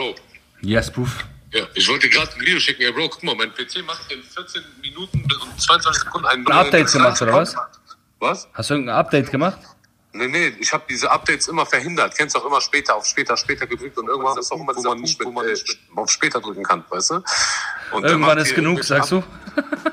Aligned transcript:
Bro. 0.00 0.14
Yes, 0.62 0.90
Proof. 0.90 1.26
Ja, 1.52 1.64
ich 1.74 1.86
wollte 1.88 2.08
gerade 2.08 2.32
ein 2.32 2.40
Video 2.40 2.58
schicken. 2.58 2.82
Ja, 2.82 2.90
Bro, 2.90 3.10
guck 3.10 3.22
mal, 3.22 3.34
mein 3.34 3.52
PC 3.52 3.84
macht 3.84 4.10
in 4.10 4.22
14 4.22 4.62
Minuten 4.80 5.20
und 5.22 5.60
22 5.60 6.04
Sekunden 6.04 6.26
einen 6.26 6.46
Ein 6.46 6.66
Update 6.66 6.90
gemacht, 6.90 7.20
oder 7.20 7.34
was? 7.34 7.54
Was? 8.18 8.48
Hast 8.54 8.70
du 8.70 8.74
irgendein 8.74 8.96
Update 8.96 9.30
gemacht? 9.30 9.58
Nee, 10.12 10.26
nee, 10.26 10.54
ich 10.58 10.72
habe 10.72 10.84
diese 10.88 11.10
Updates 11.10 11.48
immer 11.48 11.66
verhindert. 11.66 12.16
Kennst 12.16 12.34
du 12.34 12.40
auch 12.40 12.46
immer 12.46 12.60
später, 12.62 12.96
auf 12.96 13.04
später, 13.06 13.36
später 13.36 13.66
gedrückt 13.66 13.96
und 13.98 14.08
irgendwann 14.08 14.38
ist 14.38 14.50
auch 14.50 14.60
immer 14.60 14.74
dieser 14.74 14.90
Punkt, 14.90 15.18
wo 15.22 15.30
man 15.30 15.46
nicht 15.46 15.70
äh, 15.70 15.76
auf 15.96 16.10
später 16.10 16.40
drücken 16.40 16.64
kann, 16.64 16.82
weißt 16.88 17.10
du? 17.10 17.22
Und 17.92 18.04
Irgendwann 18.04 18.38
ist 18.38 18.54
genug, 18.54 18.82
sagst 18.82 19.12
du? 19.12 19.22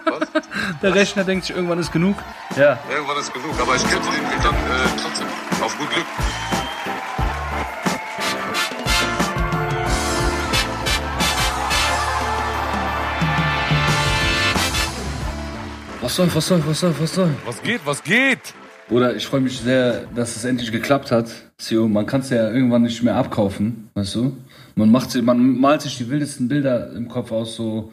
Was? 0.05 0.29
Der 0.81 0.95
Rechner 0.95 1.23
denkt 1.25 1.45
sich, 1.45 1.55
irgendwann 1.55 1.79
ist 1.79 1.91
genug. 1.91 2.17
Ja. 2.55 2.79
Irgendwann 2.89 3.17
ist 3.17 3.33
genug, 3.33 3.59
aber 3.59 3.75
ich 3.75 3.83
könnte 3.83 4.09
den 4.09 4.41
dann 4.41 4.55
äh, 4.55 5.01
trotzdem 5.01 5.27
auf 5.61 5.77
gut 5.77 5.89
Glück. 5.91 6.05
Was 16.07 16.15
soll, 16.15 16.33
was 16.33 16.47
soll, 16.47 16.63
was 16.65 16.79
soll, 16.79 16.93
was 17.01 17.13
soll? 17.15 17.29
Was 17.45 17.61
geht, 17.61 17.81
was 17.83 18.01
geht? 18.01 18.53
Bruder, 18.87 19.13
ich 19.13 19.27
freue 19.27 19.41
mich 19.41 19.59
sehr, 19.59 20.05
dass 20.15 20.37
es 20.37 20.45
endlich 20.45 20.71
geklappt 20.71 21.11
hat. 21.11 21.29
Sio, 21.57 21.89
man 21.89 22.05
kann 22.05 22.21
es 22.21 22.29
ja 22.29 22.49
irgendwann 22.49 22.83
nicht 22.83 23.03
mehr 23.03 23.17
abkaufen, 23.17 23.89
weißt 23.93 24.15
du? 24.15 24.37
Man 24.75 24.89
macht 24.89 25.11
sich, 25.11 25.21
man 25.21 25.59
malt 25.59 25.81
sich 25.81 25.97
die 25.97 26.09
wildesten 26.09 26.47
Bilder 26.47 26.93
im 26.93 27.09
Kopf 27.09 27.33
aus, 27.33 27.57
so 27.57 27.91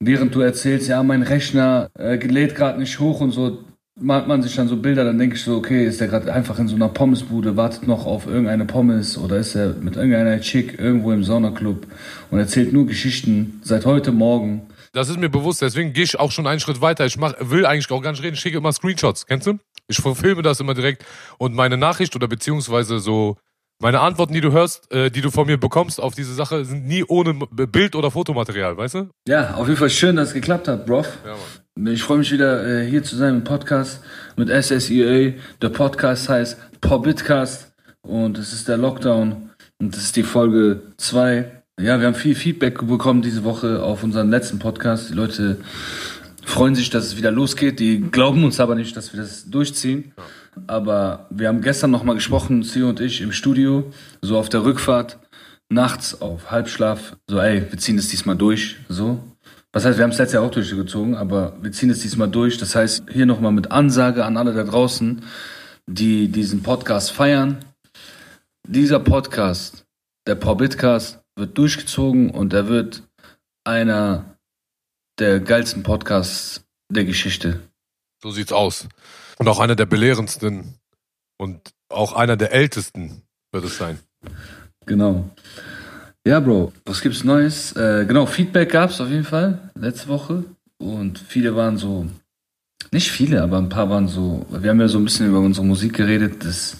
während 0.00 0.34
du 0.34 0.40
erzählst, 0.40 0.88
ja, 0.88 1.02
mein 1.02 1.20
Rechner 1.20 1.90
äh, 1.98 2.16
lädt 2.16 2.54
gerade 2.54 2.78
nicht 2.78 2.98
hoch 2.98 3.20
und 3.20 3.32
so, 3.32 3.58
malt 4.00 4.26
man 4.26 4.40
sich 4.40 4.56
dann 4.56 4.68
so 4.68 4.78
Bilder, 4.78 5.04
dann 5.04 5.18
denke 5.18 5.36
ich 5.36 5.42
so, 5.42 5.58
okay, 5.58 5.86
ist 5.86 6.00
der 6.00 6.08
gerade 6.08 6.32
einfach 6.32 6.58
in 6.58 6.68
so 6.68 6.76
einer 6.76 6.88
Pommesbude, 6.88 7.58
wartet 7.58 7.86
noch 7.86 8.06
auf 8.06 8.26
irgendeine 8.26 8.64
Pommes 8.64 9.18
oder 9.18 9.36
ist 9.36 9.54
er 9.54 9.74
mit 9.74 9.96
irgendeiner 9.96 10.40
Chick 10.40 10.78
irgendwo 10.78 11.12
im 11.12 11.22
Saunaclub 11.22 11.88
und 12.30 12.38
erzählt 12.38 12.72
nur 12.72 12.86
Geschichten 12.86 13.60
seit 13.62 13.84
heute 13.84 14.12
Morgen. 14.12 14.62
Das 14.94 15.08
ist 15.08 15.18
mir 15.18 15.28
bewusst, 15.28 15.60
deswegen 15.60 15.92
gehe 15.92 16.04
ich 16.04 16.20
auch 16.20 16.30
schon 16.30 16.46
einen 16.46 16.60
Schritt 16.60 16.80
weiter. 16.80 17.04
Ich 17.04 17.16
mach, 17.16 17.34
will 17.40 17.66
eigentlich 17.66 17.90
auch 17.90 18.00
gar 18.00 18.12
nicht 18.12 18.22
reden, 18.22 18.34
ich 18.34 18.40
schicke 18.40 18.58
immer 18.58 18.72
Screenshots, 18.72 19.26
kennst 19.26 19.48
du? 19.48 19.58
Ich 19.88 19.96
verfilme 19.96 20.40
das 20.42 20.60
immer 20.60 20.72
direkt 20.72 21.04
und 21.36 21.52
meine 21.52 21.76
Nachricht 21.76 22.14
oder 22.14 22.28
beziehungsweise 22.28 23.00
so 23.00 23.36
meine 23.82 23.98
Antworten, 23.98 24.32
die 24.32 24.40
du 24.40 24.52
hörst, 24.52 24.90
äh, 24.92 25.10
die 25.10 25.20
du 25.20 25.32
von 25.32 25.48
mir 25.48 25.58
bekommst 25.58 26.00
auf 26.00 26.14
diese 26.14 26.32
Sache, 26.32 26.64
sind 26.64 26.86
nie 26.86 27.02
ohne 27.02 27.34
Bild- 27.34 27.96
oder 27.96 28.12
Fotomaterial, 28.12 28.76
weißt 28.76 28.94
du? 28.94 29.10
Ja, 29.26 29.54
auf 29.54 29.66
jeden 29.66 29.78
Fall 29.78 29.90
schön, 29.90 30.14
dass 30.14 30.28
es 30.28 30.34
geklappt 30.34 30.68
hat, 30.68 30.86
Bro. 30.86 31.02
Ja, 31.02 31.34
Mann. 31.76 31.92
Ich 31.92 32.04
freue 32.04 32.18
mich 32.18 32.30
wieder 32.30 32.64
äh, 32.64 32.88
hier 32.88 33.02
zu 33.02 33.16
sein 33.16 33.34
im 33.34 33.44
Podcast 33.44 34.00
mit 34.36 34.48
SSEA. 34.48 35.32
Der 35.60 35.68
Podcast 35.70 36.28
heißt 36.28 36.80
Pobbitcast 36.80 37.74
und 38.02 38.38
es 38.38 38.52
ist 38.52 38.68
der 38.68 38.76
Lockdown 38.76 39.50
und 39.80 39.96
das 39.96 40.04
ist 40.04 40.14
die 40.14 40.22
Folge 40.22 40.94
2. 40.98 41.63
Ja, 41.80 41.98
wir 41.98 42.06
haben 42.06 42.14
viel 42.14 42.36
Feedback 42.36 42.86
bekommen 42.86 43.20
diese 43.20 43.42
Woche 43.42 43.82
auf 43.82 44.04
unseren 44.04 44.30
letzten 44.30 44.60
Podcast. 44.60 45.10
Die 45.10 45.14
Leute 45.14 45.58
freuen 46.44 46.76
sich, 46.76 46.88
dass 46.88 47.04
es 47.04 47.16
wieder 47.16 47.32
losgeht. 47.32 47.80
Die 47.80 48.00
glauben 48.00 48.44
uns 48.44 48.60
aber 48.60 48.76
nicht, 48.76 48.96
dass 48.96 49.12
wir 49.12 49.20
das 49.20 49.50
durchziehen. 49.50 50.12
Aber 50.68 51.26
wir 51.30 51.48
haben 51.48 51.62
gestern 51.62 51.90
nochmal 51.90 52.14
gesprochen, 52.14 52.62
Sio 52.62 52.88
und 52.88 53.00
ich, 53.00 53.20
im 53.22 53.32
Studio, 53.32 53.92
so 54.22 54.38
auf 54.38 54.48
der 54.48 54.64
Rückfahrt, 54.64 55.18
nachts 55.68 56.22
auf 56.22 56.52
Halbschlaf, 56.52 57.16
so 57.28 57.40
ey, 57.40 57.66
wir 57.68 57.78
ziehen 57.78 57.98
es 57.98 58.08
diesmal 58.08 58.36
durch, 58.36 58.76
so. 58.88 59.18
Was 59.72 59.84
heißt, 59.84 59.98
wir 59.98 60.04
haben 60.04 60.12
es 60.12 60.18
letztes 60.18 60.34
Jahr 60.34 60.44
auch 60.44 60.52
durchgezogen, 60.52 61.16
aber 61.16 61.56
wir 61.60 61.72
ziehen 61.72 61.90
es 61.90 61.98
diesmal 61.98 62.28
durch. 62.28 62.56
Das 62.58 62.76
heißt, 62.76 63.06
hier 63.10 63.26
nochmal 63.26 63.50
mit 63.50 63.72
Ansage 63.72 64.24
an 64.24 64.36
alle 64.36 64.54
da 64.54 64.62
draußen, 64.62 65.22
die 65.88 66.28
diesen 66.28 66.62
Podcast 66.62 67.10
feiern. 67.10 67.58
Dieser 68.68 69.00
Podcast, 69.00 69.84
der 70.28 70.36
Porbitcast, 70.36 71.23
wird 71.36 71.58
durchgezogen 71.58 72.30
und 72.30 72.52
er 72.52 72.68
wird 72.68 73.02
einer 73.64 74.36
der 75.18 75.40
geilsten 75.40 75.82
Podcasts 75.82 76.64
der 76.88 77.04
Geschichte. 77.04 77.60
So 78.22 78.30
sieht's 78.30 78.52
aus. 78.52 78.88
Und 79.38 79.48
auch 79.48 79.60
einer 79.60 79.76
der 79.76 79.86
belehrendsten 79.86 80.74
und 81.38 81.74
auch 81.88 82.12
einer 82.12 82.36
der 82.36 82.52
ältesten 82.52 83.22
wird 83.52 83.64
es 83.64 83.76
sein. 83.76 83.98
Genau. 84.86 85.30
Ja, 86.26 86.40
Bro, 86.40 86.72
was 86.84 87.00
gibt's 87.00 87.24
Neues? 87.24 87.72
Äh, 87.72 88.06
genau, 88.06 88.26
Feedback 88.26 88.70
gab's 88.72 89.00
auf 89.00 89.08
jeden 89.08 89.24
Fall 89.24 89.70
letzte 89.74 90.08
Woche. 90.08 90.44
Und 90.78 91.18
viele 91.18 91.54
waren 91.54 91.76
so, 91.76 92.06
nicht 92.92 93.10
viele, 93.10 93.42
aber 93.42 93.58
ein 93.58 93.68
paar 93.68 93.90
waren 93.90 94.08
so, 94.08 94.46
wir 94.50 94.70
haben 94.70 94.80
ja 94.80 94.88
so 94.88 94.98
ein 94.98 95.04
bisschen 95.04 95.28
über 95.28 95.40
unsere 95.40 95.66
Musik 95.66 95.94
geredet, 95.94 96.44
dass 96.44 96.78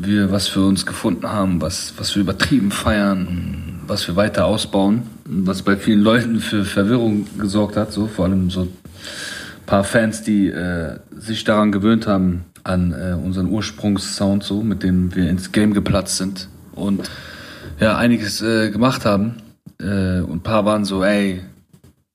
wir 0.00 0.30
was 0.30 0.48
für 0.48 0.64
uns 0.64 0.86
gefunden 0.86 1.28
haben, 1.28 1.60
was, 1.60 1.94
was 1.96 2.14
wir 2.14 2.22
übertrieben 2.22 2.70
feiern, 2.70 3.80
was 3.86 4.06
wir 4.06 4.16
weiter 4.16 4.46
ausbauen, 4.46 5.02
was 5.24 5.62
bei 5.62 5.76
vielen 5.76 6.00
Leuten 6.00 6.40
für 6.40 6.64
Verwirrung 6.64 7.26
gesorgt 7.38 7.76
hat, 7.76 7.92
so 7.92 8.06
vor 8.06 8.26
allem 8.26 8.50
so 8.50 8.62
ein 8.62 8.68
paar 9.66 9.84
Fans, 9.84 10.22
die 10.22 10.48
äh, 10.48 10.98
sich 11.16 11.44
daran 11.44 11.72
gewöhnt 11.72 12.06
haben, 12.06 12.44
an 12.64 12.92
äh, 12.92 13.14
unseren 13.14 13.48
Ursprungssound, 13.48 14.44
so, 14.44 14.62
mit 14.62 14.82
dem 14.82 15.14
wir 15.14 15.28
ins 15.28 15.52
Game 15.52 15.74
geplatzt 15.74 16.16
sind 16.16 16.48
und 16.72 17.10
ja, 17.80 17.96
einiges 17.96 18.42
äh, 18.42 18.70
gemacht 18.70 19.04
haben. 19.04 19.36
Äh, 19.80 20.20
und 20.20 20.36
ein 20.36 20.42
paar 20.42 20.64
waren 20.64 20.84
so, 20.84 21.04
ey, 21.04 21.40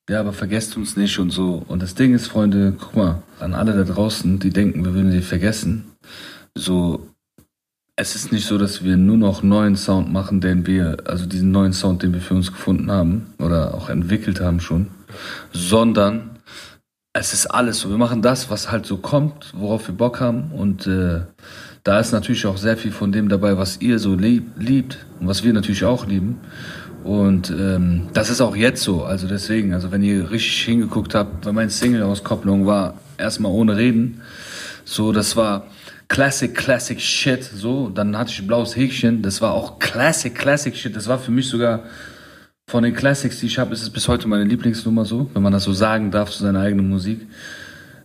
ja, 0.10 0.20
aber 0.20 0.34
vergesst 0.34 0.76
uns 0.76 0.98
nicht 0.98 1.18
und 1.20 1.32
so. 1.32 1.64
Und 1.68 1.82
das 1.82 1.96
Ding 1.96 2.14
ist, 2.14 2.28
Freunde, 2.28 2.74
guck 2.78 2.96
mal, 2.96 3.24
an 3.40 3.54
alle 3.54 3.74
da 3.74 3.84
draußen, 3.84 4.40
die 4.40 4.50
denken, 4.50 4.84
wir 4.84 4.94
würden 4.94 5.12
sie 5.12 5.22
vergessen. 5.22 5.86
So, 6.56 7.08
es 7.96 8.16
ist 8.16 8.32
nicht 8.32 8.48
so, 8.48 8.58
dass 8.58 8.84
wir 8.84 8.98
nur 8.98 9.18
noch 9.18 9.44
neuen 9.44 9.76
Sound 9.76 10.12
machen, 10.12 10.42
den 10.42 10.66
wir, 10.66 10.98
also 11.06 11.26
diesen 11.26 11.52
neuen 11.52 11.74
Sound, 11.74 12.02
den 12.02 12.14
wir 12.14 12.22
für 12.22 12.34
uns 12.34 12.52
gefunden 12.52 12.92
haben 12.92 13.34
oder 13.38 13.76
auch 13.76 13.90
entwickelt 13.90 14.42
haben 14.42 14.60
schon, 14.60 14.88
sondern 15.52 16.40
es 17.14 17.34
ist 17.34 17.46
alles 17.46 17.80
so. 17.80 17.90
Wir 17.92 18.00
machen 18.00 18.24
das, 18.24 18.50
was 18.50 18.72
halt 18.72 18.88
so 18.88 18.98
kommt, 18.98 19.54
worauf 19.56 19.88
wir 19.88 19.96
Bock 19.96 20.20
haben 20.20 20.52
und 20.52 20.88
äh, 20.88 21.22
da 21.84 22.00
ist 22.00 22.14
natürlich 22.14 22.48
auch 22.48 22.58
sehr 22.58 22.78
viel 22.78 22.92
von 22.92 23.12
dem 23.12 23.30
dabei, 23.30 23.58
was 23.58 23.82
ihr 23.82 24.00
so 24.00 24.16
lieb, 24.16 24.46
liebt 24.58 25.06
und 25.20 25.28
was 25.28 25.44
wir 25.44 25.54
natürlich 25.54 25.84
auch 25.84 26.08
lieben. 26.08 26.40
Und 27.04 27.50
ähm, 27.50 28.08
das 28.14 28.30
ist 28.30 28.40
auch 28.40 28.56
jetzt 28.56 28.82
so. 28.82 29.04
Also 29.04 29.28
deswegen, 29.28 29.74
also 29.74 29.92
wenn 29.92 30.02
ihr 30.02 30.32
richtig 30.32 30.64
hingeguckt 30.64 31.14
habt, 31.14 31.46
weil 31.46 31.52
meine 31.52 31.70
Single-Auskopplung 31.70 32.66
war 32.66 32.94
erstmal 33.18 33.52
ohne 33.52 33.76
Reden. 33.76 34.22
So, 34.86 35.12
das 35.12 35.36
war 35.36 35.68
Classic, 36.14 36.54
Classic 36.54 37.02
Shit. 37.02 37.44
So, 37.44 37.90
dann 37.90 38.16
hatte 38.16 38.30
ich 38.30 38.40
ein 38.40 38.46
blaues 38.46 38.76
Häkchen. 38.76 39.24
Das 39.24 39.42
war 39.42 39.52
auch 39.52 39.80
Classic, 39.80 40.34
Classic 40.36 40.76
Shit. 40.76 40.96
Das 40.96 41.08
war 41.08 41.18
für 41.18 41.32
mich 41.32 41.50
sogar 41.50 41.86
von 42.68 42.84
den 42.84 42.94
Classics, 42.94 43.40
die 43.40 43.48
ich 43.48 43.58
habe, 43.58 43.74
ist 43.74 43.82
es 43.82 43.90
bis 43.90 44.08
heute 44.08 44.28
meine 44.28 44.44
Lieblingsnummer 44.44 45.06
so, 45.06 45.32
wenn 45.34 45.42
man 45.42 45.52
das 45.52 45.64
so 45.64 45.74
sagen 45.74 46.12
darf 46.12 46.30
zu 46.30 46.44
seiner 46.44 46.60
eigenen 46.60 46.88
Musik. 46.88 47.22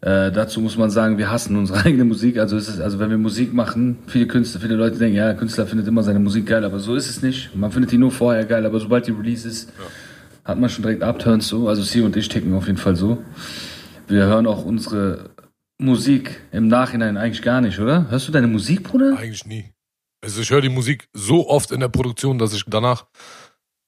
Äh, 0.01 0.33
dazu 0.33 0.63
muss 0.63 0.79
man 0.79 0.89
sagen, 0.89 1.19
wir 1.19 1.31
hassen 1.31 1.55
unsere 1.55 1.81
eigene 1.85 2.05
Musik. 2.05 2.39
Also 2.39 2.57
ist 2.57 2.69
es, 2.69 2.81
also 2.81 2.99
wenn 2.99 3.11
wir 3.11 3.19
Musik 3.19 3.53
machen, 3.53 3.99
viele 4.07 4.27
Künstler, 4.27 4.63
viele 4.63 4.77
Leute 4.77 4.97
denken, 4.97 5.17
ja, 5.17 5.35
Künstler 5.35 5.67
findet 5.67 5.87
immer 5.87 6.03
seine 6.03 6.19
Musik 6.19 6.47
geil, 6.47 6.65
aber 6.65 6.79
so 6.79 6.95
ist 6.95 7.11
es 7.11 7.21
nicht. 7.21 7.55
Man 7.55 7.71
findet 7.73 7.93
die 7.93 7.99
nur 7.99 8.11
vorher 8.11 8.47
geil, 8.47 8.65
aber 8.65 8.81
sobald 8.81 9.07
die 9.07 9.13
Release 9.13 9.47
ist, 9.47 9.71
hat 10.47 10.59
man 10.59 10.71
schon 10.71 10.81
direkt 10.81 11.03
Upturns 11.03 11.47
so. 11.47 11.69
Also 11.69 11.83
Sie 11.83 12.01
und 12.01 12.17
ich 12.17 12.31
ticken 12.31 12.55
auf 12.55 12.69
jeden 12.69 12.79
Fall 12.79 12.97
so. 12.97 13.19
Wir 14.07 14.25
hören 14.25 14.47
auch 14.47 14.65
unsere 14.65 15.29
Musik 15.79 16.41
im 16.51 16.69
Nachhinein 16.69 17.17
eigentlich 17.17 17.43
gar 17.43 17.61
nicht, 17.61 17.79
oder? 17.79 18.11
Hörst 18.11 18.27
du 18.27 18.33
deine 18.33 18.49
Musik, 18.49 18.83
Bruder? 18.83 19.17
Eigentlich 19.17 19.47
nie. 19.47 19.73
Also 20.21 20.41
ich 20.41 20.51
höre 20.51 20.61
die 20.61 20.69
Musik 20.69 21.09
so 21.13 21.49
oft 21.49 21.71
in 21.71 21.81
der 21.81 21.89
Produktion, 21.89 22.39
dass 22.39 22.53
ich 22.53 22.65
danach, 22.67 23.07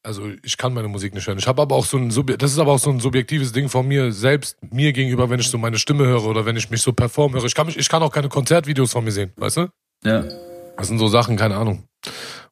also 0.04 0.30
ich 0.44 0.56
kann 0.56 0.72
meine 0.72 0.86
Musik 0.86 1.12
nicht 1.12 1.26
hören. 1.26 1.38
Ich 1.38 1.48
habe 1.48 1.60
aber 1.62 1.74
auch 1.74 1.84
so 1.84 1.96
ein, 1.96 2.08
das 2.38 2.52
ist 2.52 2.58
aber 2.58 2.72
auch 2.72 2.78
so 2.78 2.90
ein 2.90 3.00
subjektives 3.00 3.50
Ding 3.50 3.68
von 3.68 3.88
mir 3.88 4.12
selbst, 4.12 4.56
mir 4.72 4.92
gegenüber, 4.92 5.28
wenn 5.28 5.40
ich 5.40 5.48
so 5.48 5.58
meine 5.58 5.78
Stimme 5.78 6.06
höre 6.06 6.26
oder 6.26 6.46
wenn 6.46 6.56
ich 6.56 6.70
mich 6.70 6.82
so 6.82 6.92
perform 6.92 7.34
höre. 7.34 7.44
Ich 7.44 7.54
kann, 7.54 7.66
mich, 7.66 7.76
ich 7.76 7.88
kann 7.88 8.02
auch 8.02 8.12
keine 8.12 8.28
Konzertvideos 8.28 8.92
von 8.92 9.04
mir 9.04 9.12
sehen, 9.12 9.32
weißt 9.36 9.56
du? 9.56 9.68
Ja. 10.04 10.22
Das 10.76 10.86
sind 10.86 10.98
so 10.98 11.08
Sachen, 11.08 11.36
keine 11.36 11.56
Ahnung. 11.56 11.88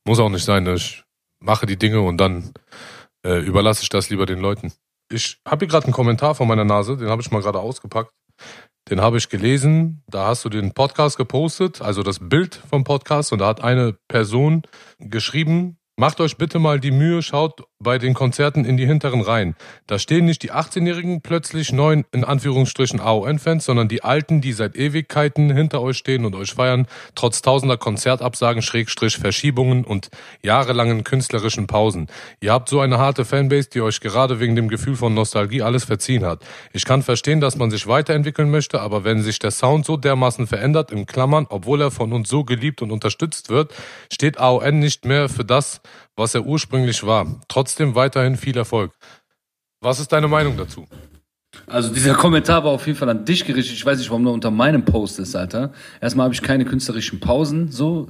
Muss 0.04 0.19
auch 0.19 0.28
nicht 0.28 0.44
sein. 0.44 0.65
Ne? 0.65 0.75
Ich 0.75 1.04
mache 1.41 1.66
die 1.66 1.78
Dinge 1.78 2.01
und 2.01 2.18
dann 2.18 2.53
äh, 3.24 3.39
überlasse 3.39 3.84
ich 3.84 3.89
das 3.89 4.10
lieber 4.10 4.27
den 4.27 4.41
Leuten. 4.41 4.72
Ich 5.10 5.41
habe 5.47 5.65
hier 5.65 5.68
gerade 5.68 5.84
einen 5.84 5.95
Kommentar 5.95 6.34
von 6.34 6.48
meiner 6.48 6.65
Nase, 6.65 6.97
den 6.97 7.09
habe 7.09 7.22
ich 7.22 7.30
mal 7.30 7.41
gerade 7.41 7.60
ausgepackt. 7.60 8.13
Den 8.91 9.01
habe 9.01 9.19
ich 9.19 9.29
gelesen. 9.29 10.03
Da 10.09 10.27
hast 10.27 10.45
du 10.45 10.49
den 10.49 10.73
Podcast 10.73 11.19
gepostet, 11.19 11.83
also 11.83 12.03
das 12.03 12.19
Bild 12.21 12.55
vom 12.55 12.85
Podcast. 12.85 13.33
Und 13.33 13.41
da 13.41 13.47
hat 13.49 13.63
eine 13.63 13.95
Person 14.09 14.63
geschrieben, 14.99 15.79
macht 15.97 16.21
euch 16.21 16.39
bitte 16.39 16.59
mal 16.59 16.81
die 16.81 16.91
Mühe, 16.91 17.23
schaut 17.23 17.65
bei 17.80 17.98
den 17.98 18.13
Konzerten 18.13 18.65
in 18.65 18.77
die 18.77 18.86
hinteren 18.86 19.21
Reihen. 19.21 19.54
Da 19.86 20.01
stehen 20.01 20.25
nicht 20.25 20.42
die 20.42 20.51
18-Jährigen 20.51 21.21
plötzlich 21.21 21.72
neuen, 21.72 22.04
in 22.10 22.25
Anführungsstrichen, 22.25 22.98
AON-Fans, 22.98 23.65
sondern 23.65 23.86
die 23.86 24.03
Alten, 24.03 24.41
die 24.41 24.53
seit 24.53 24.75
Ewigkeiten 24.75 25.54
hinter 25.54 25.80
euch 25.80 25.97
stehen 25.97 26.25
und 26.25 26.34
euch 26.34 26.54
feiern, 26.54 26.89
trotz 27.15 27.41
tausender 27.41 27.77
Konzertabsagen, 27.77 28.63
Schrägstrich, 28.63 29.16
Verschiebungen 29.16 29.84
und 29.84 30.10
jahrelangen 30.42 31.04
künstlerischen 31.04 31.69
Pausen. 31.69 32.09
Ihr 32.41 32.53
habt 32.53 32.69
so 32.69 32.80
eine 32.80 32.98
harte 32.98 33.25
Fanbase, 33.25 33.71
die 33.71 33.80
euch 33.80 34.01
gerade 34.01 34.41
wegen 34.41 34.57
dem 34.57 34.69
Gefühl 34.69 34.97
von 34.97 35.15
Nostalgie 35.15 35.63
alles 35.63 35.84
verziehen 35.84 36.25
hat. 36.25 36.42
Ich 36.72 36.84
kann 36.84 37.04
verstehen, 37.04 37.41
dass 37.41 37.57
man 37.57 37.71
sich 37.71 37.86
weiterentwickeln 37.86 38.51
möchte, 38.51 38.80
aber 38.80 39.04
wenn 39.04 39.22
sich 39.22 39.39
der 39.39 39.53
Sound 39.53 39.86
so 39.86 39.97
dermaßen 39.97 40.48
verändert, 40.48 40.91
in 40.91 41.07
Klammern, 41.07 41.47
obwohl 41.48 41.80
er 41.80 41.92
von 41.92 42.13
uns 42.13 42.28
so 42.28 42.42
geliebt 42.42 42.83
und 42.83 42.91
unterstützt 42.91 43.51
wird, 43.51 43.72
steht 44.13 44.39
AON 44.39 44.80
nicht 44.80 45.04
mehr 45.04 45.28
für 45.28 45.45
das, 45.45 45.80
was 46.18 46.34
er 46.34 46.44
ursprünglich 46.44 47.04
war. 47.06 47.41
Trotzdem 47.48 47.94
weiterhin 47.94 48.36
viel 48.36 48.56
Erfolg. 48.56 48.92
Was 49.80 50.00
ist 50.00 50.12
deine 50.12 50.28
Meinung 50.28 50.56
dazu? 50.56 50.86
Also 51.66 51.92
dieser 51.92 52.15
Kommentar 52.15 52.65
war 52.65 52.72
auf 52.72 52.86
jeden 52.86 52.98
Fall 52.98 53.09
an 53.09 53.24
dich 53.24 53.44
gerichtet. 53.44 53.74
Ich 53.74 53.84
weiß 53.84 53.98
nicht, 53.98 54.10
warum 54.10 54.24
der 54.24 54.32
unter 54.32 54.50
meinem 54.50 54.84
Post 54.84 55.18
ist, 55.18 55.34
Alter. 55.34 55.72
Erstmal 56.00 56.24
habe 56.24 56.34
ich 56.34 56.42
keine 56.42 56.65
künstlerischen 56.65 57.20
Pausen, 57.20 57.70
so. 57.70 58.09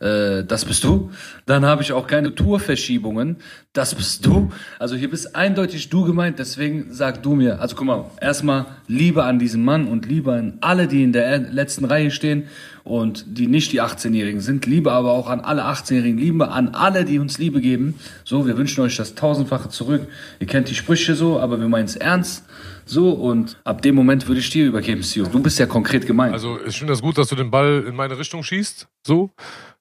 Äh, 0.00 0.44
das 0.44 0.64
bist 0.64 0.84
du. 0.84 1.10
Dann 1.44 1.66
habe 1.66 1.82
ich 1.82 1.92
auch 1.92 2.06
keine 2.06 2.34
Tourverschiebungen. 2.34 3.36
Das 3.72 3.94
bist 3.94 4.24
du. 4.24 4.50
Also 4.78 4.96
hier 4.96 5.10
bist 5.10 5.36
eindeutig 5.36 5.90
du 5.90 6.04
gemeint. 6.04 6.38
Deswegen 6.38 6.92
sag 6.92 7.22
du 7.22 7.34
mir. 7.34 7.60
Also 7.60 7.76
guck 7.76 7.86
mal, 7.86 8.04
erstmal 8.20 8.66
Liebe 8.86 9.24
an 9.24 9.38
diesen 9.38 9.62
Mann 9.62 9.86
und 9.86 10.06
Liebe 10.06 10.32
an 10.32 10.58
alle, 10.60 10.88
die 10.88 11.02
in 11.02 11.12
der 11.12 11.38
letzten 11.38 11.84
Reihe 11.84 12.10
stehen 12.10 12.48
und 12.84 13.24
die 13.26 13.46
nicht 13.46 13.72
die 13.72 13.82
18-Jährigen 13.82 14.40
sind. 14.40 14.66
Liebe 14.66 14.92
aber 14.92 15.12
auch 15.12 15.28
an 15.28 15.40
alle 15.40 15.64
18-Jährigen. 15.64 16.18
Liebe 16.18 16.48
an 16.48 16.68
alle, 16.68 17.04
die 17.04 17.18
uns 17.18 17.38
Liebe 17.38 17.60
geben. 17.60 17.94
So, 18.24 18.46
wir 18.46 18.56
wünschen 18.56 18.82
euch 18.82 18.96
das 18.96 19.14
tausendfache 19.14 19.68
zurück. 19.68 20.06
Ihr 20.38 20.46
kennt 20.46 20.68
die 20.68 20.74
Sprüche 20.74 21.14
so, 21.14 21.40
aber 21.40 21.60
wir 21.60 21.68
meinen 21.68 21.86
es 21.86 21.96
ernst. 21.96 22.44
So, 22.86 23.10
und 23.10 23.56
ab 23.64 23.82
dem 23.82 23.94
Moment 23.94 24.26
würde 24.26 24.40
ich 24.40 24.50
dir 24.50 24.66
übergeben, 24.66 25.02
Sio. 25.02 25.26
Du 25.26 25.40
bist 25.40 25.58
ja 25.58 25.66
konkret 25.66 26.06
gemeint. 26.06 26.32
Also, 26.32 26.58
ich 26.66 26.78
finde 26.78 26.92
das 26.92 27.02
gut, 27.02 27.18
dass 27.18 27.28
du 27.28 27.36
den 27.36 27.50
Ball 27.50 27.84
in 27.86 27.94
meine 27.94 28.18
Richtung 28.18 28.42
schießt. 28.42 28.88
So. 29.06 29.30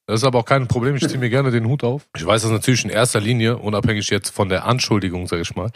Das 0.10 0.22
ist 0.22 0.24
aber 0.24 0.40
auch 0.40 0.45
kein 0.45 0.68
Problem. 0.68 0.95
Ich 0.95 1.07
ziehe 1.07 1.19
mir 1.19 1.30
gerne 1.30 1.52
den 1.52 1.68
Hut 1.68 1.84
auf. 1.84 2.07
Ich 2.16 2.25
weiß 2.25 2.42
das 2.42 2.50
natürlich 2.50 2.84
in 2.84 2.90
erster 2.90 3.19
Linie, 3.19 3.57
unabhängig 3.57 4.10
jetzt 4.10 4.31
von 4.31 4.50
der 4.50 4.66
Anschuldigung, 4.66 5.28
sage 5.28 5.44
ich 5.44 5.56
mal, 5.56 5.69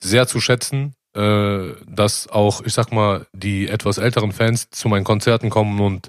sehr 0.00 0.26
zu 0.26 0.40
schätzen, 0.40 0.96
äh, 1.14 1.68
dass 1.88 2.28
auch, 2.28 2.62
ich 2.64 2.74
sag 2.74 2.90
mal, 2.90 3.26
die 3.32 3.68
etwas 3.68 3.98
älteren 3.98 4.32
Fans 4.32 4.70
zu 4.70 4.88
meinen 4.88 5.04
Konzerten 5.04 5.50
kommen 5.50 5.80
und 5.80 6.08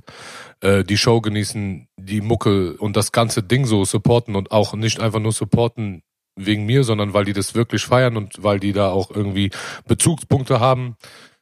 äh, 0.62 0.84
die 0.84 0.98
Show 0.98 1.22
genießen, 1.22 1.88
die 1.98 2.22
Mucke 2.22 2.74
und 2.78 2.96
das 2.96 3.12
ganze 3.12 3.44
Ding 3.44 3.66
so 3.66 3.86
supporten 3.86 4.36
und 4.36 4.52
auch 4.52 4.74
nicht 4.74 5.00
einfach 5.00 5.20
nur 5.20 5.32
supporten 5.32 6.04
wegen 6.36 6.66
mir, 6.66 6.84
sondern 6.84 7.14
weil 7.14 7.26
die 7.26 7.34
das 7.34 7.56
wirklich 7.56 7.84
feiern 7.84 8.16
und 8.16 8.44
weil 8.44 8.60
die 8.60 8.74
da 8.74 8.90
auch 8.90 9.12
irgendwie 9.12 9.52
Bezugspunkte 9.88 10.60
haben. 10.60 10.96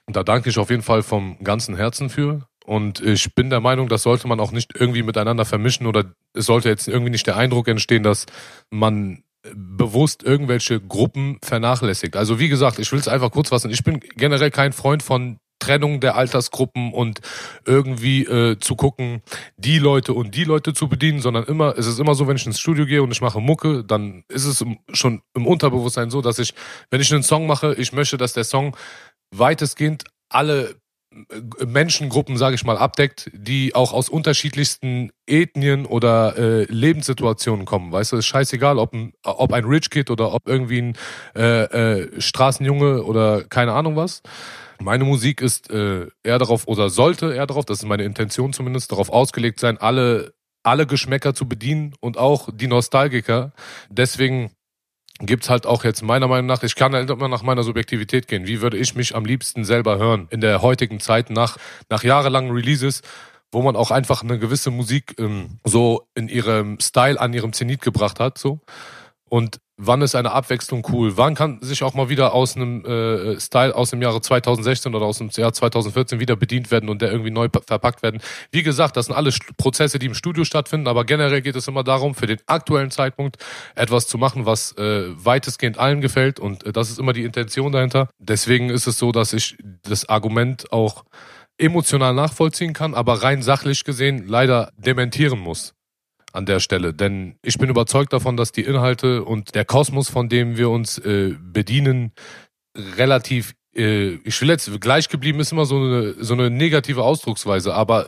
Und 0.05 0.15
da 0.15 0.23
danke 0.23 0.49
ich 0.49 0.57
auf 0.57 0.69
jeden 0.69 0.83
Fall 0.83 1.03
vom 1.03 1.37
ganzen 1.43 1.75
Herzen 1.75 2.09
für. 2.09 2.47
Und 2.65 3.01
ich 3.01 3.35
bin 3.35 3.49
der 3.49 3.59
Meinung, 3.59 3.89
das 3.89 4.03
sollte 4.03 4.27
man 4.27 4.39
auch 4.39 4.51
nicht 4.51 4.71
irgendwie 4.75 5.03
miteinander 5.03 5.45
vermischen 5.45 5.85
oder 5.85 6.05
es 6.33 6.45
sollte 6.45 6.69
jetzt 6.69 6.87
irgendwie 6.87 7.11
nicht 7.11 7.27
der 7.27 7.37
Eindruck 7.37 7.67
entstehen, 7.67 8.03
dass 8.03 8.25
man 8.71 9.23
bewusst 9.53 10.23
irgendwelche 10.23 10.79
Gruppen 10.79 11.37
vernachlässigt. 11.43 12.15
Also 12.15 12.39
wie 12.39 12.49
gesagt, 12.49 12.79
ich 12.79 12.91
will 12.91 12.99
es 12.99 13.07
einfach 13.07 13.31
kurz 13.31 13.49
fassen. 13.49 13.69
Ich 13.69 13.83
bin 13.83 13.99
generell 13.99 14.51
kein 14.51 14.73
Freund 14.73 15.03
von 15.03 15.37
Trennung 15.65 15.99
der 15.99 16.15
Altersgruppen 16.15 16.93
und 16.93 17.21
irgendwie 17.65 18.23
äh, 18.23 18.59
zu 18.59 18.75
gucken, 18.75 19.21
die 19.57 19.79
Leute 19.79 20.13
und 20.13 20.35
die 20.35 20.43
Leute 20.43 20.73
zu 20.73 20.87
bedienen, 20.87 21.19
sondern 21.19 21.45
immer, 21.45 21.75
es 21.77 21.87
ist 21.87 21.99
immer 21.99 22.13
so, 22.13 22.27
wenn 22.27 22.35
ich 22.35 22.45
ins 22.45 22.59
Studio 22.59 22.85
gehe 22.85 23.01
und 23.01 23.11
ich 23.11 23.21
mache 23.21 23.39
Mucke, 23.41 23.83
dann 23.83 24.23
ist 24.29 24.45
es 24.45 24.63
schon 24.93 25.21
im 25.33 25.47
Unterbewusstsein 25.47 26.11
so, 26.11 26.21
dass 26.21 26.37
ich, 26.37 26.53
wenn 26.91 27.01
ich 27.01 27.11
einen 27.11 27.23
Song 27.23 27.47
mache, 27.47 27.73
ich 27.75 27.93
möchte, 27.93 28.17
dass 28.17 28.33
der 28.33 28.43
Song 28.43 28.77
weitestgehend 29.31 30.03
alle 30.29 30.75
äh, 31.11 31.65
Menschengruppen, 31.65 32.37
sage 32.37 32.55
ich 32.55 32.63
mal, 32.63 32.77
abdeckt, 32.77 33.31
die 33.33 33.73
auch 33.73 33.91
aus 33.91 34.07
unterschiedlichsten 34.07 35.11
Ethnien 35.25 35.87
oder 35.87 36.37
äh, 36.37 36.63
Lebenssituationen 36.65 37.65
kommen. 37.65 37.91
Weißt 37.91 38.11
du, 38.11 38.17
ist 38.17 38.27
scheißegal, 38.27 38.77
ob 38.77 38.93
ein, 38.93 39.13
ob 39.23 39.51
ein 39.51 39.65
Rich 39.65 39.89
Kid 39.89 40.11
oder 40.11 40.31
ob 40.31 40.47
irgendwie 40.47 40.81
ein 40.81 40.97
äh, 41.35 41.63
äh, 41.63 42.21
Straßenjunge 42.21 43.03
oder 43.03 43.43
keine 43.45 43.73
Ahnung 43.73 43.95
was. 43.95 44.21
Meine 44.79 45.03
Musik 45.03 45.41
ist 45.41 45.69
äh, 45.69 46.07
eher 46.23 46.39
darauf 46.39 46.67
oder 46.67 46.89
sollte 46.89 47.33
eher 47.33 47.47
darauf, 47.47 47.65
das 47.65 47.79
ist 47.79 47.85
meine 47.85 48.03
Intention 48.03 48.53
zumindest, 48.53 48.91
darauf 48.91 49.09
ausgelegt 49.09 49.59
sein, 49.59 49.77
alle 49.77 50.33
alle 50.65 50.87
Geschmäcker 50.87 51.33
zu 51.33 51.47
bedienen 51.47 51.93
und 51.99 52.17
auch 52.17 52.49
die 52.51 52.67
Nostalgiker. 52.67 53.53
Deswegen 53.89 54.51
gibt's 55.19 55.49
halt 55.49 55.65
auch 55.65 55.83
jetzt 55.83 56.01
meiner 56.01 56.27
Meinung 56.27 56.47
nach, 56.47 56.63
ich 56.63 56.75
kann 56.75 56.93
halt 56.93 57.09
immer 57.09 57.27
nach 57.27 57.43
meiner 57.43 57.63
Subjektivität 57.63 58.27
gehen. 58.27 58.47
Wie 58.47 58.61
würde 58.61 58.77
ich 58.77 58.95
mich 58.95 59.15
am 59.15 59.25
liebsten 59.25 59.63
selber 59.63 59.97
hören 59.97 60.27
in 60.31 60.41
der 60.41 60.61
heutigen 60.61 60.99
Zeit 60.99 61.29
nach, 61.29 61.57
nach 61.89 62.03
jahrelangen 62.03 62.51
Releases, 62.51 63.01
wo 63.51 63.61
man 63.61 63.75
auch 63.75 63.91
einfach 63.91 64.23
eine 64.23 64.39
gewisse 64.39 64.71
Musik 64.71 65.15
ähm, 65.19 65.59
so 65.63 66.07
in 66.15 66.27
ihrem 66.27 66.79
Style 66.81 67.19
an 67.19 67.33
ihrem 67.33 67.53
Zenit 67.53 67.81
gebracht 67.81 68.19
hat, 68.19 68.37
so. 68.37 68.59
Und 69.29 69.59
wann 69.77 70.01
ist 70.01 70.15
eine 70.15 70.31
Abwechslung 70.31 70.85
cool? 70.91 71.17
Wann 71.17 71.35
kann 71.35 71.59
sich 71.61 71.83
auch 71.83 71.93
mal 71.93 72.09
wieder 72.09 72.33
aus 72.33 72.55
einem 72.55 72.85
äh, 72.85 73.39
Style 73.39 73.75
aus 73.75 73.89
dem 73.89 74.01
Jahre 74.01 74.21
2016 74.21 74.93
oder 74.95 75.05
aus 75.05 75.17
dem 75.17 75.29
Jahr 75.29 75.53
2014 75.53 76.19
wieder 76.19 76.35
bedient 76.35 76.71
werden 76.71 76.89
und 76.89 77.01
der 77.01 77.11
irgendwie 77.11 77.31
neu 77.31 77.49
verpackt 77.49 78.01
werden? 78.01 78.21
Wie 78.51 78.63
gesagt, 78.63 78.95
das 78.97 79.07
sind 79.07 79.15
alles 79.15 79.37
Prozesse, 79.57 79.99
die 79.99 80.05
im 80.05 80.13
Studio 80.13 80.45
stattfinden, 80.45 80.87
aber 80.87 81.03
generell 81.03 81.41
geht 81.41 81.55
es 81.55 81.67
immer 81.67 81.83
darum, 81.83 82.15
für 82.15 82.27
den 82.27 82.39
aktuellen 82.45 82.91
Zeitpunkt 82.91 83.37
etwas 83.75 84.07
zu 84.07 84.17
machen, 84.17 84.45
was 84.45 84.71
äh, 84.77 85.05
weitestgehend 85.15 85.77
allen 85.77 86.01
gefällt 86.01 86.39
und 86.39 86.65
äh, 86.65 86.71
das 86.71 86.89
ist 86.89 86.99
immer 86.99 87.13
die 87.13 87.23
Intention 87.23 87.71
dahinter. 87.71 88.09
Deswegen 88.19 88.69
ist 88.69 88.87
es 88.87 88.97
so, 88.97 89.11
dass 89.11 89.33
ich 89.33 89.57
das 89.83 90.07
Argument 90.07 90.71
auch 90.71 91.03
emotional 91.57 92.13
nachvollziehen 92.13 92.73
kann, 92.73 92.93
aber 92.93 93.23
rein 93.23 93.41
sachlich 93.41 93.83
gesehen 93.83 94.27
leider 94.27 94.71
dementieren 94.77 95.39
muss 95.39 95.75
an 96.35 96.45
der 96.45 96.59
Stelle. 96.59 96.93
Denn 96.93 97.37
ich 97.41 97.57
bin 97.57 97.69
überzeugt 97.69 98.13
davon, 98.13 98.37
dass 98.37 98.51
die 98.51 98.61
Inhalte 98.61 99.23
und 99.23 99.55
der 99.55 99.65
Kosmos, 99.65 100.09
von 100.09 100.29
dem 100.29 100.57
wir 100.57 100.69
uns 100.69 100.97
äh, 100.99 101.35
bedienen, 101.39 102.11
relativ, 102.75 103.53
äh, 103.75 104.15
ich 104.23 104.39
will 104.41 104.49
jetzt 104.49 104.69
gleich 104.81 105.09
geblieben 105.09 105.39
ist 105.39 105.51
immer 105.51 105.65
so 105.65 105.77
eine, 105.77 106.15
so 106.19 106.33
eine 106.33 106.49
negative 106.49 107.03
Ausdrucksweise, 107.03 107.73
aber 107.73 108.07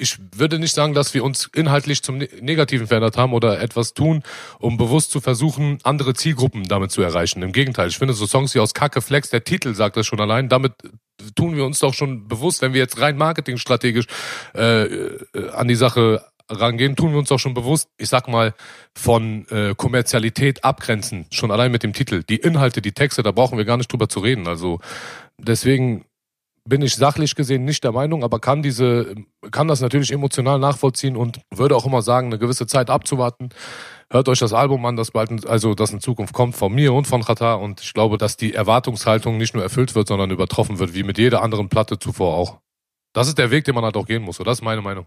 ich 0.00 0.18
würde 0.36 0.58
nicht 0.58 0.74
sagen, 0.74 0.94
dass 0.94 1.12
wir 1.14 1.24
uns 1.24 1.50
inhaltlich 1.54 2.02
zum 2.02 2.18
ne-, 2.18 2.28
Negativen 2.40 2.86
verändert 2.86 3.16
haben 3.16 3.32
oder 3.32 3.60
etwas 3.60 3.94
tun, 3.94 4.22
um 4.58 4.76
bewusst 4.76 5.10
zu 5.10 5.20
versuchen, 5.20 5.78
andere 5.82 6.14
Zielgruppen 6.14 6.64
damit 6.64 6.92
zu 6.92 7.02
erreichen. 7.02 7.42
Im 7.42 7.52
Gegenteil, 7.52 7.88
ich 7.88 7.98
finde 7.98 8.14
so 8.14 8.26
Songs 8.26 8.54
wie 8.54 8.60
aus 8.60 8.74
Kacke 8.74 9.02
Flex, 9.02 9.30
der 9.30 9.44
Titel 9.44 9.74
sagt 9.74 9.96
das 9.96 10.06
schon 10.06 10.20
allein, 10.20 10.48
damit 10.48 10.72
tun 11.34 11.56
wir 11.56 11.64
uns 11.64 11.80
doch 11.80 11.94
schon 11.94 12.28
bewusst, 12.28 12.62
wenn 12.62 12.72
wir 12.72 12.80
jetzt 12.80 13.00
rein 13.00 13.16
marketingstrategisch 13.16 14.06
äh, 14.54 14.84
äh 14.84 15.50
an 15.52 15.66
die 15.66 15.74
Sache 15.74 16.24
rangehen, 16.48 16.96
tun 16.96 17.12
wir 17.12 17.18
uns 17.18 17.30
auch 17.32 17.38
schon 17.38 17.54
bewusst, 17.54 17.88
ich 17.98 18.08
sag 18.08 18.28
mal, 18.28 18.54
von 18.94 19.46
äh, 19.48 19.74
Kommerzialität 19.76 20.64
abgrenzen, 20.64 21.26
schon 21.30 21.50
allein 21.50 21.72
mit 21.72 21.82
dem 21.82 21.92
Titel. 21.92 22.22
Die 22.22 22.36
Inhalte, 22.36 22.82
die 22.82 22.92
Texte, 22.92 23.22
da 23.22 23.32
brauchen 23.32 23.58
wir 23.58 23.64
gar 23.64 23.76
nicht 23.76 23.92
drüber 23.92 24.08
zu 24.08 24.20
reden. 24.20 24.46
Also 24.46 24.80
deswegen 25.38 26.04
bin 26.68 26.82
ich 26.82 26.96
sachlich 26.96 27.34
gesehen 27.34 27.64
nicht 27.64 27.82
der 27.82 27.92
Meinung, 27.92 28.22
aber 28.22 28.40
kann 28.40 28.62
diese, 28.62 29.14
kann 29.50 29.68
das 29.68 29.80
natürlich 29.80 30.12
emotional 30.12 30.58
nachvollziehen 30.58 31.16
und 31.16 31.40
würde 31.50 31.74
auch 31.74 31.86
immer 31.86 32.02
sagen, 32.02 32.28
eine 32.28 32.38
gewisse 32.38 32.66
Zeit 32.66 32.90
abzuwarten. 32.90 33.48
Hört 34.10 34.28
euch 34.28 34.38
das 34.38 34.52
Album 34.52 34.84
an, 34.86 34.96
das 34.96 35.10
bald, 35.10 35.46
also 35.46 35.74
das 35.74 35.92
in 35.92 36.00
Zukunft 36.00 36.34
kommt 36.34 36.56
von 36.56 36.72
mir 36.72 36.92
und 36.92 37.06
von 37.06 37.24
Qatar 37.24 37.60
und 37.60 37.80
ich 37.80 37.94
glaube, 37.94 38.18
dass 38.18 38.36
die 38.36 38.54
Erwartungshaltung 38.54 39.38
nicht 39.38 39.54
nur 39.54 39.62
erfüllt 39.62 39.94
wird, 39.94 40.08
sondern 40.08 40.30
übertroffen 40.30 40.78
wird, 40.78 40.94
wie 40.94 41.02
mit 41.02 41.18
jeder 41.18 41.42
anderen 41.42 41.68
Platte 41.68 41.98
zuvor 41.98 42.34
auch. 42.34 42.58
Das 43.14 43.28
ist 43.28 43.38
der 43.38 43.50
Weg, 43.50 43.64
den 43.64 43.74
man 43.74 43.84
halt 43.84 43.96
auch 43.96 44.06
gehen 44.06 44.22
muss. 44.22 44.36
So, 44.36 44.44
das 44.44 44.58
ist 44.58 44.62
meine 44.62 44.82
Meinung. 44.82 45.06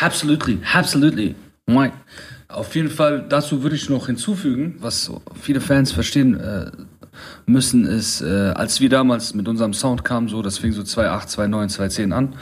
Absolutely, 0.00 0.58
absolutely. 0.72 1.34
Mike. 1.66 1.94
Auf 2.48 2.74
jeden 2.76 2.90
Fall, 2.90 3.24
dazu 3.28 3.62
würde 3.62 3.74
ich 3.74 3.88
noch 3.88 4.06
hinzufügen, 4.06 4.76
was 4.78 5.10
viele 5.40 5.60
Fans 5.60 5.92
verstehen 5.92 6.38
äh, 6.38 6.70
müssen, 7.46 7.84
ist, 7.84 8.20
äh, 8.20 8.52
als 8.54 8.80
wir 8.80 8.88
damals 8.88 9.34
mit 9.34 9.48
unserem 9.48 9.72
Sound 9.72 10.04
kamen, 10.04 10.28
so, 10.28 10.42
das 10.42 10.58
fing 10.58 10.72
so 10.72 10.82
2.8, 10.82 11.36
2.9, 11.36 11.76
2.10 11.76 12.12
an 12.12 12.34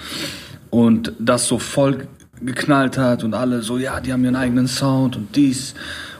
und 0.71 1.13
das 1.19 1.47
so 1.47 1.59
voll 1.59 2.09
geknallt 2.41 2.99
hat 2.99 3.25
und 3.25 3.35
alle 3.35 3.63
so, 3.63 3.79
ja, 3.79 4.01
die 4.01 4.13
haben 4.13 4.25
ihren 4.25 4.37
eigenen 4.37 4.67
Sound 4.67 5.17
und 5.17 5.35
dies 5.37 5.75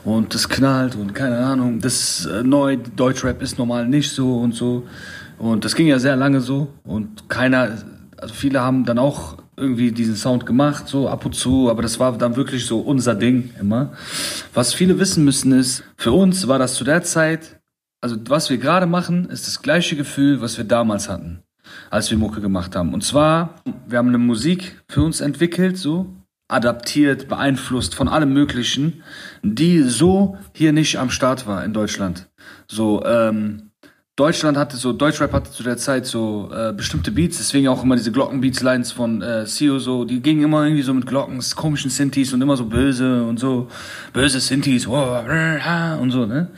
und 0.05 0.33
das 0.33 0.47
knallt 0.49 0.95
und 0.95 1.13
keine 1.13 1.37
Ahnung, 1.37 1.79
das 1.79 2.25
äh, 2.25 2.43
neu, 2.43 2.77
Deutschrap 2.95 3.41
ist 3.41 3.57
normal 3.57 3.87
nicht 3.87 4.11
so 4.11 4.39
und 4.39 4.55
so 4.55 4.87
und 5.37 5.65
das 5.65 5.75
ging 5.75 5.87
ja 5.87 5.99
sehr 5.99 6.15
lange 6.15 6.41
so 6.41 6.69
und 6.83 7.29
keiner, 7.29 7.77
also 8.17 8.33
viele 8.33 8.61
haben 8.61 8.85
dann 8.85 8.97
auch 8.97 9.42
irgendwie 9.55 9.91
diesen 9.91 10.15
Sound 10.15 10.45
gemacht, 10.45 10.87
so 10.87 11.07
ab 11.07 11.25
und 11.25 11.33
zu, 11.33 11.69
aber 11.69 11.81
das 11.81 11.99
war 11.99 12.17
dann 12.17 12.35
wirklich 12.35 12.65
so 12.65 12.79
unser 12.79 13.15
Ding 13.15 13.51
immer. 13.59 13.93
Was 14.53 14.73
viele 14.73 14.99
wissen 14.99 15.23
müssen 15.23 15.51
ist, 15.51 15.83
für 15.97 16.11
uns 16.11 16.47
war 16.47 16.59
das 16.59 16.75
zu 16.75 16.83
der 16.83 17.03
Zeit, 17.03 17.59
also 18.01 18.17
was 18.27 18.49
wir 18.49 18.57
gerade 18.57 18.85
machen, 18.85 19.29
ist 19.29 19.47
das 19.47 19.61
gleiche 19.61 19.95
Gefühl, 19.95 20.41
was 20.41 20.57
wir 20.57 20.65
damals 20.65 21.07
hatten, 21.07 21.43
als 21.89 22.11
wir 22.11 22.17
Mucke 22.17 22.41
gemacht 22.41 22.75
haben. 22.75 22.93
Und 22.93 23.03
zwar, 23.03 23.61
wir 23.87 23.97
haben 23.97 24.09
eine 24.09 24.17
Musik 24.17 24.81
für 24.89 25.03
uns 25.03 25.21
entwickelt, 25.21 25.77
so 25.77 26.07
adaptiert, 26.49 27.27
beeinflusst 27.27 27.95
von 27.95 28.07
allem 28.07 28.33
Möglichen, 28.33 29.03
die 29.41 29.81
so 29.81 30.37
hier 30.53 30.73
nicht 30.73 30.99
am 30.99 31.09
Start 31.09 31.47
war 31.47 31.63
in 31.63 31.73
Deutschland. 31.73 32.29
So, 32.67 33.03
ähm, 33.05 33.71
Deutschland 34.15 34.59
hatte 34.59 34.77
so, 34.77 34.93
Deutschrap 34.93 35.33
hatte 35.33 35.49
zu 35.49 35.63
der 35.63 35.77
Zeit 35.77 36.05
so 36.05 36.47
äh, 36.53 36.71
bestimmte 36.71 37.11
Beats, 37.11 37.37
deswegen 37.39 37.67
auch 37.67 37.81
immer 37.81 37.95
diese 37.95 38.11
Glockenbeats-Lines 38.11 38.91
von 38.91 39.23
äh, 39.23 39.47
Sio 39.47 39.79
so, 39.79 40.05
die 40.05 40.21
gingen 40.21 40.43
immer 40.43 40.65
irgendwie 40.65 40.83
so 40.83 40.93
mit 40.93 41.07
Glocken, 41.07 41.43
komischen 41.55 41.89
Synthes 41.89 42.31
und 42.31 42.39
immer 42.39 42.55
so 42.55 42.65
böse 42.65 43.23
und 43.23 43.39
so, 43.39 43.69
böse 44.13 44.39
Synthes, 44.39 44.87
wow, 44.87 45.25
und 45.99 46.11
so, 46.11 46.27
ne? 46.27 46.49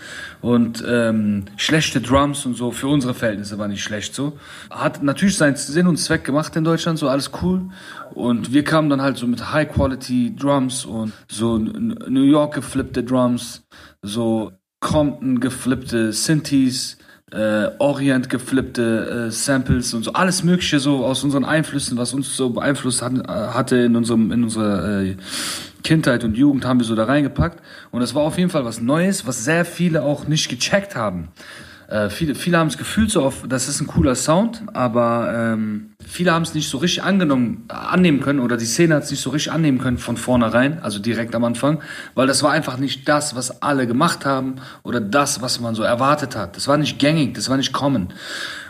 Und 0.41 0.83
ähm, 0.85 1.45
schlechte 1.55 2.01
Drums 2.01 2.45
und 2.45 2.57
so, 2.57 2.71
für 2.71 2.89
unsere 2.89 3.13
Verhältnisse 3.13 3.57
war 3.57 3.69
nicht 3.69 3.83
schlecht 3.83 4.13
so. 4.13 4.37
Hat 4.69 5.01
natürlich 5.01 5.37
seinen 5.37 5.55
Sinn 5.55 5.87
und 5.87 5.95
Zweck 5.95 6.25
gemacht 6.25 6.57
in 6.57 6.65
Deutschland, 6.65 6.99
so 6.99 7.07
alles 7.07 7.31
cool. 7.41 7.69
Und 8.13 8.51
wir 8.51 8.65
kamen 8.65 8.89
dann 8.89 9.01
halt 9.01 9.15
so 9.15 9.27
mit 9.27 9.53
High-Quality-Drums 9.53 10.83
und 10.83 11.13
so 11.29 11.57
New 11.57 12.23
York 12.23 12.53
geflippte 12.53 13.01
Drums, 13.01 13.63
so 14.01 14.51
Compton 14.81 15.39
geflippte 15.39 16.11
Synthes, 16.11 16.97
äh, 17.31 17.69
Orient 17.79 18.29
geflippte 18.29 19.27
äh, 19.27 19.31
Samples 19.31 19.93
und 19.93 20.03
so 20.03 20.13
alles 20.13 20.43
Mögliche 20.43 20.79
so 20.79 21.05
aus 21.05 21.23
unseren 21.23 21.43
Einflüssen, 21.43 21.97
was 21.97 22.13
uns 22.13 22.35
so 22.37 22.51
beeinflusst 22.51 23.01
hat, 23.01 23.13
äh, 23.13 23.27
hatte 23.27 23.77
in 23.77 23.95
unserem 23.95 24.31
in 24.31 24.43
unserer 24.43 25.01
äh, 25.01 25.17
Kindheit 25.83 26.23
und 26.23 26.37
Jugend 26.37 26.65
haben 26.65 26.79
wir 26.79 26.85
so 26.85 26.95
da 26.95 27.05
reingepackt 27.05 27.61
und 27.91 28.01
es 28.01 28.13
war 28.13 28.23
auf 28.23 28.37
jeden 28.37 28.49
Fall 28.49 28.65
was 28.65 28.79
Neues, 28.79 29.25
was 29.25 29.43
sehr 29.43 29.65
viele 29.65 30.03
auch 30.03 30.27
nicht 30.27 30.49
gecheckt 30.49 30.95
haben. 30.95 31.29
Äh, 31.87 32.09
viele, 32.09 32.35
viele 32.35 32.57
haben 32.57 32.67
es 32.67 32.77
gefühlt 32.77 33.11
so 33.11 33.23
auf, 33.23 33.43
das 33.47 33.67
ist 33.67 33.79
ein 33.81 33.87
cooler 33.87 34.15
Sound, 34.15 34.63
aber 34.73 35.53
ähm, 35.53 35.91
viele 36.05 36.33
haben 36.33 36.41
es 36.41 36.53
nicht 36.53 36.69
so 36.69 36.79
richtig 36.79 37.03
angenommen, 37.03 37.65
annehmen 37.67 38.21
können 38.21 38.39
oder 38.39 38.57
die 38.57 38.65
Szene 38.65 38.95
hat 38.95 39.03
es 39.03 39.11
nicht 39.11 39.21
so 39.21 39.29
richtig 39.29 39.51
annehmen 39.51 39.77
können 39.77 39.97
von 39.97 40.17
vornherein, 40.17 40.79
also 40.81 40.99
direkt 40.99 41.35
am 41.35 41.43
Anfang, 41.43 41.81
weil 42.15 42.27
das 42.27 42.41
war 42.41 42.51
einfach 42.51 42.77
nicht 42.77 43.07
das, 43.07 43.35
was 43.35 43.61
alle 43.61 43.85
gemacht 43.85 44.25
haben 44.25 44.55
oder 44.83 44.99
das, 44.99 45.41
was 45.41 45.59
man 45.59 45.75
so 45.75 45.83
erwartet 45.83 46.35
hat. 46.35 46.55
Das 46.55 46.67
war 46.67 46.77
nicht 46.77 46.97
gängig, 46.97 47.35
das 47.35 47.49
war 47.49 47.57
nicht 47.57 47.73
common. 47.73 48.09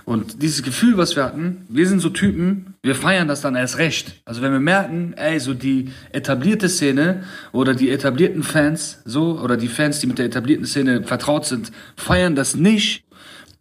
Und 0.05 0.43
dieses 0.43 0.61
Gefühl, 0.61 0.97
was 0.97 1.15
wir 1.15 1.23
hatten, 1.23 1.65
wir 1.67 1.87
sind 1.87 1.99
so 1.99 2.09
Typen, 2.09 2.75
wir 2.83 2.93
feiern 2.93 3.27
das 3.27 3.41
dann 3.41 3.55
erst 3.55 3.79
recht. 3.79 4.21
Also 4.25 4.43
wenn 4.43 4.51
wir 4.51 4.59
merken, 4.59 5.13
ey, 5.17 5.39
so 5.39 5.55
die 5.55 5.89
etablierte 6.11 6.69
Szene 6.69 7.23
oder 7.51 7.73
die 7.73 7.89
etablierten 7.89 8.43
Fans, 8.43 9.01
so, 9.03 9.39
oder 9.39 9.57
die 9.57 9.67
Fans, 9.67 9.99
die 9.99 10.07
mit 10.07 10.19
der 10.19 10.27
etablierten 10.27 10.67
Szene 10.67 11.03
vertraut 11.03 11.47
sind, 11.47 11.71
feiern 11.97 12.35
das 12.35 12.55
nicht, 12.55 13.04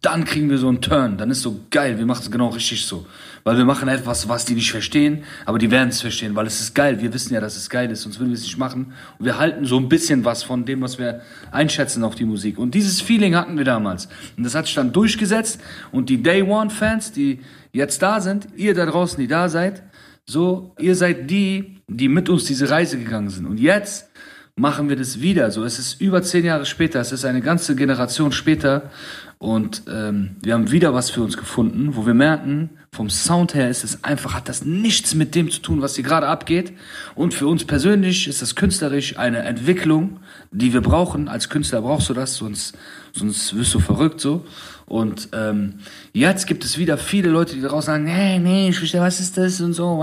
dann 0.05 0.23
kriegen 0.23 0.49
wir 0.49 0.57
so 0.57 0.67
einen 0.67 0.81
Turn. 0.81 1.17
Dann 1.17 1.31
ist 1.31 1.41
so 1.41 1.61
geil, 1.71 1.97
wir 1.97 2.05
machen 2.05 2.21
es 2.23 2.31
genau 2.31 2.49
richtig 2.49 2.85
so. 2.85 3.05
Weil 3.43 3.57
wir 3.57 3.65
machen 3.65 3.87
etwas, 3.87 4.27
was 4.29 4.45
die 4.45 4.53
nicht 4.53 4.71
verstehen, 4.71 5.23
aber 5.45 5.59
die 5.59 5.69
werden 5.69 5.89
es 5.89 6.01
verstehen, 6.01 6.35
weil 6.35 6.47
es 6.47 6.59
ist 6.61 6.73
geil. 6.73 7.01
Wir 7.01 7.13
wissen 7.13 7.33
ja, 7.33 7.39
dass 7.39 7.55
es 7.55 7.69
geil 7.69 7.91
ist, 7.91 8.01
sonst 8.01 8.19
würden 8.19 8.29
wir 8.29 8.37
es 8.37 8.43
nicht 8.43 8.57
machen. 8.57 8.93
Und 9.19 9.25
wir 9.25 9.37
halten 9.37 9.65
so 9.65 9.77
ein 9.77 9.89
bisschen 9.89 10.25
was 10.25 10.43
von 10.43 10.65
dem, 10.65 10.81
was 10.81 10.97
wir 10.97 11.21
einschätzen 11.51 12.03
auf 12.03 12.15
die 12.15 12.25
Musik. 12.25 12.57
Und 12.57 12.73
dieses 12.75 13.01
Feeling 13.01 13.35
hatten 13.35 13.57
wir 13.57 13.65
damals. 13.65 14.07
Und 14.37 14.43
das 14.43 14.55
hat 14.55 14.65
sich 14.65 14.75
dann 14.75 14.91
durchgesetzt. 14.91 15.59
Und 15.91 16.09
die 16.09 16.21
Day 16.21 16.41
One 16.41 16.69
Fans, 16.69 17.11
die 17.11 17.39
jetzt 17.71 18.01
da 18.01 18.21
sind, 18.21 18.47
ihr 18.55 18.73
da 18.73 18.85
draußen, 18.85 19.19
die 19.19 19.27
da 19.27 19.49
seid, 19.49 19.83
so, 20.25 20.73
ihr 20.79 20.95
seid 20.95 21.29
die, 21.29 21.81
die 21.87 22.09
mit 22.09 22.29
uns 22.29 22.45
diese 22.45 22.69
Reise 22.69 22.97
gegangen 22.97 23.29
sind. 23.29 23.45
Und 23.45 23.59
jetzt 23.59 24.09
machen 24.55 24.87
wir 24.89 24.95
das 24.95 25.21
wieder. 25.21 25.51
So, 25.51 25.63
es 25.63 25.79
ist 25.79 25.99
über 26.01 26.23
zehn 26.23 26.45
Jahre 26.45 26.65
später, 26.65 26.99
es 26.99 27.11
ist 27.11 27.25
eine 27.25 27.41
ganze 27.41 27.75
Generation 27.75 28.31
später 28.31 28.89
und 29.37 29.83
ähm, 29.91 30.37
wir 30.41 30.53
haben 30.53 30.71
wieder 30.71 30.93
was 30.93 31.09
für 31.09 31.21
uns 31.21 31.37
gefunden, 31.37 31.95
wo 31.95 32.05
wir 32.05 32.13
merken, 32.13 32.69
vom 32.91 33.09
Sound 33.09 33.53
her 33.53 33.69
ist 33.69 33.83
es 33.83 34.03
einfach, 34.05 34.33
hat 34.33 34.47
das 34.47 34.63
nichts 34.63 35.13
mit 35.13 35.35
dem 35.35 35.51
zu 35.51 35.61
tun, 35.61 35.81
was 35.81 35.95
hier 35.95 36.05
gerade 36.05 36.27
abgeht. 36.27 36.71
Und 37.13 37.33
für 37.33 37.47
uns 37.47 37.65
persönlich 37.65 38.27
ist 38.29 38.41
das 38.41 38.55
künstlerisch 38.55 39.17
eine 39.17 39.39
Entwicklung, 39.39 40.21
die 40.51 40.71
wir 40.71 40.79
brauchen. 40.79 41.27
Als 41.27 41.49
Künstler 41.49 41.81
brauchst 41.81 42.09
du 42.09 42.13
das, 42.13 42.35
sonst, 42.35 42.77
sonst 43.11 43.55
wirst 43.57 43.73
du 43.73 43.79
verrückt 43.79 44.21
so. 44.21 44.45
Und 44.85 45.29
ähm, 45.33 45.79
jetzt 46.13 46.47
gibt 46.47 46.63
es 46.63 46.77
wieder 46.77 46.97
viele 46.97 47.29
Leute, 47.29 47.55
die 47.55 47.61
daraus 47.61 47.85
sagen, 47.85 48.05
nee, 48.05 48.39
nee, 48.39 48.69
ich 48.69 48.77
verstehe, 48.77 49.01
was 49.01 49.19
ist 49.19 49.37
das 49.37 49.59
und 49.59 49.73
so. 49.73 50.01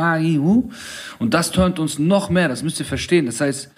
Und 1.19 1.35
das 1.35 1.51
turnt 1.51 1.79
uns 1.79 1.99
noch 1.99 2.29
mehr, 2.29 2.49
das 2.49 2.63
müsst 2.63 2.79
ihr 2.79 2.87
verstehen. 2.87 3.25
Das 3.25 3.41
heißt, 3.41 3.71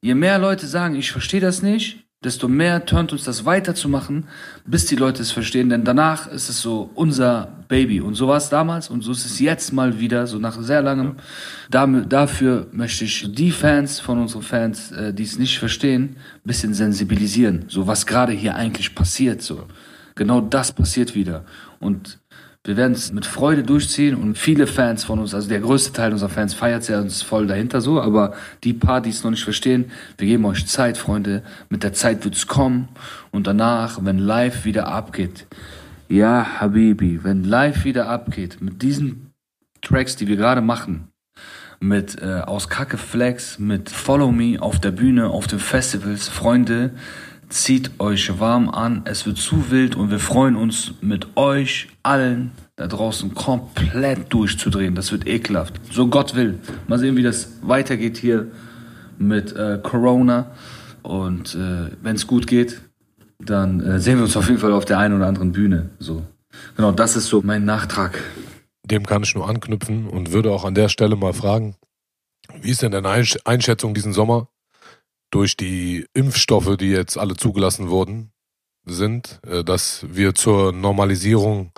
je 0.00 0.14
mehr 0.14 0.38
Leute 0.38 0.66
sagen, 0.66 0.94
ich 0.94 1.12
verstehe 1.12 1.40
das 1.40 1.62
nicht, 1.62 2.05
desto 2.24 2.48
mehr 2.48 2.84
turnt 2.86 3.12
uns 3.12 3.24
das 3.24 3.44
weiterzumachen, 3.44 4.26
bis 4.64 4.86
die 4.86 4.96
Leute 4.96 5.22
es 5.22 5.30
verstehen. 5.30 5.68
Denn 5.68 5.84
danach 5.84 6.26
ist 6.26 6.48
es 6.48 6.60
so 6.60 6.90
unser 6.94 7.52
Baby. 7.68 8.00
Und 8.00 8.14
so 8.14 8.28
war 8.28 8.36
es 8.36 8.48
damals 8.48 8.88
und 8.88 9.02
so 9.02 9.12
ist 9.12 9.26
es 9.26 9.38
jetzt 9.38 9.72
mal 9.72 10.00
wieder, 10.00 10.26
so 10.26 10.38
nach 10.38 10.60
sehr 10.60 10.82
langem. 10.82 11.16
dafür 11.70 12.66
möchte 12.72 13.04
ich 13.04 13.32
die 13.32 13.50
Fans 13.50 14.00
von 14.00 14.18
unseren 14.20 14.42
Fans, 14.42 14.92
äh, 14.92 15.12
die 15.12 15.24
es 15.24 15.38
nicht 15.38 15.58
verstehen, 15.58 16.16
ein 16.36 16.40
bisschen 16.44 16.74
sensibilisieren. 16.74 17.66
So 17.68 17.86
was 17.86 18.06
gerade 18.06 18.32
hier 18.32 18.54
eigentlich 18.54 18.94
passiert. 18.94 19.42
So. 19.42 19.66
Genau 20.14 20.40
das 20.40 20.72
passiert 20.72 21.14
wieder. 21.14 21.44
Und 21.78 22.18
wir 22.66 22.76
werden 22.76 22.92
es 22.92 23.12
mit 23.12 23.26
Freude 23.26 23.62
durchziehen 23.62 24.14
und 24.14 24.36
viele 24.36 24.66
Fans 24.66 25.04
von 25.04 25.18
uns, 25.18 25.34
also 25.34 25.48
der 25.48 25.60
größte 25.60 25.92
Teil 25.92 26.12
unserer 26.12 26.28
Fans 26.28 26.52
feiert 26.52 26.82
es 26.82 26.88
ja 26.88 27.00
uns 27.00 27.22
voll 27.22 27.46
dahinter 27.46 27.80
so, 27.80 28.00
aber 28.00 28.34
die 28.64 28.72
paar, 28.72 29.00
die 29.00 29.10
es 29.10 29.22
noch 29.22 29.30
nicht 29.30 29.44
verstehen, 29.44 29.90
wir 30.18 30.26
geben 30.26 30.44
euch 30.44 30.66
Zeit, 30.66 30.98
Freunde. 30.98 31.42
Mit 31.68 31.82
der 31.82 31.92
Zeit 31.92 32.24
wird 32.24 32.34
es 32.34 32.46
kommen 32.46 32.88
und 33.30 33.46
danach, 33.46 34.00
wenn 34.02 34.18
live 34.18 34.64
wieder 34.64 34.88
abgeht, 34.88 35.46
ja, 36.08 36.60
Habibi, 36.60 37.22
wenn 37.22 37.44
live 37.44 37.84
wieder 37.84 38.08
abgeht, 38.08 38.60
mit 38.60 38.82
diesen 38.82 39.32
Tracks, 39.82 40.16
die 40.16 40.28
wir 40.28 40.36
gerade 40.36 40.60
machen, 40.60 41.08
mit 41.80 42.20
äh, 42.22 42.40
aus 42.40 42.68
Kacke 42.68 42.98
Flex, 42.98 43.58
mit 43.58 43.90
Follow 43.90 44.32
Me 44.32 44.56
auf 44.60 44.80
der 44.80 44.90
Bühne, 44.90 45.28
auf 45.28 45.46
den 45.46 45.58
Festivals, 45.58 46.28
Freunde, 46.28 46.92
zieht 47.48 48.00
euch 48.00 48.38
warm 48.40 48.68
an, 48.68 49.02
es 49.04 49.26
wird 49.26 49.38
zu 49.38 49.70
wild 49.70 49.94
und 49.94 50.10
wir 50.10 50.18
freuen 50.18 50.56
uns 50.56 50.94
mit 51.00 51.36
euch 51.36 51.88
allen 52.02 52.52
da 52.76 52.86
draußen 52.86 53.34
komplett 53.34 54.32
durchzudrehen. 54.32 54.94
Das 54.94 55.10
wird 55.12 55.26
ekelhaft. 55.26 55.80
So 55.90 56.08
Gott 56.08 56.34
will. 56.34 56.58
Mal 56.88 56.98
sehen, 56.98 57.16
wie 57.16 57.22
das 57.22 57.52
weitergeht 57.62 58.18
hier 58.18 58.50
mit 59.18 59.54
äh, 59.56 59.78
Corona. 59.82 60.50
Und 61.02 61.54
äh, 61.54 61.90
wenn 62.02 62.16
es 62.16 62.26
gut 62.26 62.46
geht, 62.46 62.82
dann 63.38 63.80
äh, 63.80 63.98
sehen 63.98 64.18
wir 64.18 64.24
uns 64.24 64.36
auf 64.36 64.48
jeden 64.48 64.60
Fall 64.60 64.72
auf 64.72 64.84
der 64.84 64.98
einen 64.98 65.16
oder 65.16 65.26
anderen 65.26 65.52
Bühne. 65.52 65.90
So. 65.98 66.22
Genau, 66.76 66.92
das 66.92 67.16
ist 67.16 67.26
so 67.26 67.42
mein 67.42 67.64
Nachtrag. 67.64 68.22
Dem 68.84 69.06
kann 69.06 69.22
ich 69.22 69.34
nur 69.34 69.48
anknüpfen 69.48 70.06
und 70.08 70.32
würde 70.32 70.50
auch 70.50 70.64
an 70.64 70.74
der 70.74 70.88
Stelle 70.88 71.16
mal 71.16 71.32
fragen, 71.32 71.76
wie 72.60 72.70
ist 72.70 72.82
denn 72.82 72.92
deine 72.92 73.08
Einschätzung 73.44 73.94
diesen 73.94 74.12
Sommer? 74.12 74.48
Durch 75.30 75.56
die 75.56 76.06
Impfstoffe, 76.14 76.76
die 76.76 76.90
jetzt 76.90 77.18
alle 77.18 77.36
zugelassen 77.36 77.88
wurden, 77.88 78.30
sind, 78.84 79.40
äh, 79.46 79.64
dass 79.64 80.06
wir 80.08 80.34
zur 80.34 80.72
Normalisierung 80.72 81.72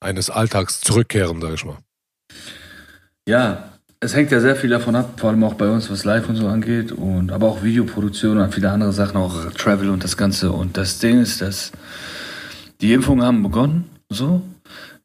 eines 0.00 0.30
Alltags 0.30 0.80
zurückkehren, 0.80 1.40
sage 1.40 1.54
ich 1.54 1.64
mal. 1.64 1.78
Ja, 3.28 3.72
es 4.00 4.14
hängt 4.14 4.30
ja 4.30 4.40
sehr 4.40 4.54
viel 4.54 4.70
davon 4.70 4.94
ab, 4.94 5.18
vor 5.18 5.30
allem 5.30 5.42
auch 5.42 5.54
bei 5.54 5.68
uns, 5.68 5.90
was 5.90 6.04
Live 6.04 6.28
und 6.28 6.36
so 6.36 6.46
angeht, 6.46 6.92
und 6.92 7.32
aber 7.32 7.48
auch 7.48 7.62
Videoproduktion 7.64 8.38
und 8.38 8.54
viele 8.54 8.70
andere 8.70 8.92
Sachen, 8.92 9.16
auch 9.16 9.52
Travel 9.52 9.90
und 9.90 10.04
das 10.04 10.16
Ganze. 10.16 10.52
Und 10.52 10.76
das 10.76 11.00
Ding 11.00 11.20
ist, 11.20 11.40
dass 11.42 11.72
die 12.80 12.92
Impfungen 12.92 13.24
haben 13.24 13.42
begonnen, 13.42 13.90
so. 14.08 14.42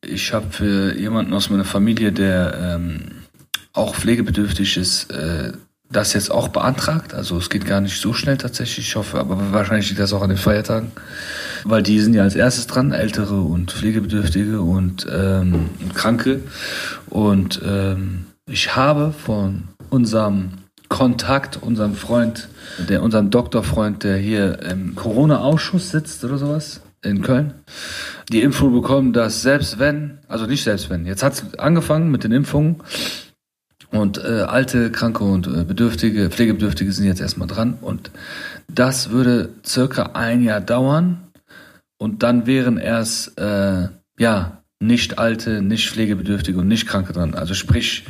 Ich 0.06 0.34
habe 0.34 0.52
für 0.52 0.96
jemanden 0.96 1.34
aus 1.34 1.50
meiner 1.50 1.64
Familie, 1.64 2.12
der 2.12 2.54
ähm, 2.76 3.24
auch 3.72 3.96
pflegebedürftig 3.96 4.78
ist, 4.78 5.12
äh, 5.12 5.54
das 5.94 6.14
jetzt 6.14 6.32
auch 6.32 6.50
beantragt. 6.50 7.14
Also 7.14 7.38
es 7.38 7.50
geht 7.50 7.66
gar 7.66 7.80
nicht 7.80 8.02
so 8.02 8.14
schnell 8.14 8.38
tatsächlich. 8.38 8.88
Ich 8.88 8.96
hoffe, 8.96 9.20
aber 9.20 9.52
wahrscheinlich 9.52 9.90
liegt 9.90 10.02
das 10.02 10.12
auch 10.12 10.22
an 10.22 10.30
den 10.30 10.38
Feiertagen. 10.38 10.92
Weil 11.64 11.84
die 11.84 12.00
sind 12.00 12.14
ja 12.14 12.24
als 12.24 12.36
erstes 12.36 12.68
dran, 12.68 12.92
Ältere 12.92 13.40
und 13.40 13.72
Pflegebedürftige 13.72 14.62
und 14.62 15.08
ähm, 15.10 15.70
Kranke. 15.94 16.42
Und 17.10 17.62
ähm, 17.66 18.26
ich 18.48 18.76
habe 18.76 19.14
von 19.14 19.70
unserem 19.90 20.54
Kontakt, 20.90 21.58
unserem 21.62 21.96
Freund, 21.96 22.50
der, 22.90 23.02
unserem 23.02 23.30
Doktorfreund, 23.30 24.04
der 24.04 24.18
hier 24.18 24.62
im 24.64 24.96
Corona-Ausschuss 24.96 25.92
sitzt 25.92 26.24
oder 26.26 26.38
sowas 26.38 26.82
in 27.04 27.22
Köln, 27.22 27.54
die 28.32 28.42
Info 28.42 28.70
bekommen, 28.70 29.14
dass 29.14 29.42
selbst 29.42 29.80
wenn, 29.80 30.20
also 30.28 30.46
nicht 30.46 30.64
selbst 30.64 30.90
wenn, 30.90 31.06
jetzt 31.06 31.24
hat 31.24 31.34
es 31.34 31.60
angefangen 31.60 32.12
mit 32.12 32.24
den 32.24 32.32
Impfungen, 32.32 32.82
und 33.94 34.18
äh, 34.18 34.42
alte, 34.42 34.92
kranke 34.92 35.24
und 35.24 35.48
äh, 35.48 35.64
Bedürftige, 35.64 36.30
Pflegebedürftige 36.30 36.92
sind 36.92 37.06
jetzt 37.06 37.22
erstmal 37.22 37.48
dran. 37.48 37.78
Und 37.80 38.12
das 38.68 39.12
würde 39.12 39.50
circa 39.66 40.12
ein 40.14 40.42
Jahr 40.44 40.62
dauern. 40.62 41.28
Und 41.98 42.24
dann 42.24 42.48
wären 42.48 42.78
erst, 42.78 43.38
äh, 43.40 43.88
ja, 44.18 44.64
nicht 44.80 45.20
alte, 45.20 45.62
nicht 45.62 45.90
Pflegebedürftige 45.90 46.60
und 46.60 46.68
nicht 46.68 46.88
Kranke 46.88 47.14
dran. 47.14 47.36
Also 47.36 47.54
sprich, 47.54 48.06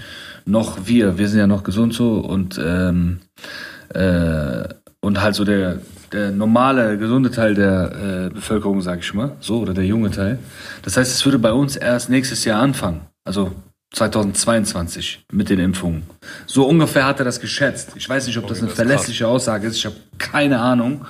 noch 0.45 0.87
wir, 0.87 1.17
wir 1.17 1.27
sind 1.27 1.39
ja 1.39 1.47
noch 1.47 1.63
gesund 1.63 1.93
so 1.93 2.15
und, 2.15 2.59
ähm, 2.63 3.19
äh, 3.93 4.63
und 5.01 5.21
halt 5.21 5.35
so 5.35 5.43
der, 5.43 5.79
der 6.11 6.31
normale, 6.31 6.97
gesunde 6.97 7.29
Teil 7.29 7.55
der 7.55 8.29
äh, 8.29 8.33
Bevölkerung, 8.33 8.81
sag 8.81 8.99
ich 8.99 9.13
mal, 9.13 9.33
so, 9.39 9.59
oder 9.59 9.73
der 9.73 9.85
junge 9.85 10.11
Teil. 10.11 10.39
Das 10.81 10.97
heißt, 10.97 11.13
es 11.13 11.25
würde 11.25 11.39
bei 11.39 11.51
uns 11.51 11.75
erst 11.75 12.09
nächstes 12.09 12.45
Jahr 12.45 12.61
anfangen. 12.61 13.01
Also 13.25 13.51
2022 13.93 15.25
mit 15.31 15.49
den 15.49 15.59
Impfungen. 15.59 16.03
So 16.45 16.67
ungefähr 16.67 17.05
hat 17.05 17.19
er 17.19 17.25
das 17.25 17.39
geschätzt. 17.39 17.91
Ich 17.95 18.09
weiß 18.09 18.27
nicht, 18.27 18.37
ob 18.37 18.47
das 18.47 18.61
eine 18.61 18.69
verlässliche 18.69 19.27
Aussage 19.27 19.67
ist. 19.67 19.77
Ich 19.77 19.85
habe 19.85 19.95
keine 20.17 20.59
Ahnung. 20.59 21.05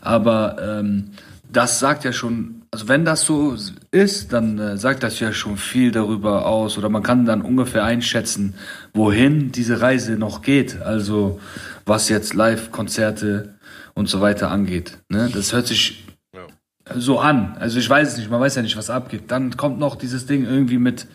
Aber 0.00 0.56
ähm, 0.60 1.12
das 1.50 1.78
sagt 1.78 2.04
ja 2.04 2.12
schon, 2.12 2.62
also 2.70 2.88
wenn 2.88 3.04
das 3.04 3.22
so 3.22 3.56
ist, 3.90 4.32
dann 4.32 4.58
äh, 4.58 4.76
sagt 4.76 5.02
das 5.02 5.20
ja 5.20 5.32
schon 5.32 5.56
viel 5.56 5.92
darüber 5.92 6.46
aus 6.46 6.76
oder 6.76 6.88
man 6.88 7.02
kann 7.02 7.24
dann 7.24 7.42
ungefähr 7.42 7.84
einschätzen, 7.84 8.54
wohin 8.92 9.52
diese 9.52 9.80
Reise 9.80 10.12
noch 10.12 10.42
geht. 10.42 10.82
Also 10.82 11.40
was 11.86 12.08
jetzt 12.08 12.34
Live-Konzerte 12.34 13.54
und 13.94 14.08
so 14.08 14.20
weiter 14.20 14.50
angeht. 14.50 14.98
Ne? 15.08 15.30
Das 15.32 15.52
hört 15.52 15.68
sich 15.68 16.04
ja. 16.34 16.42
so 16.96 17.20
an. 17.20 17.56
Also 17.58 17.78
ich 17.78 17.88
weiß 17.88 18.08
es 18.08 18.16
nicht, 18.18 18.30
man 18.30 18.40
weiß 18.40 18.56
ja 18.56 18.62
nicht, 18.62 18.76
was 18.76 18.90
abgeht. 18.90 19.24
Dann 19.28 19.56
kommt 19.56 19.78
noch 19.78 19.94
dieses 19.94 20.26
Ding 20.26 20.44
irgendwie 20.44 20.78
mit, 20.78 21.06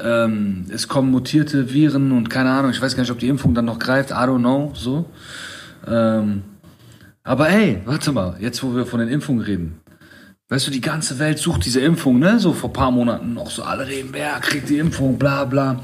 ähm, 0.00 0.66
es 0.70 0.88
kommen 0.88 1.10
mutierte 1.10 1.72
Viren 1.72 2.12
und 2.12 2.28
keine 2.30 2.50
Ahnung, 2.50 2.70
ich 2.70 2.80
weiß 2.80 2.96
gar 2.96 3.02
nicht, 3.02 3.12
ob 3.12 3.18
die 3.18 3.28
Impfung 3.28 3.54
dann 3.54 3.64
noch 3.64 3.78
greift, 3.78 4.10
I 4.10 4.14
don't 4.14 4.38
know, 4.38 4.72
so. 4.74 5.06
Ähm, 5.86 6.42
aber 7.22 7.48
ey, 7.48 7.80
warte 7.84 8.12
mal, 8.12 8.36
jetzt 8.40 8.62
wo 8.62 8.74
wir 8.74 8.86
von 8.86 9.00
den 9.00 9.08
Impfungen 9.08 9.42
reden. 9.42 9.80
Weißt 10.48 10.66
du, 10.66 10.70
die 10.70 10.80
ganze 10.80 11.18
Welt 11.18 11.38
sucht 11.38 11.64
diese 11.64 11.80
Impfung, 11.80 12.18
ne? 12.18 12.38
So 12.38 12.52
vor 12.52 12.72
paar 12.72 12.90
Monaten 12.90 13.32
noch 13.32 13.50
so 13.50 13.62
alle 13.62 13.86
reden, 13.86 14.10
wer 14.12 14.40
kriegt 14.40 14.68
die 14.68 14.78
Impfung, 14.78 15.18
bla 15.18 15.44
bla. 15.44 15.80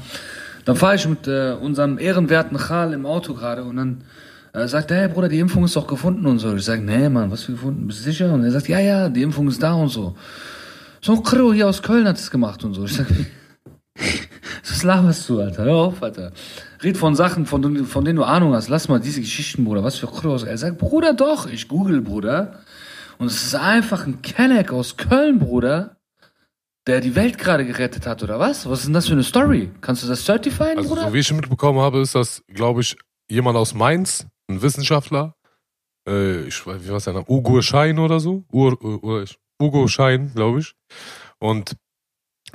Dann 0.65 0.75
fahre 0.75 0.95
ich 0.95 1.07
mit 1.07 1.27
äh, 1.27 1.53
unserem 1.59 1.97
ehrenwerten 1.97 2.57
Chal 2.57 2.93
im 2.93 3.05
Auto 3.05 3.33
gerade 3.33 3.63
und 3.63 3.77
dann 3.77 4.03
äh, 4.53 4.67
sagt 4.67 4.91
er, 4.91 4.97
hey 4.97 5.07
Bruder, 5.07 5.29
die 5.29 5.39
Impfung 5.39 5.63
ist 5.63 5.75
doch 5.75 5.87
gefunden 5.87 6.25
und 6.27 6.39
so. 6.39 6.55
Ich 6.55 6.65
sage, 6.65 6.83
nee, 6.83 7.09
Mann, 7.09 7.31
was 7.31 7.43
für 7.43 7.53
gefunden? 7.53 7.87
Bist 7.87 7.99
du 7.99 8.03
sicher? 8.03 8.31
Und 8.31 8.43
er 8.43 8.51
sagt, 8.51 8.67
ja, 8.67 8.79
ja, 8.79 9.09
die 9.09 9.23
Impfung 9.23 9.47
ist 9.47 9.63
da 9.63 9.73
und 9.73 9.89
so. 9.89 10.15
So 11.01 11.13
ein 11.13 11.23
Kro 11.23 11.51
hier 11.53 11.67
aus 11.67 11.81
Köln 11.81 12.07
hat 12.07 12.17
es 12.17 12.29
gemacht 12.29 12.63
und 12.63 12.75
so. 12.75 12.85
Ich 12.85 12.93
sage, 12.93 13.25
was 14.63 14.83
laberst 14.83 15.27
du, 15.29 15.39
Alter? 15.41 15.63
Hör 15.65 15.75
auf, 15.75 16.03
Alter. 16.03 16.31
Red 16.81 16.97
von 16.97 17.15
Sachen, 17.15 17.45
von, 17.45 17.85
von 17.85 18.05
denen 18.05 18.17
du 18.17 18.23
Ahnung 18.23 18.53
hast. 18.53 18.69
Lass 18.69 18.87
mal 18.87 18.99
diese 18.99 19.21
Geschichten, 19.21 19.65
Bruder. 19.65 19.83
Was 19.83 19.97
für 19.97 20.07
Kro 20.07 20.35
Er 20.35 20.57
sagt, 20.57 20.77
Bruder, 20.77 21.13
doch. 21.13 21.47
Ich 21.47 21.67
google, 21.67 22.01
Bruder. 22.01 22.59
Und 23.17 23.27
es 23.27 23.43
ist 23.43 23.55
einfach 23.55 24.07
ein 24.07 24.21
Kenneck 24.21 24.71
aus 24.71 24.97
Köln, 24.97 25.39
Bruder 25.39 25.97
der 26.87 26.99
die 27.01 27.15
Welt 27.15 27.37
gerade 27.37 27.65
gerettet 27.65 28.07
hat, 28.07 28.23
oder 28.23 28.39
was? 28.39 28.67
Was 28.67 28.79
ist 28.79 28.85
denn 28.85 28.93
das 28.93 29.07
für 29.07 29.13
eine 29.13 29.23
Story? 29.23 29.71
Kannst 29.81 30.03
du 30.03 30.07
das 30.07 30.25
certifieren, 30.25 30.77
also, 30.77 30.89
Bruder? 30.89 31.07
So 31.07 31.13
wie 31.13 31.19
ich 31.19 31.27
schon 31.27 31.37
mitbekommen 31.37 31.79
habe, 31.79 31.99
ist 31.99 32.15
das, 32.15 32.43
glaube 32.47 32.81
ich, 32.81 32.97
jemand 33.29 33.57
aus 33.57 33.73
Mainz, 33.73 34.25
ein 34.49 34.61
Wissenschaftler, 34.61 35.35
äh, 36.07 36.41
ich 36.43 36.65
weiß, 36.65 36.83
wie 36.83 36.89
war 36.89 36.99
sein 36.99 37.13
Name? 37.13 37.25
Ugo 37.29 37.61
Schein 37.61 37.99
oder 37.99 38.19
so? 38.19 38.43
Ur, 38.51 38.77
Ugo 39.61 39.87
Schein, 39.87 40.31
glaube 40.33 40.59
ich. 40.59 40.73
Und 41.39 41.75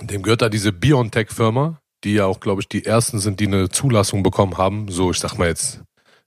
dem 0.00 0.22
gehört 0.22 0.42
da 0.42 0.48
diese 0.48 0.72
Biontech-Firma, 0.72 1.80
die 2.04 2.14
ja 2.14 2.26
auch, 2.26 2.40
glaube 2.40 2.60
ich, 2.60 2.68
die 2.68 2.84
ersten 2.84 3.18
sind, 3.18 3.40
die 3.40 3.46
eine 3.46 3.68
Zulassung 3.68 4.22
bekommen 4.22 4.58
haben. 4.58 4.88
So, 4.88 5.10
ich 5.10 5.18
sag 5.18 5.36
mal 5.38 5.48
jetzt 5.48 5.82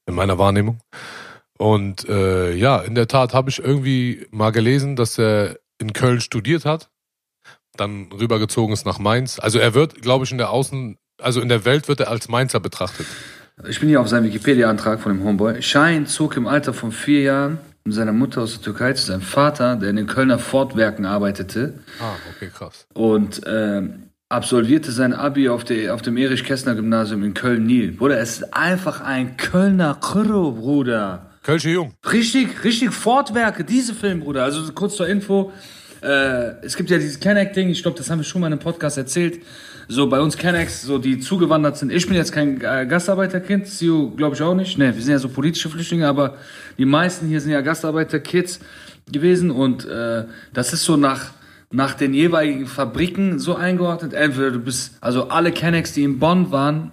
in 0.06 0.16
meiner 0.16 0.38
Wahrnehmung. 0.38 0.80
Und 1.58 2.08
äh, 2.08 2.54
ja, 2.54 2.80
in 2.80 2.96
der 2.96 3.08
Tat 3.08 3.34
habe 3.34 3.50
ich 3.50 3.60
irgendwie 3.60 4.26
mal 4.32 4.52
gelesen, 4.52 4.96
dass 4.96 5.20
er 5.20 5.60
in 5.78 5.94
Köln 5.94 6.22
studiert 6.22 6.66
hat, 6.66 6.90
dann 7.76 8.12
rübergezogen 8.12 8.74
ist 8.74 8.86
nach 8.86 9.00
Mainz. 9.00 9.40
Also 9.40 9.60
er 9.60 9.74
wird, 9.74 10.02
glaube 10.02 10.26
ich, 10.26 10.32
in 10.32 10.38
der 10.38 10.52
Außen, 10.52 10.98
also 11.22 11.42
in 11.42 11.50
der 11.50 11.66
Welt 11.66 11.88
wird 11.88 12.00
er 12.00 12.10
als 12.10 12.30
Mainzer 12.30 12.60
betrachtet. 12.60 13.06
Ich 13.68 13.80
bin 13.80 13.90
hier 13.90 14.00
auf 14.00 14.08
seinem 14.08 14.26
Wikipedia-Antrag 14.26 15.02
von 15.02 15.14
dem 15.14 15.24
Homeboy. 15.24 15.62
Schein 15.62 16.08
zog 16.08 16.38
im 16.38 16.48
Alter 16.48 16.74
von 16.74 16.94
vier 16.94 17.22
Jahren 17.22 17.58
mit 17.90 17.96
seiner 17.96 18.14
Mutter 18.14 18.42
aus 18.42 18.54
der 18.54 18.62
Türkei 18.62 18.94
zu 18.94 19.08
seinem 19.08 19.22
Vater, 19.22 19.76
der 19.76 19.90
in 19.90 19.96
den 19.96 20.08
Kölner 20.08 20.38
Fortwerken 20.38 21.06
arbeitete. 21.06 21.80
Ah, 22.00 22.14
okay, 22.36 22.52
krass. 22.56 22.86
Und 22.94 23.46
äh, 23.48 23.82
absolvierte 24.30 24.92
sein 24.92 25.14
Abi 25.14 25.50
auf, 25.50 25.64
der, 25.64 25.96
auf 25.96 26.04
dem 26.04 26.16
Erich-Kästner-Gymnasium 26.18 27.24
in 27.24 27.34
Köln-Nil. 27.34 27.94
Bruder, 27.94 28.20
es 28.20 28.40
ist 28.40 28.54
einfach 28.54 29.02
ein 29.02 29.38
Kölner 29.38 29.98
Kro, 30.00 30.52
Bruder. 30.52 31.32
Kölsche 31.42 31.72
Jung. 31.72 31.94
Richtig, 32.12 32.64
richtig 32.64 32.92
Fortwerke, 32.92 33.64
diese 33.64 33.96
Film, 33.96 34.20
Bruder. 34.20 34.44
Also 34.44 34.72
kurz 34.74 34.96
zur 34.96 35.08
Info. 35.08 35.52
Äh, 36.02 36.64
es 36.64 36.78
gibt 36.78 36.92
ja 36.92 36.98
dieses 37.00 37.20
Kenneck-Ding, 37.20 37.70
ich 37.70 37.82
glaube, 37.82 37.98
das 37.98 38.10
haben 38.10 38.20
wir 38.20 38.24
schon 38.24 38.42
mal 38.42 38.48
in 38.48 38.54
einem 38.54 38.62
Podcast 38.62 38.98
erzählt 38.98 39.40
so 39.92 40.08
bei 40.08 40.22
uns 40.22 40.38
Kennex, 40.38 40.84
so 40.84 41.00
die 41.00 41.20
zugewandert 41.20 41.76
sind. 41.76 41.92
Ich 41.92 42.06
bin 42.06 42.16
jetzt 42.16 42.32
kein 42.32 42.62
äh, 42.62 42.86
Gastarbeiterkind, 42.88 43.68
Sio 43.68 44.12
glaube 44.12 44.36
ich 44.36 44.42
auch 44.42 44.54
nicht. 44.54 44.78
Ne, 44.78 44.96
wir 44.96 45.02
sind 45.02 45.12
ja 45.12 45.18
so 45.18 45.30
politische 45.30 45.68
Flüchtlinge, 45.68 46.08
aber 46.08 46.36
die 46.78 46.86
meisten 46.86 47.28
hier 47.28 47.42
sind 47.42 47.52
ja 47.52 47.62
Gastarbeiterkids 47.62 48.60
gewesen 49.12 49.50
und 49.50 49.86
äh, 49.86 50.26
das 50.54 50.74
ist 50.74 50.86
so 50.86 50.96
nach 50.96 51.32
nach 51.72 51.94
den 51.94 52.14
jeweiligen 52.14 52.66
Fabriken 52.66 53.38
so 53.38 53.56
eingeordnet. 53.56 54.14
Entweder 54.14 54.52
du 54.52 54.60
bist, 54.60 54.98
also 55.02 55.30
alle 55.30 55.52
Kennex, 55.52 55.94
die 55.94 56.04
in 56.04 56.18
Bonn 56.18 56.52
waren, 56.52 56.92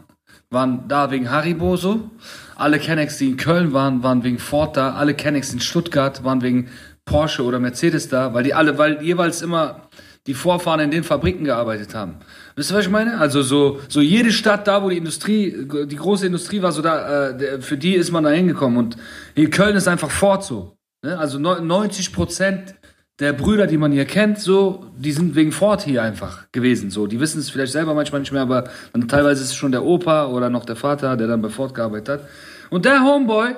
waren 0.51 0.87
da 0.89 1.11
wegen 1.11 1.31
Haribo 1.31 1.77
so. 1.77 2.11
Alle 2.57 2.79
Kennex, 2.79 3.17
die 3.19 3.31
in 3.31 3.37
Köln 3.37 3.73
waren, 3.73 4.03
waren 4.03 4.23
wegen 4.23 4.39
Ford 4.39 4.77
da. 4.77 4.95
Alle 4.95 5.15
Kennex 5.15 5.53
in 5.53 5.61
Stuttgart 5.61 6.25
waren 6.25 6.43
wegen 6.43 6.69
Porsche 7.07 7.43
oder 7.43 7.59
Mercedes 7.59 8.09
da, 8.09 8.35
weil 8.35 8.45
die 8.45 8.53
alle, 8.53 8.77
weil 8.77 9.03
jeweils 9.03 9.41
immer 9.41 9.89
die 10.27 10.35
Vorfahren 10.35 10.81
in 10.81 10.91
den 10.91 11.05
Fabriken 11.05 11.45
gearbeitet 11.45 11.95
haben. 11.95 12.17
Wisst 12.57 12.73
ihr, 12.73 12.77
was 12.77 12.85
ich 12.85 12.91
meine? 12.91 13.19
Also 13.19 13.43
so, 13.43 13.81
so 13.89 14.01
jede 14.01 14.33
Stadt 14.33 14.67
da, 14.67 14.83
wo 14.83 14.91
die 14.91 14.97
Industrie, 14.97 15.67
die 15.87 15.97
große 15.97 16.27
Industrie 16.27 16.63
war, 16.63 16.73
so 16.73 16.83
da, 16.83 17.31
äh, 17.31 17.61
für 17.61 17.77
die 17.77 17.95
ist 17.95 18.11
man 18.11 18.25
da 18.25 18.31
hingekommen. 18.31 18.79
Und 18.79 18.97
in 19.35 19.51
Köln 19.51 19.77
ist 19.77 19.89
einfach 19.89 20.11
fort 20.11 20.45
so. 20.45 20.77
Ne? 21.03 21.19
Also 21.19 21.39
90 21.39 22.13
Prozent 22.13 22.75
der 23.19 23.33
Brüder, 23.33 23.67
die 23.67 23.79
man 23.79 23.93
hier 23.93 24.05
kennt, 24.05 24.39
so, 24.39 24.91
die 24.97 25.13
sind 25.13 25.35
wegen 25.35 25.53
Ford 25.53 25.83
hier 25.83 26.03
einfach 26.03 26.51
gewesen. 26.53 26.91
So, 26.91 27.07
die 27.07 27.19
wissen 27.19 27.39
es 27.39 27.49
vielleicht 27.49 27.73
selber 27.73 27.95
manchmal 27.95 28.21
nicht 28.21 28.33
mehr, 28.33 28.43
aber 28.43 28.65
dann 28.93 29.09
teilweise 29.09 29.43
ist 29.43 29.51
es 29.51 29.55
schon 29.55 29.73
der 29.73 29.85
Opa 29.85 30.27
oder 30.27 30.51
noch 30.51 30.67
der 30.67 30.77
Vater, 30.77 31.17
der 31.17 31.27
dann 31.27 31.41
bei 31.41 31.49
Ford 31.49 31.75
gearbeitet 31.75 32.09
hat. 32.09 32.29
Und 32.69 32.85
der 32.85 33.05
Homeboy, 33.05 33.55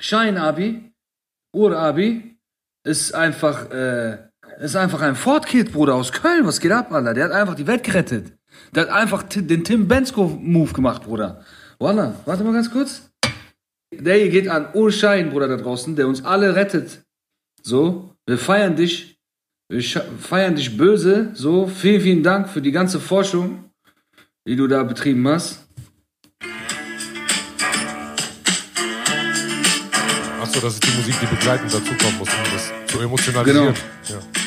Schein-Abi, 0.00 0.92
Ur-Abi, 1.52 2.36
ist 2.84 3.14
einfach 3.14 3.70
äh, 3.70 4.18
ist 4.60 4.76
einfach 4.76 5.00
ein 5.00 5.16
Ford-Kid, 5.16 5.72
Bruder, 5.72 5.94
aus 5.94 6.12
Köln. 6.12 6.46
Was 6.46 6.60
geht 6.60 6.72
ab, 6.72 6.92
Alter? 6.92 7.14
Der 7.14 7.24
hat 7.24 7.32
einfach 7.32 7.54
die 7.54 7.66
Welt 7.66 7.84
gerettet. 7.84 8.32
Der 8.74 8.84
hat 8.84 8.90
einfach 8.90 9.22
den 9.22 9.64
Tim 9.64 9.88
Bensko-Move 9.88 10.72
gemacht, 10.72 11.04
Bruder. 11.04 11.44
Wallah, 11.78 12.14
warte 12.24 12.42
mal 12.42 12.52
ganz 12.52 12.70
kurz. 12.70 13.10
Der 13.92 14.16
hier 14.16 14.30
geht 14.30 14.48
an 14.48 14.68
Urschein, 14.74 15.30
Bruder, 15.30 15.48
da 15.48 15.56
draußen, 15.56 15.94
der 15.96 16.08
uns 16.08 16.24
alle 16.24 16.54
rettet. 16.54 17.04
So, 17.62 18.14
wir 18.26 18.38
feiern 18.38 18.76
dich. 18.76 19.18
Wir 19.68 19.82
feiern 19.82 20.54
dich 20.54 20.76
böse. 20.76 21.30
So, 21.34 21.66
vielen, 21.66 22.00
vielen 22.00 22.22
Dank 22.22 22.48
für 22.48 22.62
die 22.62 22.72
ganze 22.72 23.00
Forschung, 23.00 23.70
die 24.46 24.56
du 24.56 24.66
da 24.66 24.82
betrieben 24.82 25.26
hast. 25.28 25.66
Achso, 30.40 30.60
das 30.60 30.74
ist 30.74 30.86
die 30.86 30.96
Musik, 30.96 31.14
die 31.20 31.26
begleitend 31.26 31.74
dazukommen 31.74 32.18
muss, 32.18 32.28
um 32.28 32.52
das 32.52 32.72
zu 32.86 33.00
emotionalisieren. 33.00 33.74
Genau. 33.74 34.20
Ja. 34.20 34.45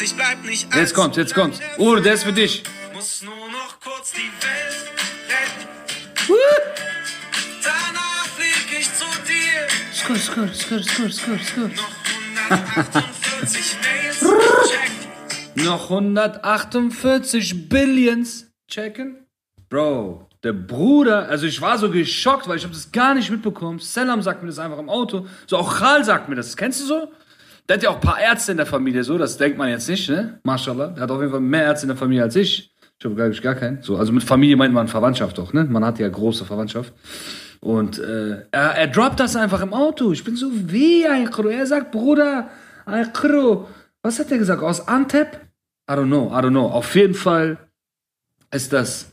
Ich 0.00 0.14
bleib 0.14 0.44
nicht 0.44 0.74
Jetzt 0.74 0.94
kommt, 0.94 1.16
jetzt 1.16 1.34
kommt. 1.34 1.60
Uhr, 1.78 2.00
der 2.00 2.14
ist 2.14 2.24
für 2.24 2.32
dich. 2.32 2.62
Muss 2.94 3.22
nur 3.22 3.34
noch 3.34 3.80
kurz 3.80 4.12
die 4.12 4.18
Welt 4.18 4.92
retten. 5.28 5.68
Danach 7.62 8.26
flieg 8.36 8.80
ich 8.80 8.92
zu 8.92 9.04
dir. 9.26 9.66
Skur, 9.92 10.16
skur, 10.16 10.48
skur, 10.54 10.82
skur, 10.82 11.10
skur, 11.10 11.38
skur. 11.38 11.70
Noch 12.48 12.60
148 13.10 13.76
Mails 13.82 14.20
checken. 14.70 15.64
Noch 15.64 15.90
148 15.90 17.68
Billions 17.68 18.46
checken? 18.68 19.26
Bro, 19.68 20.28
der 20.44 20.52
Bruder, 20.52 21.28
also 21.28 21.46
ich 21.46 21.60
war 21.60 21.78
so 21.78 21.90
geschockt, 21.90 22.46
weil 22.46 22.56
ich 22.56 22.64
habe 22.64 22.74
das 22.74 22.92
gar 22.92 23.14
nicht 23.14 23.30
mitbekommen. 23.30 23.78
Selam 23.80 24.22
sagt 24.22 24.42
mir 24.42 24.48
das 24.48 24.58
einfach 24.58 24.78
im 24.78 24.88
Auto. 24.88 25.26
So 25.46 25.56
auch 25.56 25.78
Khal 25.78 26.04
sagt 26.04 26.28
mir 26.28 26.36
das. 26.36 26.56
Kennst 26.56 26.80
du 26.82 26.84
so? 26.86 27.12
Der 27.68 27.76
hat 27.76 27.82
ja 27.82 27.90
auch 27.90 27.96
ein 27.96 28.00
paar 28.00 28.20
Ärzte 28.20 28.52
in 28.52 28.58
der 28.58 28.66
Familie, 28.66 29.02
so, 29.02 29.18
das 29.18 29.36
denkt 29.36 29.58
man 29.58 29.68
jetzt 29.68 29.88
nicht, 29.88 30.08
ne? 30.08 30.40
Mashallah. 30.44 30.88
Der 30.88 31.02
hat 31.02 31.10
auf 31.10 31.20
jeden 31.20 31.32
Fall 31.32 31.40
mehr 31.40 31.64
Ärzte 31.64 31.84
in 31.84 31.88
der 31.88 31.96
Familie 31.96 32.22
als 32.22 32.36
ich. 32.36 32.72
Ich 32.98 33.04
habe, 33.04 33.14
glaube 33.14 33.32
ich, 33.32 33.42
gar 33.42 33.54
keinen. 33.54 33.82
So, 33.82 33.96
also 33.96 34.12
mit 34.12 34.22
Familie 34.22 34.56
meint 34.56 34.72
man 34.72 34.88
Verwandtschaft 34.88 35.38
auch, 35.38 35.52
ne? 35.52 35.64
Man 35.64 35.84
hat 35.84 35.98
ja 35.98 36.08
große 36.08 36.44
Verwandtschaft. 36.44 36.92
Und 37.60 37.98
äh, 37.98 38.44
er, 38.52 38.70
er 38.76 38.86
droppt 38.86 39.20
das 39.20 39.34
einfach 39.36 39.60
im 39.60 39.74
Auto. 39.74 40.12
Ich 40.12 40.22
bin 40.22 40.36
so 40.36 40.50
wie 40.52 41.06
ein 41.06 41.30
Kro. 41.30 41.48
Er 41.48 41.66
sagt, 41.66 41.90
Bruder, 41.90 42.48
ein 42.84 43.12
Kro. 43.12 43.68
Was 44.02 44.18
hat 44.18 44.30
er 44.30 44.38
gesagt? 44.38 44.62
Aus 44.62 44.86
Antep? 44.86 45.40
I 45.90 45.94
don't 45.94 46.06
know, 46.06 46.28
I 46.28 46.40
don't 46.40 46.50
know. 46.50 46.66
Auf 46.66 46.94
jeden 46.94 47.14
Fall 47.14 47.58
ist 48.52 48.72
das 48.72 49.10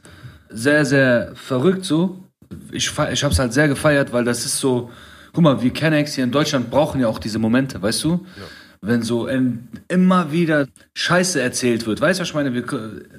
sehr, 0.50 0.86
sehr 0.86 1.32
verrückt 1.36 1.86
so. 1.86 2.30
Ich, 2.72 2.88
ich 3.12 3.24
habe 3.24 3.34
es 3.34 3.39
halt 3.39 3.54
sehr 3.54 3.68
gefeiert, 3.68 4.13
weil 4.13 4.24
das 4.24 4.46
ist 4.46 4.60
so, 4.60 4.92
guck 5.34 5.43
mal, 5.43 5.62
wir 5.62 5.74
Kennex 5.74 6.13
hier 6.13 6.24
in 6.24 6.32
Deutschland 6.32 6.69
brauchen 6.69 7.02
ja 7.02 7.08
auch 7.08 7.19
diese 7.19 7.39
Momente, 7.39 7.82
weißt 7.82 8.04
du? 8.04 8.26
Ja. 8.38 8.43
Wenn 8.82 9.02
so 9.02 9.28
in, 9.28 9.69
immer 9.88 10.32
wieder 10.32 10.67
Scheiße 10.93 11.41
erzählt 11.41 11.88
wird, 11.88 12.02
weißt 12.02 12.19
du, 12.19 12.22
was 12.22 12.30
ich 12.30 12.36
meine? 12.36 12.54
Wir, 12.54 12.63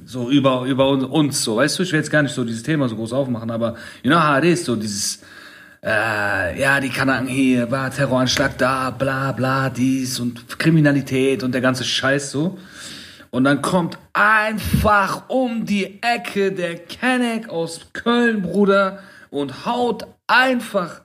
so 0.05 0.31
über, 0.31 0.65
über 0.65 0.89
uns, 0.89 1.43
so, 1.43 1.57
weißt 1.57 1.79
du? 1.79 1.83
Ich 1.83 1.93
will 1.93 2.01
jetzt 2.01 2.11
gar 2.11 2.23
nicht 2.23 2.35
so 2.35 2.45
dieses 2.45 2.63
Thema 2.63 2.89
so 2.89 2.97
groß 2.97 3.13
aufmachen, 3.13 3.51
aber 3.51 3.75
you 4.03 4.11
know 4.11 4.23
how 4.23 4.39
it 4.39 4.45
is, 4.45 4.65
so 4.65 4.77
dieses, 4.77 5.23
äh, 5.83 6.61
ja, 6.61 6.81
die 6.81 6.91
Kanaken 6.91 7.27
hier, 7.27 7.71
war 7.71 7.91
Terroranschlag 7.91 8.59
da, 8.59 8.91
bla 8.91 9.33
bla, 9.33 9.71
dies 9.71 10.21
und 10.21 10.59
Kriminalität 10.59 11.43
und 11.43 11.53
der 11.53 11.63
ganze 11.63 11.85
Scheiß 11.85 12.31
so. 12.31 12.59
Und 13.31 13.45
dann 13.45 13.63
kommt 13.63 13.99
einfach 14.13 15.29
um 15.29 15.65
die 15.65 16.01
Ecke 16.03 16.53
der 16.53 16.77
Kenneck 16.77 17.49
aus 17.49 17.81
Köln, 17.93 18.43
Bruder, 18.43 19.01
und 19.31 19.67
haut 19.67 20.07
einfach 20.27 21.04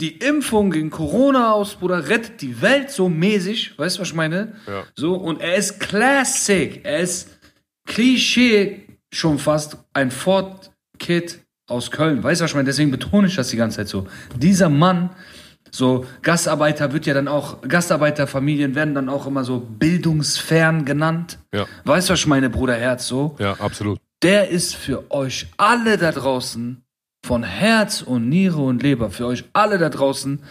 die 0.00 0.16
Impfung 0.16 0.70
gegen 0.70 0.90
Corona 0.90 1.52
aus, 1.52 1.76
Bruder, 1.76 2.08
rettet 2.08 2.40
die 2.40 2.62
Welt 2.62 2.90
so 2.90 3.08
mäßig. 3.08 3.78
Weißt 3.78 3.96
du, 3.96 4.00
was 4.00 4.08
ich 4.08 4.14
meine? 4.14 4.54
Ja. 4.66 4.84
So, 4.94 5.14
und 5.14 5.40
er 5.40 5.56
ist 5.56 5.78
Classic. 5.80 6.80
Er 6.84 7.00
ist 7.00 7.38
Klischee 7.86 8.86
schon 9.12 9.38
fast 9.38 9.76
ein 9.92 10.10
Ford-Kid 10.10 11.40
aus 11.68 11.90
Köln. 11.90 12.22
Weißt 12.22 12.40
du, 12.40 12.44
was 12.44 12.50
ich 12.50 12.54
meine? 12.54 12.66
Deswegen 12.66 12.90
betone 12.90 13.26
ich 13.26 13.36
das 13.36 13.48
die 13.48 13.56
ganze 13.56 13.78
Zeit 13.78 13.88
so. 13.88 14.06
Dieser 14.36 14.68
Mann, 14.68 15.10
so 15.70 16.06
Gastarbeiter 16.22 16.92
wird 16.92 17.06
ja 17.06 17.14
dann 17.14 17.28
auch, 17.28 17.60
Gastarbeiterfamilien 17.62 18.74
werden 18.74 18.94
dann 18.94 19.08
auch 19.08 19.26
immer 19.26 19.44
so 19.44 19.60
bildungsfern 19.60 20.84
genannt. 20.84 21.38
Ja. 21.52 21.66
Weißt 21.84 22.08
du, 22.08 22.14
was 22.14 22.20
ich 22.20 22.26
meine, 22.26 22.50
Bruder 22.50 22.74
Herz, 22.74 23.06
so? 23.06 23.36
Ja, 23.38 23.54
absolut. 23.54 24.00
Der 24.22 24.48
ist 24.48 24.74
für 24.74 25.10
euch 25.10 25.46
alle 25.56 25.96
da 25.96 26.12
draußen 26.12 26.82
von 27.24 27.42
Herz 27.42 28.02
und 28.02 28.28
Niere 28.28 28.60
und 28.60 28.82
Leber, 28.82 29.10
für 29.10 29.26
euch 29.26 29.44
alle 29.52 29.78
da 29.78 29.88
draußen, 29.88 30.42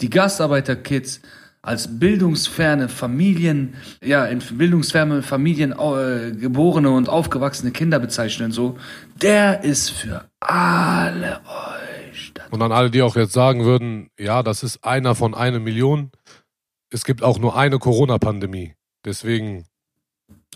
die 0.00 0.10
Gastarbeiterkids, 0.10 1.20
als 1.64 1.98
bildungsferne 1.98 2.90
Familien, 2.90 3.74
ja, 4.02 4.26
in 4.26 4.40
bildungsferne 4.40 5.22
Familien 5.22 5.72
äh, 5.72 6.32
geborene 6.32 6.90
und 6.90 7.08
aufgewachsene 7.08 7.70
Kinder 7.70 7.98
bezeichnen, 7.98 8.52
so, 8.52 8.76
der 9.22 9.64
ist 9.64 9.88
für 9.90 10.28
alle 10.40 11.40
euch. 12.12 12.32
da 12.34 12.42
Und 12.50 12.60
an 12.60 12.70
alle, 12.70 12.90
die 12.90 13.00
auch 13.00 13.16
jetzt 13.16 13.32
sagen 13.32 13.64
würden, 13.64 14.10
ja, 14.18 14.42
das 14.42 14.62
ist 14.62 14.84
einer 14.84 15.14
von 15.14 15.34
einer 15.34 15.58
Million. 15.58 16.10
Es 16.90 17.04
gibt 17.04 17.22
auch 17.22 17.38
nur 17.38 17.56
eine 17.56 17.78
Corona-Pandemie. 17.78 18.74
Deswegen, 19.04 19.64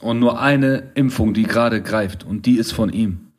Und 0.02 0.18
nur 0.18 0.40
eine 0.40 0.90
Impfung, 0.94 1.32
die 1.32 1.44
gerade 1.44 1.82
greift. 1.82 2.24
Und 2.24 2.44
die 2.44 2.56
ist 2.56 2.72
von 2.72 2.92
ihm. 2.92 3.32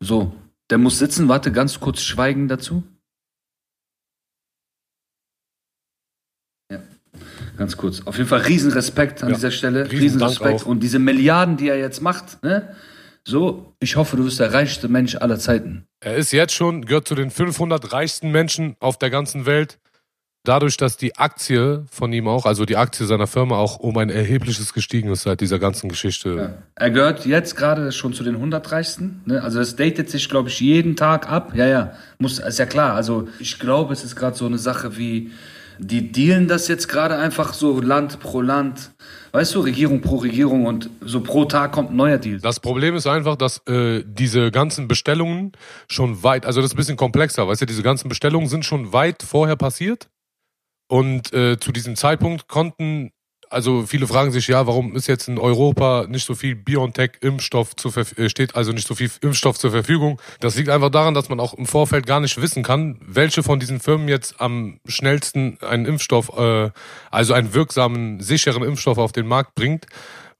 So. 0.00 0.32
Der 0.70 0.78
muss 0.78 0.98
sitzen, 0.98 1.28
warte, 1.28 1.50
ganz 1.52 1.80
kurz 1.80 2.00
schweigen 2.02 2.48
dazu. 2.48 2.82
Ja. 6.70 6.80
Ganz 7.56 7.76
kurz. 7.76 8.02
Auf 8.06 8.16
jeden 8.18 8.28
Fall 8.28 8.42
Riesenrespekt 8.42 9.22
an 9.22 9.30
Ja. 9.30 9.34
dieser 9.34 9.50
Stelle. 9.50 9.90
Riesendank 9.90 10.02
Riesenrespekt. 10.32 10.62
Und 10.64 10.80
diese 10.80 10.98
Milliarden, 10.98 11.56
die 11.56 11.68
er 11.68 11.78
jetzt 11.78 12.00
macht, 12.02 12.42
ne? 12.42 12.74
So, 13.24 13.74
ich 13.80 13.96
hoffe, 13.96 14.16
du 14.16 14.24
bist 14.24 14.40
der 14.40 14.54
reichste 14.54 14.88
Mensch 14.88 15.16
aller 15.16 15.38
Zeiten. 15.38 15.86
er 16.00 16.16
ist 16.16 16.32
jetzt 16.32 16.54
schon, 16.54 16.84
gehört 16.86 17.08
zu 17.08 17.14
den 17.14 17.30
500 17.30 17.92
reichsten 17.92 18.30
Menschen 18.30 18.76
auf 18.80 18.98
der 18.98 19.10
ganzen 19.10 19.44
Welt. 19.44 19.78
Dadurch, 20.48 20.78
dass 20.78 20.96
die 20.96 21.14
Aktie 21.18 21.84
von 21.90 22.10
ihm 22.10 22.26
auch, 22.26 22.46
also 22.46 22.64
die 22.64 22.78
Aktie 22.78 23.04
seiner 23.04 23.26
Firma 23.26 23.58
auch 23.58 23.80
um 23.80 23.98
ein 23.98 24.08
erhebliches 24.08 24.72
gestiegen 24.72 25.10
ist 25.10 25.24
seit 25.24 25.42
dieser 25.42 25.58
ganzen 25.58 25.90
Geschichte. 25.90 26.36
Ja. 26.36 26.54
Er 26.74 26.90
gehört 26.90 27.26
jetzt 27.26 27.54
gerade 27.54 27.92
schon 27.92 28.14
zu 28.14 28.24
den 28.24 28.36
100 28.36 28.72
Reichsten. 28.72 29.20
Ne? 29.26 29.42
Also 29.42 29.58
das 29.58 29.76
datet 29.76 30.08
sich, 30.08 30.30
glaube 30.30 30.48
ich, 30.48 30.58
jeden 30.60 30.96
Tag 30.96 31.30
ab. 31.30 31.52
Ja, 31.54 31.66
ja, 31.66 31.92
muss, 32.18 32.38
ist 32.38 32.58
ja 32.58 32.64
klar. 32.64 32.94
Also 32.94 33.28
ich 33.38 33.58
glaube, 33.58 33.92
es 33.92 34.02
ist 34.04 34.16
gerade 34.16 34.38
so 34.38 34.46
eine 34.46 34.56
Sache 34.56 34.96
wie, 34.96 35.32
die 35.78 36.12
dealen 36.12 36.48
das 36.48 36.66
jetzt 36.66 36.88
gerade 36.88 37.18
einfach 37.18 37.52
so 37.52 37.78
Land 37.82 38.18
pro 38.18 38.40
Land. 38.40 38.92
Weißt 39.32 39.54
du, 39.54 39.60
Regierung 39.60 40.00
pro 40.00 40.16
Regierung 40.16 40.64
und 40.64 40.88
so 41.02 41.20
pro 41.20 41.44
Tag 41.44 41.72
kommt 41.72 41.90
ein 41.90 41.96
neuer 41.96 42.16
Deal. 42.16 42.40
Das 42.40 42.58
Problem 42.58 42.94
ist 42.94 43.06
einfach, 43.06 43.36
dass 43.36 43.60
äh, 43.66 44.02
diese 44.02 44.50
ganzen 44.50 44.88
Bestellungen 44.88 45.52
schon 45.88 46.22
weit, 46.22 46.46
also 46.46 46.62
das 46.62 46.70
ist 46.70 46.74
ein 46.74 46.78
bisschen 46.78 46.96
komplexer, 46.96 47.46
weißt 47.46 47.60
du, 47.60 47.66
diese 47.66 47.82
ganzen 47.82 48.08
Bestellungen 48.08 48.48
sind 48.48 48.64
schon 48.64 48.94
weit 48.94 49.22
vorher 49.22 49.56
passiert 49.56 50.08
und 50.88 51.32
äh, 51.32 51.58
zu 51.58 51.70
diesem 51.72 51.96
Zeitpunkt 51.96 52.48
konnten, 52.48 53.12
also 53.50 53.86
viele 53.86 54.06
fragen 54.06 54.30
sich, 54.30 54.48
ja, 54.48 54.66
warum 54.66 54.94
ist 54.94 55.06
jetzt 55.06 55.28
in 55.28 55.38
Europa 55.38 56.06
nicht 56.08 56.26
so 56.26 56.34
viel 56.34 56.54
BioNTech-Impfstoff 56.54 57.76
zu 57.76 57.88
verf- 57.88 58.18
äh, 58.18 58.28
steht 58.28 58.54
also 58.54 58.72
nicht 58.72 58.86
so 58.86 58.94
viel 58.94 59.10
Impfstoff 59.22 59.58
zur 59.58 59.70
Verfügung. 59.70 60.20
Das 60.40 60.56
liegt 60.56 60.68
einfach 60.68 60.90
daran, 60.90 61.14
dass 61.14 61.28
man 61.28 61.40
auch 61.40 61.54
im 61.54 61.66
Vorfeld 61.66 62.06
gar 62.06 62.20
nicht 62.20 62.40
wissen 62.40 62.62
kann, 62.62 62.98
welche 63.00 63.42
von 63.42 63.60
diesen 63.60 63.80
Firmen 63.80 64.08
jetzt 64.08 64.40
am 64.40 64.80
schnellsten 64.86 65.58
einen 65.62 65.86
Impfstoff, 65.86 66.30
äh, 66.36 66.70
also 67.10 67.32
einen 67.32 67.54
wirksamen, 67.54 68.20
sicheren 68.20 68.62
Impfstoff 68.62 68.98
auf 68.98 69.12
den 69.12 69.26
Markt 69.26 69.54
bringt 69.54 69.86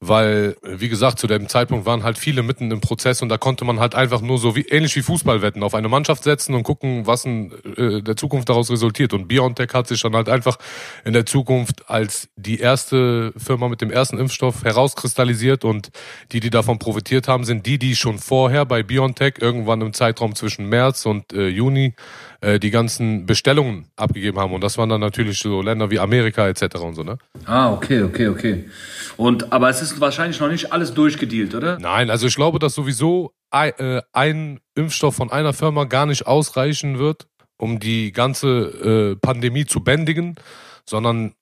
weil, 0.00 0.56
wie 0.62 0.88
gesagt, 0.88 1.18
zu 1.18 1.26
dem 1.26 1.48
Zeitpunkt 1.48 1.84
waren 1.84 2.04
halt 2.04 2.18
viele 2.18 2.44
mitten 2.44 2.70
im 2.70 2.80
Prozess 2.80 3.20
und 3.20 3.28
da 3.30 3.36
konnte 3.36 3.64
man 3.64 3.80
halt 3.80 3.96
einfach 3.96 4.20
nur 4.20 4.38
so 4.38 4.54
wie 4.54 4.62
ähnlich 4.62 4.94
wie 4.94 5.02
Fußballwetten 5.02 5.62
auf 5.64 5.74
eine 5.74 5.88
Mannschaft 5.88 6.22
setzen 6.22 6.54
und 6.54 6.62
gucken, 6.62 7.06
was 7.06 7.24
in 7.24 7.52
äh, 7.76 8.00
der 8.00 8.14
Zukunft 8.16 8.48
daraus 8.48 8.70
resultiert. 8.70 9.12
Und 9.12 9.26
BioNTech 9.26 9.74
hat 9.74 9.88
sich 9.88 10.00
dann 10.00 10.14
halt 10.14 10.28
einfach 10.28 10.58
in 11.04 11.14
der 11.14 11.26
Zukunft 11.26 11.90
als 11.90 12.28
die 12.36 12.60
erste 12.60 13.32
Firma 13.36 13.68
mit 13.68 13.80
dem 13.80 13.90
ersten 13.90 14.18
Impfstoff 14.18 14.62
herauskristallisiert 14.62 15.64
und 15.64 15.90
die, 16.30 16.38
die 16.38 16.50
davon 16.50 16.78
profitiert 16.78 17.26
haben, 17.26 17.42
sind 17.42 17.66
die, 17.66 17.78
die 17.78 17.96
schon 17.96 18.18
vorher 18.18 18.64
bei 18.66 18.84
BioNTech 18.84 19.34
irgendwann 19.40 19.80
im 19.80 19.92
Zeitraum 19.92 20.36
zwischen 20.36 20.68
März 20.68 21.06
und 21.06 21.32
äh, 21.32 21.48
Juni 21.48 21.94
äh, 22.40 22.60
die 22.60 22.70
ganzen 22.70 23.26
Bestellungen 23.26 23.86
abgegeben 23.96 24.38
haben. 24.38 24.52
Und 24.52 24.62
das 24.62 24.78
waren 24.78 24.88
dann 24.88 25.00
natürlich 25.00 25.38
so 25.38 25.60
Länder 25.60 25.90
wie 25.90 25.98
Amerika 25.98 26.46
etc. 26.48 26.76
und 26.76 26.94
so, 26.94 27.02
ne? 27.02 27.18
Ah, 27.46 27.72
okay, 27.72 28.02
okay, 28.02 28.28
okay. 28.28 28.64
Und, 29.16 29.52
aber 29.52 29.68
es 29.68 29.82
ist 29.82 30.00
wahrscheinlich 30.00 30.38
noch 30.38 30.48
nicht 30.48 30.72
alles 30.72 30.94
durchgedealt, 30.94 31.54
oder? 31.54 31.78
Nein, 31.80 32.10
also 32.10 32.26
ich 32.26 32.36
glaube, 32.36 32.58
dass 32.58 32.74
sowieso 32.74 33.32
ein, 33.50 33.72
äh, 33.78 34.02
ein 34.12 34.60
Impfstoff 34.76 35.16
von 35.16 35.32
einer 35.32 35.52
Firma 35.52 35.84
gar 35.84 36.06
nicht 36.06 36.26
ausreichen 36.26 36.98
wird, 36.98 37.26
um 37.56 37.80
die 37.80 38.12
ganze 38.12 38.48
äh, 38.48 39.16
Pandemie 39.16 39.66
zu 39.66 39.80
bändigen, 39.80 40.36
sondern 40.84 41.34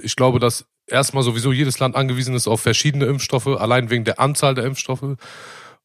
ich 0.00 0.14
glaube, 0.14 0.38
dass 0.38 0.66
erstmal 0.86 1.22
sowieso 1.22 1.52
jedes 1.52 1.78
Land 1.78 1.96
angewiesen 1.96 2.34
ist 2.34 2.46
auf 2.46 2.60
verschiedene 2.60 3.06
Impfstoffe, 3.06 3.48
allein 3.48 3.90
wegen 3.90 4.04
der 4.04 4.20
Anzahl 4.20 4.54
der 4.54 4.64
Impfstoffe 4.64 5.16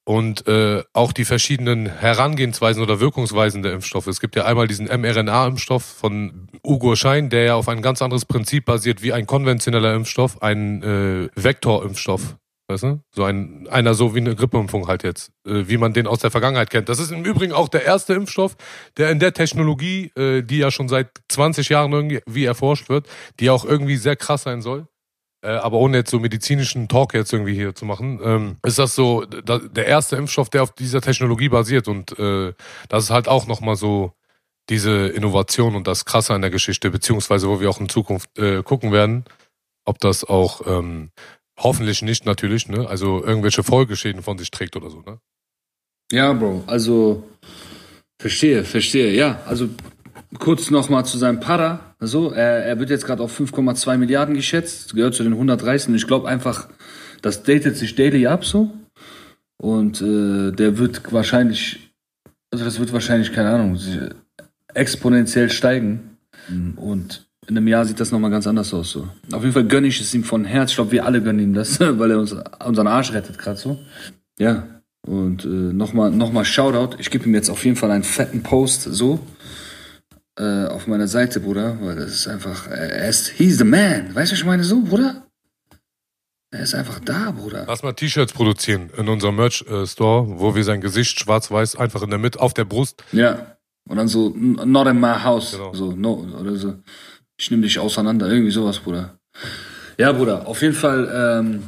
und 0.10 0.48
äh, 0.48 0.82
auch 0.92 1.14
die 1.14 1.24
verschiedenen 1.24 1.86
Herangehensweisen 1.86 2.82
oder 2.82 3.00
Wirkungsweisen 3.00 3.62
der 3.62 3.74
Impfstoffe. 3.74 4.08
Es 4.08 4.20
gibt 4.20 4.36
ja 4.36 4.44
einmal 4.44 4.68
diesen 4.68 4.88
mRNA-Impfstoff 4.88 5.84
von 5.84 6.48
Ugo 6.66 6.96
Schein, 6.96 7.30
der 7.30 7.44
ja 7.44 7.54
auf 7.54 7.70
ein 7.70 7.84
ganz 7.84 8.02
anderes 8.02 8.26
Prinzip 8.26 8.66
basiert 8.66 9.04
wie 9.04 9.14
ein 9.14 9.28
konventioneller 9.28 9.94
Impfstoff, 9.94 10.42
ein 10.42 10.82
äh, 10.82 11.30
Vektorimpfstoff. 11.36 12.38
Weißt 12.68 12.84
du? 12.86 13.02
So 13.12 13.24
ein, 13.24 13.68
einer 13.70 13.94
so 13.94 14.16
wie 14.16 14.22
eine 14.22 14.36
Grippeimpfung 14.36 14.88
halt 14.88 15.04
jetzt, 15.04 15.32
äh, 15.46 15.66
wie 15.68 15.78
man 15.78 15.94
den 15.94 16.08
aus 16.08 16.18
der 16.18 16.32
Vergangenheit 16.32 16.72
kennt. 16.72 16.90
Das 16.90 16.98
ist 16.98 17.12
im 17.12 17.24
Übrigen 17.24 17.54
auch 17.54 17.70
der 17.70 17.86
erste 17.86 18.16
Impfstoff, 18.16 18.56
der 18.98 19.12
in 19.12 19.20
der 19.20 19.34
Technologie, 19.34 20.12
äh, 20.16 20.42
die 20.42 20.58
ja 20.58 20.72
schon 20.72 20.90
seit 20.90 21.12
20 21.28 21.70
Jahren 21.70 21.92
irgendwie 21.92 22.46
erforscht 22.46 22.90
wird, 22.90 23.08
die 23.40 23.52
auch 23.52 23.64
irgendwie 23.64 23.98
sehr 23.98 24.16
krass 24.16 24.42
sein 24.42 24.64
soll, 24.64 24.88
äh, 25.42 25.50
aber 25.50 25.78
ohne 25.78 25.98
jetzt 25.98 26.12
so 26.12 26.20
medizinischen 26.20 26.88
Talk 26.88 27.14
jetzt 27.14 27.34
irgendwie 27.34 27.54
hier 27.56 27.76
zu 27.76 27.86
machen, 27.86 28.20
ähm, 28.24 28.58
ist 28.66 28.80
das 28.80 28.96
so 28.96 29.26
da, 29.26 29.60
der 29.60 29.86
erste 29.88 30.16
Impfstoff, 30.16 30.50
der 30.50 30.64
auf 30.64 30.74
dieser 30.74 31.02
Technologie 31.02 31.50
basiert 31.50 31.88
und 31.88 32.18
äh, 32.20 32.54
das 32.90 33.06
ist 33.06 33.10
halt 33.10 33.28
auch 33.28 33.48
nochmal 33.48 33.76
so 33.76 34.14
diese 34.70 35.08
Innovation 35.08 35.76
und 35.76 35.88
das 35.88 36.06
Krasse 36.06 36.34
an 36.34 36.42
der 36.42 36.52
Geschichte, 36.52 36.92
beziehungsweise 36.92 37.50
wo 37.50 37.60
wir 37.60 37.70
auch 37.70 37.80
in 37.80 37.90
Zukunft 37.90 38.38
äh, 38.38 38.62
gucken 38.64 38.92
werden, 38.92 39.26
ob 39.86 40.00
das 40.00 40.24
auch 40.24 40.62
ähm, 40.68 41.10
hoffentlich 41.58 42.02
nicht 42.02 42.26
natürlich, 42.26 42.68
ne, 42.68 42.88
also 42.88 43.24
irgendwelche 43.24 43.64
Folgeschäden 43.64 44.22
von 44.22 44.38
sich 44.38 44.52
trägt 44.52 44.76
oder 44.76 44.90
so, 44.90 45.02
ne? 45.02 45.20
Ja, 46.12 46.34
Bro, 46.34 46.64
also 46.66 47.24
verstehe, 48.20 48.64
verstehe, 48.64 49.14
ja. 49.14 49.42
Also 49.46 49.70
kurz 50.38 50.70
nochmal 50.70 51.06
zu 51.06 51.18
seinem 51.18 51.40
Para. 51.40 51.96
So, 52.00 52.32
er, 52.32 52.64
er 52.66 52.80
wird 52.80 52.90
jetzt 52.90 53.06
gerade 53.06 53.24
auf 53.24 53.40
5,2 53.40 53.98
Milliarden 53.98 54.36
geschätzt, 54.36 54.94
gehört 54.96 55.16
zu 55.16 55.24
den 55.24 55.34
100 55.34 55.64
Reichsten. 55.64 55.96
Ich 55.96 56.08
glaube 56.08 56.28
einfach, 56.28 56.68
das 57.22 57.44
datet 57.44 57.78
sich 57.78 57.96
daily 57.96 58.28
ab 58.28 58.46
so. 58.46 58.70
Und 59.58 60.02
äh, 60.02 60.52
der 60.52 60.78
wird 60.78 61.12
wahrscheinlich, 61.12 61.92
also 62.52 62.64
das 62.64 62.80
wird 62.80 62.94
wahrscheinlich, 62.94 63.34
keine 63.34 63.50
Ahnung, 63.50 63.78
exponentiell 64.74 65.50
steigen. 65.50 66.18
Und 66.78 67.28
in 67.48 67.58
einem 67.58 67.68
Jahr 67.68 67.86
sieht 67.86 68.00
das 68.00 68.12
nochmal 68.12 68.32
ganz 68.32 68.48
anders 68.48 68.74
aus. 68.74 68.92
So. 68.92 69.08
Auf 69.32 69.42
jeden 69.42 69.54
Fall 69.54 69.66
gönne 69.66 69.88
ich 69.88 70.00
es 70.00 70.14
ihm 70.14 70.24
von 70.24 70.46
Herz. 70.46 70.70
Ich 70.70 70.76
glaube, 70.76 70.92
wir 70.92 71.06
alle 71.06 71.22
gönnen 71.22 71.42
ihm 71.42 71.54
das, 71.54 71.80
weil 71.80 72.12
er 72.12 72.20
uns 72.20 72.36
unseren 72.64 72.88
Arsch 72.88 73.12
rettet 73.14 73.38
gerade 73.38 73.58
so. 73.58 73.80
Ja. 74.38 74.68
Und 75.08 75.46
äh, 75.46 75.48
nochmal 75.48 76.12
noch 76.12 76.32
mal 76.32 76.46
Shoutout. 76.46 76.98
Ich 77.00 77.10
gebe 77.10 77.26
ihm 77.26 77.34
jetzt 77.34 77.50
auf 77.50 77.64
jeden 77.66 77.78
Fall 77.78 77.90
einen 77.92 78.04
fetten 78.04 78.44
Post 78.44 78.84
so 78.84 79.20
äh, 80.40 80.66
auf 80.68 80.88
meiner 80.88 81.08
Seite, 81.08 81.40
Bruder. 81.40 81.78
Weil 81.82 81.98
das 81.98 82.12
ist 82.14 82.28
einfach, 82.28 82.68
er 82.68 83.08
ist, 83.10 83.28
he's 83.30 83.58
the 83.58 83.64
man. 83.64 84.16
Weißt 84.16 84.32
du, 84.32 84.34
was 84.34 84.40
ich 84.40 84.46
meine 84.46 84.64
so, 84.64 84.82
Bruder? 84.82 85.26
Er 86.52 86.62
ist 86.62 86.74
einfach 86.74 87.00
da, 87.00 87.30
Bruder. 87.32 87.66
Lass 87.68 87.84
mal 87.84 87.94
T-Shirts 87.94 88.34
produzieren 88.34 88.90
in 88.98 89.08
unserem 89.08 89.36
Merch-Store, 89.36 90.40
wo 90.40 90.56
wir 90.56 90.64
sein 90.64 90.82
Gesicht 90.82 91.20
schwarz-weiß 91.20 91.76
einfach 91.76 92.02
in 92.02 92.10
der 92.10 92.18
Mitte 92.18 92.40
auf 92.40 92.54
der 92.56 92.66
Brust 92.66 93.04
Ja. 93.12 93.56
Und 93.88 93.98
dann 93.98 94.08
so, 94.08 94.34
"N- 94.36 94.60
not 94.72 94.88
in 94.88 95.00
my 95.00 95.14
house. 95.24 95.52
Genau. 95.54 95.74
So, 95.74 95.92
no, 95.92 96.28
oder 96.40 96.56
so. 96.56 96.76
Ich 97.38 97.50
nehme 97.50 97.64
dich 97.64 97.80
auseinander. 97.80 98.28
Irgendwie 98.28 98.52
sowas, 98.52 98.80
Bruder. 98.80 99.18
Ja, 99.98 100.12
Bruder, 100.12 100.48
auf 100.48 100.62
jeden 100.62 100.76
Fall 100.76 101.10
ähm, 101.42 101.64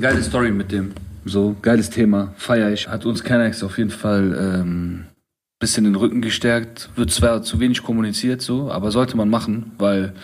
geile 0.00 0.22
Story 0.22 0.50
mit 0.50 0.70
dem. 0.72 0.92
So, 1.24 1.56
geiles 1.62 1.88
Thema. 1.90 2.32
Feier 2.36 2.70
ich. 2.72 2.88
Hat 2.88 3.04
uns 3.06 3.22
Kennex 3.24 3.62
auf 3.62 3.78
jeden 3.78 3.90
Fall 3.90 4.36
ähm, 4.60 5.06
bisschen 5.58 5.84
den 5.84 5.96
Rücken 5.96 6.22
gestärkt. 6.22 6.90
Wird 6.96 7.10
zwar 7.10 7.42
zu 7.42 7.60
wenig 7.60 7.82
kommuniziert, 7.82 8.42
so, 8.42 8.70
aber 8.70 8.90
sollte 8.90 9.16
man 9.16 9.28
machen, 9.28 9.72
weil 9.78 10.14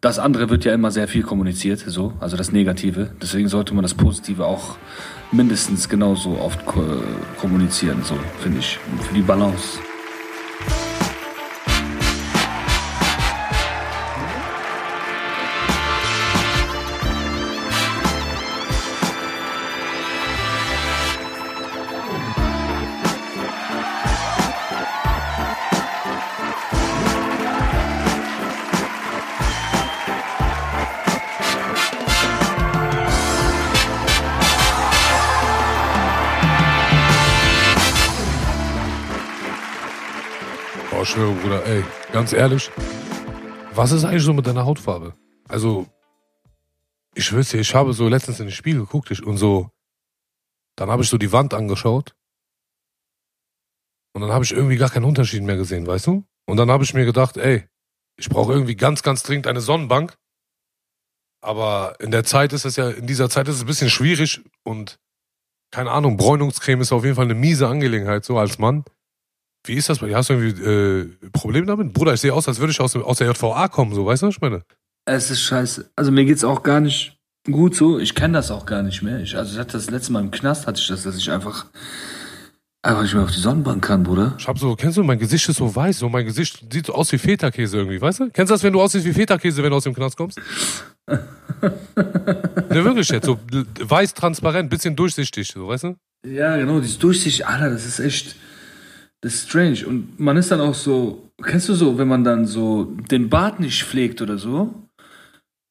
das 0.00 0.18
andere 0.18 0.48
wird 0.48 0.64
ja 0.64 0.72
immer 0.72 0.90
sehr 0.90 1.08
viel 1.08 1.22
kommuniziert, 1.22 1.80
so, 1.80 2.12
also 2.20 2.36
das 2.36 2.52
Negative. 2.52 3.10
Deswegen 3.20 3.48
sollte 3.48 3.74
man 3.74 3.82
das 3.82 3.94
Positive 3.94 4.46
auch 4.46 4.76
mindestens 5.32 5.88
genauso 5.88 6.38
oft 6.40 6.64
ko 6.64 6.82
kommunizieren, 7.40 8.02
so, 8.04 8.14
finde 8.40 8.60
ich. 8.60 8.78
Für 9.02 9.14
die 9.14 9.22
Balance. 9.22 9.80
Ehrlich, 42.38 42.70
was 43.74 43.92
ist 43.92 44.04
eigentlich 44.04 44.22
so 44.22 44.32
mit 44.32 44.46
deiner 44.46 44.64
Hautfarbe? 44.64 45.14
Also, 45.48 45.86
ich 47.14 47.28
dir, 47.30 47.60
ich 47.60 47.74
habe 47.74 47.92
so 47.92 48.08
letztens 48.08 48.38
in 48.38 48.46
den 48.46 48.52
Spiegel 48.52 48.82
geguckt 48.82 49.10
ich, 49.10 49.24
und 49.24 49.36
so, 49.36 49.70
dann 50.76 50.90
habe 50.90 51.02
ich 51.02 51.08
so 51.08 51.18
die 51.18 51.32
Wand 51.32 51.52
angeschaut 51.52 52.14
und 54.14 54.22
dann 54.22 54.30
habe 54.30 54.44
ich 54.44 54.52
irgendwie 54.52 54.76
gar 54.76 54.90
keinen 54.90 55.04
Unterschied 55.04 55.42
mehr 55.42 55.56
gesehen, 55.56 55.86
weißt 55.86 56.06
du? 56.06 56.24
Und 56.46 56.56
dann 56.56 56.70
habe 56.70 56.84
ich 56.84 56.94
mir 56.94 57.04
gedacht, 57.04 57.36
ey, 57.36 57.66
ich 58.16 58.28
brauche 58.28 58.52
irgendwie 58.52 58.76
ganz, 58.76 59.02
ganz 59.02 59.22
dringend 59.22 59.46
eine 59.48 59.60
Sonnenbank. 59.60 60.16
Aber 61.40 61.96
in 62.00 62.10
der 62.10 62.24
Zeit 62.24 62.52
ist 62.52 62.64
es 62.64 62.76
ja, 62.76 62.90
in 62.90 63.06
dieser 63.06 63.30
Zeit 63.30 63.48
ist 63.48 63.56
es 63.56 63.60
ein 63.62 63.66
bisschen 63.66 63.90
schwierig 63.90 64.40
und 64.64 64.98
keine 65.70 65.90
Ahnung, 65.90 66.16
Bräunungscreme 66.16 66.80
ist 66.80 66.92
auf 66.92 67.04
jeden 67.04 67.16
Fall 67.16 67.26
eine 67.26 67.34
miese 67.34 67.68
Angelegenheit, 67.68 68.24
so 68.24 68.38
als 68.38 68.58
Mann. 68.58 68.84
Wie 69.64 69.74
ist 69.74 69.88
das? 69.88 70.00
Hast 70.00 70.30
du 70.30 70.34
irgendwie 70.34 70.62
äh, 70.62 71.30
Probleme 71.32 71.66
damit? 71.66 71.92
Bruder, 71.92 72.14
ich 72.14 72.20
sehe 72.20 72.32
aus, 72.32 72.48
als 72.48 72.58
würde 72.58 72.70
ich 72.70 72.80
aus, 72.80 72.96
aus 72.96 73.18
der 73.18 73.28
JVA 73.28 73.68
kommen, 73.68 73.94
so, 73.94 74.06
weißt 74.06 74.22
du, 74.22 74.26
was 74.28 74.34
ich 74.36 74.40
meine? 74.40 74.62
Es 75.04 75.30
ist 75.30 75.42
scheiße. 75.42 75.90
Also 75.96 76.12
mir 76.12 76.24
geht's 76.24 76.44
auch 76.44 76.62
gar 76.62 76.80
nicht 76.80 77.18
gut 77.50 77.74
so. 77.74 77.98
Ich 77.98 78.14
kenne 78.14 78.34
das 78.34 78.50
auch 78.50 78.66
gar 78.66 78.82
nicht 78.82 79.02
mehr. 79.02 79.20
Ich, 79.20 79.36
also 79.36 79.52
ich 79.52 79.58
hatte 79.58 79.72
das 79.72 79.90
letzte 79.90 80.12
Mal 80.12 80.20
im 80.20 80.30
Knast, 80.30 80.66
hatte 80.66 80.80
ich 80.80 80.88
das, 80.88 81.02
dass 81.02 81.16
ich 81.16 81.30
einfach 81.30 81.66
einfach 82.82 83.02
nicht 83.02 83.14
mehr 83.14 83.24
auf 83.24 83.30
die 83.30 83.40
Sonnenbank 83.40 83.84
kann, 83.84 84.02
Bruder. 84.02 84.34
Ich 84.38 84.46
hab 84.46 84.58
so, 84.58 84.74
kennst 84.76 84.96
du, 84.96 85.02
mein 85.02 85.18
Gesicht 85.18 85.48
ist 85.48 85.56
so 85.56 85.74
weiß, 85.74 85.98
so 85.98 86.08
mein 86.08 86.24
Gesicht 86.24 86.64
sieht 86.72 86.86
so 86.86 86.94
aus 86.94 87.10
wie 87.12 87.18
Feta-Käse 87.18 87.76
irgendwie, 87.78 88.00
weißt 88.00 88.20
du? 88.20 88.30
Kennst 88.30 88.50
du 88.50 88.54
das, 88.54 88.62
wenn 88.62 88.72
du 88.72 88.80
aussiehst 88.80 89.04
wie 89.04 89.12
Feta-Käse, 89.12 89.62
wenn 89.62 89.70
du 89.70 89.76
aus 89.76 89.84
dem 89.84 89.94
Knast 89.94 90.16
kommst? 90.16 90.40
ne, 91.08 92.84
wirklich 92.84 93.08
jetzt, 93.08 93.26
so 93.26 93.38
weiß, 93.80 94.14
transparent, 94.14 94.70
bisschen 94.70 94.94
durchsichtig, 94.94 95.48
so, 95.48 95.68
weißt 95.68 95.84
du? 95.84 95.96
Ja, 96.26 96.56
genau, 96.56 96.80
dieses 96.80 96.98
durchsichtig, 96.98 97.46
Alter, 97.46 97.70
das 97.70 97.86
ist 97.86 98.00
echt, 98.00 98.36
das 99.20 99.34
ist 99.34 99.48
strange. 99.48 99.86
Und 99.86 100.20
man 100.20 100.36
ist 100.36 100.50
dann 100.50 100.60
auch 100.60 100.74
so, 100.74 101.30
kennst 101.42 101.68
du 101.68 101.74
so, 101.74 101.98
wenn 101.98 102.08
man 102.08 102.24
dann 102.24 102.46
so 102.46 102.84
den 102.84 103.28
Bart 103.28 103.60
nicht 103.60 103.84
pflegt 103.84 104.22
oder 104.22 104.38
so, 104.38 104.74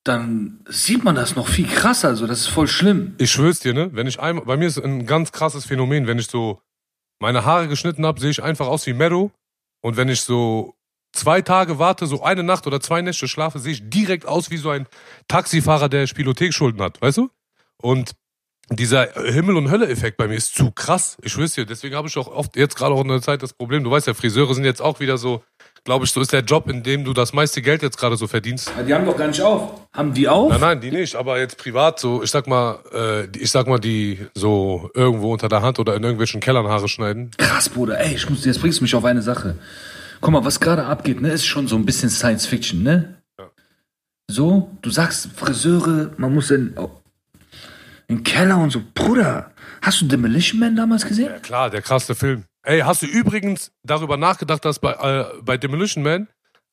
dann 0.04 0.62
sieht 0.70 1.04
man 1.04 1.16
das 1.16 1.36
noch 1.36 1.48
viel 1.48 1.68
krasser, 1.68 2.08
also 2.10 2.28
das 2.28 2.42
ist 2.42 2.48
voll 2.48 2.68
schlimm. 2.68 3.16
Ich 3.18 3.32
schwör's 3.32 3.60
dir, 3.60 3.74
ne? 3.74 3.90
Wenn 3.94 4.08
ich 4.08 4.20
einmal, 4.20 4.46
bei 4.46 4.56
mir 4.56 4.68
ist 4.68 4.78
ein 4.78 5.06
ganz 5.06 5.34
krasses 5.34 5.66
Phänomen, 5.66 6.08
wenn 6.08 6.18
ich 6.18 6.28
so 6.28 6.62
meine 7.20 7.44
Haare 7.44 7.68
geschnitten 7.68 8.06
habe, 8.06 8.20
sehe 8.20 8.30
ich 8.30 8.42
einfach 8.42 8.68
aus 8.68 8.86
wie 8.88 8.94
Meadow. 8.94 9.32
Und 9.82 9.98
wenn 9.98 10.08
ich 10.08 10.22
so 10.22 10.76
zwei 11.14 11.42
Tage 11.42 11.80
warte, 11.80 12.08
so 12.08 12.24
eine 12.24 12.44
Nacht 12.44 12.68
oder 12.68 12.80
zwei 12.80 13.02
Nächte 13.02 13.28
schlafe, 13.28 13.60
sehe 13.60 13.74
ich 13.74 13.90
direkt 13.90 14.26
aus 14.26 14.50
wie 14.50 14.58
so 14.58 14.70
ein 14.70 14.88
Taxifahrer, 15.28 15.90
der 15.90 16.08
Spielothekschulden 16.08 16.82
hat, 16.82 17.02
weißt 17.02 17.18
du? 17.18 17.30
Und 17.78 18.14
dieser 18.70 19.14
Himmel- 19.14 19.56
und 19.56 19.72
Hölle-Effekt 19.72 20.18
bei 20.18 20.28
mir 20.28 20.36
ist 20.36 20.56
zu 20.56 20.72
krass. 20.72 21.18
Ich 21.22 21.32
schwör's 21.32 21.54
dir. 21.54 21.66
Deswegen 21.66 21.96
habe 21.96 22.08
ich 22.08 22.18
auch 22.18 22.28
oft 22.28 22.56
jetzt 22.56 22.76
gerade 22.76 22.94
auch 22.94 23.02
in 23.02 23.08
der 23.08 23.22
Zeit 23.22 23.42
das 23.42 23.54
Problem. 23.54 23.84
Du 23.84 23.92
weißt 23.92 24.08
ja, 24.08 24.14
Friseure 24.14 24.54
sind 24.54 24.66
jetzt 24.66 24.82
auch 24.82 25.00
wieder 25.00 25.18
so, 25.18 25.44
glaube 25.86 26.06
ich, 26.06 26.12
so 26.12 26.20
ist 26.20 26.34
der 26.34 26.42
Job, 26.42 26.70
in 26.70 26.84
dem 26.84 27.06
du 27.06 27.14
das 27.14 27.34
meiste 27.34 27.62
Geld 27.62 27.82
jetzt 27.82 27.98
gerade 27.98 28.18
so 28.18 28.28
verdienst. 28.28 28.72
Ja, 28.78 28.84
die 28.84 28.94
haben 28.94 29.06
doch 29.06 29.16
gar 29.16 29.28
nicht 29.28 29.42
auf. 29.42 29.72
Haben 29.94 30.14
die 30.14 30.28
auf? 30.28 30.52
Nein, 30.52 30.62
nein, 30.62 30.82
die 30.82 30.92
nicht. 30.92 31.16
Aber 31.16 31.40
jetzt 31.40 31.58
privat 31.58 32.00
so, 32.00 32.22
ich 32.22 32.30
sag 32.30 32.48
mal, 32.48 32.80
äh, 32.94 33.38
ich 33.38 33.52
sag 33.52 33.68
mal, 33.68 33.80
die 33.80 34.28
so 34.36 34.92
irgendwo 34.94 35.32
unter 35.32 35.48
der 35.48 35.62
Hand 35.62 35.80
oder 35.80 35.96
in 35.96 36.04
irgendwelchen 36.04 36.42
Kellern 36.42 36.68
Haare 36.68 36.90
schneiden. 36.90 37.32
Krass, 37.38 37.70
Bruder. 37.70 38.00
Ey, 38.00 38.16
ich 38.16 38.30
muss, 38.30 38.44
jetzt 38.44 38.60
bringst 38.60 38.80
du 38.80 38.84
mich 38.84 38.96
auf 38.96 39.06
eine 39.06 39.22
Sache. 39.22 39.56
Guck 40.20 40.32
mal, 40.32 40.44
was 40.44 40.60
gerade 40.60 40.86
abgeht, 40.86 41.22
ne, 41.22 41.32
ist 41.32 41.46
schon 41.46 41.68
so 41.68 41.76
ein 41.76 41.86
bisschen 41.86 42.10
Science 42.10 42.46
Fiction, 42.46 42.84
ne? 42.84 43.14
So, 44.30 44.70
du 44.82 44.90
sagst 44.90 45.30
Friseure, 45.36 46.12
man 46.18 46.34
muss 46.34 46.52
in, 46.52 46.76
in 48.08 48.18
den 48.18 48.24
Keller 48.24 48.58
und 48.58 48.72
so. 48.72 48.82
Bruder, 48.94 49.52
hast 49.82 50.02
du 50.02 50.06
Demolition 50.06 50.60
Man 50.60 50.76
damals 50.76 51.06
gesehen? 51.06 51.30
Ja 51.30 51.40
klar, 51.40 51.70
der 51.70 51.82
krasse 51.82 52.16
Film. 52.16 52.46
Ey, 52.64 52.80
hast 52.82 53.02
du 53.02 53.06
übrigens 53.06 53.72
darüber 53.84 54.18
nachgedacht, 54.18 54.64
dass 54.66 54.80
bei, 54.80 54.92
äh, 54.92 55.26
bei 55.42 55.58
Demolition 55.58 56.04
Man 56.04 56.28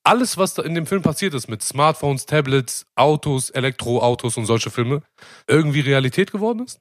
alles, 0.05 0.37
was 0.37 0.55
da 0.55 0.63
in 0.63 0.75
dem 0.75 0.87
Film 0.87 1.03
passiert 1.03 1.35
ist, 1.35 1.49
mit 1.49 1.63
Smartphones, 1.63 2.27
Tablets, 2.27 2.87
Autos, 2.95 3.51
Elektroautos 3.51 4.37
und 4.37 4.45
solche 4.45 4.71
Filme, 4.71 5.03
irgendwie 5.47 5.81
Realität 5.81 6.31
geworden 6.31 6.65
ist? 6.65 6.79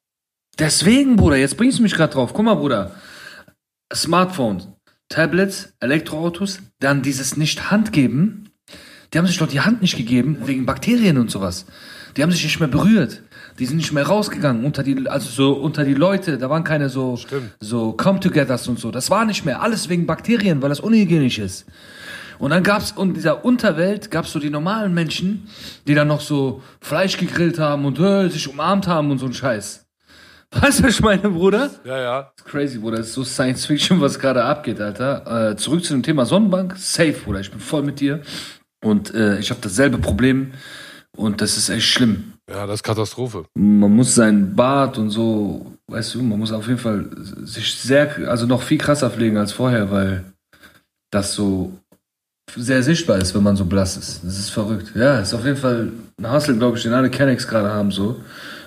Deswegen, 0.59 1.15
Bruder, 1.15 1.37
jetzt 1.37 1.57
bringst 1.57 1.79
du 1.79 1.83
mich 1.83 1.95
gerade 1.95 2.13
drauf. 2.13 2.33
Guck 2.33 2.45
mal, 2.45 2.55
Bruder. 2.55 2.91
Smartphones, 3.93 4.67
Tablets, 5.09 5.73
Elektroautos, 5.79 6.59
dann 6.79 7.01
dieses 7.01 7.37
Nicht-Hand-Geben. 7.37 8.49
Die 9.13 9.17
haben 9.17 9.27
sich 9.27 9.37
doch 9.37 9.47
die 9.47 9.61
Hand 9.61 9.81
nicht 9.81 9.95
gegeben, 9.95 10.39
wegen 10.45 10.65
Bakterien 10.65 11.17
und 11.17 11.31
sowas. 11.31 11.65
Die 12.17 12.23
haben 12.23 12.31
sich 12.31 12.43
nicht 12.43 12.59
mehr 12.59 12.69
berührt. 12.69 13.23
Die 13.59 13.65
sind 13.65 13.77
nicht 13.77 13.91
mehr 13.91 14.07
rausgegangen 14.07 14.65
unter 14.65 14.83
die, 14.83 15.07
also 15.07 15.29
so 15.29 15.53
unter 15.53 15.83
die 15.83 15.93
Leute. 15.93 16.37
Da 16.37 16.49
waren 16.49 16.63
keine 16.63 16.89
so, 16.89 17.17
Stimmt. 17.17 17.51
so 17.59 17.93
Come-togethers 17.93 18.67
und 18.67 18.79
so. 18.79 18.91
Das 18.91 19.09
war 19.09 19.25
nicht 19.25 19.45
mehr. 19.45 19.61
Alles 19.61 19.89
wegen 19.89 20.05
Bakterien, 20.05 20.61
weil 20.61 20.69
das 20.69 20.79
unhygienisch 20.79 21.39
ist. 21.39 21.65
Und 22.39 22.49
dann 22.49 22.63
gab's 22.63 22.93
in 22.97 23.13
dieser 23.13 23.45
Unterwelt 23.45 24.11
gab's 24.11 24.31
so 24.31 24.39
die 24.39 24.49
normalen 24.49 24.93
Menschen, 24.93 25.47
die 25.87 25.93
dann 25.93 26.07
noch 26.07 26.21
so 26.21 26.61
Fleisch 26.81 27.17
gegrillt 27.17 27.59
haben 27.59 27.85
und 27.85 27.99
äh, 27.99 28.27
sich 28.29 28.49
umarmt 28.49 28.87
haben 28.87 29.11
und 29.11 29.19
so 29.19 29.27
ein 29.27 29.33
Scheiß. 29.33 29.85
Weißt 30.51 30.79
du, 30.79 30.83
was 30.83 30.95
ich 30.95 31.01
meine, 31.01 31.29
Bruder? 31.29 31.71
Ja, 31.83 31.99
ja. 31.99 32.21
Das 32.35 32.45
ist 32.45 32.51
crazy, 32.51 32.77
Bruder. 32.79 32.97
Das 32.97 33.07
ist 33.07 33.13
so 33.13 33.23
Science 33.23 33.65
Fiction, 33.65 34.01
was 34.01 34.19
gerade 34.19 34.43
abgeht, 34.43 34.79
Alter. 34.81 35.51
Äh, 35.51 35.55
zurück 35.55 35.83
zu 35.83 35.93
dem 35.93 36.03
Thema 36.03 36.25
Sonnenbank. 36.25 36.75
Safe, 36.77 37.13
Bruder. 37.13 37.39
Ich 37.39 37.49
bin 37.49 37.59
voll 37.59 37.83
mit 37.83 37.99
dir. 37.99 38.21
Und 38.83 39.13
äh, 39.13 39.39
ich 39.39 39.49
habe 39.49 39.61
dasselbe 39.61 39.97
Problem. 39.97 40.51
Und 41.15 41.41
das 41.41 41.57
ist 41.57 41.69
echt 41.69 41.87
schlimm. 41.87 42.32
Ja, 42.53 42.67
das 42.67 42.75
ist 42.75 42.83
Katastrophe. 42.83 43.45
Man 43.55 43.95
muss 43.95 44.13
seinen 44.13 44.55
Bart 44.55 44.99
und 44.99 45.09
so, 45.09 45.73
weißt 45.87 46.13
du, 46.13 46.21
man 46.21 46.37
muss 46.37 46.51
auf 46.51 46.67
jeden 46.67 46.79
Fall 46.79 47.09
sich 47.43 47.73
sehr, 47.73 48.29
also 48.29 48.45
noch 48.45 48.61
viel 48.61 48.77
krasser 48.77 49.09
pflegen 49.09 49.37
als 49.37 49.51
vorher, 49.51 49.89
weil 49.89 50.23
das 51.09 51.33
so 51.33 51.73
sehr 52.55 52.83
sichtbar 52.83 53.17
ist, 53.17 53.33
wenn 53.33 53.41
man 53.41 53.55
so 53.55 53.65
blass 53.65 53.97
ist. 53.97 54.23
Das 54.23 54.37
ist 54.37 54.51
verrückt. 54.51 54.91
Ja, 54.95 55.19
ist 55.19 55.33
auf 55.33 55.45
jeden 55.45 55.57
Fall 55.57 55.91
ein 56.19 56.31
Hustle, 56.31 56.55
glaube 56.55 56.77
ich, 56.77 56.83
den 56.83 56.93
alle 56.93 57.09
Kennex 57.09 57.47
gerade 57.47 57.71
haben, 57.71 57.89
so. 57.89 58.17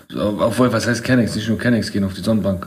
so. 0.08 0.36
Obwohl, 0.40 0.72
was 0.72 0.88
heißt 0.88 1.04
Kennex? 1.04 1.36
Nicht 1.36 1.48
nur 1.48 1.58
Kennex 1.58 1.92
gehen 1.92 2.02
auf 2.02 2.14
die 2.14 2.22
Sonnenbank. 2.22 2.66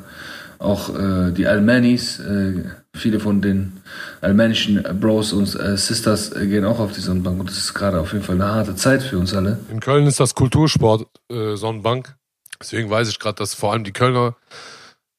Auch 0.58 0.89
äh, 0.97 1.32
die 1.32 1.47
Almanis, 1.47 2.19
äh, 2.19 2.63
viele 2.95 3.19
von 3.19 3.41
den 3.41 3.82
almanischen 4.21 4.84
Bros 4.99 5.34
und 5.34 5.56
äh, 5.60 5.78
Sisters 5.78 6.32
äh, 6.32 6.47
gehen 6.47 6.65
auch 6.65 6.80
auf 6.80 6.91
die 6.91 7.02
Sonnenbank. 7.02 7.39
Und 7.39 7.49
das 7.49 7.58
ist 7.58 7.73
gerade 7.73 7.99
auf 7.99 8.13
jeden 8.13 8.23
Fall 8.23 8.36
eine 8.36 8.52
harte 8.52 8.75
Zeit 8.75 9.04
für 9.04 9.17
uns 9.17 9.34
alle. 9.34 9.60
In 9.69 9.80
Köln 9.80 10.08
ist 10.08 10.19
das 10.19 10.36
Kultursport 10.36 11.08
äh, 11.32 11.56
Sonnenbank. 11.56 12.15
Deswegen 12.60 12.89
weiß 12.89 13.10
ich 13.10 13.19
gerade, 13.19 13.36
dass 13.36 13.54
vor 13.54 13.71
allem 13.71 13.84
die 13.84 13.93
Kölner 13.93 14.36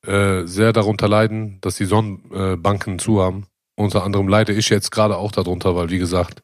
äh, 0.06 0.46
sehr 0.46 0.72
darunter 0.72 1.08
leiden, 1.08 1.58
dass 1.60 1.76
die 1.76 1.86
Sonnenbanken 1.86 2.98
zu 2.98 3.22
haben. 3.22 3.46
Unter 3.76 4.04
anderem 4.04 4.28
leide 4.28 4.52
ich 4.52 4.68
jetzt 4.68 4.90
gerade 4.90 5.16
auch 5.16 5.32
darunter, 5.32 5.74
weil 5.74 5.88
wie 5.90 5.98
gesagt, 5.98 6.42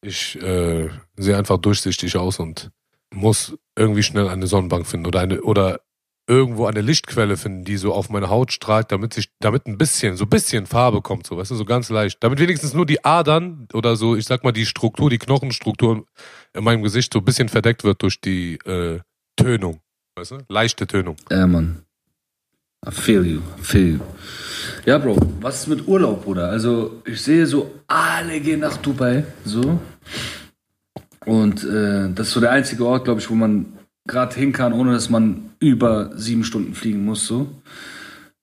ich 0.00 0.40
äh, 0.40 0.88
sehe 1.16 1.36
einfach 1.36 1.58
durchsichtig 1.58 2.16
aus 2.16 2.38
und 2.38 2.70
muss 3.12 3.56
irgendwie 3.76 4.02
schnell 4.02 4.28
eine 4.28 4.46
Sonnenbank 4.46 4.86
finden 4.86 5.06
oder 5.06 5.20
eine 5.20 5.42
oder 5.42 5.80
irgendwo 6.26 6.66
eine 6.66 6.80
Lichtquelle 6.80 7.36
finden, 7.36 7.64
die 7.64 7.76
so 7.76 7.92
auf 7.92 8.08
meine 8.08 8.30
Haut 8.30 8.52
strahlt, 8.52 8.90
damit 8.90 9.12
sich 9.12 9.30
damit 9.40 9.66
ein 9.66 9.76
bisschen 9.76 10.16
so 10.16 10.24
ein 10.24 10.30
bisschen 10.30 10.66
Farbe 10.66 11.02
kommt, 11.02 11.26
so 11.26 11.36
weißt 11.36 11.50
du, 11.50 11.54
so 11.54 11.64
ganz 11.64 11.90
leicht, 11.90 12.22
damit 12.22 12.38
wenigstens 12.38 12.72
nur 12.72 12.86
die 12.86 13.04
Adern 13.04 13.68
oder 13.74 13.96
so, 13.96 14.16
ich 14.16 14.24
sag 14.24 14.42
mal 14.42 14.52
die 14.52 14.66
Struktur, 14.66 15.10
die 15.10 15.18
Knochenstruktur 15.18 16.06
in 16.54 16.64
meinem 16.64 16.82
Gesicht 16.82 17.12
so 17.12 17.18
ein 17.18 17.24
bisschen 17.24 17.48
verdeckt 17.48 17.84
wird 17.84 18.02
durch 18.02 18.20
die 18.20 18.54
äh, 18.64 19.00
Tönung, 19.36 19.80
weißt 20.16 20.30
du, 20.32 20.38
leichte 20.48 20.86
Tönung. 20.86 21.16
Ja, 21.30 21.46
Mann. 21.46 21.82
I 22.86 22.90
feel 22.90 23.24
you, 23.24 23.40
I 23.58 23.62
feel 23.62 23.92
you. 23.94 24.00
Ja, 24.84 24.98
Bro, 24.98 25.16
was 25.40 25.60
ist 25.60 25.68
mit 25.68 25.88
Urlaub, 25.88 26.24
Bruder? 26.24 26.50
Also, 26.50 27.02
ich 27.06 27.20
sehe 27.22 27.46
so, 27.46 27.70
alle 27.86 28.40
gehen 28.40 28.60
nach 28.60 28.76
Dubai, 28.76 29.24
so. 29.44 29.78
Und 31.24 31.64
äh, 31.64 32.10
das 32.14 32.28
ist 32.28 32.34
so 32.34 32.40
der 32.40 32.50
einzige 32.50 32.84
Ort, 32.84 33.04
glaube 33.04 33.20
ich, 33.20 33.30
wo 33.30 33.34
man 33.34 33.73
gerade 34.06 34.34
hin 34.34 34.52
kann, 34.52 34.72
ohne 34.72 34.92
dass 34.92 35.10
man 35.10 35.50
über 35.60 36.10
sieben 36.16 36.44
Stunden 36.44 36.74
fliegen 36.74 37.04
muss, 37.04 37.26
so. 37.26 37.48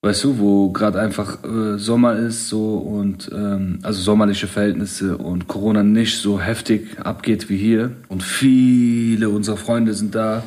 Weißt 0.04 0.24
du, 0.24 0.40
wo 0.40 0.72
gerade 0.72 1.00
einfach 1.00 1.44
äh, 1.44 1.78
Sommer 1.78 2.16
ist, 2.16 2.50
so 2.50 2.78
und 2.78 3.30
ähm, 3.32 3.78
also 3.84 4.02
sommerliche 4.02 4.48
Verhältnisse 4.48 5.16
und 5.16 5.48
Corona 5.48 5.84
nicht 5.84 6.18
so 6.18 6.42
heftig 6.42 7.00
abgeht 7.00 7.50
wie 7.50 7.58
hier. 7.58 7.96
Und 8.08 8.24
viele 8.24 9.30
unserer 9.30 9.58
Freunde 9.58 9.94
sind 9.94 10.16
da. 10.16 10.42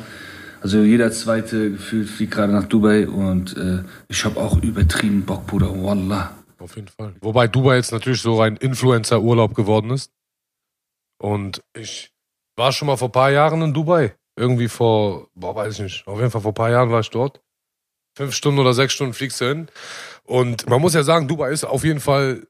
Also 0.59 0.79
jeder 0.79 1.09
zweite 1.11 1.71
gefühlt 1.71 2.09
fliegt 2.09 2.33
gerade 2.33 2.51
nach 2.51 2.65
Dubai 2.65 3.07
und 3.07 3.55
äh, 3.55 3.83
ich 4.09 4.25
habe 4.25 4.41
auch 4.41 4.61
übertrieben 4.61 5.23
Bock, 5.23 5.47
Bruder. 5.47 5.71
Wallah. 5.81 6.31
Auf 6.57 6.75
jeden 6.75 6.89
Fall. 6.89 7.13
Wobei 7.21 7.47
Dubai 7.47 7.77
jetzt 7.77 7.93
natürlich 7.93 8.21
so 8.21 8.41
ein 8.41 8.57
Influencer-Urlaub 8.57 9.55
geworden 9.55 9.91
ist. 9.91 10.11
Und 11.17 11.61
ich 11.73 12.11
war 12.57 12.73
schon 12.73 12.87
mal 12.87 12.97
vor 12.97 13.07
ein 13.07 13.13
paar 13.13 13.31
Jahren 13.31 13.61
in 13.61 13.73
Dubai. 13.73 14.15
Irgendwie 14.35 14.67
vor, 14.67 15.29
boah, 15.35 15.55
weiß 15.55 15.75
ich 15.75 15.79
nicht. 15.79 16.07
Auf 16.07 16.19
jeden 16.19 16.31
Fall 16.31 16.41
vor 16.41 16.51
ein 16.51 16.55
paar 16.55 16.71
Jahren 16.71 16.91
war 16.91 16.99
ich 16.99 17.09
dort. 17.09 17.41
Fünf 18.17 18.33
Stunden 18.33 18.59
oder 18.59 18.73
sechs 18.73 18.93
Stunden 18.93 19.13
fliegst 19.13 19.39
du 19.41 19.45
hin. 19.45 19.67
Und 20.23 20.69
man 20.69 20.81
muss 20.81 20.93
ja 20.93 21.03
sagen, 21.03 21.27
Dubai 21.27 21.51
ist 21.51 21.63
auf 21.63 21.83
jeden 21.83 21.99
Fall 21.99 22.47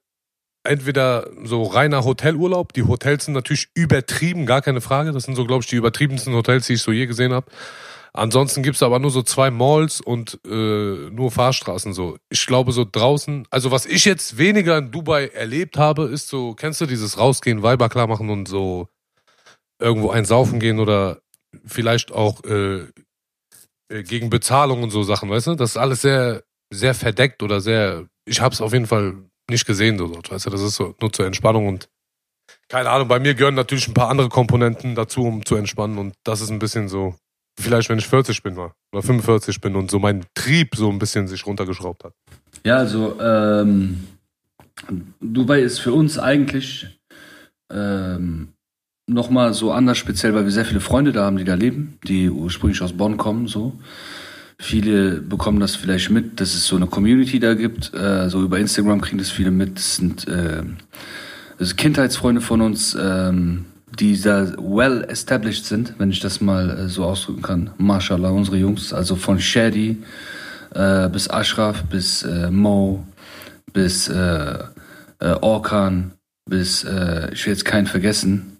entweder 0.63 1.29
so 1.43 1.63
reiner 1.63 2.03
Hotelurlaub. 2.03 2.73
Die 2.73 2.83
Hotels 2.83 3.25
sind 3.25 3.33
natürlich 3.33 3.69
übertrieben, 3.73 4.45
gar 4.45 4.61
keine 4.61 4.81
Frage. 4.81 5.11
Das 5.11 5.23
sind 5.23 5.35
so, 5.35 5.45
glaube 5.45 5.63
ich, 5.63 5.69
die 5.69 5.75
übertriebensten 5.75 6.33
Hotels, 6.33 6.67
die 6.67 6.73
ich 6.73 6.81
so 6.81 6.91
je 6.91 7.05
gesehen 7.05 7.33
habe. 7.33 7.49
Ansonsten 8.13 8.63
gibt's 8.63 8.81
aber 8.81 8.99
nur 8.99 9.11
so 9.11 9.23
zwei 9.23 9.51
Malls 9.51 9.99
und 9.99 10.39
äh, 10.45 11.09
nur 11.09 11.31
Fahrstraßen 11.31 11.93
so. 11.93 12.17
Ich 12.29 12.45
glaube 12.45 12.71
so 12.71 12.85
draußen, 12.89 13.45
also 13.49 13.71
was 13.71 13.85
ich 13.85 14.05
jetzt 14.05 14.37
weniger 14.37 14.77
in 14.77 14.89
Dubai 14.89 15.27
erlebt 15.27 15.77
habe, 15.77 16.05
ist 16.05 16.29
so, 16.29 16.53
kennst 16.53 16.79
du 16.79 16.85
dieses 16.85 17.17
Rausgehen, 17.17 17.61
Weiber 17.61 17.89
klar 17.89 18.07
machen 18.07 18.29
und 18.29 18.47
so 18.47 18.87
irgendwo 19.79 20.11
ein 20.11 20.23
Saufen 20.23 20.61
gehen 20.61 20.79
oder 20.79 21.19
vielleicht 21.65 22.11
auch 22.11 22.43
äh, 22.43 22.85
äh, 23.89 24.03
gegen 24.03 24.29
Bezahlung 24.29 24.83
und 24.83 24.89
so 24.89 25.03
Sachen, 25.03 25.29
weißt 25.29 25.47
du? 25.47 25.55
Das 25.55 25.71
ist 25.71 25.77
alles 25.77 26.01
sehr, 26.01 26.43
sehr 26.71 26.93
verdeckt 26.93 27.43
oder 27.43 27.61
sehr, 27.61 28.07
ich 28.25 28.41
hab's 28.41 28.61
auf 28.61 28.73
jeden 28.73 28.87
Fall 28.87 29.15
nicht 29.49 29.65
gesehen, 29.65 29.97
so, 29.97 30.09
weißt 30.11 30.47
du, 30.47 30.49
das 30.49 30.61
ist 30.61 30.75
so 30.75 30.95
nur 30.99 31.13
zur 31.13 31.27
Entspannung 31.27 31.67
und 31.67 31.87
keine 32.67 32.89
Ahnung, 32.89 33.07
bei 33.07 33.19
mir 33.19 33.35
gehören 33.35 33.55
natürlich 33.55 33.87
ein 33.87 33.93
paar 33.93 34.09
andere 34.09 34.29
Komponenten 34.29 34.95
dazu, 34.95 35.23
um 35.23 35.45
zu 35.45 35.55
entspannen 35.55 35.99
und 35.99 36.15
das 36.23 36.41
ist 36.41 36.49
ein 36.49 36.57
bisschen 36.57 36.89
so, 36.89 37.15
vielleicht 37.59 37.89
wenn 37.89 37.99
ich 37.99 38.07
40 38.07 38.41
bin 38.41 38.55
mal, 38.55 38.73
oder 38.91 39.03
45 39.03 39.61
bin 39.61 39.75
und 39.75 39.91
so 39.91 39.99
mein 39.99 40.25
Trieb 40.33 40.75
so 40.75 40.89
ein 40.89 40.97
bisschen 40.97 41.27
sich 41.27 41.45
runtergeschraubt 41.45 42.05
hat. 42.05 42.13
Ja, 42.65 42.77
also 42.77 43.19
ähm, 43.21 44.07
Dubai 45.21 45.61
ist 45.61 45.79
für 45.79 45.93
uns 45.93 46.17
eigentlich 46.17 46.87
ähm, 47.71 48.54
nochmal 49.07 49.53
so 49.53 49.71
anders 49.71 49.97
speziell, 49.97 50.33
weil 50.33 50.45
wir 50.45 50.51
sehr 50.51 50.65
viele 50.65 50.79
Freunde 50.79 51.11
da 51.11 51.25
haben, 51.25 51.37
die 51.37 51.43
da 51.43 51.53
leben, 51.53 51.97
die 52.07 52.29
ursprünglich 52.29 52.81
aus 52.81 52.93
Bonn 52.93 53.17
kommen, 53.17 53.47
so. 53.47 53.73
Viele 54.57 55.21
bekommen 55.21 55.59
das 55.59 55.75
vielleicht 55.75 56.09
mit, 56.11 56.39
dass 56.39 56.55
es 56.55 56.65
so 56.65 56.77
eine 56.77 56.87
Community 56.87 57.39
da 57.39 57.55
gibt. 57.55 57.93
Äh, 57.93 58.29
so 58.29 58.41
über 58.41 58.57
Instagram 58.57 59.01
kriegen 59.01 59.17
das 59.17 59.29
viele 59.29 59.51
mit. 59.51 59.75
Das 59.75 59.97
sind, 59.97 60.27
äh, 60.29 60.63
sind 61.59 61.77
Kindheitsfreunde 61.77 62.39
von 62.39 62.61
uns, 62.61 62.97
ähm, 62.97 63.65
die 63.99 64.19
da 64.19 64.53
well 64.57 65.05
established 65.09 65.65
sind, 65.65 65.95
wenn 65.97 66.09
ich 66.09 66.21
das 66.21 66.39
mal 66.39 66.69
äh, 66.69 66.87
so 66.87 67.03
ausdrücken 67.03 67.41
kann. 67.41 67.69
Mashallah, 67.77 68.29
unsere 68.29 68.55
Jungs. 68.55 68.93
Also 68.93 69.17
von 69.17 69.41
Shady 69.41 70.01
äh, 70.73 71.09
bis 71.09 71.29
Ashraf, 71.29 71.83
bis 71.83 72.23
äh, 72.23 72.49
Mo, 72.49 73.05
bis 73.73 74.07
äh, 74.07 74.59
Orkan, 75.19 76.11
bis, 76.47 76.83
ich 76.83 77.45
will 77.45 77.53
jetzt 77.53 77.63
keinen 77.65 77.87
vergessen, 77.87 78.54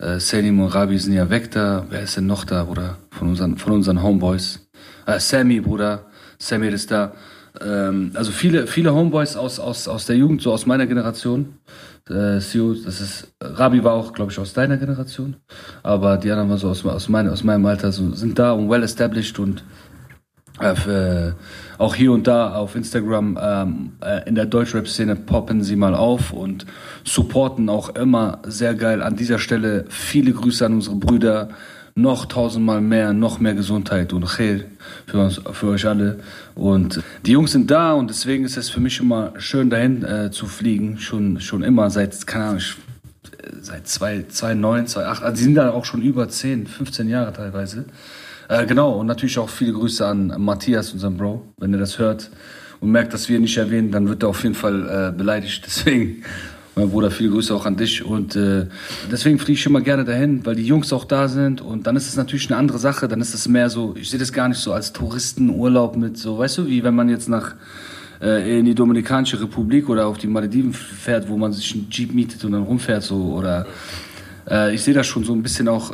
äh, 0.00 0.18
Selim 0.18 0.60
und 0.60 0.68
Rabi 0.68 0.98
sind 0.98 1.12
ja 1.12 1.28
weg 1.28 1.50
da. 1.50 1.86
Wer 1.90 2.02
ist 2.02 2.16
denn 2.16 2.26
noch 2.26 2.44
da, 2.44 2.64
Bruder? 2.64 2.96
Von 3.10 3.28
unseren, 3.28 3.58
von 3.58 3.74
unseren 3.74 4.02
Homeboys. 4.02 4.66
Äh, 5.06 5.20
Sammy, 5.20 5.60
Bruder. 5.60 6.06
Sammy 6.38 6.68
ist 6.68 6.90
da. 6.90 7.12
Ähm, 7.60 8.12
also 8.14 8.32
viele, 8.32 8.66
viele 8.66 8.94
Homeboys 8.94 9.36
aus, 9.36 9.60
aus, 9.60 9.88
aus 9.88 10.06
der 10.06 10.16
Jugend, 10.16 10.40
so 10.40 10.52
aus 10.52 10.66
meiner 10.66 10.86
Generation. 10.86 11.56
Äh, 12.08 12.38
das 12.38 12.54
ist, 12.54 13.28
Rabi 13.42 13.84
war 13.84 13.92
auch, 13.92 14.12
glaube 14.12 14.32
ich, 14.32 14.38
aus 14.38 14.52
deiner 14.52 14.78
Generation. 14.78 15.36
Aber 15.82 16.16
die 16.16 16.30
anderen 16.30 16.48
waren 16.48 16.58
so 16.58 16.70
aus, 16.70 16.84
aus, 16.84 17.08
mein, 17.08 17.28
aus 17.28 17.44
meinem 17.44 17.66
Alter, 17.66 17.92
so, 17.92 18.14
sind 18.14 18.38
da 18.38 18.52
und 18.52 18.70
well 18.70 18.82
established 18.82 19.38
und 19.38 19.62
äh, 20.62 21.32
auch 21.78 21.94
hier 21.94 22.12
und 22.12 22.26
da 22.26 22.54
auf 22.54 22.76
Instagram 22.76 23.38
ähm, 23.40 23.92
äh, 24.02 24.28
in 24.28 24.34
der 24.34 24.46
Deutschrap-Szene 24.46 25.16
poppen 25.16 25.62
sie 25.62 25.76
mal 25.76 25.94
auf 25.94 26.32
und 26.32 26.66
supporten 27.04 27.68
auch 27.68 27.94
immer 27.96 28.40
sehr 28.44 28.74
geil. 28.74 29.02
An 29.02 29.16
dieser 29.16 29.38
Stelle 29.38 29.86
viele 29.88 30.32
Grüße 30.32 30.64
an 30.66 30.74
unsere 30.74 30.96
Brüder. 30.96 31.48
Noch 31.96 32.26
tausendmal 32.26 32.80
mehr, 32.80 33.12
noch 33.12 33.40
mehr 33.40 33.54
Gesundheit 33.54 34.12
und 34.12 34.24
Khair 34.24 34.60
für, 35.06 35.18
uns, 35.18 35.40
für 35.52 35.66
euch 35.68 35.86
alle. 35.86 36.20
Und 36.54 37.02
die 37.26 37.32
Jungs 37.32 37.50
sind 37.50 37.70
da 37.70 37.94
und 37.94 38.08
deswegen 38.08 38.44
ist 38.44 38.56
es 38.56 38.70
für 38.70 38.80
mich 38.80 39.00
immer 39.00 39.32
schön 39.38 39.70
dahin 39.70 40.04
äh, 40.04 40.30
zu 40.30 40.46
fliegen. 40.46 40.98
Schon, 40.98 41.40
schon 41.40 41.64
immer, 41.64 41.90
seit, 41.90 42.26
keine 42.28 42.44
Ahnung, 42.44 42.60
seit 43.60 43.88
2009, 43.88 44.86
2008. 44.86 45.22
Also 45.22 45.36
die 45.36 45.42
sind 45.42 45.54
da 45.56 45.70
auch 45.70 45.84
schon 45.84 46.02
über 46.02 46.28
10, 46.28 46.68
15 46.68 47.08
Jahre 47.08 47.32
teilweise. 47.32 47.86
Äh, 48.50 48.66
genau, 48.66 48.94
und 48.94 49.06
natürlich 49.06 49.38
auch 49.38 49.48
viele 49.48 49.74
Grüße 49.74 50.04
an 50.04 50.34
Matthias, 50.38 50.92
unseren 50.92 51.16
Bro. 51.16 51.40
Wenn 51.58 51.72
er 51.72 51.78
das 51.78 52.00
hört 52.00 52.30
und 52.80 52.90
merkt, 52.90 53.14
dass 53.14 53.28
wir 53.28 53.36
ihn 53.36 53.42
nicht 53.42 53.56
erwähnen, 53.56 53.92
dann 53.92 54.08
wird 54.08 54.24
er 54.24 54.28
auf 54.28 54.42
jeden 54.42 54.56
Fall 54.56 55.12
äh, 55.12 55.16
beleidigt. 55.16 55.62
Deswegen, 55.66 56.24
mein 56.74 56.90
Bruder, 56.90 57.12
viele 57.12 57.30
Grüße 57.30 57.54
auch 57.54 57.64
an 57.64 57.76
dich. 57.76 58.04
Und 58.04 58.34
äh, 58.34 58.66
deswegen 59.08 59.38
fliege 59.38 59.58
ich 59.58 59.66
immer 59.66 59.82
gerne 59.82 60.04
dahin, 60.04 60.44
weil 60.44 60.56
die 60.56 60.64
Jungs 60.64 60.92
auch 60.92 61.04
da 61.04 61.28
sind. 61.28 61.60
Und 61.60 61.86
dann 61.86 61.94
ist 61.94 62.08
es 62.08 62.16
natürlich 62.16 62.50
eine 62.50 62.58
andere 62.58 62.78
Sache. 62.78 63.06
Dann 63.06 63.20
ist 63.20 63.34
es 63.34 63.46
mehr 63.46 63.70
so, 63.70 63.94
ich 63.96 64.10
sehe 64.10 64.18
das 64.18 64.32
gar 64.32 64.48
nicht 64.48 64.58
so 64.58 64.72
als 64.72 64.92
Touristenurlaub 64.92 65.96
mit 65.96 66.16
so, 66.16 66.38
weißt 66.38 66.58
du, 66.58 66.66
wie 66.66 66.82
wenn 66.82 66.94
man 66.94 67.08
jetzt 67.08 67.28
nach 67.28 67.54
äh, 68.20 68.58
in 68.58 68.64
die 68.64 68.74
Dominikanische 68.74 69.40
Republik 69.40 69.88
oder 69.88 70.06
auf 70.06 70.18
die 70.18 70.26
Malediven 70.26 70.72
fährt, 70.72 71.28
wo 71.28 71.36
man 71.36 71.52
sich 71.52 71.72
einen 71.72 71.86
Jeep 71.90 72.14
mietet 72.14 72.44
und 72.44 72.52
dann 72.52 72.62
rumfährt 72.62 73.02
so. 73.04 73.34
Oder 73.34 73.66
äh, 74.48 74.74
ich 74.74 74.82
sehe 74.82 74.94
das 74.94 75.06
schon 75.06 75.22
so 75.22 75.34
ein 75.34 75.42
bisschen 75.42 75.68
auch 75.68 75.92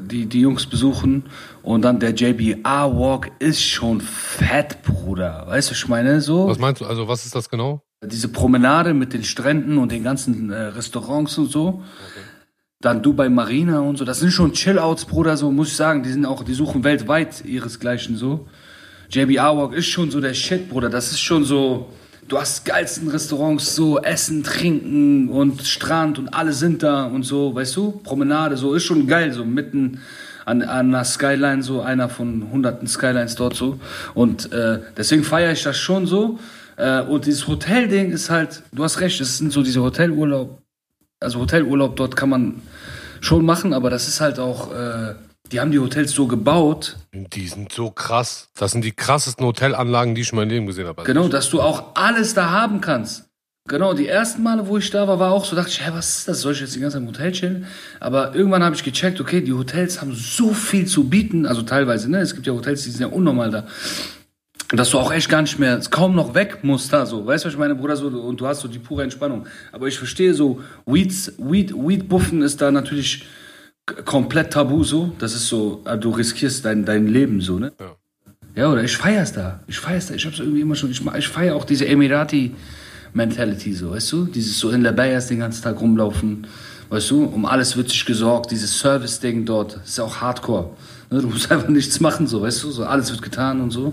die, 0.00 0.26
die 0.26 0.40
Jungs 0.40 0.66
besuchen 0.66 1.24
und 1.62 1.82
dann 1.82 2.00
der 2.00 2.14
JBR-Walk 2.14 3.30
ist 3.38 3.62
schon 3.62 4.00
fett, 4.00 4.82
Bruder. 4.82 5.44
Weißt 5.48 5.70
du, 5.70 5.74
ich 5.74 5.88
meine 5.88 6.20
so? 6.20 6.46
Was 6.46 6.58
meinst 6.58 6.80
du, 6.80 6.86
also 6.86 7.08
was 7.08 7.24
ist 7.24 7.34
das 7.34 7.48
genau? 7.48 7.82
Diese 8.02 8.28
Promenade 8.28 8.94
mit 8.94 9.12
den 9.12 9.24
Stränden 9.24 9.78
und 9.78 9.90
den 9.90 10.04
ganzen 10.04 10.50
äh, 10.50 10.56
Restaurants 10.56 11.36
und 11.38 11.50
so. 11.50 11.68
Okay. 11.68 11.84
Dann 12.80 13.02
Dubai 13.02 13.28
Marina 13.28 13.80
und 13.80 13.96
so. 13.96 14.04
Das 14.04 14.20
sind 14.20 14.30
schon 14.30 14.52
Chill-Outs, 14.52 15.06
Bruder, 15.06 15.36
so 15.36 15.50
muss 15.50 15.68
ich 15.68 15.76
sagen. 15.76 16.04
Die 16.04 16.10
sind 16.10 16.24
auch, 16.24 16.44
die 16.44 16.54
suchen 16.54 16.84
weltweit 16.84 17.44
ihresgleichen 17.44 18.16
so. 18.16 18.46
JBR 19.10 19.56
Walk 19.56 19.72
ist 19.72 19.86
schon 19.86 20.10
so 20.10 20.20
der 20.20 20.34
Shit, 20.34 20.68
Bruder. 20.68 20.88
Das 20.88 21.10
ist 21.10 21.20
schon 21.20 21.44
so 21.44 21.88
du 22.28 22.38
hast 22.38 22.64
geilsten 22.64 23.08
Restaurants, 23.08 23.74
so 23.74 23.98
Essen, 23.98 24.44
Trinken 24.44 25.28
und 25.28 25.62
Strand 25.66 26.18
und 26.18 26.28
alle 26.34 26.52
sind 26.52 26.82
da 26.82 27.06
und 27.06 27.22
so, 27.22 27.54
weißt 27.54 27.74
du? 27.76 27.92
Promenade, 28.02 28.56
so 28.56 28.74
ist 28.74 28.84
schon 28.84 29.06
geil, 29.06 29.32
so 29.32 29.44
mitten 29.44 30.00
an, 30.44 30.62
einer 30.62 31.04
Skyline, 31.04 31.62
so 31.62 31.80
einer 31.80 32.08
von 32.08 32.50
hunderten 32.50 32.86
Skylines 32.86 33.34
dort 33.34 33.54
so. 33.54 33.80
Und 34.14 34.52
äh, 34.52 34.80
deswegen 34.96 35.24
feiere 35.24 35.52
ich 35.52 35.62
das 35.62 35.78
schon 35.78 36.06
so. 36.06 36.38
Äh, 36.76 37.02
und 37.02 37.26
dieses 37.26 37.48
Hotelding 37.48 38.12
ist 38.12 38.30
halt, 38.30 38.62
du 38.72 38.84
hast 38.84 39.00
recht, 39.00 39.20
es 39.20 39.38
sind 39.38 39.52
so 39.52 39.62
diese 39.62 39.82
Hotelurlaub, 39.82 40.62
also 41.20 41.40
Hotelurlaub 41.40 41.96
dort 41.96 42.14
kann 42.14 42.28
man 42.28 42.62
schon 43.20 43.44
machen, 43.44 43.72
aber 43.72 43.90
das 43.90 44.06
ist 44.06 44.20
halt 44.20 44.38
auch. 44.38 44.72
Äh, 44.72 45.14
die 45.52 45.60
haben 45.60 45.70
die 45.70 45.78
Hotels 45.78 46.12
so 46.12 46.26
gebaut. 46.26 46.96
Die 47.12 47.48
sind 47.48 47.72
so 47.72 47.90
krass. 47.90 48.48
Das 48.56 48.72
sind 48.72 48.84
die 48.84 48.92
krassesten 48.92 49.46
Hotelanlagen, 49.46 50.14
die 50.14 50.22
ich 50.22 50.32
in 50.32 50.36
meinem 50.36 50.50
Leben 50.50 50.66
gesehen 50.66 50.86
habe. 50.86 51.04
Genau, 51.04 51.28
dass 51.28 51.48
du 51.50 51.60
auch 51.60 51.94
alles 51.94 52.34
da 52.34 52.50
haben 52.50 52.80
kannst. 52.80 53.24
Genau, 53.68 53.92
die 53.92 54.08
ersten 54.08 54.42
Male, 54.42 54.66
wo 54.66 54.78
ich 54.78 54.90
da 54.90 55.06
war, 55.06 55.18
war 55.18 55.30
auch 55.30 55.44
so, 55.44 55.54
dachte 55.54 55.68
ich, 55.68 55.84
hä, 55.84 55.90
was 55.92 56.20
ist 56.20 56.28
das? 56.28 56.40
Soll 56.40 56.54
ich 56.54 56.60
jetzt 56.60 56.74
die 56.74 56.80
ganze 56.80 56.96
Zeit 56.96 57.02
im 57.02 57.08
Hotel 57.08 57.32
chillen? 57.32 57.66
Aber 58.00 58.34
irgendwann 58.34 58.64
habe 58.64 58.74
ich 58.74 58.82
gecheckt, 58.82 59.20
okay, 59.20 59.42
die 59.42 59.52
Hotels 59.52 60.00
haben 60.00 60.14
so 60.14 60.54
viel 60.54 60.86
zu 60.86 61.04
bieten, 61.04 61.44
also 61.44 61.60
teilweise, 61.62 62.10
ne? 62.10 62.20
Es 62.20 62.34
gibt 62.34 62.46
ja 62.46 62.54
Hotels, 62.54 62.84
die 62.84 62.90
sind 62.90 63.02
ja 63.02 63.08
unnormal 63.08 63.50
da. 63.50 63.66
Dass 64.70 64.90
du 64.90 64.98
auch 64.98 65.12
echt 65.12 65.28
gar 65.28 65.42
nicht 65.42 65.58
mehr, 65.58 65.78
kaum 65.90 66.14
noch 66.14 66.34
weg 66.34 66.60
musst 66.62 66.94
da 66.94 67.04
so. 67.04 67.26
Weißt 67.26 67.44
du, 67.44 67.48
was 67.48 67.54
ich 67.54 67.58
meine, 67.58 67.74
Bruder, 67.74 67.96
so, 67.96 68.06
und 68.06 68.40
du 68.40 68.46
hast 68.46 68.60
so 68.60 68.68
die 68.68 68.78
pure 68.78 69.02
Entspannung. 69.02 69.46
Aber 69.70 69.86
ich 69.86 69.98
verstehe 69.98 70.32
so, 70.32 70.62
Weeds, 70.86 71.34
Weed, 71.36 71.74
Weed 71.74 72.08
Buffen 72.08 72.40
ist 72.40 72.62
da 72.62 72.70
natürlich 72.70 73.26
komplett 74.04 74.52
tabu 74.52 74.84
so. 74.84 75.12
Das 75.18 75.34
ist 75.34 75.48
so, 75.48 75.82
ah, 75.84 75.96
du 75.96 76.10
riskierst 76.10 76.64
dein, 76.64 76.84
dein 76.84 77.06
Leben 77.06 77.40
so, 77.40 77.58
ne? 77.58 77.72
Ja. 77.78 77.96
Ja, 78.58 78.72
oder 78.72 78.82
ich 78.82 78.96
feier's 78.96 79.32
da. 79.32 79.60
Ich 79.68 79.78
feier's 79.78 80.08
da. 80.08 80.14
Ich 80.14 80.26
hab's 80.26 80.40
irgendwie 80.40 80.62
immer 80.62 80.74
schon. 80.74 80.90
Ich, 80.90 81.00
ich 81.16 81.28
feier 81.28 81.54
auch 81.54 81.64
diese 81.64 81.86
Emirati-Mentality 81.86 83.72
so, 83.72 83.92
weißt 83.92 84.10
du? 84.10 84.24
Dieses 84.24 84.58
so 84.58 84.70
in 84.70 84.82
der 84.82 84.90
Bayers 84.90 85.28
den 85.28 85.38
ganzen 85.38 85.62
Tag 85.62 85.80
rumlaufen. 85.80 86.44
Weißt 86.88 87.10
du, 87.10 87.24
um 87.24 87.44
alles 87.44 87.76
wird 87.76 87.90
sich 87.90 88.04
gesorgt. 88.04 88.50
Dieses 88.50 88.76
Service-Ding 88.78 89.44
dort 89.44 89.78
ist 89.84 90.00
auch 90.00 90.16
Hardcore. 90.20 90.70
Ne? 91.10 91.20
Du 91.20 91.28
musst 91.28 91.52
einfach 91.52 91.68
nichts 91.68 92.00
machen, 92.00 92.26
so, 92.26 92.42
weißt 92.42 92.64
du? 92.64 92.72
So, 92.72 92.84
alles 92.84 93.10
wird 93.12 93.22
getan 93.22 93.60
und 93.60 93.70
so. 93.70 93.92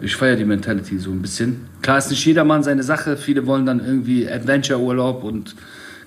Ich 0.00 0.14
feiere 0.14 0.36
die 0.36 0.44
Mentality 0.44 0.98
so 0.98 1.10
ein 1.10 1.20
bisschen. 1.20 1.66
Klar 1.82 1.98
ist 1.98 2.10
nicht 2.10 2.24
jedermann 2.24 2.62
seine 2.62 2.84
Sache. 2.84 3.16
Viele 3.16 3.44
wollen 3.46 3.66
dann 3.66 3.84
irgendwie 3.84 4.30
Adventure-Urlaub 4.30 5.24
und 5.24 5.56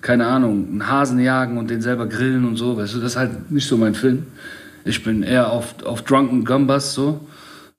keine 0.03 0.27
Ahnung, 0.27 0.67
einen 0.69 0.89
Hasen 0.89 1.17
jagen 1.17 1.57
und 1.57 1.69
den 1.69 1.81
selber 1.81 2.05
grillen 2.07 2.45
und 2.45 2.57
so, 2.57 2.77
weißt 2.77 2.93
du, 2.93 2.99
das 2.99 3.13
ist 3.13 3.17
halt 3.17 3.49
nicht 3.49 3.67
so 3.67 3.77
mein 3.77 3.95
Film. 3.95 4.23
Ich 4.83 5.01
bin 5.01 5.23
eher 5.23 5.49
auf, 5.49 5.81
auf 5.85 6.01
Drunken 6.01 6.43
Gumbas 6.43 6.93
so. 6.93 7.25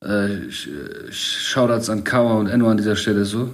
Äh, 0.00 0.50
Shoutouts 1.10 1.90
an 1.90 2.02
Kawa 2.02 2.34
und 2.38 2.48
Enno 2.48 2.68
an 2.68 2.78
dieser 2.78 2.96
Stelle 2.96 3.26
so. 3.26 3.50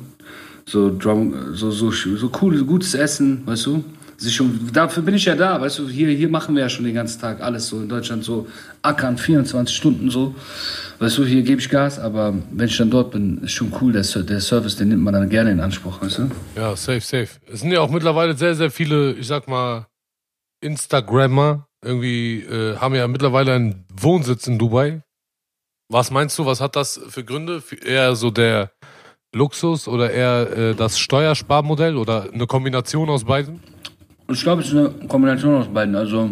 So, 0.66 0.96
drum, 0.96 1.52
so, 1.54 1.72
so, 1.72 1.90
so 1.90 2.30
cool, 2.40 2.64
gutes 2.64 2.94
Essen, 2.94 3.42
weißt 3.44 3.66
du? 3.66 3.84
Sich 4.20 4.36
schon, 4.36 4.68
dafür 4.70 5.02
bin 5.02 5.14
ich 5.14 5.24
ja 5.24 5.34
da, 5.34 5.58
weißt 5.58 5.78
du, 5.78 5.88
hier, 5.88 6.10
hier 6.10 6.28
machen 6.28 6.54
wir 6.54 6.62
ja 6.62 6.68
schon 6.68 6.84
den 6.84 6.94
ganzen 6.94 7.18
Tag 7.22 7.40
alles 7.40 7.68
so 7.68 7.80
in 7.80 7.88
Deutschland 7.88 8.22
so 8.22 8.46
ackern, 8.82 9.16
24 9.16 9.74
Stunden 9.74 10.10
so. 10.10 10.34
Weißt 10.98 11.16
du, 11.16 11.24
hier 11.24 11.40
gebe 11.40 11.58
ich 11.58 11.70
Gas, 11.70 11.98
aber 11.98 12.34
wenn 12.50 12.66
ich 12.66 12.76
dann 12.76 12.90
dort 12.90 13.12
bin, 13.12 13.38
ist 13.42 13.52
schon 13.52 13.72
cool, 13.80 13.92
der, 13.94 14.02
der 14.02 14.40
Service, 14.40 14.76
den 14.76 14.88
nimmt 14.88 15.02
man 15.02 15.14
dann 15.14 15.30
gerne 15.30 15.50
in 15.50 15.60
Anspruch, 15.60 16.02
weißt 16.02 16.18
du? 16.18 16.30
Ja, 16.54 16.76
safe, 16.76 17.00
safe. 17.00 17.28
Es 17.50 17.60
sind 17.60 17.72
ja 17.72 17.80
auch 17.80 17.88
mittlerweile 17.88 18.36
sehr, 18.36 18.54
sehr 18.54 18.70
viele, 18.70 19.14
ich 19.14 19.26
sag 19.26 19.48
mal, 19.48 19.86
Instagrammer, 20.60 21.66
irgendwie, 21.82 22.42
äh, 22.42 22.76
haben 22.76 22.94
ja 22.94 23.08
mittlerweile 23.08 23.54
einen 23.54 23.86
Wohnsitz 23.90 24.46
in 24.46 24.58
Dubai. 24.58 25.00
Was 25.88 26.10
meinst 26.10 26.38
du, 26.38 26.44
was 26.44 26.60
hat 26.60 26.76
das 26.76 27.00
für 27.08 27.24
Gründe? 27.24 27.62
Eher 27.82 28.14
so 28.16 28.30
der 28.30 28.70
Luxus 29.34 29.88
oder 29.88 30.10
eher 30.10 30.56
äh, 30.56 30.74
das 30.74 30.98
Steuersparmodell 30.98 31.96
oder 31.96 32.28
eine 32.30 32.46
Kombination 32.46 33.08
aus 33.08 33.24
beiden? 33.24 33.62
Ich 34.32 34.42
glaube, 34.42 34.62
es 34.62 34.68
ist 34.68 34.76
eine 34.76 34.90
Kombination 35.08 35.54
aus 35.54 35.68
beiden. 35.68 35.96
Also 35.96 36.30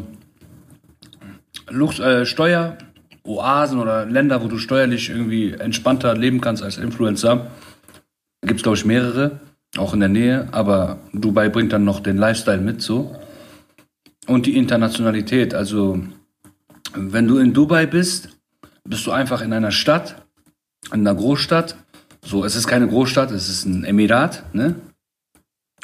Lux, 1.68 1.98
äh, 1.98 2.24
Steuer 2.24 2.78
Oasen 3.24 3.78
oder 3.78 4.06
Länder, 4.06 4.42
wo 4.42 4.48
du 4.48 4.58
steuerlich 4.58 5.10
irgendwie 5.10 5.52
entspannter 5.52 6.16
leben 6.16 6.40
kannst 6.40 6.62
als 6.62 6.78
Influencer. 6.78 7.50
Gibt 8.42 8.60
es, 8.60 8.62
glaube 8.62 8.78
ich, 8.78 8.84
mehrere, 8.84 9.40
auch 9.76 9.92
in 9.92 10.00
der 10.00 10.08
Nähe, 10.08 10.48
aber 10.52 10.98
Dubai 11.12 11.48
bringt 11.48 11.72
dann 11.72 11.84
noch 11.84 12.00
den 12.00 12.16
Lifestyle 12.16 12.60
mit 12.60 12.80
so. 12.80 13.14
Und 14.26 14.46
die 14.46 14.56
Internationalität. 14.56 15.54
Also, 15.54 16.00
wenn 16.94 17.26
du 17.26 17.38
in 17.38 17.52
Dubai 17.52 17.86
bist, 17.86 18.30
bist 18.84 19.06
du 19.06 19.10
einfach 19.10 19.42
in 19.42 19.52
einer 19.52 19.70
Stadt, 19.70 20.22
in 20.92 21.00
einer 21.00 21.14
Großstadt. 21.14 21.76
So, 22.24 22.44
es 22.44 22.56
ist 22.56 22.66
keine 22.66 22.88
Großstadt, 22.88 23.30
es 23.30 23.48
ist 23.48 23.66
ein 23.66 23.84
Emirat, 23.84 24.44
ne? 24.54 24.74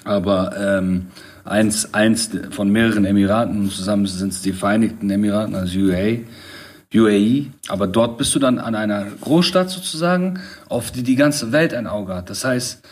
Aber 0.04 0.54
ähm, 0.56 1.08
eins, 1.45 1.92
eins 1.95 2.30
von 2.51 2.70
mehreren 2.70 3.05
Emiraten 3.05 3.70
zusammen 3.70 4.07
sind 4.07 4.32
es 4.32 4.42
die 4.42 4.53
Vereinigten 4.53 5.11
Emiraten, 5.11 5.55
also 5.55 5.78
UAE. 5.78 6.24
UAE, 6.95 7.47
aber 7.68 7.88
dort 7.88 8.18
bist 8.18 8.34
du 8.34 8.38
dann 8.38 8.59
an 8.59 8.76
einer 8.76 9.07
Großstadt 9.20 9.68
sozusagen, 9.68 10.40
auf 10.68 10.92
die 10.92 11.03
die 11.03 11.16
ganze 11.16 11.51
Welt 11.51 11.74
ein 11.74 11.88
Auge 11.88 12.14
hat. 12.14 12.30
Das 12.30 12.45
heißt, 12.45 12.86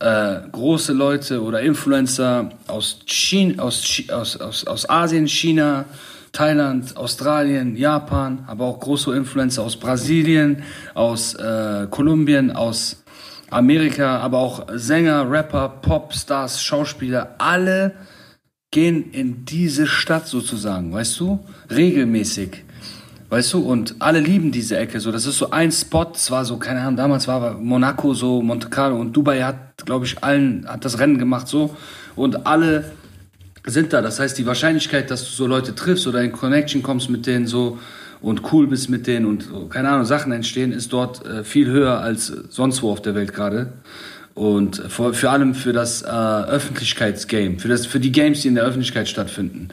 äh, 0.00 0.40
große 0.52 0.92
Leute 0.92 1.42
oder 1.42 1.60
Influencer 1.60 2.50
aus, 2.66 3.00
China, 3.06 3.62
aus, 3.62 4.02
aus, 4.10 4.36
aus, 4.36 4.66
aus 4.66 4.88
Asien, 4.90 5.26
China, 5.26 5.86
Thailand, 6.32 6.96
Australien, 6.96 7.74
Japan, 7.74 8.44
aber 8.46 8.66
auch 8.66 8.80
große 8.80 9.16
Influencer 9.16 9.62
aus 9.62 9.76
Brasilien, 9.76 10.62
aus 10.94 11.34
äh, 11.34 11.86
Kolumbien, 11.90 12.52
aus 12.52 12.97
Amerika, 13.50 14.18
aber 14.18 14.38
auch 14.38 14.66
Sänger, 14.74 15.30
Rapper, 15.30 15.68
Popstars, 15.82 16.62
Schauspieler, 16.62 17.34
alle 17.38 17.94
gehen 18.70 19.10
in 19.12 19.44
diese 19.44 19.86
Stadt 19.86 20.26
sozusagen, 20.26 20.92
weißt 20.92 21.18
du, 21.20 21.40
regelmäßig. 21.70 22.64
Weißt 23.30 23.52
du, 23.52 23.60
und 23.60 23.96
alle 23.98 24.20
lieben 24.20 24.52
diese 24.52 24.78
Ecke. 24.78 25.00
So, 25.00 25.12
das 25.12 25.26
ist 25.26 25.36
so 25.36 25.50
ein 25.50 25.70
Spot. 25.70 26.12
zwar 26.14 26.46
so, 26.46 26.56
keine 26.56 26.80
Ahnung, 26.80 26.96
damals 26.96 27.28
war 27.28 27.54
Monaco 27.54 28.14
so, 28.14 28.40
Monte 28.40 28.70
Carlo 28.70 28.98
und 28.98 29.12
Dubai 29.14 29.42
hat, 29.42 29.84
glaube 29.84 30.06
ich, 30.06 30.24
allen, 30.24 30.66
hat 30.66 30.86
das 30.86 30.98
Rennen 30.98 31.18
gemacht 31.18 31.46
so. 31.46 31.76
Und 32.16 32.46
alle 32.46 32.92
sind 33.66 33.92
da. 33.92 34.00
Das 34.00 34.18
heißt, 34.18 34.38
die 34.38 34.46
Wahrscheinlichkeit, 34.46 35.10
dass 35.10 35.24
du 35.24 35.30
so 35.30 35.46
Leute 35.46 35.74
triffst 35.74 36.06
oder 36.06 36.22
in 36.22 36.32
Connection 36.32 36.82
kommst 36.82 37.10
mit 37.10 37.26
denen 37.26 37.46
so 37.46 37.78
und 38.20 38.52
cool 38.52 38.66
bist 38.66 38.90
mit 38.90 39.06
denen 39.06 39.26
und 39.26 39.48
keine 39.70 39.88
Ahnung, 39.90 40.04
Sachen 40.04 40.32
entstehen, 40.32 40.72
ist 40.72 40.92
dort 40.92 41.24
äh, 41.26 41.44
viel 41.44 41.66
höher 41.66 42.00
als 42.00 42.26
sonst 42.50 42.82
wo 42.82 42.90
auf 42.90 43.02
der 43.02 43.14
Welt 43.14 43.32
gerade. 43.32 43.72
Und 44.34 44.76
vor, 44.88 45.14
vor 45.14 45.30
allem 45.30 45.54
für 45.54 45.72
das 45.72 46.02
äh, 46.02 46.06
Öffentlichkeitsgame, 46.06 47.58
für, 47.58 47.68
das, 47.68 47.86
für 47.86 47.98
die 47.98 48.12
Games, 48.12 48.42
die 48.42 48.48
in 48.48 48.54
der 48.54 48.64
Öffentlichkeit 48.64 49.08
stattfinden, 49.08 49.68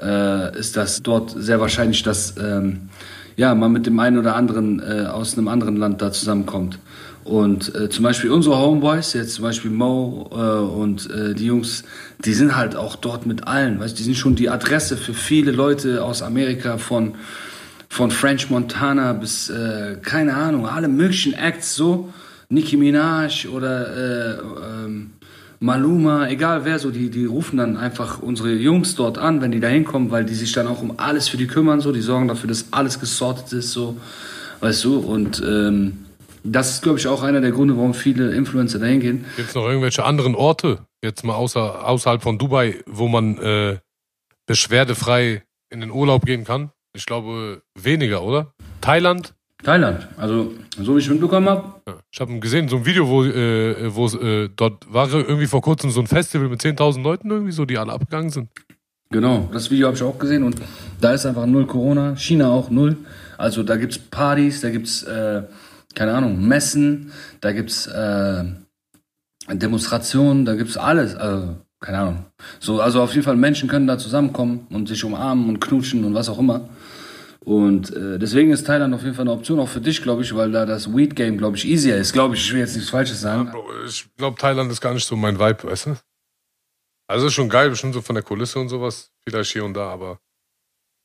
äh, 0.00 0.56
ist 0.56 0.76
das 0.76 1.02
dort 1.02 1.34
sehr 1.36 1.60
wahrscheinlich, 1.60 2.04
dass 2.04 2.34
ähm, 2.38 2.90
ja, 3.36 3.54
man 3.54 3.72
mit 3.72 3.86
dem 3.86 3.98
einen 3.98 4.18
oder 4.18 4.36
anderen 4.36 4.80
äh, 4.80 5.06
aus 5.06 5.36
einem 5.36 5.48
anderen 5.48 5.76
Land 5.76 6.00
da 6.00 6.12
zusammenkommt. 6.12 6.78
Und 7.24 7.74
äh, 7.74 7.88
zum 7.88 8.04
Beispiel 8.04 8.30
unsere 8.30 8.58
Homeboys, 8.58 9.14
jetzt 9.14 9.34
zum 9.34 9.44
Beispiel 9.44 9.70
Mo 9.70 10.30
äh, 10.30 10.36
und 10.36 11.10
äh, 11.10 11.34
die 11.34 11.46
Jungs, 11.46 11.82
die 12.24 12.34
sind 12.34 12.54
halt 12.54 12.76
auch 12.76 12.96
dort 12.96 13.24
mit 13.26 13.48
allen, 13.48 13.80
weißt, 13.80 13.98
die 13.98 14.02
sind 14.02 14.16
schon 14.16 14.34
die 14.34 14.50
Adresse 14.50 14.96
für 14.96 15.14
viele 15.14 15.50
Leute 15.50 16.04
aus 16.04 16.22
Amerika 16.22 16.76
von 16.76 17.14
von 17.94 18.10
French 18.10 18.50
Montana 18.50 19.12
bis 19.12 19.48
äh, 19.50 19.98
keine 20.02 20.34
Ahnung, 20.34 20.66
alle 20.66 20.88
möglichen 20.88 21.32
Acts 21.32 21.76
so, 21.76 22.12
Nicki 22.48 22.76
Minaj 22.76 23.46
oder 23.46 23.86
äh, 23.86 24.38
ähm, 24.40 25.12
Maluma, 25.60 26.26
egal 26.26 26.64
wer 26.64 26.80
so, 26.80 26.90
die, 26.90 27.08
die 27.08 27.24
rufen 27.24 27.56
dann 27.56 27.76
einfach 27.76 28.18
unsere 28.18 28.52
Jungs 28.52 28.96
dort 28.96 29.16
an, 29.16 29.40
wenn 29.40 29.52
die 29.52 29.60
da 29.60 29.68
hinkommen, 29.68 30.10
weil 30.10 30.24
die 30.24 30.34
sich 30.34 30.50
dann 30.50 30.66
auch 30.66 30.82
um 30.82 30.94
alles 30.98 31.28
für 31.28 31.36
die 31.36 31.46
kümmern, 31.46 31.80
so, 31.80 31.92
die 31.92 32.00
sorgen 32.00 32.26
dafür, 32.26 32.48
dass 32.48 32.72
alles 32.72 32.98
gesortet 32.98 33.52
ist, 33.52 33.70
so, 33.70 33.96
weißt 34.58 34.82
du, 34.82 34.98
und 34.98 35.40
ähm, 35.46 36.04
das 36.42 36.70
ist, 36.70 36.82
glaube 36.82 36.98
ich, 36.98 37.06
auch 37.06 37.22
einer 37.22 37.40
der 37.40 37.52
Gründe, 37.52 37.76
warum 37.76 37.94
viele 37.94 38.34
Influencer 38.34 38.80
da 38.80 38.86
hingehen. 38.86 39.24
Gibt 39.36 39.50
es 39.50 39.54
noch 39.54 39.68
irgendwelche 39.68 40.04
anderen 40.04 40.34
Orte, 40.34 40.80
jetzt 41.00 41.22
mal 41.22 41.34
außer, 41.34 41.86
außerhalb 41.86 42.20
von 42.20 42.38
Dubai, 42.38 42.82
wo 42.86 43.06
man 43.06 43.38
äh, 43.38 43.78
beschwerdefrei 44.46 45.44
in 45.70 45.78
den 45.78 45.92
Urlaub 45.92 46.26
gehen 46.26 46.42
kann? 46.42 46.72
Ich 46.96 47.06
glaube, 47.06 47.62
weniger, 47.74 48.22
oder? 48.22 48.52
Thailand? 48.80 49.34
Thailand, 49.64 50.06
also 50.16 50.52
so 50.78 50.94
wie 50.94 51.00
ich 51.00 51.10
mitbekommen 51.10 51.48
habe. 51.48 51.74
Ja, 51.88 51.94
ich 52.12 52.20
habe 52.20 52.38
gesehen, 52.38 52.68
so 52.68 52.76
ein 52.76 52.86
Video, 52.86 53.08
wo, 53.08 53.24
äh, 53.24 53.94
wo 53.94 54.06
äh, 54.06 54.48
dort 54.54 54.92
war 54.92 55.12
irgendwie 55.12 55.46
vor 55.46 55.60
kurzem 55.60 55.90
so 55.90 56.00
ein 56.00 56.06
Festival 56.06 56.48
mit 56.48 56.60
10.000 56.60 57.02
Leuten 57.02 57.30
irgendwie 57.30 57.50
so, 57.50 57.64
die 57.64 57.78
alle 57.78 57.92
abgegangen 57.92 58.30
sind. 58.30 58.48
Genau, 59.10 59.48
das 59.52 59.70
Video 59.70 59.88
habe 59.88 59.96
ich 59.96 60.02
auch 60.04 60.18
gesehen 60.18 60.44
und 60.44 60.56
da 61.00 61.14
ist 61.14 61.26
einfach 61.26 61.46
null 61.46 61.66
Corona, 61.66 62.14
China 62.16 62.50
auch 62.50 62.70
null. 62.70 62.96
Also 63.38 63.64
da 63.64 63.76
gibt 63.76 63.92
es 63.92 63.98
Partys, 63.98 64.60
da 64.60 64.70
gibt 64.70 64.86
es, 64.86 65.02
äh, 65.02 65.42
keine 65.94 66.14
Ahnung, 66.14 66.46
Messen, 66.46 67.10
da 67.40 67.52
gibt 67.52 67.70
es 67.70 67.86
äh, 67.88 68.44
Demonstrationen, 69.50 70.44
da 70.44 70.54
gibt 70.54 70.70
es 70.70 70.76
alles. 70.76 71.16
Also, 71.16 71.56
keine 71.80 71.98
Ahnung. 71.98 72.24
So, 72.60 72.80
also 72.80 73.02
auf 73.02 73.12
jeden 73.12 73.24
Fall 73.24 73.36
Menschen 73.36 73.68
können 73.68 73.86
da 73.86 73.98
zusammenkommen 73.98 74.66
und 74.70 74.88
sich 74.88 75.04
umarmen 75.04 75.48
und 75.48 75.60
knutschen 75.60 76.04
und 76.04 76.14
was 76.14 76.28
auch 76.28 76.38
immer. 76.38 76.68
Und 77.44 77.94
äh, 77.94 78.18
deswegen 78.18 78.52
ist 78.52 78.66
Thailand 78.66 78.94
auf 78.94 79.02
jeden 79.02 79.14
Fall 79.14 79.24
eine 79.24 79.32
Option, 79.32 79.60
auch 79.60 79.68
für 79.68 79.80
dich, 79.80 80.02
glaube 80.02 80.22
ich, 80.22 80.34
weil 80.34 80.50
da 80.50 80.64
das 80.64 80.94
Weed-Game, 80.94 81.36
glaube 81.36 81.56
ich, 81.58 81.66
easier 81.66 81.96
ist. 81.96 82.14
Glaube 82.14 82.34
ich, 82.34 82.44
ich 82.44 82.52
will 82.52 82.60
jetzt 82.60 82.74
nichts 82.74 82.90
Falsches 82.90 83.20
sagen. 83.20 83.52
Ich 83.86 84.08
glaube, 84.16 84.38
Thailand 84.38 84.72
ist 84.72 84.80
gar 84.80 84.94
nicht 84.94 85.04
so 85.06 85.14
mein 85.14 85.38
Vibe, 85.38 85.64
weißt 85.64 85.86
du? 85.86 85.96
Also 87.06 87.26
ist 87.26 87.34
schon 87.34 87.50
geil, 87.50 87.68
bestimmt 87.68 87.92
so 87.92 88.00
von 88.00 88.14
der 88.14 88.24
Kulisse 88.24 88.58
und 88.58 88.70
sowas, 88.70 89.12
vielleicht 89.22 89.52
hier 89.52 89.64
und 89.64 89.74
da, 89.74 89.90
aber 89.90 90.20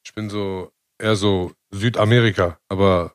ich 0.06 0.14
bin 0.14 0.30
so 0.30 0.72
eher 0.98 1.18
so 1.18 1.52
Südamerika, 1.72 2.58
aber 2.70 3.14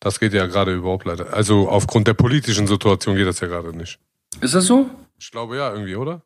das 0.00 0.18
geht 0.18 0.32
ja 0.32 0.46
gerade 0.46 0.74
überhaupt 0.74 1.04
leider. 1.04 1.34
Also 1.34 1.68
aufgrund 1.68 2.08
der 2.08 2.14
politischen 2.14 2.66
Situation 2.66 3.16
geht 3.16 3.26
das 3.26 3.40
ja 3.40 3.48
gerade 3.48 3.76
nicht. 3.76 3.98
Ist 4.40 4.54
das 4.54 4.64
so? 4.64 4.88
Ich 5.18 5.30
glaube 5.30 5.56
ja, 5.56 5.72
irgendwie, 5.72 5.96
oder? 5.96 6.22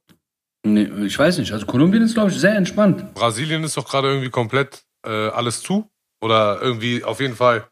Nee, 0.64 0.84
ich 1.04 1.18
weiß 1.18 1.38
nicht. 1.38 1.52
Also 1.52 1.66
Kolumbien 1.66 2.02
ist, 2.02 2.14
glaube 2.14 2.30
ich, 2.30 2.38
sehr 2.38 2.54
entspannt. 2.54 3.14
Brasilien 3.14 3.64
ist 3.64 3.76
doch 3.76 3.88
gerade 3.88 4.08
irgendwie 4.08 4.30
komplett 4.30 4.84
äh, 5.04 5.28
alles 5.28 5.62
zu. 5.62 5.90
Oder 6.20 6.60
irgendwie 6.62 7.02
auf 7.02 7.20
jeden 7.20 7.34
Fall 7.34 7.68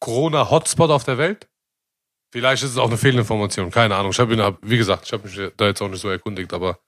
Corona-Hotspot 0.00 0.90
auf 0.90 1.04
der 1.04 1.18
Welt. 1.18 1.48
Vielleicht 2.32 2.62
ist 2.62 2.70
es 2.70 2.78
auch 2.78 2.88
eine 2.88 2.98
Fehlinformation, 2.98 3.70
keine 3.70 3.96
Ahnung. 3.96 4.10
Ich 4.10 4.18
habe 4.18 4.58
wie 4.62 4.76
gesagt, 4.76 5.06
ich 5.06 5.12
habe 5.12 5.26
mich 5.28 5.52
da 5.56 5.66
jetzt 5.66 5.80
auch 5.80 5.88
nicht 5.88 6.00
so 6.00 6.08
erkundigt, 6.08 6.52
aber 6.52 6.78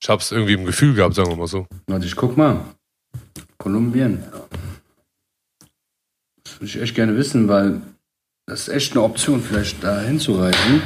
ich 0.00 0.08
habe 0.08 0.20
es 0.20 0.32
irgendwie 0.32 0.54
im 0.54 0.64
Gefühl 0.64 0.94
gehabt, 0.94 1.14
sagen 1.14 1.30
wir 1.30 1.36
mal 1.36 1.46
so. 1.46 1.66
Warte, 1.86 2.06
ich 2.06 2.16
guck 2.16 2.36
mal. 2.36 2.60
Kolumbien. 3.58 4.24
Das 6.42 6.54
würde 6.54 6.66
ich 6.66 6.80
echt 6.80 6.94
gerne 6.94 7.16
wissen, 7.16 7.48
weil 7.48 7.80
das 8.46 8.62
ist 8.62 8.68
echt 8.68 8.92
eine 8.92 9.02
Option, 9.02 9.42
vielleicht 9.42 9.82
da 9.82 10.00
hinzureisen. 10.00 10.82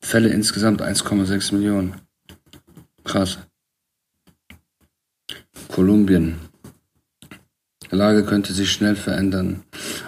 Fälle 0.00 0.28
insgesamt 0.28 0.82
1,6 0.82 1.54
Millionen. 1.54 2.00
Krass. 3.04 3.38
Kolumbien. 5.70 6.36
Die 7.90 7.96
Lage 7.96 8.24
könnte 8.24 8.52
sich 8.52 8.72
schnell 8.72 8.96
verändern. 8.96 9.62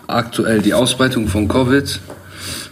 Aktuell 0.07 0.61
die 0.61 0.75
Ausbreitung 0.75 1.29
von 1.29 1.49
Covid 1.49 2.01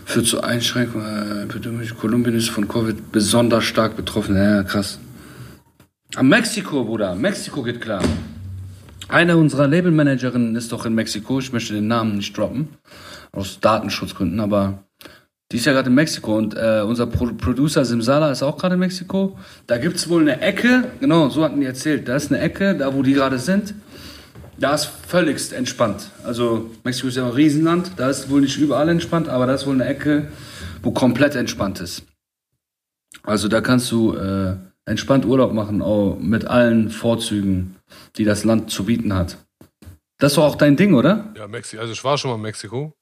führt 0.04 0.26
zu 0.26 0.42
Einschränkungen. 0.42 1.48
Äh, 1.48 1.94
Kolumbien 2.00 2.34
ist 2.36 2.50
von 2.50 2.66
Covid 2.66 3.12
besonders 3.12 3.64
stark 3.64 3.96
betroffen. 3.96 4.36
Ja, 4.36 4.62
krass. 4.64 4.98
Am 6.16 6.28
Mexiko, 6.28 6.84
Bruder. 6.84 7.14
Mexiko 7.14 7.62
geht 7.62 7.80
klar. 7.80 8.02
Eine 9.08 9.36
unserer 9.36 9.68
Labelmanagerinnen 9.68 10.56
ist 10.56 10.72
doch 10.72 10.84
in 10.84 10.94
Mexiko. 10.94 11.38
Ich 11.38 11.52
möchte 11.52 11.74
den 11.74 11.86
Namen 11.86 12.16
nicht 12.16 12.36
droppen. 12.36 12.68
Aus 13.32 13.60
Datenschutzgründen, 13.60 14.40
aber 14.40 14.82
die 15.50 15.56
ist 15.56 15.66
ja 15.66 15.72
gerade 15.72 15.88
in 15.88 15.94
Mexiko 15.94 16.36
und 16.36 16.54
äh, 16.54 16.82
unser 16.86 17.06
Pro 17.06 17.26
Producer 17.26 17.84
Simsala 17.84 18.30
ist 18.30 18.42
auch 18.42 18.56
gerade 18.56 18.74
in 18.74 18.80
Mexiko. 18.80 19.36
Da 19.66 19.78
gibt 19.78 19.96
es 19.96 20.08
wohl 20.08 20.22
eine 20.22 20.40
Ecke, 20.40 20.84
genau, 21.00 21.28
so 21.28 21.44
hatten 21.44 21.60
die 21.60 21.66
erzählt. 21.66 22.08
Da 22.08 22.16
ist 22.16 22.30
eine 22.30 22.40
Ecke, 22.40 22.76
da 22.76 22.94
wo 22.94 23.02
die 23.02 23.14
gerade 23.14 23.38
sind. 23.38 23.74
Da 24.58 24.74
ist 24.74 24.84
völligst 24.84 25.52
entspannt. 25.52 26.10
Also 26.22 26.70
Mexiko 26.84 27.08
ist 27.08 27.16
ja 27.16 27.24
ein 27.24 27.32
Riesenland, 27.32 27.92
da 27.96 28.10
ist 28.10 28.30
wohl 28.30 28.42
nicht 28.42 28.58
überall 28.58 28.88
entspannt, 28.88 29.28
aber 29.28 29.46
da 29.46 29.54
ist 29.54 29.66
wohl 29.66 29.74
eine 29.74 29.86
Ecke, 29.86 30.28
wo 30.82 30.92
komplett 30.92 31.34
entspannt 31.34 31.80
ist. 31.80 32.04
Also 33.22 33.48
da 33.48 33.60
kannst 33.60 33.90
du 33.90 34.14
äh, 34.14 34.54
entspannt 34.84 35.24
Urlaub 35.24 35.52
machen, 35.52 35.82
auch 35.82 36.16
mit 36.20 36.44
allen 36.44 36.90
Vorzügen, 36.90 37.76
die 38.16 38.24
das 38.24 38.44
Land 38.44 38.70
zu 38.70 38.84
bieten 38.84 39.14
hat. 39.14 39.38
Das 40.18 40.36
war 40.36 40.44
auch 40.44 40.56
dein 40.56 40.76
Ding, 40.76 40.94
oder? 40.94 41.32
Ja, 41.36 41.48
Mexiko. 41.48 41.80
Also 41.80 41.92
ich 41.92 42.04
war 42.04 42.18
schon 42.18 42.30
mal 42.30 42.36
in 42.36 42.42
Mexiko. 42.42 42.92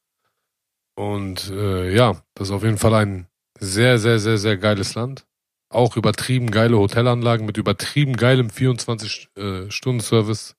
Und 0.98 1.50
äh, 1.50 1.94
ja, 1.94 2.20
das 2.34 2.48
ist 2.48 2.54
auf 2.54 2.64
jeden 2.64 2.76
Fall 2.76 2.92
ein 2.94 3.28
sehr, 3.60 4.00
sehr, 4.00 4.18
sehr, 4.18 4.36
sehr 4.36 4.56
geiles 4.56 4.96
Land. 4.96 5.26
Auch 5.72 5.96
übertrieben 5.96 6.50
geile 6.50 6.76
Hotelanlagen 6.76 7.46
mit 7.46 7.56
übertrieben 7.56 8.16
geilem 8.16 8.48
24-Stunden-Service. 8.48 10.56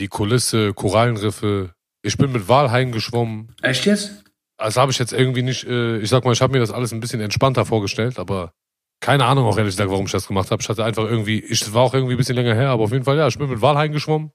Die 0.00 0.08
Kulisse, 0.08 0.74
Korallenriffe. 0.74 1.72
Ich 2.02 2.18
bin 2.18 2.32
mit 2.32 2.48
Walhaien 2.48 2.90
geschwommen. 2.90 3.54
Echt 3.62 3.86
jetzt? 3.86 4.24
Also 4.56 4.80
habe 4.80 4.90
ich 4.90 4.98
jetzt 4.98 5.12
irgendwie 5.12 5.42
nicht, 5.42 5.62
äh, 5.68 5.98
ich 5.98 6.08
sag 6.08 6.24
mal, 6.24 6.32
ich 6.32 6.40
habe 6.40 6.54
mir 6.54 6.58
das 6.58 6.72
alles 6.72 6.92
ein 6.92 6.98
bisschen 6.98 7.20
entspannter 7.20 7.64
vorgestellt, 7.64 8.18
aber 8.18 8.54
keine 9.00 9.26
Ahnung 9.26 9.46
auch 9.46 9.56
ehrlich 9.56 9.74
gesagt, 9.74 9.92
warum 9.92 10.06
ich 10.06 10.12
das 10.12 10.26
gemacht 10.26 10.50
habe. 10.50 10.62
Ich 10.62 10.68
hatte 10.68 10.84
einfach 10.84 11.04
irgendwie, 11.04 11.38
ich 11.38 11.72
war 11.72 11.82
auch 11.82 11.94
irgendwie 11.94 12.14
ein 12.14 12.18
bisschen 12.18 12.34
länger 12.34 12.56
her, 12.56 12.70
aber 12.70 12.82
auf 12.82 12.92
jeden 12.92 13.04
Fall, 13.04 13.18
ja, 13.18 13.28
ich 13.28 13.38
bin 13.38 13.48
mit 13.48 13.62
Walhaien 13.62 13.92
geschwommen. 13.92 14.32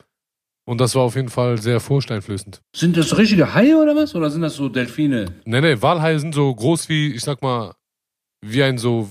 Und 0.66 0.80
das 0.80 0.96
war 0.96 1.04
auf 1.04 1.16
jeden 1.16 1.30
Fall 1.30 1.58
sehr 1.58 1.80
vorsteinflößend. 1.80 2.62
Sind 2.76 2.96
das 2.96 3.18
richtige 3.18 3.54
Haie 3.54 3.78
oder 3.78 3.96
was? 3.96 4.16
Oder 4.16 4.30
sind 4.30 4.42
das 4.42 4.56
so 4.56 4.70
Delfine? 4.70 5.26
Nee, 5.46 5.62
nee, 5.62 5.82
Walhaie 5.82 6.20
sind 6.20 6.36
so 6.36 6.54
groß 6.54 6.88
wie, 6.90 7.14
ich 7.14 7.22
sag 7.22 7.42
mal, 7.42 7.74
wie 8.42 8.64
ein 8.64 8.78
so 8.78 9.10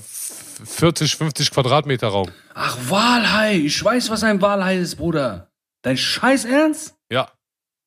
40, 0.65 1.17
50 1.17 1.51
Quadratmeter 1.51 2.09
Raum. 2.09 2.29
Ach, 2.55 2.77
Walhai. 2.89 3.57
Ich 3.57 3.83
weiß, 3.83 4.11
was 4.11 4.23
ein 4.23 4.41
Walhai 4.41 4.79
ist, 4.79 4.97
Bruder. 4.97 5.51
Dein 5.83 5.97
Scheiß 5.97 6.45
Ernst? 6.45 6.95
Ja. 7.11 7.31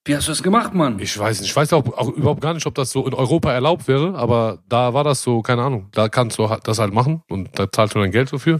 Wie 0.05 0.15
hast 0.15 0.27
du 0.27 0.31
das 0.31 0.43
gemacht, 0.43 0.73
Mann? 0.73 0.99
Ich 0.99 1.17
weiß 1.17 1.39
nicht. 1.39 1.49
Ich 1.49 1.55
weiß 1.55 1.71
auch, 1.73 1.85
auch 1.97 2.09
überhaupt 2.09 2.41
gar 2.41 2.53
nicht, 2.53 2.65
ob 2.65 2.75
das 2.75 2.91
so 2.91 3.07
in 3.07 3.13
Europa 3.13 3.53
erlaubt 3.53 3.87
wäre, 3.87 4.15
aber 4.15 4.59
da 4.67 4.93
war 4.93 5.05
das 5.05 5.21
so, 5.21 5.41
keine 5.41 5.63
Ahnung. 5.63 5.87
Da 5.91 6.09
kannst 6.09 6.37
du 6.37 6.49
das 6.63 6.79
halt 6.79 6.93
machen 6.93 7.21
und 7.29 7.57
da 7.57 7.71
zahlst 7.71 7.95
du 7.95 7.99
dein 7.99 8.11
Geld 8.11 8.33
dafür. 8.33 8.59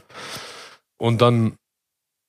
Und 0.98 1.22
dann 1.22 1.58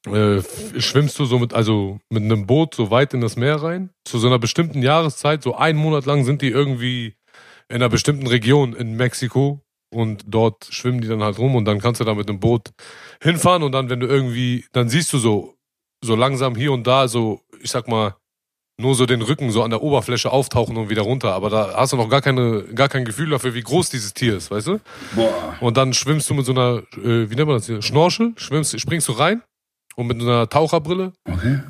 äh, 0.07 0.43
schwimmst 0.79 1.19
du 1.19 1.25
so 1.25 1.39
mit, 1.39 1.55
also 1.55 1.99
mit 2.11 2.23
einem 2.23 2.47
Boot 2.47 2.75
so 2.75 2.91
weit 2.91 3.15
in 3.15 3.21
das 3.21 3.37
Meer 3.37 3.57
rein, 3.57 3.91
zu 4.05 4.19
so 4.19 4.27
einer 4.27 4.39
bestimmten 4.39 4.83
Jahreszeit, 4.83 5.43
so 5.43 5.55
einen 5.55 5.79
Monat 5.79 6.05
lang 6.05 6.25
sind 6.25 6.43
die 6.43 6.51
irgendwie 6.51 7.15
in 7.69 7.77
einer 7.77 7.89
bestimmten 7.89 8.27
Region 8.27 8.75
in 8.75 8.97
Mexiko 8.97 9.61
und 9.91 10.25
dort 10.27 10.67
schwimmen 10.71 11.01
die 11.01 11.09
dann 11.09 11.23
halt 11.23 11.39
rum 11.39 11.55
und 11.55 11.65
dann 11.65 11.81
kannst 11.81 12.01
du 12.01 12.05
da 12.05 12.15
mit 12.15 12.29
einem 12.29 12.41
Boot 12.41 12.71
hinfahren 13.23 13.63
und 13.63 13.73
dann, 13.73 13.89
wenn 13.89 14.01
du 14.01 14.07
irgendwie, 14.07 14.67
dann 14.73 14.89
siehst 14.89 15.13
du 15.13 15.19
so, 15.19 15.55
so 16.05 16.15
langsam 16.17 16.55
hier 16.55 16.73
und 16.73 16.87
da 16.87 17.09
so, 17.09 17.41
ich 17.61 17.71
sag 17.71 17.89
mal, 17.89 18.17
nur 18.77 18.97
so 18.97 19.07
den 19.07 19.23
Rücken 19.23 19.53
so 19.53 19.63
an 19.63 19.71
der 19.71 19.83
Oberfläche 19.83 20.33
auftauchen 20.33 20.77
und 20.77 20.91
wieder 20.91 21.03
runter. 21.03 21.33
Aber 21.33 21.49
da 21.49 21.75
hast 21.77 21.93
du 21.93 21.97
noch 21.97 22.09
gar 22.09 22.21
keine, 22.21 22.65
gar 22.75 22.89
kein 22.89 23.05
Gefühl 23.05 23.31
dafür, 23.31 23.55
wie 23.55 23.63
groß 23.63 23.89
dieses 23.89 24.15
Tier 24.15 24.37
ist, 24.37 24.51
weißt 24.51 24.67
du? 24.67 24.81
Boah. 25.15 25.57
Und 25.61 25.77
dann 25.77 25.95
schwimmst 25.95 26.29
du 26.29 26.35
mit 26.35 26.45
so 26.45 26.51
einer, 26.51 26.83
äh, 26.97 27.31
wie 27.31 27.37
nennt 27.37 27.47
man 27.47 27.59
das 27.59 27.67
hier? 27.67 27.81
Schnorchel, 27.83 28.33
schwimmst, 28.37 28.79
springst 28.79 29.07
du 29.07 29.13
rein 29.13 29.43
und 29.97 30.07
mit 30.07 30.21
einer 30.21 30.49
Taucherbrille. 30.49 31.13
Okay. 31.25 31.61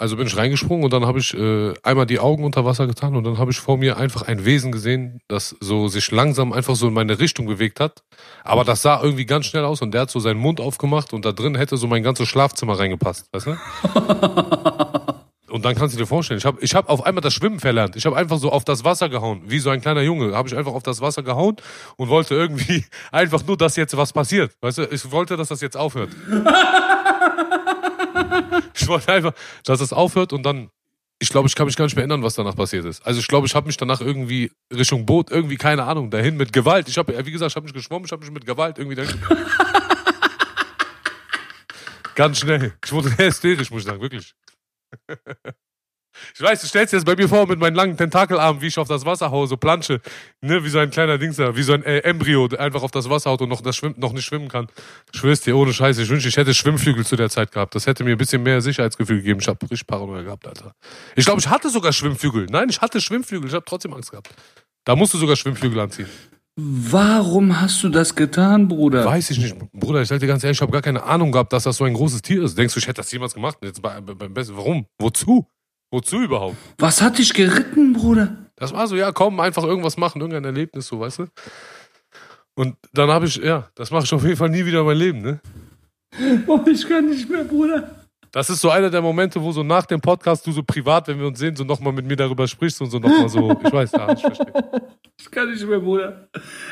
Also 0.00 0.16
bin 0.16 0.26
ich 0.26 0.34
reingesprungen 0.34 0.82
und 0.82 0.94
dann 0.94 1.04
habe 1.04 1.18
ich 1.18 1.34
äh, 1.34 1.74
einmal 1.82 2.06
die 2.06 2.20
Augen 2.20 2.42
unter 2.42 2.64
Wasser 2.64 2.86
getan 2.86 3.14
und 3.16 3.24
dann 3.24 3.36
habe 3.36 3.50
ich 3.50 3.60
vor 3.60 3.76
mir 3.76 3.98
einfach 3.98 4.22
ein 4.22 4.46
Wesen 4.46 4.72
gesehen, 4.72 5.20
das 5.28 5.54
so 5.60 5.88
sich 5.88 6.10
langsam 6.10 6.54
einfach 6.54 6.74
so 6.74 6.88
in 6.88 6.94
meine 6.94 7.18
Richtung 7.18 7.44
bewegt 7.44 7.80
hat. 7.80 8.02
Aber 8.42 8.64
das 8.64 8.80
sah 8.80 9.02
irgendwie 9.02 9.26
ganz 9.26 9.44
schnell 9.44 9.66
aus 9.66 9.82
und 9.82 9.92
der 9.92 10.02
hat 10.02 10.10
so 10.10 10.18
seinen 10.18 10.40
Mund 10.40 10.58
aufgemacht 10.58 11.12
und 11.12 11.26
da 11.26 11.32
drin 11.32 11.54
hätte 11.54 11.76
so 11.76 11.86
mein 11.86 12.02
ganzes 12.02 12.28
Schlafzimmer 12.28 12.78
reingepasst, 12.78 13.28
weißt 13.30 13.48
du? 13.48 13.56
Und 15.50 15.64
dann 15.64 15.74
kannst 15.74 15.94
du 15.94 15.98
dir 15.98 16.06
vorstellen, 16.06 16.38
ich 16.38 16.44
habe 16.44 16.58
ich 16.60 16.74
hab 16.74 16.88
auf 16.88 17.04
einmal 17.04 17.22
das 17.22 17.34
Schwimmen 17.34 17.58
verlernt. 17.58 17.96
Ich 17.96 18.06
habe 18.06 18.16
einfach 18.16 18.38
so 18.38 18.50
auf 18.52 18.64
das 18.64 18.84
Wasser 18.84 19.08
gehauen, 19.08 19.42
wie 19.46 19.58
so 19.58 19.70
ein 19.70 19.80
kleiner 19.80 20.00
Junge. 20.00 20.34
Habe 20.34 20.48
ich 20.48 20.56
einfach 20.56 20.72
auf 20.72 20.84
das 20.84 21.00
Wasser 21.00 21.22
gehauen 21.22 21.56
und 21.96 22.08
wollte 22.08 22.34
irgendwie 22.34 22.84
einfach 23.12 23.44
nur, 23.44 23.56
dass 23.56 23.76
jetzt 23.76 23.96
was 23.96 24.12
passiert. 24.12 24.52
Weißt 24.60 24.78
du, 24.78 24.82
ich 24.84 25.10
wollte, 25.10 25.36
dass 25.36 25.48
das 25.48 25.60
jetzt 25.60 25.76
aufhört. 25.76 26.10
ich 28.74 28.88
wollte 28.88 29.12
einfach, 29.12 29.32
dass 29.64 29.78
das 29.80 29.92
aufhört 29.92 30.32
und 30.32 30.42
dann, 30.44 30.70
ich 31.18 31.28
glaube, 31.28 31.48
ich 31.48 31.54
kann 31.54 31.66
mich 31.66 31.76
gar 31.76 31.84
nicht 31.84 31.94
mehr 31.96 32.02
erinnern, 32.02 32.22
was 32.22 32.34
danach 32.34 32.56
passiert 32.56 32.84
ist. 32.84 33.04
Also 33.06 33.20
ich 33.20 33.28
glaube, 33.28 33.46
ich 33.46 33.54
habe 33.54 33.66
mich 33.66 33.76
danach 33.76 34.00
irgendwie 34.00 34.52
Richtung 34.72 35.06
Boot, 35.06 35.30
irgendwie, 35.30 35.56
keine 35.56 35.84
Ahnung, 35.84 36.10
dahin 36.10 36.36
mit 36.36 36.52
Gewalt. 36.52 36.88
Ich 36.88 36.98
habe, 36.98 37.24
wie 37.26 37.30
gesagt, 37.30 37.52
ich 37.52 37.56
habe 37.56 37.66
nicht 37.66 37.74
geschwommen, 37.74 38.06
ich 38.06 38.12
habe 38.12 38.22
mich 38.22 38.32
mit 38.32 38.46
Gewalt 38.46 38.78
irgendwie 38.78 38.96
dahin. 38.96 39.20
Ganz 42.14 42.38
schnell. 42.38 42.74
Ich 42.84 42.92
wurde 42.92 43.08
sehr 43.08 43.28
hysterisch, 43.28 43.70
muss 43.70 43.82
ich 43.82 43.86
sagen, 43.86 44.00
wirklich. 44.00 44.34
Ich 46.34 46.40
weiß, 46.40 46.60
du 46.60 46.66
stellst 46.66 46.92
dir 46.92 46.96
das 46.96 47.04
bei 47.04 47.16
mir 47.16 47.28
vor 47.28 47.46
mit 47.46 47.58
meinen 47.58 47.74
langen 47.74 47.96
Tentakelarmen, 47.96 48.60
wie 48.62 48.66
ich 48.66 48.78
auf 48.78 48.88
das 48.88 49.04
Wasser 49.04 49.30
haue, 49.30 49.46
so 49.46 49.56
plansche, 49.56 50.00
ne, 50.40 50.64
wie 50.64 50.68
so 50.68 50.78
ein 50.78 50.90
kleiner 50.90 51.18
Dings 51.18 51.36
da, 51.36 51.56
wie 51.56 51.62
so 51.62 51.72
ein 51.72 51.82
äh, 51.84 51.98
Embryo, 51.98 52.48
der 52.48 52.60
einfach 52.60 52.82
auf 52.82 52.90
das 52.90 53.08
Wasser 53.08 53.30
haut 53.30 53.42
und 53.42 53.48
noch, 53.48 53.60
das 53.60 53.76
schwimmt, 53.76 53.98
noch 53.98 54.12
nicht 54.12 54.24
schwimmen 54.24 54.48
kann. 54.48 54.66
Ich 55.12 55.20
schwör's 55.20 55.40
dir, 55.40 55.56
ohne 55.56 55.72
Scheiße, 55.72 56.02
ich 56.02 56.08
wünschte, 56.08 56.28
ich 56.28 56.36
hätte 56.36 56.54
Schwimmflügel 56.54 57.04
zu 57.06 57.16
der 57.16 57.30
Zeit 57.30 57.52
gehabt. 57.52 57.74
Das 57.74 57.86
hätte 57.86 58.04
mir 58.04 58.12
ein 58.12 58.18
bisschen 58.18 58.42
mehr 58.42 58.60
Sicherheitsgefühl 58.60 59.18
gegeben. 59.18 59.40
Ich 59.40 59.48
habe 59.48 59.58
richtig 59.62 59.86
Paranoia 59.86 60.22
gehabt, 60.22 60.46
Alter. 60.46 60.74
Ich 61.16 61.24
glaube, 61.24 61.40
ich 61.40 61.48
hatte 61.48 61.70
sogar 61.70 61.92
Schwimmflügel. 61.92 62.46
Nein, 62.50 62.68
ich 62.68 62.80
hatte 62.80 63.00
Schwimmflügel, 63.00 63.48
ich 63.48 63.54
habe 63.54 63.64
trotzdem 63.64 63.94
Angst 63.94 64.10
gehabt. 64.10 64.30
Da 64.84 64.96
musst 64.96 65.14
du 65.14 65.18
sogar 65.18 65.36
Schwimmflügel 65.36 65.80
anziehen. 65.80 66.08
Warum 66.56 67.58
hast 67.58 67.82
du 67.82 67.88
das 67.88 68.14
getan, 68.14 68.68
Bruder? 68.68 69.04
Weiß 69.04 69.30
ich 69.30 69.38
nicht. 69.38 69.56
Bruder, 69.72 70.02
ich 70.02 70.08
sag 70.08 70.20
dir 70.20 70.26
ganz 70.26 70.44
ehrlich, 70.44 70.58
ich 70.58 70.62
habe 70.62 70.72
gar 70.72 70.82
keine 70.82 71.02
Ahnung 71.02 71.32
gehabt, 71.32 71.52
dass 71.52 71.62
das 71.62 71.76
so 71.76 71.84
ein 71.84 71.94
großes 71.94 72.22
Tier 72.22 72.42
ist. 72.42 72.58
Denkst 72.58 72.74
du, 72.74 72.80
ich 72.80 72.86
hätte 72.86 73.00
das 73.00 73.10
jemals 73.12 73.34
gemacht? 73.34 73.58
Jetzt 73.62 73.80
bei, 73.80 74.00
bei, 74.00 74.14
beim 74.14 74.34
Besten. 74.34 74.56
Warum? 74.56 74.86
Wozu? 74.98 75.46
Wozu 75.90 76.20
überhaupt? 76.20 76.56
Was 76.78 77.02
hat 77.02 77.18
dich 77.18 77.34
geritten, 77.34 77.92
Bruder? 77.92 78.36
Das 78.56 78.72
war 78.72 78.86
so, 78.86 78.94
ja, 78.94 79.10
komm, 79.10 79.40
einfach 79.40 79.64
irgendwas 79.64 79.96
machen, 79.96 80.20
irgendein 80.20 80.44
Erlebnis, 80.44 80.86
so, 80.86 81.00
weißt 81.00 81.20
du? 81.20 81.26
Und 82.54 82.76
dann 82.92 83.10
habe 83.10 83.26
ich, 83.26 83.36
ja, 83.36 83.68
das 83.74 83.90
mache 83.90 84.04
ich 84.04 84.12
auf 84.12 84.22
jeden 84.22 84.36
Fall 84.36 84.50
nie 84.50 84.64
wieder 84.64 84.80
in 84.80 84.86
mein 84.86 84.96
Leben, 84.96 85.20
ne? 85.22 85.40
Oh, 86.46 86.60
ich 86.66 86.86
kann 86.88 87.08
nicht 87.08 87.28
mehr, 87.28 87.44
Bruder. 87.44 87.90
Das 88.32 88.48
ist 88.48 88.60
so 88.60 88.70
einer 88.70 88.90
der 88.90 89.02
Momente, 89.02 89.42
wo 89.42 89.50
so 89.50 89.64
nach 89.64 89.86
dem 89.86 90.00
Podcast 90.00 90.46
du 90.46 90.52
so 90.52 90.62
privat, 90.62 91.08
wenn 91.08 91.18
wir 91.18 91.26
uns 91.26 91.38
sehen, 91.38 91.56
so 91.56 91.64
nochmal 91.64 91.92
mit 91.92 92.06
mir 92.06 92.14
darüber 92.14 92.46
sprichst 92.46 92.80
und 92.80 92.90
so 92.90 92.98
nochmal 93.00 93.28
so, 93.28 93.58
ich 93.64 93.72
weiß, 93.72 93.92
ja, 93.92 94.12
ich 94.12 94.20
verstehe. 94.20 94.52
Ich 95.22 95.30
kann 95.30 95.50
nicht 95.50 95.66
mehr, 95.66 95.80
Bruder. 95.80 96.28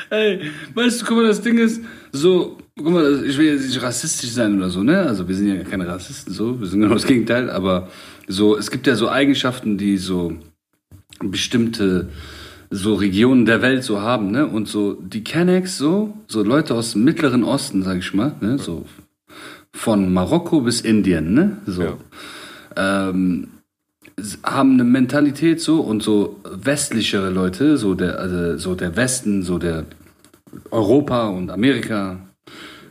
Ey, 0.09 0.49
weißt 0.73 1.01
du, 1.01 1.05
guck 1.05 1.17
mal, 1.17 1.27
das 1.27 1.39
Ding 1.39 1.59
ist, 1.59 1.83
so, 2.11 2.57
guck 2.75 2.89
mal, 2.89 3.23
ich 3.23 3.37
will 3.37 3.53
jetzt 3.53 3.67
nicht 3.67 3.79
rassistisch 3.79 4.31
sein 4.31 4.57
oder 4.57 4.69
so, 4.69 4.81
ne? 4.81 5.01
Also 5.01 5.27
wir 5.27 5.35
sind 5.35 5.55
ja 5.55 5.63
keine 5.63 5.87
Rassisten, 5.87 6.33
so, 6.33 6.59
wir 6.59 6.65
sind 6.65 6.81
genau 6.81 6.95
das 6.95 7.05
Gegenteil, 7.05 7.51
aber 7.51 7.89
so, 8.29 8.55
es 8.55 8.69
gibt 8.69 8.87
ja 8.87 8.95
so 8.95 9.09
Eigenschaften, 9.09 9.77
die 9.77 9.97
so 9.97 10.33
bestimmte 11.19 12.09
so 12.69 12.93
Regionen 12.93 13.45
der 13.45 13.63
Welt 13.63 13.83
so 13.83 14.01
haben, 14.01 14.29
ne? 14.29 14.45
Und 14.45 14.67
so 14.67 14.93
die 14.93 15.23
Kennex, 15.23 15.77
so, 15.77 16.13
so 16.27 16.43
Leute 16.43 16.75
aus 16.75 16.93
dem 16.93 17.03
Mittleren 17.03 17.43
Osten, 17.43 17.81
sag 17.81 17.97
ich 17.97 18.13
mal, 18.13 18.35
ne? 18.39 18.59
So 18.59 18.85
von 19.73 20.13
Marokko 20.13 20.61
bis 20.61 20.81
Indien, 20.81 21.33
ne? 21.33 21.57
So. 21.65 21.83
Ja. 21.83 21.97
Ähm, 22.75 23.47
haben 24.43 24.73
eine 24.73 24.83
Mentalität 24.83 25.59
so 25.59 25.81
und 25.81 26.03
so 26.03 26.39
westlichere 26.43 27.31
Leute, 27.31 27.77
so 27.77 27.95
der, 27.95 28.19
also 28.19 28.57
so 28.57 28.75
der 28.75 28.95
Westen, 28.95 29.41
so 29.41 29.57
der 29.57 29.85
Europa 30.69 31.29
und 31.29 31.49
Amerika, 31.49 32.19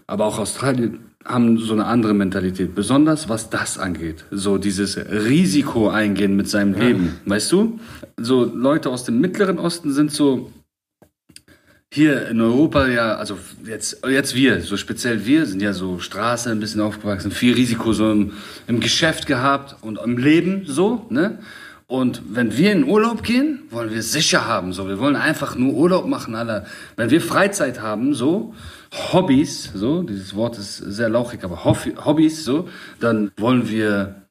aber 0.09 0.25
auch 0.25 0.41
Australien, 0.41 1.08
haben 1.29 1.59
so 1.59 1.75
eine 1.75 1.87
andere 1.87 2.15
Mentalität, 2.15 2.75
besonders 2.75 3.29
was 3.29 3.51
das 3.51 3.79
angeht. 3.79 4.25
So 4.31 4.59
dieses 4.59 4.97
Risiko 4.97 5.89
eingehen 5.89 6.35
mit 6.37 6.49
seinem 6.49 6.75
Leben, 6.75 7.21
weißt 7.27 7.53
du? 7.53 7.79
So 8.17 8.45
Leute 8.45 8.91
aus 8.91 9.05
dem 9.05 9.21
Mittleren 9.21 9.59
Osten 9.59 9.93
sind 9.93 10.11
so 10.11 10.51
hier 11.91 12.29
in 12.29 12.41
Europa 12.41 12.87
ja, 12.89 13.15
also 13.15 13.39
jetzt, 13.65 14.05
jetzt 14.07 14.35
wir, 14.35 14.61
so 14.61 14.77
speziell 14.77 15.25
wir, 15.25 15.47
sind 15.47 15.63
ja 15.63 15.73
so 15.73 15.99
Straße 15.99 16.51
ein 16.51 16.61
bisschen 16.61 16.81
aufgewachsen, 16.81 17.31
viel 17.31 17.55
Risiko 17.55 17.93
so 17.93 18.11
im, 18.13 18.33
im 18.67 18.81
Geschäft 18.81 19.27
gehabt 19.27 19.77
und 19.83 19.99
im 19.99 20.19
Leben 20.19 20.65
so, 20.67 21.07
ne? 21.09 21.39
Und 21.91 22.21
wenn 22.29 22.55
wir 22.55 22.73
in 22.73 22.85
Urlaub 22.85 23.23
gehen, 23.23 23.63
wollen 23.71 23.91
wir 23.91 24.03
sicher 24.03 24.47
haben, 24.47 24.75
so. 24.75 24.87
Wir 24.87 24.99
wollen 24.99 25.17
einfach 25.17 25.57
nur 25.57 25.73
Urlaub 25.73 26.07
machen, 26.07 26.35
Alter. 26.35 26.67
Wenn 26.97 27.09
wir 27.09 27.23
Freizeit 27.23 27.81
haben, 27.81 28.13
so, 28.13 28.55
Hobbys, 28.93 29.71
so, 29.75 30.03
dieses 30.03 30.35
Wort 30.37 30.59
ist 30.59 30.77
sehr 30.77 31.09
lauchig, 31.09 31.45
aber 31.45 31.65
Hobby- 31.65 31.95
Hobbys, 31.97 32.45
so, 32.45 32.69
dann 33.01 33.31
wollen 33.39 33.71
wir 33.71 34.29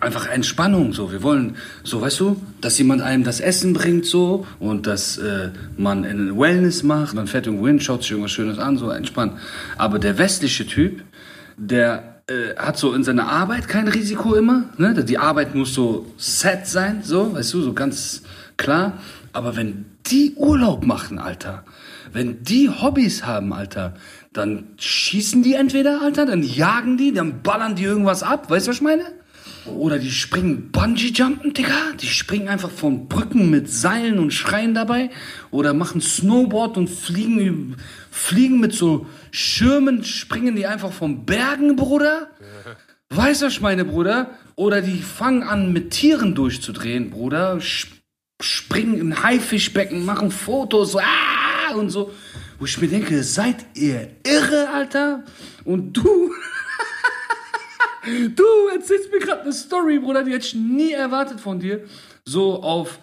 einfach 0.00 0.26
Entspannung 0.26 0.92
so. 0.92 1.12
Wir 1.12 1.22
wollen 1.22 1.56
so, 1.84 2.00
weißt 2.00 2.18
du, 2.18 2.42
dass 2.60 2.76
jemand 2.78 3.00
einem 3.00 3.22
das 3.22 3.38
Essen 3.38 3.72
bringt 3.72 4.04
so 4.04 4.44
und 4.58 4.88
dass 4.88 5.18
äh, 5.18 5.50
man 5.76 6.02
in 6.02 6.36
Wellness 6.36 6.82
macht. 6.82 7.14
Man 7.14 7.28
fährt 7.28 7.46
irgendwo 7.46 7.68
hin, 7.68 7.80
schaut 7.80 8.02
sich 8.02 8.10
irgendwas 8.10 8.32
Schönes 8.32 8.58
an, 8.58 8.76
so 8.76 8.90
entspannt. 8.90 9.38
Aber 9.78 10.00
der 10.00 10.18
westliche 10.18 10.66
Typ, 10.66 11.02
der 11.56 12.15
äh, 12.28 12.56
hat 12.56 12.76
so 12.76 12.92
in 12.92 13.04
seiner 13.04 13.28
Arbeit 13.28 13.68
kein 13.68 13.88
Risiko 13.88 14.34
immer. 14.34 14.64
Ne? 14.78 15.04
Die 15.04 15.18
Arbeit 15.18 15.54
muss 15.54 15.74
so 15.74 16.06
set 16.16 16.66
sein, 16.66 17.02
so, 17.02 17.34
weißt 17.34 17.54
du, 17.54 17.62
so 17.62 17.72
ganz 17.72 18.22
klar. 18.56 18.94
Aber 19.32 19.56
wenn 19.56 19.86
die 20.06 20.34
Urlaub 20.34 20.84
machen, 20.84 21.18
Alter, 21.18 21.64
wenn 22.12 22.42
die 22.42 22.68
Hobbys 22.68 23.24
haben, 23.24 23.52
Alter, 23.52 23.94
dann 24.32 24.64
schießen 24.76 25.42
die 25.42 25.54
entweder, 25.54 26.02
Alter, 26.02 26.26
dann 26.26 26.42
jagen 26.42 26.96
die, 26.96 27.12
dann 27.12 27.42
ballern 27.42 27.76
die 27.76 27.84
irgendwas 27.84 28.22
ab, 28.22 28.50
weißt 28.50 28.66
du, 28.66 28.70
was 28.70 28.76
ich 28.76 28.82
meine? 28.82 29.04
Oder 29.68 29.98
die 29.98 30.10
springen 30.10 30.70
Bungee-Jumpen, 30.70 31.52
Digga. 31.52 31.92
Die 32.00 32.06
springen 32.06 32.48
einfach 32.48 32.70
von 32.70 33.08
Brücken 33.08 33.50
mit 33.50 33.70
Seilen 33.70 34.18
und 34.18 34.32
schreien 34.32 34.74
dabei. 34.74 35.10
Oder 35.50 35.74
machen 35.74 36.00
Snowboard 36.00 36.76
und 36.76 36.88
fliegen, 36.88 37.76
fliegen 38.10 38.60
mit 38.60 38.72
so 38.72 39.06
Schirmen, 39.30 40.04
springen 40.04 40.56
die 40.56 40.66
einfach 40.66 40.92
von 40.92 41.24
Bergen, 41.26 41.76
Bruder. 41.76 42.30
Weißt 43.10 43.42
du, 43.42 43.48
meine, 43.60 43.84
Bruder? 43.84 44.30
Oder 44.54 44.82
die 44.82 45.02
fangen 45.02 45.42
an, 45.42 45.72
mit 45.72 45.90
Tieren 45.90 46.34
durchzudrehen, 46.34 47.10
Bruder. 47.10 47.58
Springen 48.40 49.00
in 49.00 49.22
Haifischbecken, 49.22 50.04
machen 50.04 50.30
Fotos, 50.30 50.96
ah, 50.96 51.74
und 51.74 51.90
so. 51.90 52.12
Wo 52.58 52.64
ich 52.64 52.80
mir 52.80 52.88
denke, 52.88 53.22
seid 53.22 53.56
ihr 53.74 54.10
irre, 54.24 54.68
Alter? 54.72 55.24
Und 55.64 55.92
du... 55.92 56.30
Du 58.06 58.44
erzählst 58.72 59.10
mir 59.10 59.18
gerade 59.18 59.42
eine 59.42 59.52
Story, 59.52 59.98
Bruder, 59.98 60.22
die 60.22 60.32
hätte 60.32 60.46
ich 60.46 60.54
nie 60.54 60.92
erwartet 60.92 61.40
von 61.40 61.58
dir. 61.58 61.84
So 62.24 62.62
auf 62.62 62.98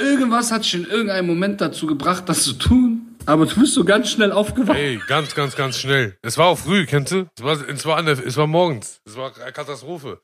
irgendwas 0.00 0.50
hat 0.50 0.64
dich 0.64 0.74
in 0.74 0.84
irgendeinem 0.84 1.26
Moment 1.26 1.60
dazu 1.60 1.86
gebracht, 1.86 2.28
das 2.28 2.42
zu 2.42 2.54
tun. 2.54 3.16
Aber 3.26 3.46
du 3.46 3.60
bist 3.60 3.74
so 3.74 3.84
ganz 3.84 4.10
schnell 4.10 4.32
aufgewacht. 4.32 4.76
Ey, 4.78 5.00
ganz, 5.06 5.34
ganz, 5.34 5.54
ganz 5.54 5.78
schnell. 5.78 6.16
Es 6.22 6.38
war 6.38 6.46
auch 6.46 6.58
früh, 6.58 6.86
kennst 6.86 7.12
du? 7.12 7.28
Es 7.36 7.44
war, 7.44 7.68
es 7.68 7.86
war, 7.86 8.02
der, 8.02 8.18
es 8.18 8.36
war 8.36 8.46
morgens. 8.46 9.00
Es 9.04 9.16
war 9.16 9.30
Katastrophe. 9.32 10.20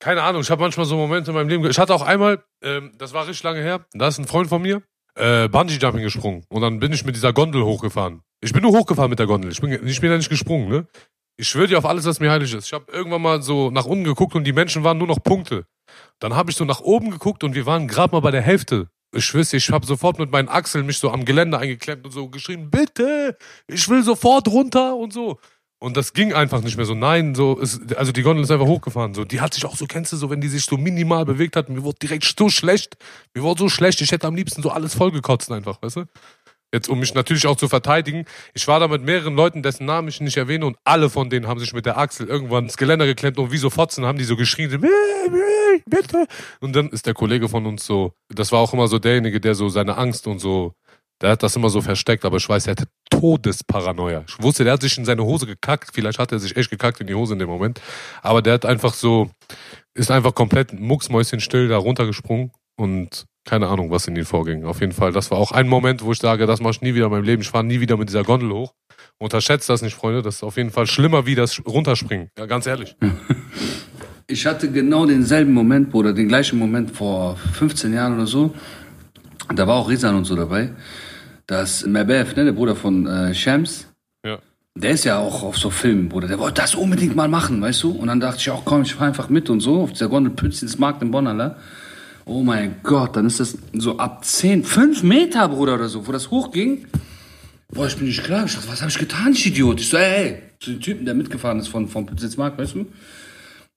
keine 0.00 0.22
Ahnung, 0.22 0.42
ich 0.42 0.50
habe 0.50 0.60
manchmal 0.62 0.86
so 0.86 0.96
Momente 0.96 1.30
in 1.30 1.34
meinem 1.34 1.48
Leben. 1.48 1.64
Ich 1.66 1.78
hatte 1.78 1.94
auch 1.94 2.02
einmal, 2.02 2.44
ähm, 2.62 2.92
das 2.98 3.12
war 3.14 3.26
richtig 3.26 3.42
lange 3.42 3.60
her, 3.62 3.84
da 3.94 4.08
ist 4.08 4.18
ein 4.18 4.26
Freund 4.26 4.48
von 4.48 4.62
mir, 4.62 4.82
äh, 5.14 5.48
Bungee-Jumping 5.48 6.02
gesprungen. 6.02 6.44
Und 6.48 6.62
dann 6.62 6.78
bin 6.78 6.92
ich 6.92 7.04
mit 7.04 7.16
dieser 7.16 7.32
Gondel 7.32 7.64
hochgefahren. 7.64 8.22
Ich 8.42 8.52
bin 8.52 8.62
nur 8.62 8.72
hochgefahren 8.72 9.10
mit 9.10 9.18
der 9.18 9.26
Gondel. 9.26 9.50
Ich 9.50 9.60
bin, 9.60 9.86
ich 9.86 10.00
bin 10.00 10.10
ja 10.10 10.16
nicht 10.16 10.30
gesprungen, 10.30 10.68
ne? 10.68 10.86
Ich 11.40 11.48
schwöre 11.48 11.68
dir 11.68 11.78
auf 11.78 11.86
alles, 11.86 12.04
was 12.04 12.20
mir 12.20 12.30
heilig 12.30 12.52
ist. 12.52 12.66
Ich 12.66 12.74
habe 12.74 12.92
irgendwann 12.92 13.22
mal 13.22 13.40
so 13.40 13.70
nach 13.70 13.86
unten 13.86 14.04
geguckt 14.04 14.34
und 14.34 14.44
die 14.44 14.52
Menschen 14.52 14.84
waren 14.84 14.98
nur 14.98 15.06
noch 15.06 15.22
Punkte. 15.22 15.64
Dann 16.18 16.34
habe 16.34 16.50
ich 16.50 16.56
so 16.58 16.66
nach 16.66 16.80
oben 16.80 17.10
geguckt 17.10 17.42
und 17.42 17.54
wir 17.54 17.64
waren 17.64 17.88
gerade 17.88 18.14
mal 18.14 18.20
bei 18.20 18.30
der 18.30 18.42
Hälfte. 18.42 18.90
Ich 19.16 19.24
schwöre, 19.24 19.46
ich 19.50 19.70
habe 19.70 19.86
sofort 19.86 20.18
mit 20.18 20.30
meinen 20.30 20.50
Achseln 20.50 20.84
mich 20.84 20.98
so 20.98 21.10
am 21.10 21.24
Geländer 21.24 21.58
eingeklemmt 21.58 22.04
und 22.04 22.10
so 22.10 22.28
geschrien, 22.28 22.70
bitte, 22.70 23.38
ich 23.66 23.88
will 23.88 24.02
sofort 24.02 24.48
runter 24.48 24.94
und 24.96 25.14
so. 25.14 25.38
Und 25.82 25.96
das 25.96 26.12
ging 26.12 26.34
einfach 26.34 26.60
nicht 26.60 26.76
mehr 26.76 26.84
so. 26.84 26.94
Nein, 26.94 27.34
so 27.34 27.56
ist, 27.58 27.96
also 27.96 28.12
die 28.12 28.20
Gondel 28.20 28.44
ist 28.44 28.50
einfach 28.50 28.66
hochgefahren. 28.66 29.14
So, 29.14 29.24
die 29.24 29.40
hat 29.40 29.54
sich 29.54 29.64
auch 29.64 29.76
so, 29.76 29.86
kennst 29.86 30.12
du 30.12 30.18
so, 30.18 30.28
wenn 30.28 30.42
die 30.42 30.48
sich 30.48 30.66
so 30.66 30.76
minimal 30.76 31.24
bewegt 31.24 31.56
hat, 31.56 31.70
mir 31.70 31.82
wurde 31.82 31.96
direkt 32.02 32.34
so 32.38 32.50
schlecht. 32.50 32.98
Mir 33.32 33.42
wurde 33.42 33.60
so 33.60 33.70
schlecht, 33.70 34.02
ich 34.02 34.12
hätte 34.12 34.26
am 34.26 34.34
liebsten 34.34 34.62
so 34.62 34.68
alles 34.68 34.94
vollgekotzt 34.94 35.50
einfach, 35.50 35.80
weißt 35.80 35.96
du? 35.96 36.04
Jetzt, 36.72 36.88
um 36.88 37.00
mich 37.00 37.14
natürlich 37.14 37.46
auch 37.46 37.56
zu 37.56 37.68
verteidigen. 37.68 38.24
Ich 38.54 38.68
war 38.68 38.78
da 38.78 38.86
mit 38.86 39.02
mehreren 39.02 39.34
Leuten, 39.34 39.62
dessen 39.62 39.86
Namen 39.86 40.08
ich 40.08 40.20
nicht 40.20 40.36
erwähne, 40.36 40.66
und 40.66 40.76
alle 40.84 41.10
von 41.10 41.28
denen 41.28 41.48
haben 41.48 41.58
sich 41.58 41.72
mit 41.72 41.84
der 41.84 41.98
Achsel 41.98 42.28
irgendwann 42.28 42.64
ins 42.64 42.76
Geländer 42.76 43.06
geklemmt 43.06 43.38
und 43.38 43.50
wie 43.50 43.58
so 43.58 43.70
Fotzen 43.70 44.04
haben 44.04 44.18
die 44.18 44.24
so 44.24 44.36
geschrien, 44.36 44.80
bitte. 45.86 46.26
Und 46.60 46.76
dann 46.76 46.90
ist 46.90 47.06
der 47.06 47.14
Kollege 47.14 47.48
von 47.48 47.66
uns 47.66 47.84
so, 47.84 48.12
das 48.28 48.52
war 48.52 48.60
auch 48.60 48.72
immer 48.72 48.86
so 48.86 48.98
derjenige, 48.98 49.40
der 49.40 49.54
so 49.54 49.68
seine 49.68 49.96
Angst 49.96 50.26
und 50.28 50.38
so, 50.38 50.74
der 51.20 51.30
hat 51.30 51.42
das 51.42 51.56
immer 51.56 51.70
so 51.70 51.80
versteckt, 51.80 52.24
aber 52.24 52.36
ich 52.36 52.48
weiß, 52.48 52.66
er 52.66 52.72
hatte 52.72 52.86
Todesparanoia. 53.10 54.24
Ich 54.26 54.42
wusste, 54.42 54.64
der 54.64 54.74
hat 54.74 54.82
sich 54.82 54.96
in 54.96 55.04
seine 55.04 55.24
Hose 55.24 55.46
gekackt, 55.46 55.90
vielleicht 55.92 56.18
hat 56.18 56.32
er 56.32 56.38
sich 56.38 56.56
echt 56.56 56.70
gekackt 56.70 57.00
in 57.00 57.08
die 57.08 57.14
Hose 57.14 57.34
in 57.34 57.40
dem 57.40 57.48
Moment, 57.48 57.80
aber 58.22 58.42
der 58.42 58.54
hat 58.54 58.64
einfach 58.64 58.94
so, 58.94 59.30
ist 59.94 60.10
einfach 60.10 60.34
komplett 60.34 60.72
mucksmäuschenstill 60.72 61.68
da 61.68 61.78
runtergesprungen 61.78 62.52
und 62.76 63.26
keine 63.50 63.66
Ahnung, 63.66 63.90
was 63.90 64.06
in 64.06 64.14
ihm 64.14 64.24
vorging. 64.24 64.64
Auf 64.64 64.80
jeden 64.80 64.92
Fall, 64.92 65.10
das 65.12 65.30
war 65.32 65.38
auch 65.38 65.50
ein 65.50 65.68
Moment, 65.68 66.04
wo 66.04 66.12
ich 66.12 66.18
sage, 66.18 66.46
das 66.46 66.60
mache 66.60 66.70
ich 66.70 66.82
nie 66.82 66.94
wieder 66.94 67.06
in 67.06 67.10
meinem 67.10 67.24
Leben. 67.24 67.42
Ich 67.42 67.50
fahre 67.50 67.64
nie 67.64 67.80
wieder 67.80 67.96
mit 67.96 68.08
dieser 68.08 68.22
Gondel 68.22 68.50
hoch. 68.52 68.74
Unterschätzt 69.18 69.68
das 69.68 69.82
nicht, 69.82 69.94
Freunde. 69.94 70.22
Das 70.22 70.36
ist 70.36 70.42
auf 70.44 70.56
jeden 70.56 70.70
Fall 70.70 70.86
schlimmer 70.86 71.26
wie 71.26 71.34
das 71.34 71.60
Runterspringen. 71.66 72.30
Ja, 72.38 72.46
ganz 72.46 72.66
ehrlich. 72.66 72.96
Ich 74.32 74.46
hatte 74.46 74.70
genau 74.70 75.06
denselben 75.06 75.52
Moment, 75.52 75.90
Bruder, 75.90 76.12
den 76.12 76.28
gleichen 76.28 76.56
Moment 76.56 76.92
vor 76.92 77.36
15 77.54 77.92
Jahren 77.92 78.14
oder 78.14 78.26
so. 78.28 78.54
Da 79.52 79.66
war 79.66 79.74
auch 79.74 79.88
Rizan 79.90 80.14
und 80.14 80.24
so 80.24 80.36
dabei. 80.36 80.70
Das 81.48 81.84
Mabef, 81.84 82.36
ne, 82.36 82.44
der 82.44 82.52
Bruder 82.52 82.76
von 82.76 83.08
äh, 83.08 83.34
Shams, 83.34 83.88
Ja. 84.24 84.38
der 84.76 84.92
ist 84.92 85.02
ja 85.04 85.18
auch 85.18 85.42
auf 85.42 85.56
so 85.58 85.70
Filmen, 85.70 86.08
Bruder. 86.08 86.28
Der 86.28 86.38
wollte 86.38 86.60
das 86.60 86.76
unbedingt 86.76 87.16
mal 87.16 87.26
machen, 87.26 87.60
weißt 87.60 87.82
du? 87.82 87.90
Und 87.90 88.06
dann 88.06 88.20
dachte 88.20 88.38
ich 88.38 88.48
auch, 88.50 88.64
komm, 88.64 88.82
ich 88.82 88.94
fahr 88.94 89.08
einfach 89.08 89.30
mit 89.30 89.50
und 89.50 89.58
so 89.58 89.82
auf 89.82 89.90
dieser 89.94 90.08
Gondel 90.08 90.32
Pützins 90.32 90.78
Markt 90.78 91.02
in 91.02 91.10
Bonn, 91.10 91.26
Alter. 91.26 91.56
Oh 92.30 92.44
mein 92.44 92.76
Gott, 92.84 93.16
dann 93.16 93.26
ist 93.26 93.40
das 93.40 93.58
so 93.72 93.98
ab 93.98 94.24
10, 94.24 94.62
5 94.62 95.02
Meter, 95.02 95.48
Bruder, 95.48 95.74
oder 95.74 95.88
so, 95.88 96.06
wo 96.06 96.12
das 96.12 96.30
hochging. 96.30 96.86
Boah, 97.72 97.88
ich 97.88 97.96
bin 97.96 98.06
nicht 98.06 98.22
klar. 98.22 98.44
Ich 98.46 98.54
dachte, 98.54 98.68
was 98.68 98.82
habe 98.82 98.88
ich 98.88 98.98
getan, 98.98 99.32
ich 99.32 99.44
Idiot? 99.46 99.80
Ich 99.80 99.88
so, 99.88 99.96
ey, 99.96 100.26
ey, 100.26 100.42
zu 100.60 100.70
dem 100.70 100.80
Typen, 100.80 101.04
der 101.04 101.14
mitgefahren 101.14 101.58
ist 101.58 101.66
von, 101.66 101.88
von 101.88 102.06
Pützins 102.06 102.36
Markt, 102.36 102.56
weißt 102.56 102.76
du? 102.76 102.86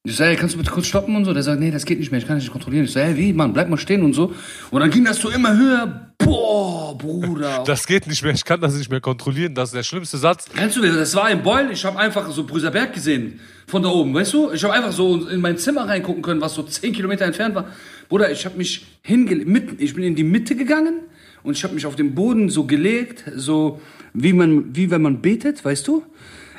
Ich 0.04 0.16
so, 0.16 0.24
ey, 0.24 0.36
kannst 0.36 0.54
du 0.54 0.60
bitte 0.60 0.70
kurz 0.70 0.86
stoppen 0.86 1.16
und 1.16 1.26
so? 1.26 1.34
Der 1.34 1.42
sagt, 1.42 1.62
nee, 1.62 1.72
das 1.72 1.84
geht 1.84 1.98
nicht 1.98 2.12
mehr, 2.12 2.20
ich 2.20 2.28
kann 2.28 2.36
das 2.36 2.44
nicht 2.44 2.52
kontrollieren. 2.52 2.86
Ich 2.86 2.92
so, 2.92 3.00
ey, 3.00 3.18
wie, 3.18 3.34
Mann, 3.34 3.54
bleib 3.54 3.70
mal 3.70 3.78
stehen 3.78 4.04
und 4.04 4.14
so. 4.14 4.36
Und 4.70 4.82
dann 4.82 4.92
ging 4.92 5.04
das 5.04 5.18
so 5.18 5.32
immer 5.32 5.58
höher. 5.58 6.14
Boah, 6.20 6.96
Bruder. 6.96 7.64
Das 7.66 7.88
geht 7.88 8.06
nicht 8.06 8.22
mehr. 8.22 8.34
Ich 8.34 8.46
kann 8.46 8.62
das 8.62 8.76
nicht 8.76 8.92
mehr 8.92 9.02
kontrollieren. 9.02 9.56
Das 9.56 9.70
ist 9.70 9.76
der 9.76 9.84
schlimmste 9.84 10.20
Satz. 10.20 10.46
Kennst 10.56 10.78
du 10.78 10.82
das? 10.84 10.96
Das 10.96 11.16
war 11.16 11.32
in 11.32 11.42
Beul. 11.42 11.70
Ich 11.72 11.84
habe 11.86 11.98
einfach 11.98 12.30
so 12.30 12.44
Brüserberg 12.44 12.94
gesehen. 12.94 13.40
Von 13.66 13.82
da 13.82 13.90
oben, 13.90 14.14
weißt 14.14 14.34
du? 14.34 14.52
Ich 14.52 14.64
habe 14.64 14.74
einfach 14.74 14.92
so 14.92 15.28
in 15.28 15.42
mein 15.42 15.58
Zimmer 15.58 15.88
reingucken 15.88 16.22
können, 16.22 16.42
was 16.42 16.54
so 16.54 16.62
10 16.62 16.94
Kilometer 16.94 17.26
entfernt 17.26 17.56
war. 17.56 17.70
Bruder, 18.14 18.32
ich 18.32 18.46
habe 18.46 18.60
mich 18.60 18.86
hingelegt. 19.02 19.82
Ich 19.82 19.96
bin 19.96 20.04
in 20.04 20.14
die 20.14 20.24
Mitte 20.24 20.56
gegangen 20.56 21.00
und 21.42 21.58
ich 21.58 21.64
habe 21.64 21.74
mich 21.74 21.88
auf 21.88 21.96
den 21.96 22.14
Boden 22.14 22.48
so 22.48 22.66
gelegt, 22.66 23.24
so 23.36 23.82
wie, 24.14 24.34
man, 24.34 24.76
wie 24.76 24.92
wenn 24.92 25.02
man 25.02 25.20
betet, 25.20 25.66
weißt 25.66 25.88
du? 25.88 26.04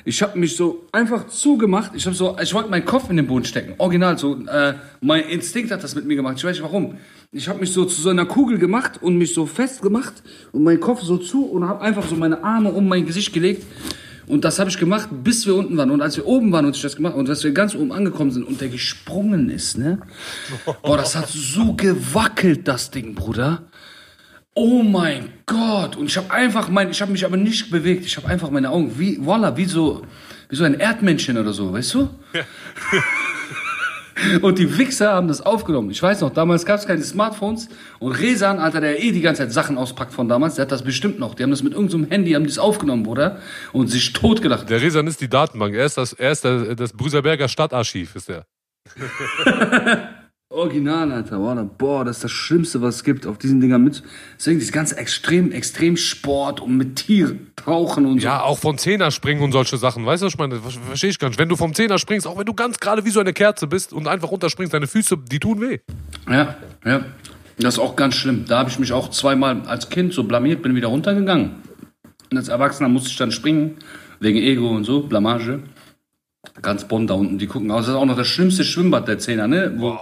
Ich 0.04 0.20
habe 0.20 0.36
mich 0.36 0.56
so 0.56 0.84
einfach 0.90 1.28
zugemacht. 1.28 1.92
Ich 1.94 2.06
habe 2.06 2.16
so, 2.16 2.36
ich 2.42 2.52
wollte 2.54 2.70
meinen 2.70 2.84
Kopf 2.84 3.08
in 3.08 3.16
den 3.16 3.28
Boden 3.28 3.44
stecken. 3.44 3.74
Original, 3.78 4.18
so. 4.18 4.44
Äh, 4.48 4.74
mein 5.00 5.28
Instinkt 5.28 5.70
hat 5.70 5.84
das 5.84 5.94
mit 5.94 6.06
mir 6.06 6.16
gemacht. 6.16 6.38
Ich 6.38 6.44
weiß 6.44 6.56
nicht 6.56 6.64
warum. 6.64 6.98
Ich 7.30 7.48
habe 7.48 7.60
mich 7.60 7.70
so 7.70 7.84
zu 7.84 8.02
so 8.02 8.08
einer 8.08 8.26
Kugel 8.26 8.58
gemacht 8.58 9.00
und 9.00 9.16
mich 9.16 9.32
so 9.32 9.46
festgemacht 9.46 10.24
und 10.50 10.64
meinen 10.64 10.80
Kopf 10.80 11.02
so 11.02 11.18
zu 11.18 11.44
und 11.44 11.68
habe 11.68 11.82
einfach 11.82 12.04
so 12.04 12.16
meine 12.16 12.42
Arme 12.42 12.72
um 12.72 12.88
mein 12.88 13.06
Gesicht 13.06 13.32
gelegt. 13.32 13.64
Und 14.26 14.44
das 14.44 14.58
habe 14.58 14.70
ich 14.70 14.78
gemacht, 14.78 15.08
bis 15.22 15.46
wir 15.46 15.54
unten 15.54 15.76
waren. 15.76 15.90
Und 15.90 16.00
als 16.00 16.16
wir 16.16 16.26
oben 16.26 16.52
waren 16.52 16.64
und 16.64 16.76
ich 16.76 16.82
das 16.82 16.96
gemacht 16.96 17.14
und 17.14 17.28
als 17.28 17.44
wir 17.44 17.52
ganz 17.52 17.74
oben 17.74 17.92
angekommen 17.92 18.30
sind 18.30 18.44
und 18.44 18.60
der 18.60 18.68
gesprungen 18.68 19.50
ist, 19.50 19.78
ne? 19.78 19.98
Boah, 20.82 20.96
das 20.96 21.14
hat 21.14 21.28
so 21.28 21.74
gewackelt, 21.74 22.66
das 22.66 22.90
Ding, 22.90 23.14
Bruder. 23.14 23.62
Oh 24.54 24.82
mein 24.82 25.32
Gott! 25.46 25.96
Und 25.96 26.06
ich 26.06 26.16
habe 26.16 26.30
einfach 26.30 26.68
mein, 26.68 26.90
ich 26.90 27.02
habe 27.02 27.10
mich 27.10 27.24
aber 27.24 27.36
nicht 27.36 27.70
bewegt. 27.70 28.06
Ich 28.06 28.16
habe 28.16 28.28
einfach 28.28 28.50
meine 28.50 28.70
Augen 28.70 28.98
wie, 28.98 29.18
voila, 29.20 29.56
wie 29.56 29.64
so, 29.64 30.02
wie 30.48 30.56
so 30.56 30.64
ein 30.64 30.74
Erdmännchen 30.74 31.36
oder 31.36 31.52
so, 31.52 31.72
weißt 31.72 31.94
du? 31.94 32.08
Und 34.42 34.58
die 34.58 34.78
Wichser 34.78 35.12
haben 35.12 35.28
das 35.28 35.40
aufgenommen. 35.40 35.90
Ich 35.90 36.02
weiß 36.02 36.20
noch, 36.20 36.30
damals 36.30 36.64
gab 36.64 36.78
es 36.78 36.86
keine 36.86 37.02
Smartphones. 37.02 37.68
Und 37.98 38.12
Rezan, 38.12 38.58
Alter, 38.58 38.80
der 38.80 39.02
eh 39.02 39.12
die 39.12 39.20
ganze 39.20 39.42
Zeit 39.42 39.52
Sachen 39.52 39.76
auspackt 39.76 40.12
von 40.12 40.28
damals, 40.28 40.54
der 40.54 40.62
hat 40.62 40.72
das 40.72 40.82
bestimmt 40.82 41.18
noch. 41.18 41.34
Die 41.34 41.42
haben 41.42 41.50
das 41.50 41.62
mit 41.62 41.72
irgendeinem 41.72 42.08
Handy, 42.08 42.32
haben 42.32 42.46
das 42.46 42.58
aufgenommen, 42.58 43.02
Bruder. 43.02 43.40
Und 43.72 43.88
sich 43.88 44.12
totgelacht. 44.12 44.70
Der 44.70 44.80
Resan 44.80 45.06
ist 45.06 45.20
die 45.20 45.28
Datenbank. 45.28 45.74
Er 45.74 45.86
ist 45.86 45.98
das, 45.98 46.12
er 46.12 46.32
ist 46.32 46.44
das, 46.44 46.76
das 46.76 46.92
Brüserberger 46.92 47.48
Stadtarchiv, 47.48 48.14
ist 48.14 48.28
der. 48.28 48.46
Original, 50.50 51.10
Alter. 51.10 51.38
Boah, 51.64 52.04
das 52.04 52.18
ist 52.18 52.24
das 52.24 52.30
Schlimmste, 52.30 52.80
was 52.80 52.96
es 52.96 53.04
gibt, 53.04 53.26
auf 53.26 53.38
diesen 53.38 53.60
Dingern 53.60 53.82
mit. 53.82 54.02
Deswegen 54.38 54.60
dieses 54.60 54.72
ganze 54.72 54.96
extrem, 54.96 55.50
extrem 55.50 55.96
Sport 55.96 56.60
und 56.60 56.76
mit 56.76 56.96
Tieren 56.96 57.50
tauchen 57.64 58.06
und 58.06 58.20
so. 58.20 58.26
Ja, 58.26 58.42
auch 58.42 58.58
vom 58.58 58.78
Zehner 58.78 59.10
springen 59.10 59.42
und 59.42 59.52
solche 59.52 59.76
Sachen. 59.76 60.04
Weißt 60.04 60.22
du, 60.22 60.26
was 60.26 60.34
ich 60.34 60.38
meine? 60.38 60.60
Das 60.60 60.74
verstehe 60.74 61.10
ich 61.10 61.18
gar 61.18 61.28
nicht. 61.28 61.38
Wenn 61.38 61.48
du 61.48 61.56
vom 61.56 61.74
Zehner 61.74 61.98
springst, 61.98 62.26
auch 62.26 62.38
wenn 62.38 62.46
du 62.46 62.54
ganz 62.54 62.78
gerade 62.78 63.04
wie 63.04 63.10
so 63.10 63.20
eine 63.20 63.32
Kerze 63.32 63.66
bist 63.66 63.92
und 63.92 64.06
einfach 64.08 64.30
runterspringst, 64.30 64.72
deine 64.72 64.86
Füße, 64.86 65.16
die 65.18 65.40
tun 65.40 65.60
weh. 65.60 65.78
Ja, 66.28 66.56
ja. 66.84 67.04
Das 67.58 67.74
ist 67.74 67.80
auch 67.80 67.94
ganz 67.94 68.16
schlimm. 68.16 68.46
Da 68.48 68.58
habe 68.58 68.70
ich 68.70 68.78
mich 68.78 68.92
auch 68.92 69.10
zweimal 69.10 69.62
als 69.66 69.88
Kind 69.88 70.12
so 70.12 70.24
blamiert, 70.24 70.62
bin 70.62 70.74
wieder 70.74 70.88
runtergegangen. 70.88 71.52
Und 72.30 72.36
als 72.36 72.48
Erwachsener 72.48 72.88
musste 72.88 73.10
ich 73.10 73.16
dann 73.16 73.30
springen, 73.30 73.76
wegen 74.18 74.38
Ego 74.38 74.68
und 74.70 74.84
so, 74.84 75.02
Blamage. 75.02 75.62
Ganz 76.60 76.86
Bonn 76.86 77.06
da 77.06 77.14
unten, 77.14 77.38
die 77.38 77.46
gucken 77.46 77.70
aus. 77.70 77.86
Das 77.86 77.94
ist 77.94 77.94
auch 77.94 78.04
noch 78.04 78.16
das 78.16 78.26
schlimmste 78.26 78.64
Schwimmbad 78.64 79.08
der 79.08 79.18
Zehner, 79.18 79.46
ne? 79.46 79.72
Wo, 79.76 79.98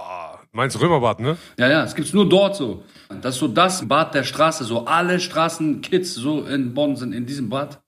meinst 0.53 0.79
Römerbad, 0.79 1.19
ne? 1.19 1.37
ja, 1.57 1.67
ja, 1.67 1.83
es 1.83 1.95
gibt's 1.95 2.13
nur 2.13 2.29
dort 2.29 2.55
so. 2.55 2.83
Das 3.21 3.35
ist 3.35 3.39
so 3.39 3.47
das 3.47 3.87
Bad 3.87 4.13
der 4.13 4.23
Straße, 4.23 4.63
so 4.63 4.85
alle 4.85 5.19
Straßenkids 5.19 6.13
so 6.15 6.45
in 6.45 6.73
Bonn 6.73 6.95
sind 6.95 7.13
in 7.13 7.25
diesem 7.25 7.49
Bad. 7.49 7.81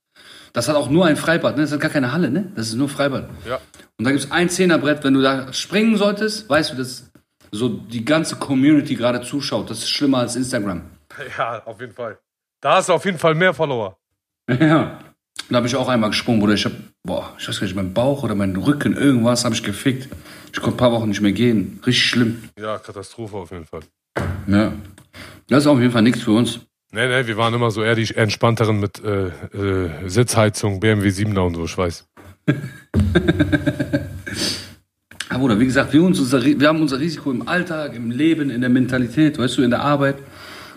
Das 0.52 0.68
hat 0.68 0.76
auch 0.76 0.90
nur 0.90 1.06
ein 1.06 1.18
Freibad, 1.18 1.56
ne? 1.58 1.64
Das 1.64 1.72
hat 1.72 1.82
gar 1.82 1.92
keine 1.92 2.12
Halle, 2.12 2.30
ne? 2.30 2.52
Das 2.56 2.68
ist 2.68 2.76
nur 2.76 2.90
Freibad. 2.90 3.30
Ja. 3.48 3.60
Und 3.98 4.06
da 4.06 4.12
gibt's 4.12 4.32
ein 4.32 4.50
Zehnerbrett, 4.50 5.04
wenn 5.04 5.14
du 5.14 5.22
da 5.22 5.52
springen 5.54 5.98
solltest, 5.98 6.50
weißt 6.50 6.74
du, 6.74 6.76
dass 6.78 7.12
so 7.52 7.70
die 7.70 8.04
ganze 8.04 8.38
Community 8.38 8.96
gerade 8.96 9.22
zuschaut. 9.22 9.70
Das 9.70 9.80
ist 9.80 9.90
schlimmer 9.90 10.20
als 10.20 10.36
Instagram. 10.36 10.84
Ja, 11.38 11.62
auf 11.66 11.80
jeden 11.80 11.94
Fall. 11.94 12.18
Da 12.60 12.76
hast 12.76 12.90
du 12.90 12.94
auf 12.94 13.06
jeden 13.06 13.18
Fall 13.18 13.36
mehr 13.36 13.54
Follower. 13.54 13.98
Ja. 14.50 15.00
Da 15.50 15.58
habe 15.58 15.68
ich 15.68 15.76
auch 15.76 15.88
einmal 15.90 16.10
gesprungen, 16.10 16.40
Bruder. 16.40 16.54
Ich 16.54 16.66
hab, 16.66 16.72
boah, 17.04 17.34
ich 17.38 17.48
weiß 17.48 17.60
gar 17.60 17.68
nicht, 17.68 17.76
mein 17.76 17.94
Bauch 17.94 18.24
oder 18.24 18.36
mein 18.36 18.56
Rücken, 18.56 18.96
irgendwas 18.98 19.46
habe 19.46 19.54
ich 19.54 19.64
gefickt. 19.64 20.10
Ich 20.56 20.62
konnte 20.62 20.78
ein 20.78 20.78
paar 20.78 20.94
Wochen 20.94 21.10
nicht 21.10 21.20
mehr 21.20 21.34
gehen. 21.34 21.82
Richtig 21.86 22.06
schlimm. 22.06 22.44
Ja, 22.58 22.78
Katastrophe 22.78 23.36
auf 23.36 23.52
jeden 23.52 23.66
Fall. 23.66 23.82
Ja. 24.48 24.72
Das 25.50 25.64
ist 25.64 25.68
auf 25.68 25.80
jeden 25.80 25.92
Fall 25.92 26.02
nichts 26.02 26.22
für 26.22 26.32
uns. 26.32 26.62
Nee, 26.94 27.08
nee, 27.10 27.28
wir 27.28 27.36
waren 27.36 27.54
immer 27.54 27.72
so 27.72 27.84
eher 27.84 27.96
die 27.96 28.16
entspannteren 28.16 28.80
mit 28.80 29.04
äh, 29.04 29.28
äh, 29.28 29.90
Sitzheizung, 30.08 30.80
BMW 30.80 31.10
7er 31.10 31.40
und 31.40 31.56
so, 31.56 31.66
ich 31.66 31.78
weiß. 31.78 32.08
Aber 35.28 35.40
Bruder, 35.40 35.60
wie 35.60 35.66
gesagt, 35.66 35.92
wir, 35.92 36.02
uns 36.02 36.22
unser, 36.22 36.42
wir 36.42 36.68
haben 36.70 36.80
unser 36.80 37.02
Risiko 37.02 37.32
im 37.32 37.50
Alltag, 37.50 37.94
im 37.94 38.10
Leben, 38.10 38.50
in 38.50 38.62
der 38.62 38.70
Mentalität, 38.70 39.38
weißt 39.38 39.58
du, 39.58 39.64
in 39.64 39.72
der 39.72 39.82
Arbeit. 39.82 40.16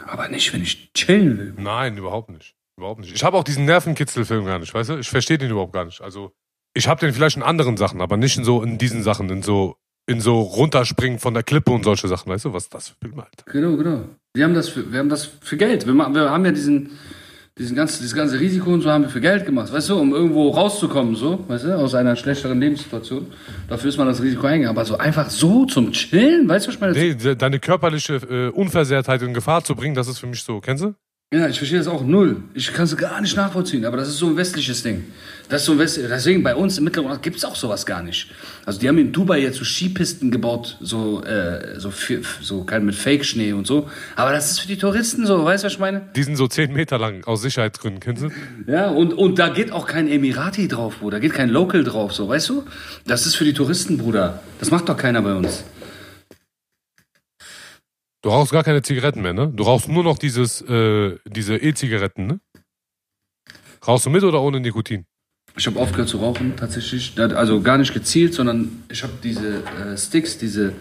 Aber 0.09 0.29
nicht, 0.29 0.53
wenn 0.53 0.62
ich 0.62 0.93
chillen 0.93 1.39
will. 1.39 1.55
Nein, 1.57 1.97
überhaupt 1.97 2.31
nicht. 2.31 2.57
Überhaupt 2.76 3.01
nicht. 3.01 3.14
Ich 3.14 3.22
habe 3.22 3.37
auch 3.37 3.45
diesen 3.45 3.64
Nervenkitzelfilm 3.66 4.45
gar 4.45 4.59
nicht, 4.59 4.74
weißt 4.74 4.91
du? 4.91 4.99
Ich 4.99 5.09
verstehe 5.09 5.39
den 5.39 5.53
überhaupt 5.53 5.72
gar 5.72 5.85
nicht. 5.85 6.01
Also, 6.01 6.33
ich 6.79 6.89
habe 6.89 7.01
den 7.01 7.12
vielleicht 7.12 7.37
in 7.37 7.43
anderen 7.43 7.76
Sachen, 7.76 8.01
aber 8.01 8.16
nicht 8.16 8.37
in 8.39 8.45
so 8.45 8.62
in 8.62 8.79
diesen 8.79 9.03
Sachen, 9.03 9.29
in 9.31 9.43
so 9.43 9.76
in 10.07 10.20
so 10.20 10.41
runterspringen 10.41 11.18
von 11.18 11.35
der 11.35 11.43
Klippe 11.43 11.70
und 11.70 11.85
solche 11.85 12.09
Sachen, 12.09 12.31
weißt 12.33 12.47
du, 12.47 12.53
was 12.55 12.68
das 12.70 12.89
für 12.89 12.95
Film, 13.03 13.18
Alter? 13.20 13.45
Genau, 13.53 13.76
genau. 13.76 14.05
Wir 14.35 14.45
haben 14.45 14.55
das 14.55 14.68
für, 14.70 14.91
wir 14.91 15.01
haben 15.01 15.11
das 15.11 15.29
für 15.43 15.57
Geld. 15.59 15.87
Wir, 15.87 15.93
machen, 15.93 16.14
wir 16.14 16.31
haben 16.31 16.47
ja 16.47 16.53
diesen, 16.53 16.93
diesen 17.59 17.76
ganzen, 17.76 17.99
dieses 18.01 18.14
ganze 18.14 18.41
Risiko 18.41 18.72
und 18.72 18.81
so 18.81 18.91
haben 18.91 19.03
wir 19.03 19.11
für 19.11 19.20
Geld 19.20 19.45
gemacht, 19.45 19.70
weißt 19.70 19.91
du, 19.91 19.99
um 19.99 20.14
irgendwo 20.14 20.49
rauszukommen, 20.51 21.14
so, 21.14 21.45
weißt 21.49 21.64
du, 21.64 21.76
aus 21.76 21.95
einer 21.95 22.16
schlechteren 22.16 22.59
Lebenssituation. 22.59 23.26
Dafür 23.68 23.91
ist 23.91 23.99
man 23.99 24.07
das 24.07 24.22
Risiko 24.22 24.47
eingegangen. 24.47 24.74
Aber 24.79 24.87
so 24.87 24.97
einfach 24.97 25.29
so 25.29 25.66
zum 25.66 25.93
Chillen, 25.93 26.49
weißt 26.49 26.64
du, 26.66 26.68
was 26.68 26.74
ich 26.76 26.81
meine? 26.81 26.93
Nee, 26.95 27.14
de- 27.14 27.37
deine 27.37 27.59
körperliche 27.59 28.14
äh, 28.14 28.49
Unversehrtheit 28.49 29.20
in 29.20 29.35
Gefahr 29.35 29.62
zu 29.62 29.74
bringen, 29.74 29.95
das 29.95 30.09
ist 30.09 30.20
für 30.20 30.26
mich 30.26 30.43
so, 30.43 30.61
kennst 30.61 30.85
du? 30.85 30.95
Ja, 31.31 31.47
ich 31.47 31.59
verstehe 31.59 31.76
das 31.76 31.89
auch 31.89 32.03
null. 32.03 32.43
Ich 32.55 32.72
kann 32.72 32.87
es 32.87 32.97
gar 32.97 33.20
nicht 33.20 33.37
nachvollziehen, 33.37 33.85
aber 33.85 33.99
das 33.99 34.09
ist 34.09 34.16
so 34.16 34.29
ein 34.29 34.37
westliches 34.39 34.83
Ding. 34.83 35.05
Das 35.51 35.61
ist 35.61 35.66
so 35.66 35.72
ein 35.72 35.79
West 35.79 35.99
Deswegen 35.99 36.43
bei 36.43 36.55
uns 36.55 36.79
im 36.79 36.85
Mittleren 36.85 37.20
gibt 37.20 37.37
es 37.37 37.45
auch 37.45 37.55
sowas 37.55 37.85
gar 37.85 38.03
nicht. 38.03 38.31
Also 38.64 38.81
die 38.81 38.89
haben 38.89 38.97
in 38.97 39.12
Dubai 39.12 39.41
jetzt 39.41 39.59
so 39.59 39.64
Skipisten 39.64 40.31
gebaut, 40.31 40.79
so, 40.81 41.22
äh, 41.24 41.79
so, 41.79 41.93
so 42.41 42.66
mit 42.81 42.95
Fake-Schnee 42.95 43.53
und 43.53 43.66
so. 43.66 43.91
Aber 44.16 44.33
das 44.33 44.53
ist 44.53 44.61
für 44.61 44.68
die 44.68 44.79
Touristen 44.79 45.26
so, 45.26 45.45
weißt 45.45 45.64
du, 45.64 45.66
was 45.66 45.74
ich 45.74 45.79
meine? 45.79 46.01
Die 46.16 46.22
sind 46.22 46.37
so 46.37 46.49
10 46.49 46.72
Meter 46.72 46.97
lang, 46.97 47.22
aus 47.24 47.43
Sicherheitsgründen, 47.43 48.01
kennst 48.01 48.22
du? 48.22 48.31
Ja, 48.66 48.89
und, 48.89 49.12
und 49.12 49.39
da 49.39 49.51
geht 49.51 49.70
auch 49.70 49.87
kein 49.87 50.09
Emirati 50.09 50.66
drauf, 50.66 50.97
Bruder. 51.01 51.18
Da 51.18 51.20
geht 51.20 51.35
kein 51.35 51.51
Local 51.51 51.85
drauf, 51.85 52.14
so, 52.14 52.26
weißt 52.26 52.49
du? 52.49 52.64
Das 53.07 53.26
ist 53.26 53.35
für 53.35 53.45
die 53.45 53.53
Touristen, 53.53 53.99
Bruder. 53.99 54.41
Das 54.61 54.70
macht 54.70 54.89
doch 54.89 54.97
keiner 54.97 55.20
bei 55.20 55.35
uns. 55.35 55.62
Du 58.23 58.31
rauchst 58.31 58.53
gar 58.53 58.64
keine 58.64 58.83
Zigaretten 58.83 59.23
mehr, 59.23 59.33
ne? 59.33 59.53
Du 59.55 59.62
rauchst 59.62 59.89
nur 59.89 60.03
noch 60.03 60.19
dieses, 60.19 60.61
äh, 60.62 61.16
diese 61.27 61.57
E-Zigaretten, 61.57 62.27
ne? 62.27 62.41
Rauchst 63.87 64.07
du 64.07 64.11
mit 64.11 64.25
oder 64.25 64.43
ohne 64.43 64.61
Nikotin? 64.61 65.07
Ich 65.57 65.66
habe 65.66 65.79
aufgehört 65.79 66.09
zu 66.09 66.19
rauchen, 66.19 66.57
tatsächlich. 66.57 67.19
Also 67.19 67.61
gar 67.61 67.79
nicht 67.79 67.95
gezielt, 67.95 68.35
sondern 68.35 68.83
ich 68.91 69.03
habe 69.03 69.12
diese 69.23 69.62
äh, 69.64 69.97
Sticks, 69.97 70.39
diese 70.39 70.73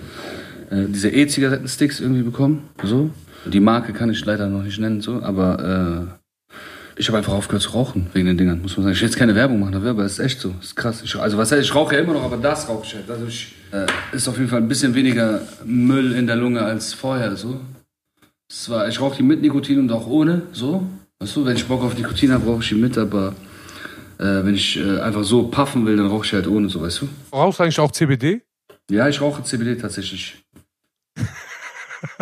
äh, 0.70 0.86
diese 0.88 1.10
E-Zigaretten-Sticks 1.10 2.00
irgendwie 2.00 2.24
bekommen. 2.24 2.70
So. 2.84 3.10
Die 3.46 3.60
Marke 3.60 3.94
kann 3.94 4.10
ich 4.10 4.24
leider 4.26 4.48
noch 4.48 4.64
nicht 4.64 4.80
nennen, 4.80 5.02
so, 5.02 5.22
aber 5.22 6.10
äh, 6.12 6.26
ich 6.98 7.08
habe 7.08 7.18
einfach 7.20 7.34
aufgehört 7.34 7.62
zu 7.62 7.72
rauchen 7.72 8.08
wegen 8.14 8.26
den 8.26 8.38
Dingern, 8.38 8.62
muss 8.62 8.76
man 8.76 8.84
sagen. 8.84 8.93
Ich 8.93 9.02
will 9.02 9.08
jetzt 9.08 9.18
keine 9.18 9.36
Werbung 9.36 9.60
machen 9.60 9.74
dafür, 9.74 9.91
aber 9.91 10.04
es 10.04 10.14
ist 10.14 10.20
echt 10.20 10.39
so. 10.39 10.50
Das 10.50 10.68
ist 10.68 10.76
krass. 10.76 11.02
Ich, 11.04 11.16
also 11.16 11.38
was 11.38 11.52
heißt, 11.52 11.64
ich 11.64 11.74
rauche 11.74 11.95
ja 11.95 12.02
immer 12.02 12.14
noch, 12.14 12.24
aber 12.24 12.38
das 12.38 12.68
rauche 12.68 12.86
ich 12.86 12.95
halt. 12.95 13.10
Also 13.10 13.28
ich, 13.28 13.56
äh, 13.72 13.86
ist 14.16 14.28
auf 14.28 14.38
jeden 14.38 14.50
Fall 14.50 14.60
ein 14.60 14.68
bisschen 14.68 14.95
weniger 14.95 15.41
Müll 15.64 16.14
in 16.14 16.28
der 16.28 16.36
Lunge 16.36 16.62
als 16.62 16.93
vorher, 16.93 17.36
so. 17.36 17.60
Zwar, 18.50 18.88
ich 18.88 19.00
rauche 19.00 19.18
die 19.18 19.24
mit 19.24 19.41
Nikotin 19.41 19.80
und 19.80 19.91
auch 19.91 20.08
ohne, 20.08 20.43
so. 20.54 20.88
Weißt 21.20 21.36
du, 21.36 21.45
wenn 21.45 21.56
ich 21.56 21.66
Bock 21.66 21.84
auf 21.84 21.98
Nikotin 21.98 22.32
habe, 22.32 22.45
rauche 22.45 22.62
ich 22.62 22.70
die 22.70 22.76
mit, 22.76 22.98
aber 22.98 23.36
äh, 24.18 24.24
wenn 24.24 24.56
ich 24.56 24.78
äh, 24.78 25.00
einfach 25.00 25.24
so 25.24 25.48
puffen 25.48 25.86
will, 25.86 25.98
dann 25.98 26.08
rauche 26.08 26.26
ich 26.26 26.34
halt 26.34 26.48
ohne, 26.48 26.70
so, 26.70 26.82
weißt 26.82 27.02
du. 27.02 27.10
Rauchst 27.32 27.60
du 27.60 27.64
eigentlich 27.64 27.80
auch 27.80 27.91
CBD? 27.91 28.41
Ja, 28.89 29.08
ich 29.08 29.20
rauche 29.22 29.43
CBD 29.43 29.76
tatsächlich. 29.76 30.43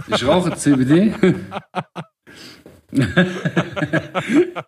Ich 0.08 0.26
rauche 0.26 0.56
CBD. 0.56 1.14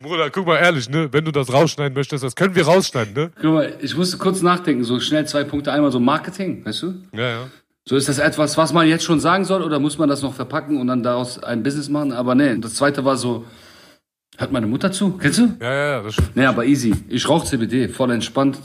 Bruder, 0.00 0.30
guck 0.30 0.46
mal 0.46 0.56
ehrlich, 0.56 0.88
ne? 0.88 1.08
Wenn 1.12 1.24
du 1.24 1.32
das 1.32 1.52
rausschneiden 1.52 1.94
möchtest, 1.94 2.22
das 2.22 2.36
können 2.36 2.54
wir 2.54 2.64
rausschneiden, 2.66 3.14
ne? 3.14 3.30
Guck 3.40 3.52
mal, 3.52 3.74
ich 3.80 3.96
musste 3.96 4.18
kurz 4.18 4.42
nachdenken, 4.42 4.84
so 4.84 5.00
schnell 5.00 5.26
zwei 5.26 5.44
Punkte. 5.44 5.72
Einmal 5.72 5.90
so 5.90 6.00
Marketing, 6.00 6.64
weißt 6.64 6.82
du? 6.82 6.94
Ja, 7.12 7.28
ja. 7.28 7.50
So 7.88 7.96
ist 7.96 8.08
das 8.08 8.18
etwas, 8.18 8.56
was 8.58 8.72
man 8.72 8.88
jetzt 8.88 9.04
schon 9.04 9.20
sagen 9.20 9.44
soll, 9.44 9.62
oder 9.62 9.78
muss 9.78 9.96
man 9.96 10.08
das 10.08 10.22
noch 10.22 10.34
verpacken 10.34 10.80
und 10.80 10.88
dann 10.88 11.02
daraus 11.02 11.42
ein 11.42 11.62
Business 11.62 11.88
machen? 11.88 12.12
Aber 12.12 12.34
nee, 12.34 12.56
das 12.58 12.74
zweite 12.74 13.04
war 13.04 13.16
so, 13.16 13.44
hört 14.36 14.50
meine 14.52 14.66
Mutter 14.66 14.90
zu? 14.90 15.12
Kennst 15.18 15.38
du? 15.38 15.56
Ja, 15.60 15.72
ja, 15.72 15.86
ja. 15.92 16.02
Das 16.02 16.14
stimmt. 16.14 16.36
Nee, 16.36 16.46
aber 16.46 16.64
easy. 16.64 16.94
Ich 17.08 17.28
rauche 17.28 17.46
CBD, 17.46 17.88
voll 17.88 18.10
entspannt. 18.10 18.58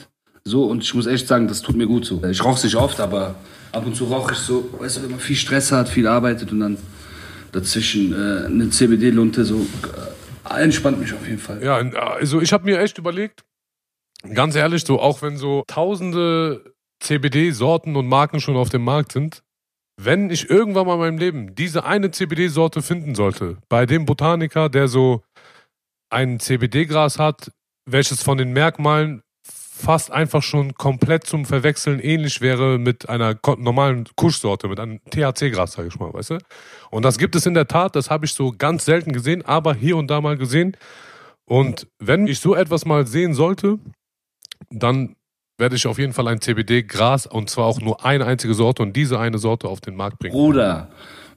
So, 0.43 0.66
und 0.66 0.84
ich 0.84 0.93
muss 0.95 1.06
echt 1.06 1.28
sagen, 1.28 1.47
das 1.47 1.62
tut 1.62 1.76
mir 1.76 1.86
gut 1.86 2.06
so. 2.06 2.24
Ich 2.26 2.43
rauche 2.43 2.64
nicht 2.66 2.76
oft, 2.76 2.99
aber 2.99 3.36
ab 3.72 3.86
und 3.86 3.95
zu 3.95 4.06
rauche 4.06 4.34
ich 4.34 4.39
so, 4.39 4.68
weißt 4.80 4.97
du, 4.97 5.04
wenn 5.04 5.12
man 5.12 5.20
viel 5.20 5.36
Stress 5.36 5.72
hat, 5.72 5.88
viel 5.88 6.08
arbeitet 6.08 6.52
und 6.52 6.60
dann 6.60 6.78
dazwischen 7.52 8.14
äh, 8.14 8.45
eine 8.45 8.70
CBD-Lunte 8.70 9.45
so 9.45 9.66
äh, 10.49 10.62
entspannt 10.62 10.99
mich 10.99 11.14
auf 11.14 11.26
jeden 11.26 11.39
Fall. 11.39 11.64
Ja, 11.64 11.76
also 11.76 12.41
ich 12.41 12.54
habe 12.54 12.66
mir 12.66 12.80
echt 12.80 12.97
überlegt, 12.97 13.43
ganz 14.34 14.56
ehrlich, 14.56 14.84
so 14.84 14.99
auch 14.99 15.22
wenn 15.22 15.38
so 15.38 15.64
tausende 15.68 16.74
CBD-Sorten 17.02 17.95
und 17.95 18.08
Marken 18.08 18.39
schon 18.39 18.56
auf 18.56 18.70
dem 18.70 18.84
Markt 18.84 19.12
sind, 19.12 19.43
wenn 19.99 20.30
ich 20.30 20.49
irgendwann 20.49 20.88
mal 20.88 20.93
in 20.93 20.99
meinem 20.99 21.18
Leben 21.18 21.56
diese 21.56 21.84
eine 21.84 22.12
CBD-Sorte 22.12 22.82
finden 22.82 23.16
sollte, 23.16 23.58
bei 23.70 23.86
dem 23.86 24.06
Botaniker, 24.06 24.70
der 24.70 24.88
so 24.88 25.24
ein 26.10 26.39
CBD-Gras 26.39 27.20
hat, 27.20 27.52
welches 27.86 28.22
von 28.24 28.38
den 28.38 28.54
Merkmalen 28.54 29.22
fast 29.82 30.12
einfach 30.12 30.44
schon 30.44 30.76
komplett 30.76 31.26
zum 31.26 31.46
Verwechseln 31.46 32.00
ähnlich 32.00 32.40
wäre 32.40 32.78
mit 32.78 33.10
einer 33.10 33.36
normalen 33.58 34.06
Kuschsorte, 34.16 34.68
mit 34.68 34.80
einem 34.80 35.00
THC-Gras, 35.10 35.74
sage 35.74 35.90
ich 35.90 36.00
mal, 36.00 36.14
weißt 36.14 36.32
du? 36.32 36.38
Und 36.92 37.04
das 37.04 37.18
gibt 37.18 37.36
es 37.36 37.46
in 37.46 37.54
der 37.54 37.68
Tat, 37.68 37.96
das 37.96 38.10
habe 38.10 38.26
ich 38.26 38.34
so 38.34 38.54
ganz 38.58 38.86
selten 38.86 39.12
gesehen, 39.12 39.44
aber 39.44 39.74
hier 39.74 39.98
und 39.98 40.08
da 40.08 40.22
mal 40.22 40.38
gesehen. 40.38 40.78
Und 41.46 41.88
wenn 42.00 42.28
ich 42.28 42.40
so 42.40 42.56
etwas 42.56 42.86
mal 42.86 43.08
sehen 43.08 43.34
sollte, 43.34 43.80
dann 44.70 45.16
werde 45.58 45.76
ich 45.76 45.88
auf 45.88 46.00
jeden 46.00 46.14
Fall 46.14 46.28
ein 46.28 46.42
CBD-Gras 46.42 47.28
und 47.28 47.50
zwar 47.50 47.66
auch 47.66 47.82
nur 47.82 48.06
eine 48.06 48.26
einzige 48.26 48.54
Sorte 48.54 48.84
und 48.84 48.96
diese 48.96 49.20
eine 49.20 49.38
Sorte 49.38 49.68
auf 49.68 49.82
den 49.82 49.96
Markt 49.96 50.20
bringen. 50.20 50.34
Bruder, 50.34 50.90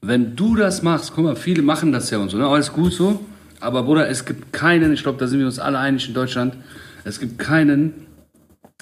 wenn 0.03 0.37
du 0.37 0.57
das 0.57 0.83
machst, 0.83 1.13
guck 1.15 1.25
mal, 1.25 1.37
viele 1.37 1.63
machen 1.63 1.93
das 1.93 2.11
ja 2.11 2.19
und 2.19 2.31
so, 2.31 2.39
ne? 2.39 2.47
alles 2.47 2.73
gut 2.73 2.93
so, 2.93 3.25
aber 3.61 3.83
Bruder, 3.83 4.09
es 4.09 4.25
gibt 4.25 4.53
keinen, 4.53 4.93
ich 4.93 5.03
glaube, 5.03 5.19
da 5.19 5.27
sind 5.27 5.39
wir 5.39 5.47
uns 5.47 5.59
alle 5.59 5.79
einig 5.79 6.09
in 6.09 6.15
Deutschland, 6.15 6.57
es 7.05 7.21
gibt 7.21 7.39
keinen, 7.39 8.04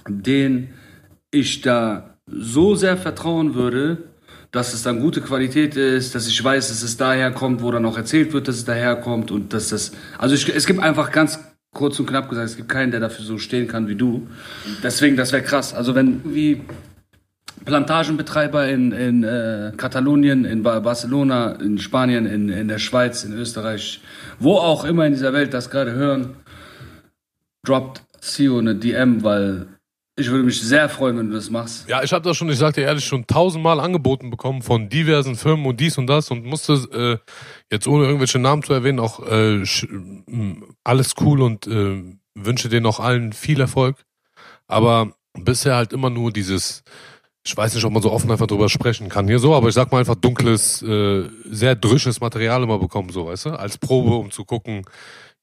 den 0.09 0.71
ich 1.31 1.61
da 1.61 2.17
so 2.27 2.75
sehr 2.75 2.97
vertrauen 2.97 3.55
würde, 3.55 3.99
dass 4.51 4.75
es 4.75 4.83
dann 4.83 5.01
gute 5.01 5.23
Qualität 5.23 5.77
ist, 5.77 6.15
dass 6.15 6.29
ich 6.29 6.43
weiß, 6.45 6.69
dass 6.69 6.83
es 6.83 6.97
daher 6.97 7.31
kommt, 7.31 7.63
wo 7.63 7.71
dann 7.71 7.87
auch 7.87 7.97
erzählt 7.97 8.33
wird, 8.33 8.49
dass 8.49 8.57
es 8.57 8.65
daher 8.65 8.97
kommt 8.97 9.31
und 9.31 9.53
dass 9.53 9.71
das, 9.71 9.93
also 10.19 10.35
ich, 10.35 10.55
es 10.55 10.67
gibt 10.67 10.81
einfach 10.81 11.11
ganz 11.11 11.41
kurz 11.73 11.99
und 11.99 12.07
knapp 12.07 12.29
gesagt, 12.29 12.51
es 12.51 12.57
gibt 12.57 12.69
keinen, 12.69 12.91
der 12.91 13.01
dafür 13.01 13.25
so 13.25 13.39
stehen 13.39 13.67
kann 13.67 13.89
wie 13.89 13.95
du. 13.95 14.27
Deswegen, 14.83 15.17
das 15.17 15.33
wäre 15.33 15.43
krass. 15.43 15.73
Also 15.73 15.95
wenn 15.95 16.35
wie 16.35 16.63
Plantagenbetreiber 17.65 18.69
in, 18.69 18.93
in 18.93 19.25
äh, 19.25 19.73
Katalonien, 19.77 20.45
in 20.45 20.63
Barcelona, 20.63 21.53
in 21.53 21.79
Spanien, 21.79 22.27
in, 22.27 22.49
in 22.49 22.69
der 22.69 22.79
Schweiz, 22.79 23.25
in 23.25 23.33
Österreich, 23.33 24.03
wo 24.39 24.57
auch 24.57 24.85
immer 24.85 25.07
in 25.07 25.13
dieser 25.13 25.33
Welt 25.33 25.55
das 25.55 25.71
gerade 25.71 25.93
hören, 25.93 26.37
droppt 27.65 28.03
Sio 28.21 28.59
eine 28.59 28.75
DM, 28.75 29.23
weil 29.23 29.67
ich 30.17 30.31
würde 30.31 30.45
mich 30.45 30.61
sehr 30.61 30.89
freuen, 30.89 31.19
wenn 31.19 31.31
du 31.31 31.35
das 31.35 31.49
machst. 31.49 31.89
Ja, 31.89 32.03
ich 32.03 32.13
habe 32.13 32.23
das 32.23 32.37
schon, 32.37 32.51
ich 32.51 32.59
sag 32.59 32.75
dir 32.75 32.83
ehrlich, 32.83 33.05
schon 33.05 33.27
tausendmal 33.27 33.81
angeboten 33.81 34.31
bekommen 34.31 34.61
von 34.61 34.89
diversen 34.91 35.37
Firmen 35.37 35.65
und 35.65 35.81
dies 35.81 35.97
und 35.97 36.07
das 36.07 36.31
und 36.31 36.45
musste 36.45 36.75
äh, 37.25 37.33
jetzt 37.71 37.87
ohne 37.89 38.05
irgendwelche 38.05 38.39
Namen 38.39 38.63
zu 38.63 38.75
erwähnen 38.75 39.01
auch 39.01 39.27
äh, 39.27 39.63
alles 40.85 41.15
cool 41.21 41.41
und 41.41 41.67
äh, 41.67 42.03
wünsche 42.35 42.69
denen 42.69 42.87
auch 42.87 43.01
allen 43.01 43.33
viel 43.33 43.61
Erfolg. 43.61 44.05
Aber 44.67 45.13
bisher 45.33 45.77
halt 45.77 45.95
immer 45.95 46.11
nur 46.11 46.31
dieses, 46.31 46.83
ich 47.45 47.57
weiß 47.57 47.75
nicht, 47.75 47.85
ob 47.85 47.93
man 47.93 48.03
so 48.03 48.13
offen 48.13 48.31
einfach 48.31 48.47
drüber 48.47 48.69
sprechen 48.69 49.09
kann 49.09 49.29
hier 49.29 49.39
so, 49.39 49.55
aber 49.55 49.69
ich 49.69 49.75
sag 49.75 49.93
mal 49.93 49.99
einfach 49.99 50.15
dunkles, 50.17 50.83
äh, 50.83 51.25
sehr 51.47 51.75
drisches 51.75 52.21
Material 52.21 52.63
immer 52.63 52.79
bekommen, 52.79 53.09
so, 53.09 53.27
weißt 53.27 53.47
du, 53.47 53.51
als 53.51 53.79
Probe, 53.79 54.15
um 54.17 54.31
zu 54.31 54.45
gucken, 54.45 54.85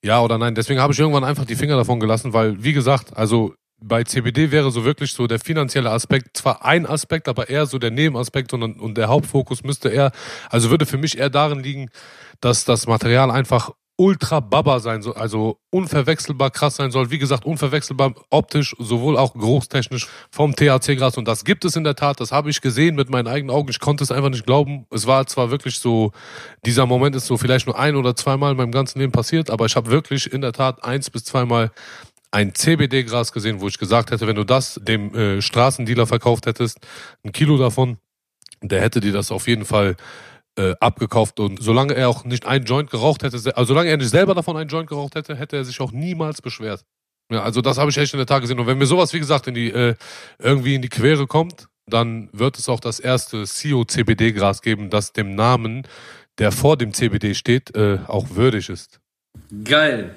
ja 0.04 0.22
oder 0.22 0.38
nein. 0.38 0.54
Deswegen 0.54 0.80
habe 0.80 0.94
ich 0.94 1.00
irgendwann 1.00 1.24
einfach 1.24 1.46
die 1.46 1.56
Finger 1.56 1.76
davon 1.76 2.00
gelassen, 2.00 2.34
weil, 2.34 2.64
wie 2.64 2.74
gesagt, 2.74 3.18
also 3.18 3.56
bei 3.82 4.04
CBD 4.04 4.52
wäre 4.52 4.72
so 4.72 4.86
wirklich 4.86 5.14
so 5.14 5.28
der 5.28 5.40
finanzielle 5.40 5.92
Aspekt 5.92 6.38
zwar 6.38 6.66
ein 6.66 6.86
Aspekt, 6.86 7.28
aber 7.28 7.50
eher 7.50 7.66
so 7.66 7.80
der 7.80 7.92
Nebenaspekt 7.92 8.54
und, 8.54 8.64
und 8.80 8.98
der 8.98 9.08
Hauptfokus 9.08 9.64
müsste 9.64 9.90
eher, 9.90 10.12
also 10.50 10.70
würde 10.70 10.86
für 10.86 10.98
mich 10.98 11.18
eher 11.18 11.30
darin 11.30 11.60
liegen, 11.60 11.90
dass 12.42 12.66
das 12.66 12.88
Material 12.88 13.32
einfach 13.32 13.72
ultra 14.00 14.40
baba 14.40 14.80
sein 14.80 15.02
soll, 15.02 15.14
also 15.16 15.60
unverwechselbar 15.72 16.52
krass 16.52 16.78
sein 16.78 16.90
soll. 16.90 17.12
Wie 17.12 17.20
gesagt, 17.20 17.46
unverwechselbar 17.46 18.14
optisch, 18.30 18.74
sowohl 18.80 19.18
auch 19.18 19.34
großtechnisch 19.34 20.08
vom 20.32 20.56
THC-Gras. 20.56 21.18
Und 21.18 21.28
das 21.28 21.44
gibt 21.44 21.66
es 21.66 21.76
in 21.76 21.84
der 21.84 21.96
Tat. 21.96 22.22
Das 22.22 22.32
habe 22.32 22.50
ich 22.50 22.62
gesehen 22.62 22.96
mit 22.96 23.10
meinen 23.10 23.28
eigenen 23.28 23.54
Augen. 23.54 23.70
Ich 23.70 23.82
konnte 23.82 24.06
es 24.06 24.12
einfach 24.12 24.30
nicht 24.30 24.46
glauben. 24.46 24.86
Es 24.90 25.06
war 25.06 25.28
zwar 25.28 25.52
wirklich 25.52 25.80
so, 25.80 26.14
dieser 26.66 26.86
Moment 26.86 27.14
ist 27.14 27.26
so 27.26 27.36
vielleicht 27.36 27.68
nur 27.68 27.78
ein 27.78 27.98
oder 27.98 28.16
zweimal 28.16 28.52
in 28.52 28.58
meinem 28.58 28.72
ganzen 28.72 29.00
Leben 29.00 29.12
passiert, 29.12 29.50
aber 29.50 29.66
ich 29.66 29.76
habe 29.76 29.92
wirklich 29.92 30.32
in 30.32 30.40
der 30.40 30.54
Tat 30.54 30.82
eins 30.86 31.10
bis 31.10 31.26
zweimal 31.26 31.72
ein 32.32 32.54
CBD-Gras 32.54 33.32
gesehen, 33.32 33.62
wo 33.62 33.68
ich 33.68 33.78
gesagt 33.78 34.12
hätte, 34.12 34.28
wenn 34.28 34.36
du 34.36 34.44
das 34.44 34.80
dem 34.84 35.16
äh, 35.16 35.42
Straßendealer 35.42 36.06
verkauft 36.06 36.46
hättest, 36.46 36.80
ein 37.24 37.32
Kilo 37.32 37.58
davon, 37.58 37.98
der 38.62 38.82
hätte 38.82 39.00
dir 39.00 39.14
das 39.14 39.32
auf 39.32 39.48
jeden 39.48 39.66
Fall 39.66 39.96
äh, 40.58 40.76
abgekauft 40.80 41.40
und 41.40 41.62
solange 41.62 41.96
er 41.96 42.10
auch 42.10 42.26
nicht 42.26 42.46
ein 42.46 42.64
Joint 42.66 42.92
geraucht 42.92 43.24
hätte, 43.24 43.38
also 43.38 43.66
solange 43.66 43.90
er 43.90 43.98
nicht 43.98 44.10
selber 44.10 44.36
davon 44.36 44.58
ein 44.58 44.68
Joint 44.68 44.90
geraucht 44.90 45.16
hätte, 45.16 45.36
hätte 45.36 45.58
er 45.58 45.66
sich 45.66 45.80
auch 45.82 45.92
niemals 45.92 46.42
beschwert. 46.42 46.84
Ja, 47.32 47.44
also 47.44 47.62
das 47.62 47.78
habe 47.78 47.92
ich 47.92 47.98
echt 47.98 48.14
in 48.14 48.18
der 48.18 48.26
Tat 48.26 48.42
gesehen. 48.42 48.60
Und 48.60 48.68
wenn 48.68 48.78
mir 48.78 48.88
sowas, 48.88 49.14
wie 49.14 49.20
gesagt, 49.20 49.48
in 49.48 49.54
die, 49.54 49.70
äh, 49.70 49.96
irgendwie 50.40 50.76
in 50.76 50.82
die 50.82 50.90
Quere 50.90 51.28
kommt, 51.28 51.68
dann 51.88 52.30
wird 52.34 52.58
es 52.58 52.70
auch 52.70 52.80
das 52.80 53.00
erste 53.00 53.44
CO-CBD-Gras 53.44 54.62
geben, 54.62 54.90
das 54.90 55.14
dem 55.14 55.36
Namen, 55.36 55.84
der 56.40 56.52
vor 56.52 56.78
dem 56.78 56.94
CBD 56.94 57.36
steht, 57.36 57.76
äh, 57.76 58.00
auch 58.08 58.32
würdig 58.32 58.70
ist. 58.70 59.00
Geil. 59.64 60.16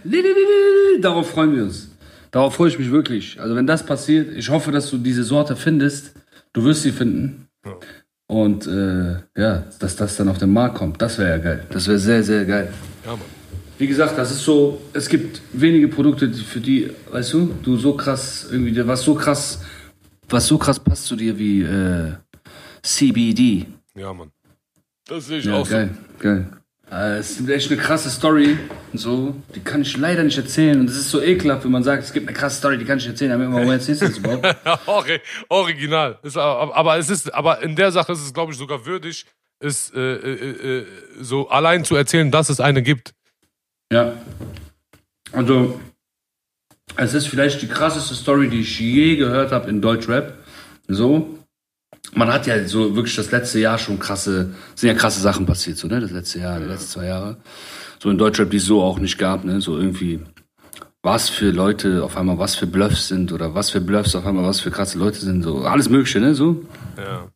Darauf 1.00 1.30
freuen 1.30 1.54
wir 1.54 1.62
uns. 1.64 1.91
Darauf 2.32 2.54
freue 2.54 2.70
ich 2.70 2.78
mich 2.78 2.90
wirklich. 2.90 3.38
Also 3.40 3.54
wenn 3.54 3.66
das 3.66 3.86
passiert, 3.86 4.34
ich 4.34 4.48
hoffe, 4.48 4.72
dass 4.72 4.90
du 4.90 4.98
diese 4.98 5.22
Sorte 5.22 5.54
findest. 5.54 6.14
Du 6.52 6.64
wirst 6.64 6.82
sie 6.82 6.90
finden. 6.90 7.46
Ja. 7.64 7.76
Und 8.26 8.66
äh, 8.66 9.16
ja, 9.36 9.64
dass 9.78 9.96
das 9.96 10.16
dann 10.16 10.28
auf 10.28 10.38
den 10.38 10.52
Markt 10.52 10.76
kommt, 10.76 11.00
das 11.00 11.18
wäre 11.18 11.30
ja 11.30 11.38
geil. 11.38 11.66
Das 11.70 11.86
wäre 11.86 11.98
sehr, 11.98 12.22
sehr 12.22 12.44
geil. 12.46 12.72
Ja, 13.04 13.10
Mann. 13.10 13.20
Wie 13.76 13.86
gesagt, 13.86 14.16
das 14.16 14.30
ist 14.30 14.44
so, 14.44 14.80
es 14.92 15.08
gibt 15.08 15.42
wenige 15.52 15.88
Produkte, 15.88 16.32
für 16.32 16.60
die, 16.60 16.90
weißt 17.10 17.32
du, 17.34 17.54
du 17.62 17.76
so 17.76 17.94
krass, 17.94 18.46
irgendwie, 18.50 18.86
was 18.86 19.02
so 19.02 19.14
krass, 19.14 19.62
was 20.28 20.46
so 20.46 20.56
krass 20.56 20.78
passt 20.78 21.06
zu 21.06 21.16
dir 21.16 21.38
wie 21.38 21.62
äh, 21.62 22.12
CBD. 22.82 23.66
Ja, 23.94 24.12
Mann. 24.14 24.30
Das 25.06 25.26
sehe 25.26 25.38
ich 25.38 25.44
ja, 25.44 25.54
auch 25.54 25.68
geil, 25.68 25.90
so. 25.94 26.22
Geil, 26.22 26.46
Äh, 26.46 26.61
Es 26.90 27.40
ist 27.40 27.48
echt 27.48 27.70
eine 27.70 27.80
krasse 27.80 28.10
Story. 28.10 28.58
So, 28.92 29.34
die 29.54 29.60
kann 29.60 29.80
ich 29.82 29.96
leider 29.96 30.22
nicht 30.24 30.36
erzählen. 30.36 30.78
Und 30.80 30.90
es 30.90 30.96
ist 30.96 31.10
so 31.10 31.22
ekelhaft, 31.22 31.64
wenn 31.64 31.70
man 31.70 31.82
sagt, 31.82 32.02
es 32.04 32.12
gibt 32.12 32.28
eine 32.28 32.36
krasse 32.36 32.58
Story, 32.58 32.76
die 32.76 32.84
kann 32.84 32.98
ich 32.98 33.06
erzählen. 33.06 33.32
Aber 33.32 33.50
wo 33.50 33.70
erzählst 33.70 34.02
du 34.02 34.08
das 34.08 34.18
überhaupt? 34.18 34.44
Ori- 34.86 35.20
Original. 35.48 36.18
Ist, 36.22 36.36
aber, 36.36 36.76
aber 36.76 36.98
es 36.98 37.08
ist, 37.08 37.32
aber 37.32 37.62
in 37.62 37.76
der 37.76 37.92
Sache 37.92 38.12
ist 38.12 38.20
es, 38.22 38.34
glaube 38.34 38.52
ich, 38.52 38.58
sogar 38.58 38.84
würdig, 38.84 39.24
es 39.58 39.90
äh, 39.94 40.00
äh, 40.00 40.78
äh, 40.80 40.86
so 41.20 41.48
allein 41.48 41.84
zu 41.84 41.96
erzählen, 41.96 42.30
dass 42.30 42.50
es 42.50 42.60
eine 42.60 42.82
gibt. 42.82 43.14
Ja. 43.90 44.14
Also, 45.32 45.80
es 46.96 47.14
ist 47.14 47.26
vielleicht 47.28 47.62
die 47.62 47.68
krasseste 47.68 48.14
Story, 48.14 48.50
die 48.50 48.60
ich 48.60 48.78
je 48.78 49.16
gehört 49.16 49.50
habe 49.52 49.70
in 49.70 49.80
Deutschrap. 49.80 50.34
So. 50.88 51.38
Man 52.14 52.28
hat 52.30 52.46
ja 52.46 52.66
so 52.68 52.94
wirklich 52.94 53.16
das 53.16 53.30
letzte 53.30 53.58
Jahr 53.58 53.78
schon 53.78 53.98
krasse, 53.98 54.54
sind 54.74 54.88
ja 54.88 54.94
krasse 54.94 55.20
Sachen 55.20 55.46
passiert, 55.46 55.78
so, 55.78 55.88
ne? 55.88 56.00
Das 56.00 56.10
letzte 56.10 56.40
Jahr, 56.40 56.60
die 56.60 56.66
letzten 56.66 56.88
zwei 56.88 57.06
Jahre. 57.06 57.38
So 57.98 58.10
in 58.10 58.18
Deutschrap, 58.18 58.50
die 58.50 58.58
es 58.58 58.66
so 58.66 58.82
auch 58.82 58.98
nicht 58.98 59.16
gab, 59.16 59.44
ne? 59.44 59.60
So 59.60 59.78
irgendwie, 59.78 60.20
was 61.02 61.30
für 61.30 61.50
Leute 61.50 62.04
auf 62.04 62.16
einmal 62.18 62.38
was 62.38 62.54
für 62.54 62.66
Bluffs 62.66 63.08
sind 63.08 63.32
oder 63.32 63.54
was 63.54 63.70
für 63.70 63.80
Bluffs 63.80 64.14
auf 64.14 64.26
einmal 64.26 64.44
was 64.44 64.60
für 64.60 64.70
krasse 64.70 64.98
Leute 64.98 65.20
sind, 65.20 65.42
so 65.42 65.62
alles 65.62 65.88
Mögliche, 65.88 66.20
ne? 66.20 66.34
So. 66.34 66.62
Ja. 66.98 67.28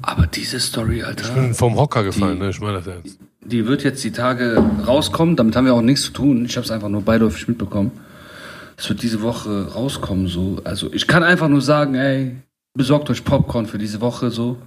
Aber 0.00 0.26
diese 0.26 0.58
Story, 0.58 1.02
Alter. 1.02 1.28
Ich 1.28 1.34
bin 1.34 1.54
vom 1.54 1.76
Hocker 1.76 2.02
gefallen, 2.02 2.38
ne? 2.38 2.50
Ich 2.50 2.60
meine 2.60 2.78
das 2.78 2.86
ernst. 2.86 3.18
Die 3.44 3.66
wird 3.66 3.84
jetzt 3.84 4.02
die 4.04 4.12
Tage 4.12 4.56
rauskommen, 4.86 5.36
damit 5.36 5.54
haben 5.54 5.66
wir 5.66 5.74
auch 5.74 5.82
nichts 5.82 6.04
zu 6.04 6.12
tun. 6.12 6.46
Ich 6.46 6.56
habe 6.56 6.64
es 6.64 6.70
einfach 6.70 6.88
nur 6.88 7.02
beiläufig 7.02 7.46
mitbekommen. 7.46 7.92
Es 8.76 8.88
wird 8.88 9.02
diese 9.02 9.20
Woche 9.20 9.72
rauskommen, 9.74 10.28
so. 10.28 10.60
Also 10.64 10.90
ich 10.92 11.06
kann 11.06 11.22
einfach 11.22 11.48
nur 11.48 11.60
sagen, 11.60 11.94
ey, 11.94 12.36
besorgt 12.74 13.10
euch 13.10 13.24
Popcorn 13.24 13.66
für 13.66 13.78
diese 13.78 14.00
Woche, 14.00 14.30
so. 14.30 14.58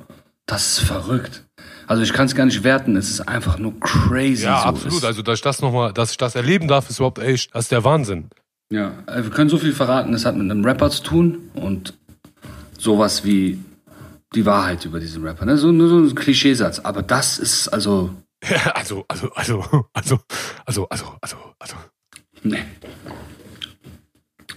Das 0.46 0.66
ist 0.66 0.80
verrückt. 0.80 1.44
Also 1.88 2.04
ich 2.04 2.14
kann 2.14 2.26
es 2.26 2.36
gar 2.36 2.46
nicht 2.46 2.64
werten, 2.64 2.96
es 2.96 3.10
ist 3.10 3.22
einfach 3.22 3.58
nur 3.60 3.78
crazy. 3.80 4.44
Ja, 4.46 4.62
so. 4.62 4.68
absolut. 4.68 4.98
Es, 5.00 5.04
Also, 5.04 5.22
dass 5.22 5.36
ich 5.36 5.42
das 5.42 5.62
nochmal, 5.62 5.94
dass 5.94 6.12
ich 6.12 6.18
das 6.18 6.36
erleben 6.36 6.68
darf, 6.68 6.90
ist 6.90 7.00
überhaupt 7.00 7.20
echt, 7.20 7.54
das 7.54 7.66
ist 7.66 7.72
der 7.72 7.84
Wahnsinn. 7.84 8.30
ja, 8.72 8.94
äh, 9.08 9.24
wir 9.24 9.30
können 9.30 9.50
so 9.50 9.58
viel 9.58 9.74
verraten, 9.74 10.14
es 10.14 10.26
hat 10.26 10.36
mit 10.36 10.50
einem 10.50 10.64
Rapper 10.66 10.90
zu 10.90 11.04
tun 11.04 11.50
und 11.54 11.94
sowas 12.78 13.24
wie 13.26 13.60
die 14.36 14.46
Wahrheit 14.46 14.86
über 14.86 15.00
diesen 15.00 15.24
Rapper. 15.26 15.46
Ne? 15.46 15.58
So, 15.58 15.72
nur 15.72 15.90
so 15.90 15.98
ein 15.98 16.16
Klischeesatz. 16.16 16.80
Aber 16.80 17.02
das 17.02 17.40
ist 17.40 17.70
also. 17.70 18.14
Ja, 18.48 18.72
also, 18.76 19.06
also, 19.08 19.32
also, 19.34 19.64
also, 19.94 20.20
also, 20.66 20.88
also, 20.90 21.08
also, 21.22 21.38
also. 21.60 21.76
Nee. 22.44 22.64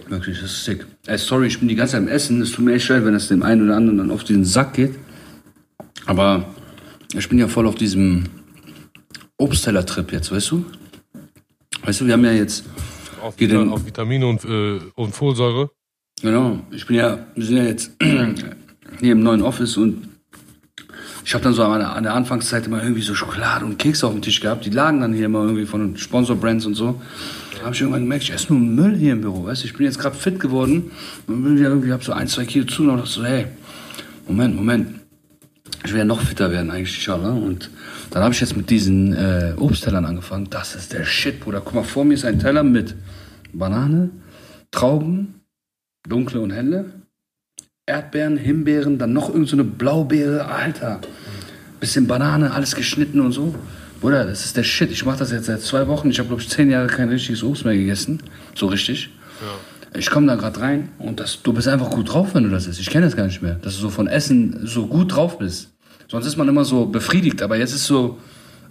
Wirklich, 0.07 0.39
das 0.39 0.51
ist 0.51 0.65
sick. 0.65 0.85
Ey, 1.05 1.17
sorry, 1.17 1.47
ich 1.47 1.59
bin 1.59 1.67
die 1.67 1.75
ganze 1.75 1.93
Zeit 1.93 2.01
am 2.01 2.07
Essen. 2.07 2.41
Es 2.41 2.51
tut 2.51 2.65
mir 2.65 2.73
echt 2.73 2.87
leid, 2.89 3.05
wenn 3.05 3.13
es 3.13 3.27
dem 3.27 3.43
einen 3.43 3.63
oder 3.63 3.75
anderen 3.75 3.97
dann 3.97 4.11
auf 4.11 4.23
diesen 4.23 4.45
Sack 4.45 4.73
geht. 4.73 4.95
Aber 6.05 6.45
ich 7.13 7.27
bin 7.29 7.37
ja 7.39 7.47
voll 7.47 7.67
auf 7.67 7.75
diesem 7.75 8.23
Obstteller-Trip 9.37 10.11
jetzt, 10.11 10.31
weißt 10.31 10.51
du? 10.51 10.65
Weißt 11.83 12.01
du, 12.01 12.05
wir 12.05 12.13
haben 12.13 12.25
ja 12.25 12.31
jetzt, 12.31 12.65
Auf, 13.21 13.39
Vita, 13.39 13.61
auf 13.63 13.85
Vitamine 13.85 14.27
und, 14.27 14.45
äh, 14.45 14.79
und 14.95 15.13
Folsäure. 15.13 15.71
genau, 16.21 16.59
ich 16.71 16.85
bin 16.85 16.97
ja, 16.97 17.25
wir 17.35 17.45
sind 17.45 17.57
ja 17.57 17.63
jetzt 17.63 17.91
hier 18.99 19.11
im 19.11 19.23
neuen 19.23 19.41
Office 19.41 19.77
und 19.77 20.07
ich 21.25 21.33
habe 21.33 21.43
dann 21.43 21.53
so 21.53 21.63
an 21.63 21.79
der, 21.79 21.95
an 21.95 22.03
der 22.03 22.13
Anfangszeit 22.13 22.65
immer 22.65 22.81
irgendwie 22.81 23.01
so 23.01 23.13
Schokolade 23.13 23.65
und 23.65 23.77
Kekse 23.77 24.07
auf 24.07 24.13
dem 24.13 24.21
Tisch 24.21 24.39
gehabt. 24.39 24.65
Die 24.65 24.69
lagen 24.69 25.01
dann 25.01 25.13
hier 25.13 25.25
immer 25.25 25.43
irgendwie 25.43 25.65
von 25.65 25.95
Sponsor-Brands 25.97 26.65
und 26.65 26.75
so. 26.75 27.01
Da 27.61 27.65
habe 27.65 27.75
ich 27.75 27.81
irgendwann 27.81 28.01
gemerkt, 28.01 28.23
ich 28.23 28.33
esse 28.33 28.51
nur 28.51 28.59
Müll 28.59 28.97
hier 28.97 29.13
im 29.13 29.21
Büro. 29.21 29.45
Weißt 29.45 29.63
ich 29.65 29.73
bin 29.73 29.85
jetzt 29.85 29.99
gerade 29.99 30.15
fit 30.15 30.39
geworden 30.39 30.89
und 31.27 31.43
bin 31.43 31.59
wieder 31.59 31.69
irgendwie, 31.69 31.91
habe 31.91 32.03
so 32.03 32.11
ein, 32.11 32.27
zwei 32.27 32.45
Kilo 32.45 32.65
zu 32.65 32.81
und 32.81 32.97
dachte 32.97 33.07
so, 33.07 33.23
hey, 33.23 33.45
Moment, 34.27 34.55
Moment. 34.55 34.99
Ich 35.85 35.93
ja 35.93 36.03
noch 36.03 36.21
fitter 36.21 36.49
werden 36.49 36.71
eigentlich, 36.71 36.95
inshallah. 36.95 37.33
Und 37.33 37.69
dann 38.09 38.23
habe 38.23 38.33
ich 38.33 38.41
jetzt 38.41 38.57
mit 38.57 38.71
diesen 38.71 39.13
äh, 39.13 39.53
Obsttellern 39.57 40.05
angefangen. 40.05 40.47
Das 40.49 40.73
ist 40.73 40.91
der 40.91 41.05
Shit, 41.05 41.39
Bruder. 41.39 41.61
Guck 41.63 41.75
mal, 41.75 41.83
vor 41.83 42.03
mir 42.03 42.15
ist 42.15 42.25
ein 42.25 42.39
Teller 42.39 42.63
mit 42.63 42.95
Banane, 43.53 44.09
Trauben, 44.71 45.41
dunkle 46.09 46.41
und 46.41 46.49
helle, 46.49 46.85
Erdbeeren, 47.85 48.37
Himbeeren, 48.37 48.97
dann 48.97 49.13
noch 49.13 49.29
irgendeine 49.29 49.63
so 49.63 49.69
Blaubeere, 49.69 50.45
Alter. 50.47 50.99
Bisschen 51.79 52.07
Banane, 52.07 52.53
alles 52.53 52.73
geschnitten 52.73 53.19
und 53.19 53.33
so. 53.33 53.53
Bruder, 54.01 54.25
das 54.25 54.45
ist 54.45 54.57
der 54.57 54.63
Shit. 54.63 54.91
Ich 54.91 55.05
mache 55.05 55.19
das 55.19 55.31
jetzt 55.31 55.45
seit 55.45 55.61
zwei 55.61 55.87
Wochen. 55.87 56.09
Ich 56.09 56.17
habe, 56.17 56.27
glaube 56.27 56.41
ich, 56.41 56.49
zehn 56.49 56.71
Jahre 56.71 56.87
kein 56.87 57.09
richtiges 57.09 57.43
Obst 57.43 57.65
mehr 57.65 57.75
gegessen. 57.77 58.21
So 58.55 58.65
richtig. 58.65 59.11
Ich 59.93 60.09
komme 60.09 60.25
da 60.25 60.35
gerade 60.35 60.59
rein 60.59 60.89
und 60.97 61.19
das, 61.19 61.43
du 61.43 61.53
bist 61.53 61.67
einfach 61.67 61.91
gut 61.91 62.11
drauf, 62.11 62.33
wenn 62.33 62.43
du 62.43 62.49
das 62.49 62.65
isst. 62.65 62.79
Ich 62.79 62.89
kenne 62.89 63.05
das 63.05 63.15
gar 63.15 63.27
nicht 63.27 63.41
mehr, 63.41 63.55
dass 63.55 63.75
du 63.75 63.81
so 63.81 63.89
von 63.89 64.07
Essen 64.07 64.65
so 64.65 64.87
gut 64.87 65.15
drauf 65.15 65.37
bist. 65.37 65.71
Sonst 66.07 66.25
ist 66.25 66.35
man 66.35 66.47
immer 66.47 66.65
so 66.65 66.87
befriedigt, 66.87 67.41
aber 67.41 67.57
jetzt 67.57 67.73
ist 67.73 67.85
so, 67.85 68.17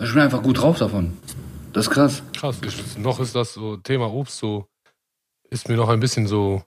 ich 0.01 0.13
bin 0.13 0.21
einfach 0.21 0.43
gut 0.43 0.61
drauf 0.61 0.79
davon. 0.79 1.13
Das 1.73 1.87
ist 1.87 1.93
krass. 1.93 2.23
Krass. 2.37 2.57
Ich, 2.67 2.99
noch 2.99 3.21
ist 3.21 3.35
das 3.35 3.55
so 3.55 3.77
Thema 3.77 4.13
Obst 4.13 4.39
so, 4.39 4.67
ist 5.49 5.69
mir 5.69 5.77
noch 5.77 5.91
ein 5.91 6.01
bisschen 6.01 6.27
so 6.27 6.65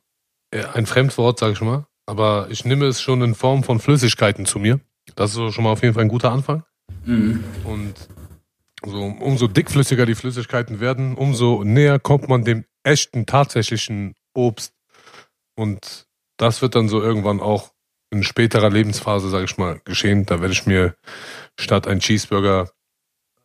äh, 0.51 0.63
ein 0.73 0.85
Fremdwort, 0.85 1.39
sage 1.39 1.53
ich 1.53 1.61
mal. 1.61 1.85
Aber 2.05 2.47
ich 2.49 2.63
nehme 2.63 2.85
es 2.85 3.01
schon 3.01 3.21
in 3.23 3.35
Form 3.35 3.63
von 3.63 3.79
Flüssigkeiten 3.79 4.45
zu 4.45 4.59
mir. 4.59 4.79
Das 5.15 5.31
ist 5.31 5.35
so 5.35 5.51
schon 5.51 5.63
mal 5.65 5.71
auf 5.71 5.81
jeden 5.81 5.95
Fall 5.95 6.03
ein 6.03 6.09
guter 6.09 6.31
Anfang. 6.31 6.63
Und 7.65 7.93
so, 8.85 9.03
umso 9.03 9.47
dickflüssiger 9.47 10.05
die 10.05 10.15
Flüssigkeiten 10.15 10.79
werden, 10.79 11.15
umso 11.15 11.63
näher 11.63 11.99
kommt 11.99 12.29
man 12.29 12.43
dem 12.43 12.65
echten, 12.83 13.25
tatsächlichen 13.25 14.13
Obst. 14.33 14.73
Und 15.55 16.07
das 16.37 16.61
wird 16.61 16.75
dann 16.75 16.89
so 16.89 17.01
irgendwann 17.01 17.39
auch 17.39 17.71
in 18.11 18.23
späterer 18.23 18.69
Lebensphase, 18.69 19.29
sage 19.29 19.45
ich 19.45 19.57
mal, 19.57 19.79
geschehen. 19.85 20.25
Da 20.25 20.41
werde 20.41 20.53
ich 20.53 20.65
mir 20.65 20.95
statt 21.59 21.87
ein 21.87 21.99
Cheeseburger 21.99 22.69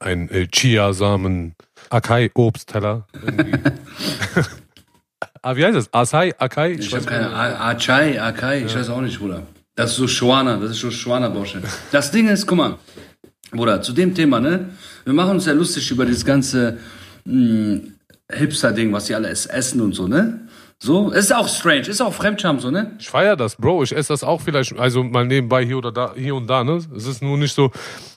ein 0.00 0.28
Chiasamen 0.52 1.56
Akai-Obstteller 1.90 3.06
ah, 5.42 5.56
wie 5.56 5.64
heißt 5.64 5.76
das? 5.76 5.92
Asai, 5.92 6.34
Akai? 6.38 6.72
Ich 6.72 6.86
habe 6.92 7.04
weiß 7.04 7.06
keine 7.06 7.34
Achai, 7.34 8.20
Akai, 8.20 8.64
ich 8.64 8.74
weiß 8.74 8.90
auch 8.90 9.00
nicht, 9.00 9.18
Bruder. 9.18 9.42
Das 9.74 9.92
ist 9.92 9.96
so 9.96 10.08
Schwana, 10.08 10.56
das 10.56 10.72
ist 10.72 10.80
so 10.80 10.90
Schwana-Baustelle. 10.90 11.68
Das 11.92 12.10
Ding 12.10 12.28
ist, 12.28 12.46
guck 12.46 12.58
mal, 12.58 12.78
Bruder, 13.50 13.82
zu 13.82 13.92
dem 13.92 14.14
Thema, 14.14 14.40
ne? 14.40 14.70
Wir 15.04 15.12
machen 15.14 15.30
uns 15.32 15.46
ja 15.46 15.52
lustig 15.52 15.90
über 15.90 16.04
dieses 16.04 16.24
ganze 16.24 16.78
mh, 17.24 17.80
Hipster-Ding, 18.30 18.92
was 18.92 19.06
die 19.06 19.14
alle 19.14 19.28
es- 19.28 19.46
essen 19.46 19.80
und 19.80 19.94
so, 19.94 20.06
ne? 20.06 20.40
So, 20.80 21.10
ist 21.10 21.34
auch 21.34 21.48
strange, 21.48 21.88
ist 21.88 22.00
auch 22.00 22.14
Fremdscham 22.14 22.60
so, 22.60 22.70
ne? 22.70 22.92
Ich 23.00 23.08
feier 23.08 23.34
das, 23.36 23.56
Bro. 23.56 23.82
Ich 23.82 23.96
esse 23.96 24.12
das 24.12 24.22
auch 24.22 24.40
vielleicht, 24.40 24.78
also 24.78 25.02
mal 25.02 25.26
nebenbei 25.26 25.64
hier 25.64 25.78
oder 25.78 25.90
da, 25.90 26.14
hier 26.14 26.36
und 26.36 26.46
da, 26.48 26.62
ne? 26.62 26.80
Es 26.96 27.06
ist 27.06 27.20
nur 27.22 27.36
nicht 27.36 27.54
so, 27.54 27.72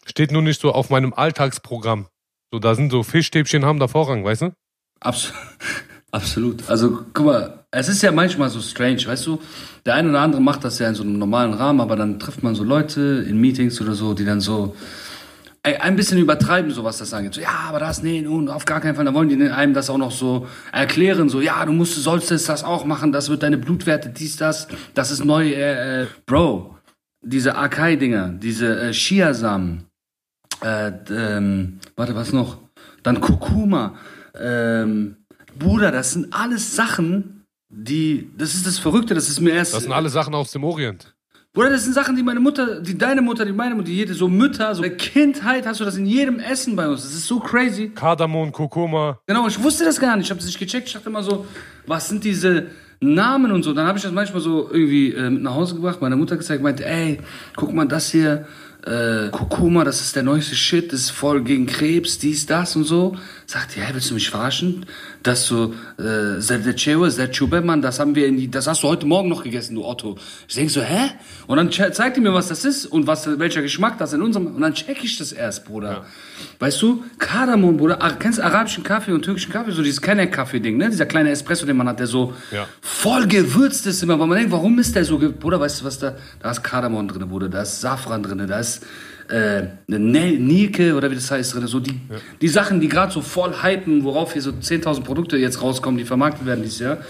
steht 0.05 0.31
nur 0.31 0.41
nicht 0.43 0.61
so 0.61 0.71
auf 0.71 0.89
meinem 0.89 1.13
Alltagsprogramm. 1.13 2.05
So, 2.51 2.59
da 2.59 2.75
sind 2.75 2.91
so 2.91 3.01
Fischstäbchen 3.03 3.65
haben 3.65 3.79
da 3.79 3.87
Vorrang, 3.87 4.23
weißt 4.23 4.43
du? 4.43 4.51
Abs 4.99 5.33
Absolut. 6.11 6.69
Also, 6.69 7.05
guck 7.13 7.25
mal, 7.25 7.65
es 7.71 7.87
ist 7.87 8.01
ja 8.03 8.11
manchmal 8.11 8.49
so 8.49 8.59
strange, 8.59 9.05
weißt 9.07 9.25
du? 9.27 9.39
Der 9.85 9.95
eine 9.95 10.09
oder 10.09 10.19
andere 10.19 10.41
macht 10.41 10.65
das 10.65 10.77
ja 10.77 10.89
in 10.89 10.93
so 10.95 11.03
einem 11.03 11.17
normalen 11.17 11.53
Rahmen, 11.53 11.79
aber 11.79 11.95
dann 11.95 12.19
trifft 12.19 12.43
man 12.43 12.53
so 12.53 12.65
Leute 12.65 13.25
in 13.27 13.39
Meetings 13.39 13.79
oder 13.81 13.93
so, 13.93 14.13
die 14.13 14.25
dann 14.25 14.41
so 14.41 14.75
ein 15.63 15.95
bisschen 15.95 16.17
übertreiben, 16.17 16.71
so 16.71 16.83
was 16.83 16.97
das 16.97 17.13
angeht. 17.13 17.35
So, 17.35 17.41
ja, 17.41 17.65
aber 17.67 17.79
das, 17.79 18.01
nee, 18.01 18.21
nun, 18.21 18.49
auf 18.49 18.65
gar 18.65 18.81
keinen 18.81 18.95
Fall. 18.95 19.05
Da 19.05 19.13
wollen 19.13 19.29
die 19.29 19.41
einem 19.49 19.73
das 19.73 19.89
auch 19.89 19.97
noch 19.97 20.11
so 20.11 20.47
erklären, 20.71 21.29
so, 21.29 21.39
ja, 21.39 21.63
du 21.65 21.71
musst, 21.71 21.95
sollst 21.95 22.31
es 22.31 22.45
das 22.45 22.63
auch 22.63 22.85
machen, 22.85 23.11
das 23.11 23.29
wird 23.29 23.43
deine 23.43 23.57
Blutwerte, 23.57 24.09
dies, 24.09 24.37
das, 24.37 24.67
das 24.95 25.11
ist 25.11 25.23
neu, 25.23 25.49
äh, 25.49 26.03
äh, 26.03 26.07
Bro. 26.25 26.77
Diese 27.23 27.55
Akai-Dinger, 27.55 28.29
diese 28.29 28.81
äh, 28.81 28.91
Chiasamen, 28.91 29.85
äh, 30.63 30.91
ähm, 31.11 31.79
warte, 31.95 32.15
was 32.15 32.33
noch? 32.33 32.57
Dann 33.03 33.21
Kurkuma, 33.21 33.95
ähm, 34.39 35.17
Bruder, 35.57 35.91
das 35.91 36.13
sind 36.13 36.33
alles 36.33 36.75
Sachen, 36.75 37.45
die, 37.69 38.31
das 38.35 38.55
ist 38.55 38.65
das 38.65 38.79
Verrückte, 38.79 39.13
das 39.13 39.29
ist 39.29 39.39
mir 39.39 39.51
erst. 39.51 39.75
Das 39.75 39.83
sind 39.83 39.91
alle 39.91 40.09
Sachen 40.09 40.33
aus 40.33 40.51
dem 40.51 40.63
Orient. 40.63 41.15
Bruder, 41.53 41.71
das 41.71 41.83
sind 41.83 41.91
Sachen, 41.91 42.15
die 42.15 42.23
meine 42.23 42.39
Mutter, 42.39 42.79
die 42.79 42.97
deine 42.97 43.21
Mutter, 43.21 43.43
die 43.43 43.51
meine 43.51 43.75
Mutter, 43.75 43.87
die 43.87 43.97
jede, 43.97 44.13
so 44.13 44.29
Mütter, 44.29 44.73
so 44.73 44.83
in 44.83 44.89
der 44.89 44.97
Kindheit 44.97 45.65
hast 45.65 45.81
du 45.81 45.83
das 45.83 45.97
in 45.97 46.05
jedem 46.05 46.39
Essen 46.39 46.77
bei 46.77 46.87
uns. 46.87 47.03
Das 47.03 47.11
ist 47.11 47.27
so 47.27 47.41
crazy. 47.41 47.89
Kardamom, 47.89 48.53
Kurkuma. 48.53 49.19
Genau, 49.27 49.45
ich 49.47 49.61
wusste 49.61 49.83
das 49.83 49.99
gar 49.99 50.15
nicht. 50.15 50.27
Ich 50.27 50.31
habe 50.31 50.39
das 50.39 50.47
nicht 50.47 50.59
gecheckt. 50.59 50.87
Ich 50.87 50.93
dachte 50.93 51.09
immer 51.09 51.23
so, 51.23 51.45
was 51.85 52.07
sind 52.07 52.23
diese 52.23 52.67
Namen 53.01 53.51
und 53.51 53.63
so. 53.63 53.73
Dann 53.73 53.85
habe 53.85 53.97
ich 53.97 54.03
das 54.03 54.13
manchmal 54.13 54.41
so 54.41 54.69
irgendwie 54.71 55.11
äh, 55.11 55.29
mit 55.29 55.43
nach 55.43 55.55
Hause 55.55 55.75
gebracht, 55.75 56.01
meiner 56.01 56.15
Mutter 56.15 56.37
gezeigt, 56.37 56.63
meinte, 56.63 56.85
ey, 56.85 57.19
guck 57.57 57.73
mal, 57.73 57.85
das 57.85 58.09
hier, 58.11 58.47
äh, 58.85 59.29
Kurkuma, 59.31 59.83
das 59.83 59.99
ist 59.99 60.15
der 60.15 60.23
neueste 60.23 60.55
Shit, 60.55 60.93
das 60.93 61.01
ist 61.01 61.09
voll 61.09 61.43
gegen 61.43 61.65
Krebs, 61.65 62.17
dies, 62.17 62.45
das 62.45 62.77
und 62.77 62.85
so. 62.85 63.17
Sagt 63.51 63.75
die, 63.75 63.81
hey, 63.81 63.93
willst 63.93 64.09
du 64.09 64.13
mich 64.13 64.29
verarschen? 64.29 64.85
Das 65.23 65.45
so, 65.45 65.73
äh, 65.99 66.39
Zerchubeman, 66.39 67.81
das 67.81 67.99
haben 67.99 68.15
wir 68.15 68.25
in 68.25 68.37
die, 68.37 68.49
das 68.49 68.65
hast 68.65 68.81
du 68.81 68.87
heute 68.87 69.05
Morgen 69.05 69.27
noch 69.27 69.43
gegessen, 69.43 69.75
du 69.75 69.83
Otto. 69.83 70.17
Ich 70.47 70.55
denk 70.55 70.71
so, 70.71 70.81
hä? 70.81 71.09
Und 71.47 71.57
dann 71.57 71.69
zeigt 71.69 72.15
die 72.15 72.21
mir, 72.21 72.33
was 72.33 72.47
das 72.47 72.63
ist 72.63 72.85
und 72.85 73.07
was, 73.07 73.27
welcher 73.39 73.61
Geschmack 73.61 73.97
das 73.97 74.13
in 74.13 74.21
unserem, 74.21 74.55
und 74.55 74.61
dann 74.61 74.73
check 74.73 75.03
ich 75.03 75.17
das 75.17 75.33
erst, 75.33 75.65
Bruder. 75.65 76.05
Weißt 76.59 76.81
du, 76.81 77.03
Kardamom, 77.17 77.75
Bruder, 77.75 78.01
ah, 78.01 78.11
kennst 78.11 78.39
du 78.39 78.43
arabischen 78.45 78.85
Kaffee 78.85 79.11
und 79.11 79.23
türkischen 79.23 79.51
Kaffee, 79.51 79.71
so 79.71 79.83
dieses 79.83 80.01
Kenner-Kaffee-Ding, 80.01 80.77
ne? 80.77 80.89
Dieser 80.89 81.05
kleine 81.05 81.31
Espresso, 81.31 81.65
den 81.65 81.75
man 81.75 81.89
hat, 81.89 81.99
der 81.99 82.07
so 82.07 82.33
Ja. 82.51 82.69
voll 82.79 83.27
gewürzt 83.27 83.85
ist 83.85 84.01
immer, 84.01 84.17
weil 84.17 84.27
man 84.27 84.37
denkt, 84.37 84.53
warum 84.53 84.79
ist 84.79 84.95
der 84.95 85.03
so, 85.03 85.19
Bruder, 85.19 85.59
weißt 85.59 85.81
du 85.81 85.85
was 85.85 85.99
da, 85.99 86.15
da 86.39 86.51
ist 86.51 86.63
Kardamom 86.63 87.05
drin, 87.05 87.27
Bruder, 87.27 87.49
da 87.49 87.63
ist 87.63 87.81
Safran 87.81 88.23
drin, 88.23 88.45
da 88.47 88.59
ist 88.59 88.81
äh, 89.31 89.63
Nike 89.87 90.91
oder 90.93 91.09
wie 91.09 91.15
das 91.15 91.31
heißt, 91.31 91.51
so 91.51 91.79
die, 91.79 91.91
ja. 91.91 92.17
die 92.41 92.47
Sachen, 92.47 92.79
die 92.79 92.87
gerade 92.87 93.11
so 93.11 93.21
voll 93.21 93.53
hypen, 93.63 94.03
worauf 94.03 94.33
hier 94.33 94.41
so 94.41 94.51
10.000 94.51 95.03
Produkte 95.03 95.37
jetzt 95.37 95.61
rauskommen, 95.61 95.97
die 95.97 96.05
vermarktet 96.05 96.45
werden 96.45 96.63
dieses 96.63 96.79
Jahr, 96.79 96.97
ja. 96.97 97.03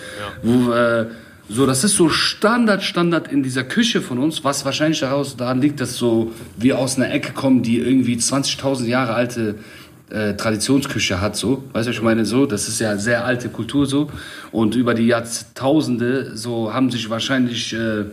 wo 0.44 0.72
äh, 0.72 1.08
so, 1.50 1.66
das 1.66 1.84
ist 1.84 1.96
so 1.96 2.08
Standard, 2.08 2.84
Standard 2.84 3.30
in 3.32 3.44
dieser 3.44 3.64
Küche 3.64 4.02
von 4.02 4.20
uns, 4.20 4.44
was 4.44 4.64
wahrscheinlich 4.64 5.02
daraus 5.02 5.36
daran 5.36 5.60
liegt, 5.60 5.82
dass 5.82 5.96
so 5.96 6.32
wir 6.56 6.80
aus 6.80 6.98
einer 6.98 7.12
Ecke 7.12 7.34
kommen, 7.34 7.62
die 7.62 7.80
irgendwie 7.80 8.16
20.000 8.16 8.86
Jahre 8.86 9.16
alte 9.16 9.56
äh, 10.12 10.36
Traditionsküche 10.36 11.20
hat, 11.20 11.36
so. 11.36 11.64
Weißt 11.74 11.88
du, 11.88 11.92
ich 11.92 12.02
meine, 12.02 12.26
so, 12.26 12.46
das 12.46 12.68
ist 12.68 12.80
ja 12.80 12.98
sehr 12.98 13.26
alte 13.26 13.50
Kultur, 13.50 13.86
so. 13.86 14.10
Und 14.52 14.76
über 14.76 14.94
die 14.94 15.08
Jahrtausende, 15.08 16.38
so, 16.38 16.74
haben 16.74 16.92
sich 16.92 17.10
wahrscheinlich 17.10 17.74
äh, 17.74 18.06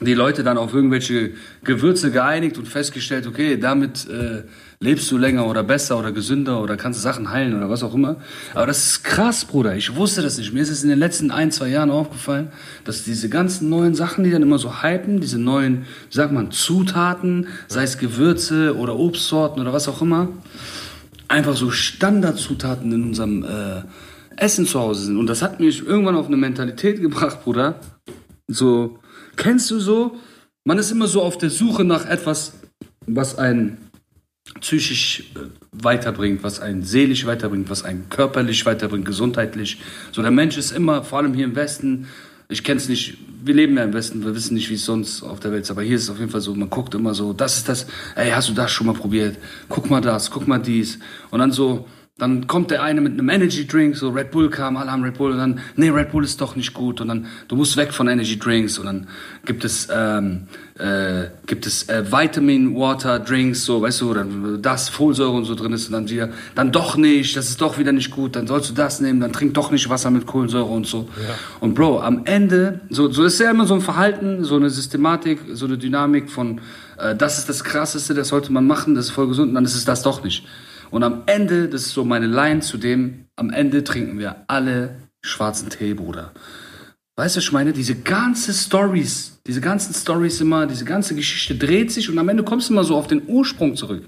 die 0.00 0.14
Leute 0.14 0.42
dann 0.42 0.58
auf 0.58 0.74
irgendwelche 0.74 1.32
Gewürze 1.64 2.10
geeinigt 2.10 2.58
und 2.58 2.66
festgestellt, 2.66 3.26
okay, 3.26 3.56
damit 3.56 4.08
äh, 4.08 4.42
lebst 4.80 5.10
du 5.10 5.16
länger 5.16 5.46
oder 5.46 5.62
besser 5.62 5.98
oder 5.98 6.10
gesünder 6.10 6.60
oder 6.60 6.76
kannst 6.76 7.00
Sachen 7.00 7.30
heilen 7.30 7.56
oder 7.56 7.70
was 7.70 7.82
auch 7.84 7.94
immer. 7.94 8.16
Aber 8.54 8.66
das 8.66 8.84
ist 8.84 9.04
krass, 9.04 9.44
Bruder. 9.44 9.76
Ich 9.76 9.94
wusste 9.94 10.22
das 10.22 10.38
nicht. 10.38 10.52
Mir 10.52 10.60
ist 10.60 10.70
es 10.70 10.82
in 10.82 10.88
den 10.88 10.98
letzten 10.98 11.30
ein, 11.30 11.52
zwei 11.52 11.68
Jahren 11.68 11.90
aufgefallen, 11.90 12.48
dass 12.84 13.04
diese 13.04 13.28
ganzen 13.28 13.68
neuen 13.68 13.94
Sachen, 13.94 14.24
die 14.24 14.30
dann 14.30 14.42
immer 14.42 14.58
so 14.58 14.82
hypen, 14.82 15.20
diese 15.20 15.38
neuen, 15.38 15.84
sagt 16.10 16.32
man, 16.32 16.50
Zutaten, 16.50 17.46
sei 17.68 17.84
es 17.84 17.98
Gewürze 17.98 18.76
oder 18.76 18.98
Obstsorten 18.98 19.60
oder 19.60 19.72
was 19.72 19.88
auch 19.88 20.02
immer, 20.02 20.28
einfach 21.28 21.54
so 21.54 21.70
Standardzutaten 21.70 22.90
in 22.92 23.04
unserem 23.04 23.44
äh, 23.44 23.82
Essen 24.36 24.66
zu 24.66 24.80
Hause 24.80 25.04
sind. 25.04 25.16
Und 25.16 25.28
das 25.28 25.42
hat 25.42 25.60
mich 25.60 25.86
irgendwann 25.86 26.16
auf 26.16 26.26
eine 26.26 26.36
Mentalität 26.36 27.00
gebracht, 27.00 27.44
Bruder. 27.44 27.76
So, 28.48 28.98
kennst 29.36 29.70
du 29.70 29.80
so? 29.80 30.16
Man 30.64 30.78
ist 30.78 30.90
immer 30.90 31.08
so 31.08 31.22
auf 31.22 31.38
der 31.38 31.50
Suche 31.50 31.84
nach 31.84 32.06
etwas, 32.06 32.54
was 33.06 33.36
einen 33.36 33.78
psychisch 34.60 35.32
äh, 35.34 35.40
weiterbringt, 35.72 36.42
was 36.42 36.60
einen 36.60 36.82
seelisch 36.82 37.26
weiterbringt, 37.26 37.70
was 37.70 37.84
einen 37.84 38.08
körperlich 38.08 38.64
weiterbringt, 38.66 39.04
gesundheitlich. 39.04 39.80
So 40.12 40.22
der 40.22 40.30
Mensch 40.30 40.56
ist 40.56 40.72
immer, 40.72 41.04
vor 41.04 41.18
allem 41.18 41.34
hier 41.34 41.44
im 41.44 41.56
Westen, 41.56 42.08
ich 42.48 42.64
kenne 42.64 42.78
es 42.78 42.88
nicht, 42.88 43.16
wir 43.44 43.54
leben 43.54 43.76
ja 43.76 43.84
im 43.84 43.94
Westen, 43.94 44.24
wir 44.24 44.34
wissen 44.34 44.54
nicht, 44.54 44.68
wie 44.68 44.74
es 44.74 44.84
sonst 44.84 45.22
auf 45.22 45.40
der 45.40 45.52
Welt 45.52 45.62
ist, 45.62 45.70
aber 45.70 45.82
hier 45.82 45.96
ist 45.96 46.02
es 46.02 46.10
auf 46.10 46.18
jeden 46.18 46.30
Fall 46.30 46.40
so, 46.40 46.54
man 46.54 46.70
guckt 46.70 46.94
immer 46.94 47.14
so, 47.14 47.32
das 47.32 47.58
ist 47.58 47.68
das, 47.68 47.86
ey, 48.14 48.30
hast 48.30 48.48
du 48.48 48.52
das 48.52 48.70
schon 48.70 48.86
mal 48.86 48.94
probiert? 48.94 49.38
Guck 49.68 49.90
mal 49.90 50.00
das, 50.00 50.30
guck 50.30 50.46
mal 50.46 50.58
dies. 50.58 50.98
Und 51.30 51.38
dann 51.38 51.52
so, 51.52 51.86
dann 52.18 52.46
kommt 52.46 52.70
der 52.70 52.82
eine 52.82 53.00
mit 53.00 53.14
einem 53.14 53.30
Energy 53.30 53.66
Drink, 53.66 53.96
so 53.96 54.10
Red 54.10 54.30
Bull 54.30 54.50
kam, 54.50 54.76
alle 54.76 54.92
haben 54.92 55.02
Red 55.02 55.16
Bull 55.16 55.32
und 55.32 55.38
dann, 55.38 55.60
nee, 55.76 55.88
Red 55.88 56.12
Bull 56.12 56.22
ist 56.22 56.40
doch 56.42 56.56
nicht 56.56 56.74
gut 56.74 57.00
und 57.00 57.08
dann, 57.08 57.26
du 57.48 57.56
musst 57.56 57.78
weg 57.78 57.94
von 57.94 58.06
Energy 58.06 58.38
Drinks 58.38 58.78
und 58.78 58.84
dann 58.84 59.06
gibt 59.46 59.64
es, 59.64 59.88
ähm, 59.90 60.46
äh, 60.78 61.28
gibt 61.46 61.64
es 61.64 61.88
äh, 61.88 62.04
Vitamin 62.12 62.76
Water 62.76 63.18
Drinks, 63.18 63.64
so, 63.64 63.80
weißt 63.80 64.02
du, 64.02 64.12
dann 64.12 64.60
das 64.60 64.90
Folsäure 64.90 65.32
und 65.32 65.46
so 65.46 65.54
drin 65.54 65.72
ist 65.72 65.86
und 65.86 65.94
dann 65.94 66.08
wieder, 66.10 66.28
dann 66.54 66.70
doch 66.70 66.98
nicht, 66.98 67.34
das 67.34 67.48
ist 67.48 67.62
doch 67.62 67.78
wieder 67.78 67.92
nicht 67.92 68.10
gut, 68.10 68.36
dann 68.36 68.46
sollst 68.46 68.68
du 68.68 68.74
das 68.74 69.00
nehmen, 69.00 69.18
dann 69.18 69.32
trink 69.32 69.54
doch 69.54 69.70
nicht 69.70 69.88
Wasser 69.88 70.10
mit 70.10 70.26
Kohlensäure 70.26 70.70
und 70.70 70.86
so. 70.86 71.08
Ja. 71.16 71.34
Und 71.60 71.74
Bro, 71.74 72.02
am 72.02 72.26
Ende, 72.26 72.80
so, 72.90 73.10
so 73.10 73.24
ist 73.24 73.40
ja 73.40 73.50
immer 73.50 73.64
so 73.64 73.72
ein 73.72 73.80
Verhalten, 73.80 74.44
so 74.44 74.56
eine 74.56 74.68
Systematik, 74.68 75.40
so 75.54 75.64
eine 75.64 75.78
Dynamik 75.78 76.30
von, 76.30 76.60
äh, 76.98 77.16
das 77.16 77.38
ist 77.38 77.48
das 77.48 77.64
Krasseste, 77.64 78.12
das 78.12 78.28
sollte 78.28 78.52
man 78.52 78.66
machen, 78.66 78.94
das 78.94 79.06
ist 79.06 79.12
voll 79.12 79.28
gesund 79.28 79.48
und 79.48 79.54
dann 79.54 79.64
ist 79.64 79.74
es 79.74 79.86
das 79.86 80.02
doch 80.02 80.22
nicht. 80.22 80.44
Und 80.92 81.02
am 81.02 81.22
Ende, 81.24 81.68
das 81.68 81.86
ist 81.86 81.92
so 81.92 82.04
meine 82.04 82.26
Line 82.26 82.60
zu 82.60 82.76
dem, 82.76 83.24
am 83.34 83.50
Ende 83.50 83.82
trinken 83.82 84.18
wir 84.18 84.44
alle 84.46 84.96
schwarzen 85.22 85.70
Tee, 85.70 85.94
Bruder. 85.94 86.32
Weißt 87.16 87.36
du, 87.36 87.40
ich 87.40 87.50
meine, 87.50 87.72
diese 87.72 87.94
ganze 87.94 88.52
Stories, 88.52 89.40
diese 89.46 89.62
ganzen 89.62 89.94
Stories 89.94 90.40
immer, 90.42 90.66
diese 90.66 90.84
ganze 90.84 91.14
Geschichte 91.14 91.54
dreht 91.54 91.90
sich 91.92 92.10
und 92.10 92.18
am 92.18 92.28
Ende 92.28 92.42
kommst 92.42 92.68
du 92.68 92.74
immer 92.74 92.84
so 92.84 92.96
auf 92.96 93.06
den 93.06 93.22
Ursprung 93.26 93.74
zurück. 93.74 94.04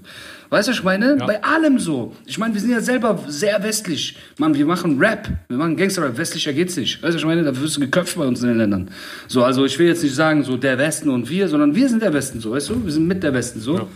Weißt 0.49 0.67
du, 0.67 0.73
ich 0.73 0.83
meine, 0.83 1.17
ja. 1.17 1.25
bei 1.25 1.43
allem 1.43 1.79
so. 1.79 2.15
Ich 2.27 2.37
meine, 2.37 2.53
wir 2.53 2.61
sind 2.61 2.69
ja 2.69 2.81
selber 2.81 3.19
sehr 3.27 3.63
westlich. 3.63 4.17
Mann, 4.37 4.53
wir 4.53 4.67
machen 4.67 4.99
Rap, 4.99 5.27
wir 5.47 5.57
machen 5.57 5.75
Gangster-Rap, 5.75 6.17
westlicher 6.17 6.53
geht's 6.53 6.77
nicht. 6.77 7.01
Weißt 7.01 7.15
du, 7.15 7.17
ich 7.17 7.25
meine, 7.25 7.43
da 7.43 7.59
wirst 7.59 7.77
du 7.77 7.79
geköpft 7.79 8.15
bei 8.15 8.27
uns 8.27 8.41
in 8.41 8.49
den 8.49 8.57
Ländern. 8.57 8.91
So, 9.27 9.43
also 9.43 9.65
ich 9.65 9.77
will 9.79 9.87
jetzt 9.87 10.03
nicht 10.03 10.13
sagen, 10.13 10.43
so 10.43 10.55
der 10.55 10.77
Westen 10.77 11.09
und 11.09 11.29
wir, 11.29 11.47
sondern 11.47 11.73
wir 11.73 11.89
sind 11.89 12.03
der 12.03 12.13
Westen, 12.13 12.39
so, 12.39 12.51
weißt 12.51 12.69
du, 12.69 12.85
wir 12.85 12.91
sind 12.91 13.07
mit 13.07 13.23
der 13.23 13.33
Westen, 13.33 13.59
so. 13.59 13.77
Ja. 13.77 13.87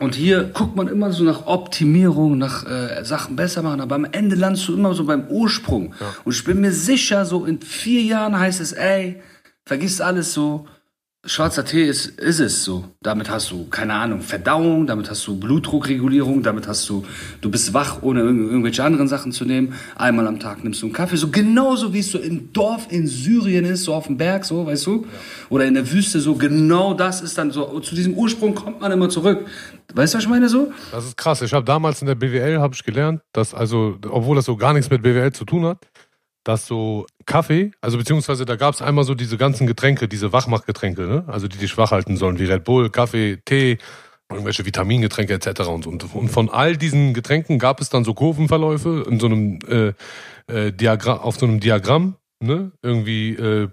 Und 0.00 0.14
hier 0.14 0.44
guckt 0.44 0.76
man 0.76 0.86
immer 0.86 1.12
so 1.12 1.24
nach 1.24 1.46
Optimierung, 1.46 2.38
nach 2.38 2.64
äh, 2.64 3.04
Sachen 3.04 3.34
besser 3.34 3.62
machen, 3.62 3.80
aber 3.80 3.96
am 3.96 4.04
Ende 4.04 4.36
landest 4.36 4.68
du 4.68 4.74
immer 4.74 4.94
so 4.94 5.04
beim 5.04 5.26
Ursprung. 5.26 5.94
Ja. 5.98 6.14
Und 6.24 6.34
ich 6.34 6.44
bin 6.44 6.60
mir 6.60 6.72
sicher, 6.72 7.24
so 7.24 7.44
in 7.44 7.60
vier 7.60 8.02
Jahren 8.02 8.38
heißt 8.38 8.60
es, 8.60 8.72
ey, 8.72 9.20
vergiss 9.64 10.00
alles 10.00 10.32
so, 10.32 10.66
Schwarzer 11.24 11.64
Tee 11.64 11.82
ist, 11.82 12.06
ist 12.06 12.38
es 12.38 12.64
so. 12.64 12.84
Damit 13.02 13.28
hast 13.28 13.50
du, 13.50 13.68
keine 13.68 13.94
Ahnung, 13.94 14.20
Verdauung, 14.20 14.86
damit 14.86 15.10
hast 15.10 15.26
du 15.26 15.38
Blutdruckregulierung, 15.38 16.44
damit 16.44 16.68
hast 16.68 16.88
du, 16.88 17.04
du 17.40 17.50
bist 17.50 17.74
wach, 17.74 18.02
ohne 18.02 18.20
irgendwelche 18.20 18.84
anderen 18.84 19.08
Sachen 19.08 19.32
zu 19.32 19.44
nehmen. 19.44 19.74
Einmal 19.96 20.28
am 20.28 20.38
Tag 20.38 20.62
nimmst 20.62 20.80
du 20.80 20.86
einen 20.86 20.92
Kaffee, 20.92 21.16
so 21.16 21.28
genauso 21.28 21.92
wie 21.92 21.98
es 21.98 22.12
so 22.12 22.18
im 22.18 22.52
Dorf 22.52 22.86
in 22.90 23.08
Syrien 23.08 23.64
ist, 23.64 23.82
so 23.82 23.94
auf 23.94 24.06
dem 24.06 24.16
Berg, 24.16 24.44
so, 24.44 24.64
weißt 24.64 24.86
du? 24.86 25.06
Oder 25.50 25.64
in 25.64 25.74
der 25.74 25.90
Wüste, 25.90 26.20
so 26.20 26.36
genau 26.36 26.94
das 26.94 27.20
ist 27.20 27.36
dann 27.36 27.50
so, 27.50 27.80
zu 27.80 27.96
diesem 27.96 28.14
Ursprung 28.14 28.54
kommt 28.54 28.80
man 28.80 28.92
immer 28.92 29.08
zurück. 29.08 29.44
Weißt 29.94 30.14
du, 30.14 30.18
was 30.18 30.24
ich 30.24 30.30
meine 30.30 30.48
so? 30.48 30.72
Das 30.92 31.04
ist 31.04 31.16
krass. 31.16 31.42
Ich 31.42 31.52
habe 31.52 31.64
damals 31.64 32.00
in 32.00 32.06
der 32.06 32.14
BWL, 32.14 32.60
habe 32.60 32.74
ich 32.74 32.84
gelernt, 32.84 33.22
dass 33.32 33.54
also, 33.54 33.98
obwohl 34.08 34.36
das 34.36 34.44
so 34.44 34.56
gar 34.56 34.72
nichts 34.72 34.88
mit 34.88 35.02
BWL 35.02 35.32
zu 35.32 35.44
tun 35.44 35.64
hat, 35.64 35.88
dass 36.48 36.66
so 36.66 37.04
Kaffee, 37.26 37.72
also 37.82 37.98
beziehungsweise 37.98 38.46
da 38.46 38.56
gab 38.56 38.72
es 38.72 38.80
einmal 38.80 39.04
so 39.04 39.14
diese 39.14 39.36
ganzen 39.36 39.66
Getränke, 39.66 40.08
diese 40.08 40.32
Wachmachgetränke, 40.32 41.02
ne? 41.02 41.24
also 41.26 41.46
die 41.46 41.58
dich 41.58 41.76
wach 41.76 41.90
halten 41.90 42.16
sollen, 42.16 42.38
wie 42.38 42.46
Red 42.46 42.64
Bull, 42.64 42.88
Kaffee, 42.88 43.36
Tee, 43.44 43.76
irgendwelche 44.30 44.64
Vitamingetränke 44.64 45.34
etc. 45.34 45.68
Und, 45.68 45.86
und, 45.86 46.14
und 46.14 46.28
von 46.30 46.48
all 46.48 46.78
diesen 46.78 47.12
Getränken 47.12 47.58
gab 47.58 47.82
es 47.82 47.90
dann 47.90 48.02
so 48.02 48.14
Kurvenverläufe 48.14 49.04
in 49.10 49.20
so 49.20 49.26
einem 49.26 49.58
äh, 49.68 49.92
äh, 50.50 50.72
Diagramm, 50.72 51.18
auf 51.18 51.36
so 51.36 51.44
einem 51.44 51.60
Diagramm, 51.60 52.16
ne? 52.40 52.72
irgendwie 52.82 53.34
äh, 53.34 53.68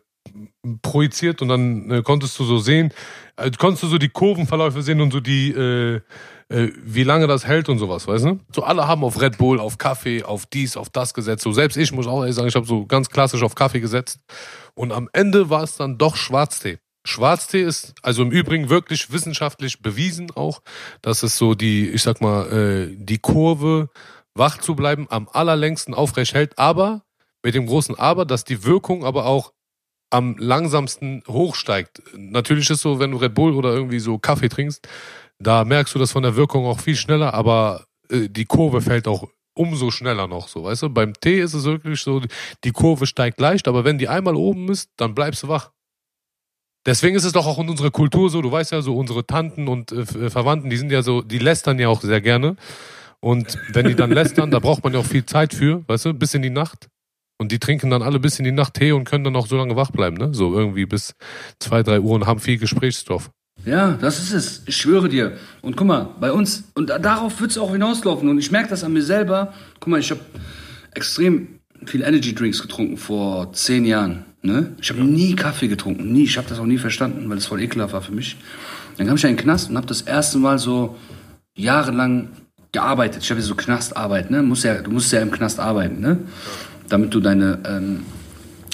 projiziert 0.81 1.41
und 1.41 1.47
dann 1.47 1.91
äh, 1.91 2.01
konntest 2.01 2.38
du 2.39 2.43
so 2.43 2.57
sehen, 2.57 2.91
äh, 3.38 3.51
konntest 3.51 3.83
du 3.83 3.88
so 3.88 3.97
die 3.97 4.09
Kurvenverläufe 4.09 4.81
sehen 4.81 5.01
und 5.01 5.11
so 5.11 5.19
die 5.19 5.51
äh, 5.51 6.01
äh, 6.49 6.69
wie 6.83 7.03
lange 7.03 7.27
das 7.27 7.45
hält 7.45 7.69
und 7.69 7.79
sowas, 7.79 8.07
weißt 8.07 8.25
du? 8.25 8.39
So 8.53 8.63
alle 8.63 8.88
haben 8.88 9.03
auf 9.03 9.19
Red 9.19 9.38
Bull, 9.38 9.59
auf 9.59 9.77
Kaffee, 9.77 10.23
auf 10.23 10.45
dies, 10.45 10.77
auf 10.77 10.89
das 10.89 11.13
gesetzt. 11.13 11.43
So 11.43 11.51
selbst 11.51 11.75
ich 11.75 11.91
muss 11.91 12.07
auch 12.07 12.21
ehrlich 12.21 12.36
sagen, 12.36 12.47
ich 12.47 12.55
habe 12.55 12.67
so 12.67 12.86
ganz 12.86 13.09
klassisch 13.09 13.41
auf 13.41 13.55
Kaffee 13.55 13.79
gesetzt. 13.79 14.19
Und 14.75 14.91
am 14.91 15.09
Ende 15.13 15.49
war 15.49 15.63
es 15.63 15.77
dann 15.77 15.97
doch 15.97 16.15
Schwarztee. 16.15 16.77
Schwarztee 17.03 17.61
ist 17.61 17.93
also 18.01 18.23
im 18.23 18.31
Übrigen 18.31 18.69
wirklich 18.69 19.11
wissenschaftlich 19.11 19.81
bewiesen 19.81 20.31
auch, 20.31 20.61
dass 21.01 21.23
es 21.23 21.38
so 21.38 21.55
die, 21.55 21.89
ich 21.89 22.03
sag 22.03 22.21
mal, 22.21 22.51
äh, 22.51 22.95
die 22.95 23.19
Kurve 23.19 23.89
wach 24.36 24.57
zu 24.59 24.75
bleiben 24.75 25.07
am 25.09 25.29
allerlängsten 25.31 25.93
aufrecht 25.93 26.33
hält, 26.33 26.59
aber 26.59 27.03
mit 27.43 27.53
dem 27.53 27.67
großen 27.67 27.97
Aber, 27.97 28.25
dass 28.25 28.43
die 28.43 28.63
Wirkung 28.63 29.05
aber 29.05 29.25
auch 29.25 29.53
am 30.16 30.38
langsamsten 30.38 31.24
hochsteigt. 31.28 32.01
Natürlich 32.16 32.70
ist 32.70 32.82
so, 32.82 32.99
wenn 32.99 33.11
du 33.11 33.18
Red 33.18 33.34
Bull 33.34 33.53
oder 33.53 33.74
irgendwie 33.74 33.99
so 33.99 34.18
Kaffee 34.18 34.47
trinkst, 34.47 34.88
da 35.39 35.66
merkst 35.66 35.93
du 35.93 35.99
das 35.99 36.13
von 36.13 36.24
der 36.24 36.38
Wirkung 36.38 36.66
auch 36.66 36.80
viel 36.80 36.95
schneller, 36.95 37.34
aber 37.34 37.86
äh, 38.09 38.30
die 38.30 38.45
Kurve 38.45 38.82
fällt 38.82 39.09
auch 39.09 39.28
umso 39.53 39.91
schneller 39.91 40.28
noch 40.28 40.47
so, 40.47 40.63
weißt 40.63 40.84
du? 40.84 40.89
Beim 40.89 41.13
Tee 41.13 41.41
ist 41.41 41.53
es 41.53 41.66
wirklich 41.66 41.99
so, 41.99 42.22
die 42.63 42.72
Kurve 42.72 43.05
steigt 43.05 43.41
leicht, 43.41 43.68
aber 43.68 43.84
wenn 43.84 43.97
die 43.97 44.07
einmal 44.07 44.36
oben 44.36 44.70
ist, 44.70 44.89
dann 44.95 45.16
bleibst 45.16 45.43
du 45.43 45.49
wach. 45.49 45.72
Deswegen 46.86 47.18
ist 47.18 47.26
es 47.26 47.34
doch 47.34 47.45
auch 47.45 47.59
in 47.59 47.68
unserer 47.68 47.91
Kultur 47.91 48.30
so, 48.30 48.41
du 48.41 48.51
weißt 48.51 48.72
ja 48.72 48.82
so, 48.82 48.95
unsere 48.95 49.28
Tanten 49.28 49.68
und 49.68 49.91
äh, 49.91 50.01
äh, 50.01 50.30
Verwandten, 50.30 50.70
die 50.70 50.78
sind 50.78 50.91
ja 50.91 51.01
so, 51.01 51.22
die 51.22 51.39
lästern 51.39 51.78
ja 51.78 51.89
auch 51.89 52.01
sehr 52.01 52.22
gerne. 52.22 52.55
Und 53.20 53.57
wenn 53.74 53.88
die 53.88 53.95
dann 53.95 54.11
lästern, 54.11 54.49
da 54.51 54.59
braucht 54.59 54.84
man 54.84 54.93
ja 54.93 54.99
auch 54.99 55.05
viel 55.05 55.26
Zeit 55.26 55.53
für, 55.53 55.84
weißt 55.88 56.05
du, 56.05 56.13
bis 56.13 56.34
in 56.36 56.41
die 56.41 56.49
Nacht. 56.49 56.88
Und 57.38 57.51
die 57.51 57.59
trinken 57.59 57.89
dann 57.89 58.01
alle 58.01 58.19
bis 58.19 58.39
in 58.39 58.45
die 58.45 58.51
Nacht 58.51 58.75
Tee 58.75 58.93
und 58.93 59.03
können 59.03 59.23
dann 59.23 59.36
auch 59.36 59.47
so 59.47 59.57
lange 59.57 59.75
wach 59.75 59.91
bleiben, 59.91 60.15
ne? 60.17 60.33
So 60.33 60.57
irgendwie 60.57 60.86
bis 60.86 61.15
zwei, 61.59 61.83
drei 61.83 61.99
Uhr 61.99 62.15
und 62.15 62.25
haben 62.25 62.39
viel 62.39 62.57
Gesprächsstoff. 62.57 63.29
Ja, 63.65 63.93
das 63.93 64.19
ist 64.19 64.33
es. 64.33 64.63
Ich 64.65 64.77
schwöre 64.77 65.09
dir. 65.09 65.38
Und 65.61 65.75
guck 65.75 65.88
mal, 65.88 66.09
bei 66.19 66.31
uns, 66.31 66.65
und 66.75 66.89
darauf 66.89 67.39
wird 67.41 67.51
es 67.51 67.57
auch 67.57 67.71
hinauslaufen. 67.71 68.29
Und 68.29 68.38
ich 68.38 68.51
merke 68.51 68.69
das 68.69 68.83
an 68.83 68.93
mir 68.93 69.01
selber. 69.01 69.53
Guck 69.79 69.89
mal, 69.89 69.99
ich 69.99 70.11
habe 70.11 70.21
extrem 70.93 71.59
viel 71.86 72.01
Energy 72.01 72.33
Drinks 72.33 72.61
getrunken 72.61 72.97
vor 72.97 73.53
zehn 73.53 73.86
Jahren. 73.86 74.25
Ne? 74.41 74.75
Ich 74.79 74.89
habe 74.89 75.03
nie 75.03 75.36
Kaffee 75.36 75.67
getrunken, 75.67 76.13
nie. 76.13 76.23
Ich 76.23 76.38
habe 76.38 76.47
das 76.47 76.59
auch 76.59 76.65
nie 76.65 76.77
verstanden, 76.77 77.29
weil 77.29 77.38
es 77.38 77.47
voll 77.47 77.61
ekelhaft 77.61 77.93
war 77.93 78.01
für 78.01 78.11
mich. 78.11 78.38
Dann 78.97 79.07
kam 79.07 79.15
ich 79.15 79.23
in 79.23 79.31
den 79.31 79.38
Knast 79.38 79.69
und 79.69 79.77
habe 79.77 79.88
das 79.88 80.01
erste 80.01 80.38
Mal 80.38 80.59
so 80.59 80.95
jahrelang 81.55 82.29
gearbeitet. 82.71 83.23
Ich 83.23 83.31
habe 83.31 83.41
so 83.41 83.55
Knastarbeit, 83.55 84.29
ne? 84.29 84.43
Muss 84.43 84.63
ja, 84.63 84.75
du 84.81 84.91
musst 84.91 85.11
ja 85.11 85.21
im 85.21 85.31
Knast 85.31 85.59
arbeiten, 85.59 85.99
ne? 85.99 86.19
Damit 86.89 87.13
du 87.13 87.19
deine 87.19 87.59
ähm, 87.67 88.05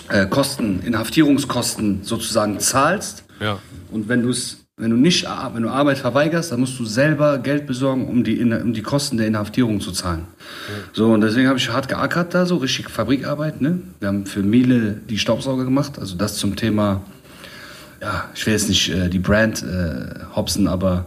äh, 0.10 0.26
Kosten, 0.26 0.82
Inhaftierungskosten 0.82 2.04
sozusagen 2.04 2.60
zahlst. 2.60 3.24
Ja. 3.40 3.60
Und 3.92 4.10
wenn 4.10 4.22
du 4.22 4.30
es 4.30 4.62
wenn 4.82 4.90
du 4.90 4.98
nicht, 4.98 5.28
wenn 5.54 5.62
du 5.62 5.70
Arbeit 5.70 6.00
verweigerst, 6.00 6.52
dann 6.52 6.60
musst 6.60 6.80
du 6.80 6.86
selber 6.86 7.38
Geld 7.38 7.68
besorgen, 7.68 8.08
um 8.08 8.24
die, 8.24 8.42
um 8.42 8.74
die 8.74 8.82
Kosten 8.82 9.18
der 9.18 9.28
Inhaftierung 9.28 9.80
zu 9.80 9.92
zahlen. 9.92 10.26
Ja. 10.68 10.84
So, 10.94 11.14
und 11.14 11.22
deswegen 11.22 11.48
habe 11.48 11.60
ich 11.60 11.70
hart 11.70 11.88
geackert 11.88 12.34
da, 12.34 12.48
so 12.48 12.58
richtig 12.58 12.90
Fabrikarbeit. 12.90 13.62
Ne? 13.62 13.80
Wir 14.00 14.08
haben 14.08 14.26
für 14.26 14.42
Miele 14.42 15.00
die 15.08 15.20
Staubsauger 15.20 15.66
gemacht, 15.66 16.00
also 16.00 16.16
das 16.16 16.38
zum 16.38 16.56
Thema, 16.56 17.02
ja, 18.02 18.26
ich 18.34 18.44
will 18.48 18.54
jetzt 18.54 18.70
nicht 18.70 18.90
äh, 18.90 19.08
die 19.08 19.20
Brand 19.20 19.62
äh, 19.62 20.36
hopsen, 20.36 20.68
aber 20.68 21.06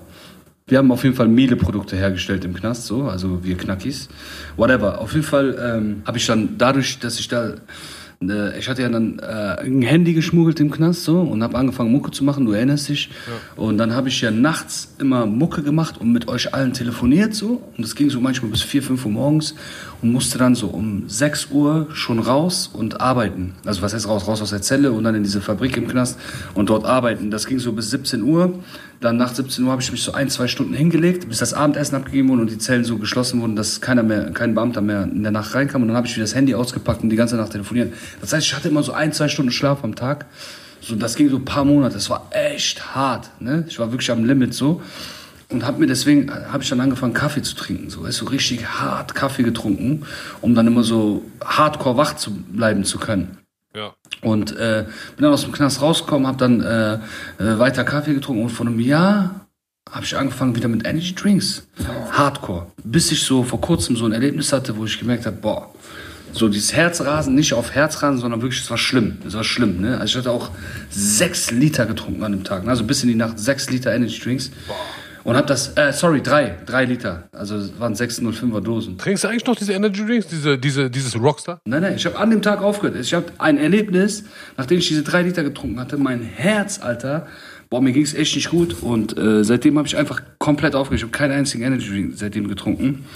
wir 0.67 0.79
haben 0.79 0.91
auf 0.93 1.05
jeden 1.05 1.15
Fall 1.15 1.29
Miele-Produkte 1.29 1.97
hergestellt 1.97 2.45
im 2.45 2.55
Knast, 2.55 2.87
so, 2.87 3.05
also 3.05 3.45
wir 3.45 3.57
Knackis. 3.57 4.09
Whatever. 4.57 4.99
Auf 4.99 5.13
jeden 5.13 5.25
Fall 5.25 5.57
ähm, 5.61 6.03
habe 6.07 6.17
ich 6.17 6.27
dann 6.27 6.57
dadurch, 6.57 6.99
dass 6.99 7.21
ich 7.21 7.29
da 7.29 7.55
äh, 8.23 8.59
ich 8.59 8.69
hatte 8.69 8.83
ja 8.83 8.89
dann 8.89 9.19
äh, 9.19 9.61
ein 9.61 9.83
Handy 9.83 10.15
geschmuggelt 10.15 10.61
im 10.61 10.71
Knast 10.71 11.05
so 11.05 11.21
und 11.21 11.43
habe 11.43 11.57
angefangen 11.59 11.93
Mucke 11.93 12.11
zu 12.11 12.25
machen, 12.25 12.47
du 12.47 12.53
erinnerst 12.53 12.89
dich. 12.89 13.11
Ja. 13.27 13.63
Und 13.63 13.79
dann 13.79 13.95
habe 13.95 14.09
ich 14.09 14.21
ja 14.21 14.31
nachts 14.31 14.95
immer 14.99 15.27
Mucke 15.27 15.63
gemacht 15.63 15.99
und 15.99 16.13
mit 16.13 16.29
euch 16.29 16.55
allen 16.55 16.73
telefoniert 16.73 17.35
so. 17.35 17.63
Und 17.77 17.85
das 17.85 17.95
ging 17.95 18.11
so 18.11 18.21
manchmal 18.21 18.51
bis 18.51 18.63
4, 18.63 18.83
5 18.83 19.05
Uhr 19.05 19.13
morgens 19.13 19.55
und 20.05 20.13
musste 20.13 20.37
dann 20.37 20.55
so 20.55 20.67
um 20.67 21.09
6 21.09 21.47
Uhr 21.51 21.87
schon 21.95 22.19
raus 22.19 22.69
und 22.71 23.01
arbeiten. 23.01 23.55
Also 23.65 23.81
was 23.81 23.95
heißt 23.95 24.07
raus? 24.07 24.29
Raus 24.29 24.43
aus 24.43 24.51
der 24.51 24.61
Zelle 24.61 24.93
und 24.93 25.03
dann 25.03 25.15
in 25.15 25.23
diese 25.23 25.41
Fabrik 25.41 25.79
im 25.79 25.89
Knast 25.89 26.19
und 26.53 26.69
dort 26.69 26.85
arbeiten. 26.85 27.31
Das 27.31 27.47
ging 27.47 27.59
so 27.59 27.73
bis 27.73 27.89
17 27.89 28.23
Uhr. 28.23 28.59
Dann 29.01 29.17
nach 29.17 29.35
17 29.35 29.65
Uhr 29.65 29.71
habe 29.71 29.81
ich 29.81 29.91
mich 29.91 30.03
so 30.03 30.13
ein, 30.13 30.29
zwei 30.29 30.47
Stunden 30.47 30.75
hingelegt, 30.75 31.27
bis 31.27 31.39
das 31.39 31.55
Abendessen 31.55 31.95
abgegeben 31.95 32.29
wurde 32.29 32.43
und 32.43 32.51
die 32.51 32.59
Zellen 32.59 32.85
so 32.85 32.99
geschlossen 32.99 33.41
wurden, 33.41 33.57
dass 33.57 33.81
keiner 33.81 34.03
mehr, 34.03 34.31
kein 34.33 34.55
Beamter 34.55 34.83
mehr 34.83 35.05
in 35.05 35.23
der 35.23 35.33
Nacht 35.33 35.55
reinkam. 35.55 35.81
Und 35.81 35.89
dann 35.89 35.97
habe 35.97 36.07
ich 36.07 36.15
wieder 36.15 36.25
das 36.25 36.35
Handy 36.35 36.55
ausgepackt 36.55 37.03
und 37.03 37.09
die 37.09 37.17
ganze 37.17 37.37
Nacht 37.37 37.53
telefoniert. 37.53 37.95
Das 38.21 38.35
heißt, 38.35 38.47
ich 38.47 38.55
hatte 38.55 38.69
immer 38.69 38.83
so 38.83 38.93
ein, 38.93 39.11
zwei 39.15 39.29
Stunden 39.29 39.53
Schlaf 39.53 39.85
am 39.85 39.95
Tag. 39.95 40.27
So, 40.83 40.97
das 40.97 41.15
ging 41.15 41.31
so 41.31 41.37
ein 41.37 41.47
paar 41.47 41.65
Monate. 41.65 41.95
Das 41.95 42.11
war 42.11 42.29
echt 42.31 42.95
hart. 42.95 43.31
Ne? 43.41 43.65
Ich 43.69 43.79
war 43.79 43.91
wirklich 43.91 44.11
am 44.11 44.27
Limit 44.27 44.53
so. 44.53 44.83
Und 45.55 45.65
habe 45.65 45.79
mir 45.79 45.87
deswegen, 45.87 46.33
habe 46.53 46.65
ich 46.65 46.69
dann 46.69 46.81
angefangen, 46.81 47.15
Kaffee 47.15 47.41
zu 47.41 47.55
trinken. 47.55 47.89
So, 47.89 48.03
weißt, 48.03 48.19
so 48.19 48.27
richtig 48.27 48.67
hart 48.67 49.15
Kaffee 49.15 49.45
getrunken, 49.45 50.05
um 50.41 50.57
dann 50.57 50.67
immer 50.67 50.83
so 50.83 51.23
hardcore 51.45 51.97
wach 51.97 52.17
zu 52.17 52.33
bleiben 52.33 52.83
zu 52.83 52.99
können. 52.99 53.39
Ja. 53.73 53.95
Und 54.21 54.57
äh, 54.57 54.85
bin 55.15 55.23
dann 55.23 55.33
aus 55.33 55.43
dem 55.43 55.53
Knast 55.53 55.81
rausgekommen, 55.81 56.27
habe 56.27 56.39
dann 56.39 56.61
äh, 56.61 56.95
äh, 57.39 57.59
weiter 57.61 57.85
Kaffee 57.85 58.15
getrunken 58.15 58.43
und 58.43 58.49
vor 58.51 58.67
einem 58.67 58.81
Jahr 58.81 59.47
habe 59.89 60.05
ich 60.05 60.17
angefangen 60.17 60.57
wieder 60.57 60.67
mit 60.67 60.85
Energy 60.85 61.15
Drinks. 61.15 61.69
Hardcore. 62.11 62.67
Bis 62.83 63.13
ich 63.13 63.23
so 63.23 63.45
vor 63.45 63.61
kurzem 63.61 63.97
so 63.97 64.07
ein 64.07 64.13
Erlebnis 64.13 64.53
hatte, 64.53 64.77
wo 64.77 64.87
ich 64.87 64.99
gemerkt 64.99 65.25
habe, 65.25 65.37
boah, 65.37 65.73
so 66.33 66.49
dieses 66.49 66.73
Herzrasen, 66.73 67.37
nicht 67.37 67.53
auf 67.55 67.71
Herzrasen, 67.71 68.19
sondern 68.19 68.43
wirklich, 68.43 68.61
es 68.61 68.71
war 68.71 68.79
schlimm. 68.79 69.19
Es 69.25 69.35
war 69.35 69.45
schlimm, 69.45 69.81
ne? 69.81 69.99
Also 69.99 70.11
ich 70.11 70.17
hatte 70.17 70.33
auch 70.33 70.51
sechs 70.91 71.53
Liter 71.53 71.87
getrunken 71.87 72.25
an 72.25 72.33
dem 72.33 72.43
Tag, 72.43 72.65
ne? 72.65 72.71
also 72.71 72.83
bis 72.83 73.05
in 73.05 73.09
die 73.09 73.15
Nacht 73.15 73.39
sechs 73.39 73.71
Liter 73.71 73.95
Energy 73.95 74.19
Drinks. 74.21 74.51
Boah. 74.67 74.75
Und 75.25 75.37
hab 75.37 75.47
das, 75.47 75.73
äh, 75.77 75.91
sorry, 75.93 76.23
drei, 76.23 76.55
drei 76.67 76.85
Liter. 76.85 77.25
Also 77.33 77.57
es 77.57 77.81
waren 77.81 77.95
605er 77.95 78.61
Dosen. 78.61 78.99
Trinkst 78.99 79.25
du 79.25 79.29
eigentlich 79.29 79.47
noch 79.47 79.57
diese 79.57 79.73
Energy 79.73 80.05
Drinks, 80.05 80.27
diese, 80.29 80.59
diese, 80.59 80.91
dieses 80.91 81.19
Rockstar? 81.19 81.61
Nein, 81.65 81.81
nein, 81.81 81.95
ich 81.97 82.05
habe 82.05 82.19
an 82.19 82.29
dem 82.29 82.43
Tag 82.43 82.63
aufgehört. 82.63 83.01
Ich 83.01 83.15
habe 83.15 83.27
ein 83.39 83.57
Erlebnis, 83.57 84.25
nachdem 84.59 84.79
ich 84.79 84.89
diese 84.89 85.03
drei 85.03 85.23
Liter 85.23 85.43
getrunken 85.43 85.81
hatte, 85.81 85.97
mein 85.97 86.21
Herz, 86.21 86.79
Alter, 86.79 87.27
boah, 87.71 87.81
mir 87.81 87.93
ging's 87.93 88.13
echt 88.13 88.37
nicht 88.37 88.51
gut. 88.51 88.83
Und 88.83 89.17
äh, 89.17 89.43
seitdem 89.45 89.79
habe 89.79 89.89
ich 89.89 89.97
einfach 89.97 90.21
komplett 90.39 90.75
aufgehört. 90.75 90.99
Ich 90.99 91.05
habe 91.05 91.13
keinen 91.13 91.33
einzigen 91.33 91.65
Energy 91.65 91.89
Drink 91.89 92.13
seitdem 92.17 92.47
getrunken. 92.47 93.07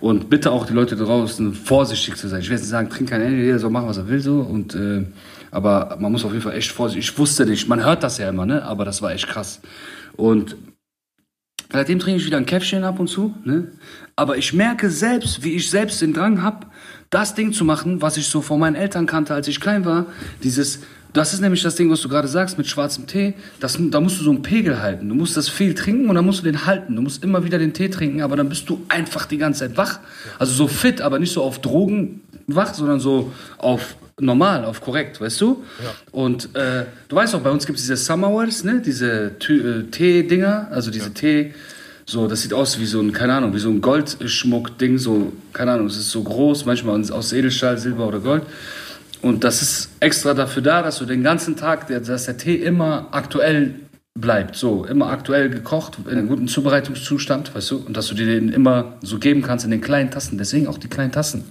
Und 0.00 0.28
bitte 0.28 0.50
auch 0.50 0.66
die 0.66 0.74
Leute 0.74 0.96
draußen 0.96 1.54
vorsichtig 1.54 2.16
zu 2.16 2.28
sein. 2.28 2.40
Ich 2.40 2.48
will 2.48 2.56
jetzt 2.56 2.64
nicht 2.64 2.70
sagen, 2.70 2.90
trink 2.90 3.08
kein 3.08 3.22
Energy, 3.22 3.42
jeder 3.42 3.58
soll 3.58 3.70
machen, 3.70 3.88
was 3.88 3.96
er 3.96 4.06
will 4.06 4.20
so. 4.20 4.40
Und, 4.40 4.74
äh, 4.74 5.04
aber 5.50 5.96
man 5.98 6.12
muss 6.12 6.26
auf 6.26 6.32
jeden 6.32 6.42
Fall 6.42 6.56
echt 6.56 6.72
vorsichtig. 6.72 7.08
Ich 7.08 7.18
wusste 7.18 7.46
nicht, 7.46 7.68
man 7.68 7.82
hört 7.82 8.02
das 8.02 8.18
ja 8.18 8.28
immer, 8.28 8.44
ne? 8.44 8.62
Aber 8.64 8.84
das 8.84 9.00
war 9.00 9.12
echt 9.12 9.28
krass. 9.28 9.62
Und 10.16 10.56
Seitdem 11.72 11.98
trinke 11.98 12.20
ich 12.20 12.26
wieder 12.26 12.36
ein 12.36 12.46
Käffchen 12.46 12.84
ab 12.84 13.00
und 13.00 13.08
zu. 13.08 13.34
Ne? 13.44 13.68
Aber 14.16 14.36
ich 14.36 14.52
merke 14.52 14.90
selbst, 14.90 15.42
wie 15.42 15.54
ich 15.54 15.70
selbst 15.70 16.00
den 16.00 16.12
Drang 16.12 16.42
habe, 16.42 16.66
das 17.10 17.34
Ding 17.34 17.52
zu 17.52 17.64
machen, 17.64 18.02
was 18.02 18.16
ich 18.16 18.26
so 18.26 18.40
von 18.40 18.60
meinen 18.60 18.76
Eltern 18.76 19.06
kannte, 19.06 19.34
als 19.34 19.48
ich 19.48 19.60
klein 19.60 19.84
war. 19.84 20.06
Dieses, 20.42 20.80
das 21.12 21.32
ist 21.32 21.40
nämlich 21.40 21.62
das 21.62 21.76
Ding, 21.76 21.90
was 21.90 22.00
du 22.00 22.08
gerade 22.08 22.26
sagst 22.26 22.58
mit 22.58 22.66
schwarzem 22.66 23.06
Tee. 23.06 23.34
Das, 23.60 23.78
da 23.78 24.00
musst 24.00 24.18
du 24.18 24.24
so 24.24 24.30
einen 24.30 24.42
Pegel 24.42 24.82
halten. 24.82 25.08
Du 25.08 25.14
musst 25.14 25.36
das 25.36 25.48
viel 25.48 25.74
trinken 25.74 26.08
und 26.08 26.16
dann 26.16 26.24
musst 26.24 26.40
du 26.40 26.44
den 26.44 26.66
halten. 26.66 26.96
Du 26.96 27.02
musst 27.02 27.22
immer 27.22 27.44
wieder 27.44 27.58
den 27.58 27.72
Tee 27.72 27.88
trinken, 27.88 28.22
aber 28.22 28.36
dann 28.36 28.48
bist 28.48 28.68
du 28.68 28.82
einfach 28.88 29.26
die 29.26 29.38
ganze 29.38 29.60
Zeit 29.60 29.76
wach. 29.76 30.00
Also 30.38 30.52
so 30.52 30.66
fit, 30.66 31.00
aber 31.00 31.18
nicht 31.18 31.32
so 31.32 31.42
auf 31.42 31.60
Drogen 31.60 32.22
wach, 32.46 32.74
sondern 32.74 32.98
so 33.00 33.32
auf 33.58 33.96
normal, 34.20 34.64
auf 34.64 34.80
korrekt, 34.80 35.20
weißt 35.20 35.40
du? 35.40 35.64
Ja. 35.82 35.94
Und 36.12 36.54
äh, 36.54 36.84
du 37.08 37.16
weißt 37.16 37.34
auch, 37.34 37.40
bei 37.40 37.50
uns 37.50 37.66
gibt 37.66 37.78
es 37.78 37.84
diese 37.84 37.96
Summerwares, 37.96 38.64
ne? 38.64 38.80
Diese 38.84 39.32
äh, 39.32 39.82
Tee-Dinger, 39.90 40.68
also 40.70 40.90
diese 40.90 41.06
ja. 41.06 41.14
Tee. 41.14 41.54
So, 42.06 42.28
das 42.28 42.42
sieht 42.42 42.52
aus 42.52 42.78
wie 42.78 42.86
so 42.86 43.00
ein, 43.00 43.12
keine 43.12 43.34
Ahnung, 43.34 43.54
wie 43.54 43.58
so 43.58 43.70
ein 43.70 43.80
Goldschmuck-Ding, 43.80 44.98
so, 44.98 45.32
keine 45.52 45.72
Ahnung, 45.72 45.86
es 45.86 45.96
ist 45.96 46.10
so 46.10 46.22
groß, 46.22 46.66
manchmal 46.66 47.00
aus 47.10 47.32
Edelstahl, 47.32 47.78
Silber 47.78 48.06
oder 48.06 48.20
Gold. 48.20 48.42
Und 49.22 49.42
das 49.42 49.62
ist 49.62 49.88
extra 50.00 50.34
dafür 50.34 50.62
da, 50.62 50.82
dass 50.82 50.98
du 50.98 51.06
den 51.06 51.22
ganzen 51.22 51.56
Tag, 51.56 51.88
dass 51.88 52.26
der 52.26 52.36
Tee 52.36 52.56
immer 52.56 53.08
aktuell 53.10 53.76
bleibt. 54.18 54.54
So, 54.54 54.84
immer 54.84 55.08
aktuell 55.08 55.50
gekocht, 55.50 55.98
in 56.04 56.12
einem 56.12 56.28
guten 56.28 56.46
Zubereitungszustand, 56.46 57.54
weißt 57.54 57.70
du? 57.72 57.78
Und 57.78 57.96
dass 57.96 58.06
du 58.06 58.14
dir 58.14 58.26
den 58.26 58.48
immer 58.48 58.96
so 59.02 59.18
geben 59.18 59.42
kannst 59.42 59.64
in 59.64 59.72
den 59.72 59.80
kleinen 59.80 60.10
Tassen. 60.10 60.38
Deswegen 60.38 60.68
auch 60.68 60.78
die 60.78 60.88
kleinen 60.88 61.10
Tassen. 61.10 61.44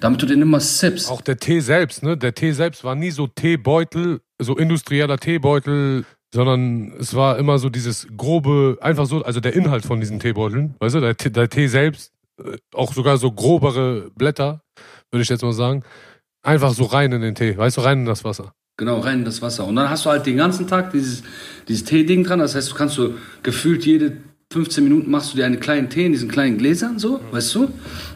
Damit 0.00 0.20
du 0.20 0.26
den 0.26 0.42
immer 0.42 0.58
sippst. 0.58 1.10
Auch 1.10 1.20
der 1.20 1.38
Tee 1.38 1.60
selbst, 1.60 2.02
ne? 2.02 2.16
Der 2.16 2.34
Tee 2.34 2.52
selbst 2.52 2.82
war 2.82 2.96
nie 2.96 3.12
so 3.12 3.28
Teebeutel, 3.28 4.20
so 4.40 4.56
industrieller 4.56 5.16
Teebeutel, 5.18 6.04
sondern 6.34 6.92
es 6.98 7.14
war 7.14 7.38
immer 7.38 7.58
so 7.58 7.70
dieses 7.70 8.08
grobe, 8.16 8.78
einfach 8.80 9.06
so, 9.06 9.22
also 9.22 9.40
der 9.40 9.54
Inhalt 9.54 9.86
von 9.86 10.00
diesen 10.00 10.18
Teebeuteln, 10.18 10.74
weißt 10.80 10.96
du? 10.96 11.00
Der, 11.00 11.14
der 11.14 11.48
Tee 11.48 11.68
selbst, 11.68 12.12
äh, 12.42 12.56
auch 12.74 12.92
sogar 12.92 13.16
so 13.18 13.30
grobere 13.30 14.10
Blätter, 14.16 14.62
würde 15.12 15.22
ich 15.22 15.28
jetzt 15.28 15.42
mal 15.42 15.52
sagen. 15.52 15.84
Einfach 16.42 16.72
so 16.72 16.84
rein 16.84 17.12
in 17.12 17.20
den 17.20 17.36
Tee, 17.36 17.56
weißt 17.56 17.76
du, 17.76 17.80
rein 17.82 18.00
in 18.00 18.06
das 18.06 18.24
Wasser. 18.24 18.54
Genau, 18.78 19.00
rein 19.00 19.18
in 19.18 19.24
das 19.24 19.42
Wasser. 19.42 19.66
Und 19.66 19.74
dann 19.74 19.90
hast 19.90 20.06
du 20.06 20.10
halt 20.10 20.24
den 20.24 20.36
ganzen 20.36 20.68
Tag 20.68 20.92
dieses, 20.92 21.24
dieses 21.66 21.84
Tee-Ding 21.84 22.22
dran. 22.22 22.38
Das 22.38 22.54
heißt, 22.54 22.70
du 22.70 22.74
kannst 22.76 22.94
so 22.94 23.14
gefühlt 23.42 23.84
jede 23.84 24.18
15 24.50 24.82
Minuten 24.82 25.10
machst 25.10 25.32
du 25.32 25.36
dir 25.36 25.44
einen 25.44 25.60
kleinen 25.60 25.90
Tee 25.90 26.06
in 26.06 26.12
diesen 26.12 26.30
kleinen 26.30 26.56
Gläsern, 26.56 26.98
so, 26.98 27.20
weißt 27.32 27.54
du, 27.54 27.68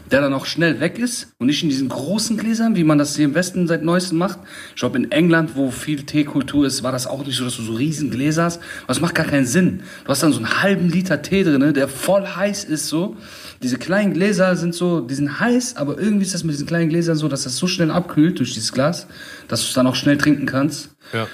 der 0.09 0.19
dann 0.19 0.33
auch 0.33 0.47
schnell 0.47 0.79
weg 0.79 0.97
ist 0.97 1.31
und 1.37 1.45
nicht 1.45 1.61
in 1.61 1.69
diesen 1.69 1.89
großen 1.89 2.37
Gläsern, 2.37 2.75
wie 2.75 2.83
man 2.83 2.97
das 2.97 3.15
hier 3.15 3.25
im 3.25 3.35
Westen 3.35 3.67
seit 3.67 3.83
neuestem 3.83 4.17
macht. 4.17 4.39
Ich 4.73 4.79
glaube, 4.79 4.97
in 4.97 5.11
England, 5.11 5.51
wo 5.55 5.69
viel 5.69 6.01
Teekultur 6.03 6.65
ist, 6.65 6.81
war 6.81 6.91
das 6.91 7.05
auch 7.05 7.23
nicht 7.23 7.37
so, 7.37 7.43
dass 7.43 7.57
du 7.57 7.61
so 7.61 7.73
riesen 7.73 8.09
Gläser 8.09 8.45
hast. 8.45 8.61
Das 8.87 8.99
macht 8.99 9.13
gar 9.13 9.27
keinen 9.27 9.45
Sinn. 9.45 9.81
Du 10.05 10.09
hast 10.09 10.23
dann 10.23 10.33
so 10.33 10.39
einen 10.39 10.63
halben 10.63 10.89
Liter 10.89 11.21
Tee 11.21 11.43
drin, 11.43 11.71
der 11.71 11.87
voll 11.87 12.25
heiß 12.25 12.63
ist, 12.63 12.87
so. 12.87 13.15
Diese 13.61 13.77
kleinen 13.77 14.13
Gläser 14.13 14.55
sind 14.55 14.73
so, 14.73 15.01
die 15.01 15.13
sind 15.13 15.39
heiß, 15.39 15.77
aber 15.77 15.97
irgendwie 15.97 16.25
ist 16.25 16.33
das 16.33 16.43
mit 16.43 16.53
diesen 16.53 16.67
kleinen 16.67 16.89
Gläsern 16.89 17.15
so, 17.15 17.27
dass 17.27 17.43
das 17.43 17.57
so 17.57 17.67
schnell 17.67 17.91
abkühlt 17.91 18.39
durch 18.39 18.53
dieses 18.53 18.73
Glas, 18.73 19.07
dass 19.47 19.61
du 19.61 19.67
es 19.67 19.73
dann 19.73 19.87
auch 19.87 19.95
schnell 19.95 20.17
trinken 20.17 20.45
kannst. 20.45 20.89
Ja. 21.13 21.27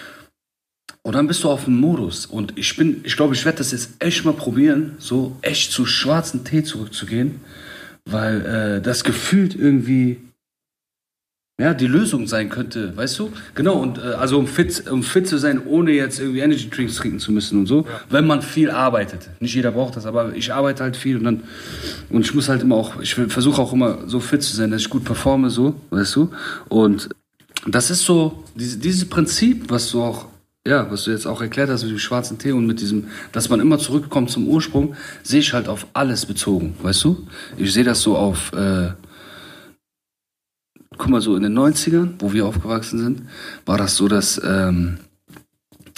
Und 1.02 1.16
dann 1.16 1.28
bist 1.28 1.44
du 1.44 1.50
auf 1.50 1.66
dem 1.66 1.80
Modus. 1.80 2.26
Und 2.26 2.58
ich 2.58 2.76
bin, 2.76 3.02
ich 3.04 3.16
glaube, 3.16 3.34
ich 3.34 3.46
werde 3.46 3.60
das 3.60 3.72
jetzt 3.72 3.92
echt 4.00 4.26
mal 4.26 4.34
probieren, 4.34 4.96
so 5.00 5.38
echt 5.42 5.72
zu 5.72 5.86
schwarzen 5.86 6.44
Tee 6.44 6.64
zurückzugehen, 6.64 7.40
weil 8.06 8.46
äh, 8.46 8.82
das 8.82 9.04
gefühlt 9.04 9.56
irgendwie 9.56 10.20
ja, 11.60 11.74
die 11.74 11.88
Lösung 11.88 12.26
sein 12.26 12.50
könnte, 12.50 12.96
weißt 12.96 13.20
du? 13.20 13.32
Genau, 13.54 13.74
und 13.74 13.98
äh, 13.98 14.14
also 14.14 14.40
um 14.40 14.48
fit, 14.48 14.90
um 14.90 15.04
fit 15.04 15.28
zu 15.28 15.38
sein, 15.38 15.62
ohne 15.66 15.92
jetzt 15.92 16.20
irgendwie 16.20 16.40
Energy 16.40 16.70
Drinks 16.70 16.96
trinken 16.96 17.20
zu 17.20 17.34
müssen 17.34 17.60
und 17.60 17.68
so, 17.68 17.82
ja. 17.82 18.02
wenn 18.10 18.26
man 18.26 18.42
viel 18.42 18.72
arbeitet. 18.72 19.30
Nicht 19.42 19.54
jeder 19.54 19.72
braucht 19.72 19.98
das, 19.98 20.06
aber 20.06 20.34
ich 20.36 20.54
arbeite 20.54 20.84
halt 20.84 20.96
viel 20.96 21.18
und 21.18 21.26
dann, 21.26 21.44
und 22.10 22.26
ich 22.26 22.34
muss 22.34 22.48
halt 22.48 22.62
immer 22.62 22.78
auch, 22.78 23.02
ich 23.02 23.14
versuche 23.14 23.62
auch 23.62 23.74
immer 23.74 24.00
so 24.08 24.22
fit 24.22 24.42
zu 24.42 24.56
sein, 24.56 24.72
dass 24.72 24.82
ich 24.82 24.90
gut 24.90 25.04
performe, 25.04 25.50
so, 25.50 25.76
weißt 25.90 26.16
du? 26.16 26.32
Und 26.70 27.10
das 27.68 27.92
ist 27.92 28.06
so, 28.06 28.42
diese, 28.56 28.78
dieses 28.78 29.10
Prinzip, 29.10 29.66
was 29.70 29.92
du 29.92 30.02
auch 30.02 30.28
ja, 30.68 30.92
was 30.92 31.06
du 31.06 31.12
jetzt 31.12 31.26
auch 31.26 31.42
erklärt 31.42 31.70
hast 31.70 31.84
mit 31.84 31.92
dem 31.92 32.00
schwarzen 32.00 32.38
Tee 32.38 32.52
und 32.52 32.68
mit 32.68 32.82
diesem, 32.82 33.08
dass 33.32 33.50
man 33.50 33.60
immer 33.60 33.80
zurückkommt 33.80 34.30
zum 34.30 34.48
Ursprung, 34.48 34.96
sehe 35.24 35.40
ich 35.40 35.54
halt 35.54 35.68
auf 35.68 35.88
alles 35.94 36.26
bezogen, 36.26 36.76
weißt 36.84 37.04
du? 37.06 37.28
Ich 37.58 37.74
sehe 37.74 37.86
das 37.86 38.02
so 38.02 38.18
auf, 38.18 38.52
äh, 38.54 38.90
guck 41.00 41.10
mal, 41.10 41.22
so 41.22 41.36
in 41.36 41.44
den 41.44 41.58
90ern, 41.58 42.16
wo 42.20 42.34
wir 42.34 42.46
aufgewachsen 42.46 43.00
sind, 43.00 43.22
war 43.66 43.78
das 43.80 43.96
so, 43.96 44.08
dass 44.08 44.40
ähm, 44.46 45.00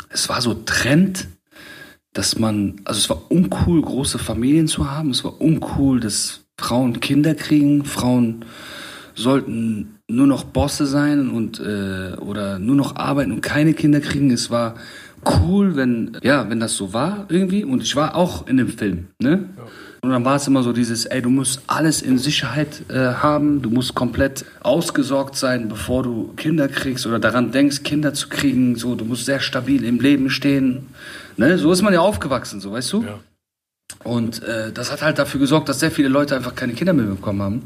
es 0.10 0.30
war 0.30 0.42
so 0.42 0.54
Trend, 0.54 1.28
dass 2.14 2.38
man, 2.38 2.80
also 2.86 3.00
es 3.00 3.10
war 3.10 3.30
uncool, 3.30 3.82
große 3.82 4.20
Familien 4.20 4.68
zu 4.68 4.90
haben, 4.90 5.10
es 5.10 5.24
war 5.24 5.42
uncool, 5.42 6.00
dass 6.00 6.46
Frauen 6.58 7.00
Kinder 7.00 7.36
kriegen, 7.36 7.84
Frauen 7.84 8.46
sollten 9.16 10.00
nur 10.08 10.28
noch 10.28 10.44
Bosse 10.44 10.86
sein 10.86 11.30
und 11.30 11.60
äh, 11.60 12.16
oder 12.18 12.60
nur 12.60 12.76
noch 12.76 12.96
arbeiten 12.96 13.32
und 13.32 13.42
keine 13.42 13.74
Kinder 13.74 14.02
kriegen. 14.02 14.30
Es 14.30 14.52
war 14.52 14.76
cool, 15.26 15.76
wenn 15.76 16.18
ja, 16.22 16.50
wenn 16.50 16.60
das 16.60 16.76
so 16.76 16.94
war 16.94 17.26
irgendwie. 17.30 17.64
Und 17.64 17.82
ich 17.82 17.96
war 17.96 18.16
auch 18.16 18.48
in 18.48 18.58
dem 18.58 18.68
Film, 18.68 19.08
ne? 19.20 19.50
Ja. 19.58 19.64
Und 20.04 20.10
dann 20.10 20.26
war 20.26 20.36
es 20.36 20.48
immer 20.48 20.64
so 20.64 20.74
dieses, 20.74 21.06
ey, 21.06 21.22
du 21.22 21.30
musst 21.30 21.62
alles 21.68 22.02
in 22.02 22.18
Sicherheit 22.18 22.90
äh, 22.90 22.96
haben, 22.96 23.62
du 23.62 23.70
musst 23.70 23.94
komplett 23.94 24.46
ausgesorgt 24.62 25.36
sein, 25.36 25.70
bevor 25.70 26.02
du 26.02 26.34
Kinder 26.36 26.68
kriegst 26.68 27.06
oder 27.06 27.20
daran 27.20 27.52
denkst, 27.52 27.84
Kinder 27.84 28.12
zu 28.16 28.28
kriegen. 28.28 28.76
So, 28.76 28.96
du 28.96 29.06
musst 29.06 29.26
sehr 29.26 29.40
stabil 29.40 29.84
im 29.84 30.00
Leben 30.00 30.32
stehen. 30.32 30.88
Ne? 31.38 31.60
So 31.60 31.72
ist 31.72 31.84
man 31.84 31.94
ja 31.94 32.00
aufgewachsen, 32.00 32.60
so 32.60 32.72
weißt 32.72 32.94
du. 32.94 33.04
Ja. 33.04 33.20
Und 34.04 34.42
äh, 34.42 34.72
das 34.72 34.92
hat 34.92 35.04
halt 35.04 35.20
dafür 35.20 35.40
gesorgt, 35.40 35.70
dass 35.70 35.80
sehr 35.80 35.92
viele 35.92 36.08
Leute 36.08 36.36
einfach 36.36 36.56
keine 36.56 36.74
Kinder 36.74 36.94
mehr 36.94 37.06
bekommen 37.06 37.42
haben 37.44 37.62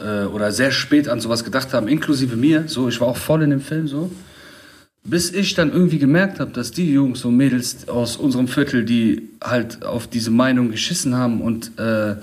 äh, 0.00 0.24
oder 0.24 0.52
sehr 0.52 0.70
spät 0.70 1.10
an 1.10 1.20
sowas 1.20 1.44
gedacht 1.44 1.74
haben, 1.74 1.88
inklusive 1.88 2.36
mir. 2.36 2.68
So, 2.68 2.88
ich 2.88 2.98
war 3.02 3.08
auch 3.08 3.18
voll 3.18 3.42
in 3.42 3.50
dem 3.50 3.60
Film 3.60 3.86
so. 3.86 4.10
Bis 5.08 5.32
ich 5.32 5.54
dann 5.54 5.72
irgendwie 5.72 5.98
gemerkt 5.98 6.40
habe, 6.40 6.50
dass 6.50 6.72
die 6.72 6.92
Jungs 6.92 7.24
und 7.24 7.36
Mädels 7.36 7.88
aus 7.88 8.16
unserem 8.16 8.48
Viertel, 8.48 8.84
die 8.84 9.28
halt 9.42 9.84
auf 9.84 10.06
diese 10.06 10.30
Meinung 10.30 10.70
geschissen 10.70 11.14
haben 11.14 11.40
und 11.40 11.78
äh, 11.78 12.16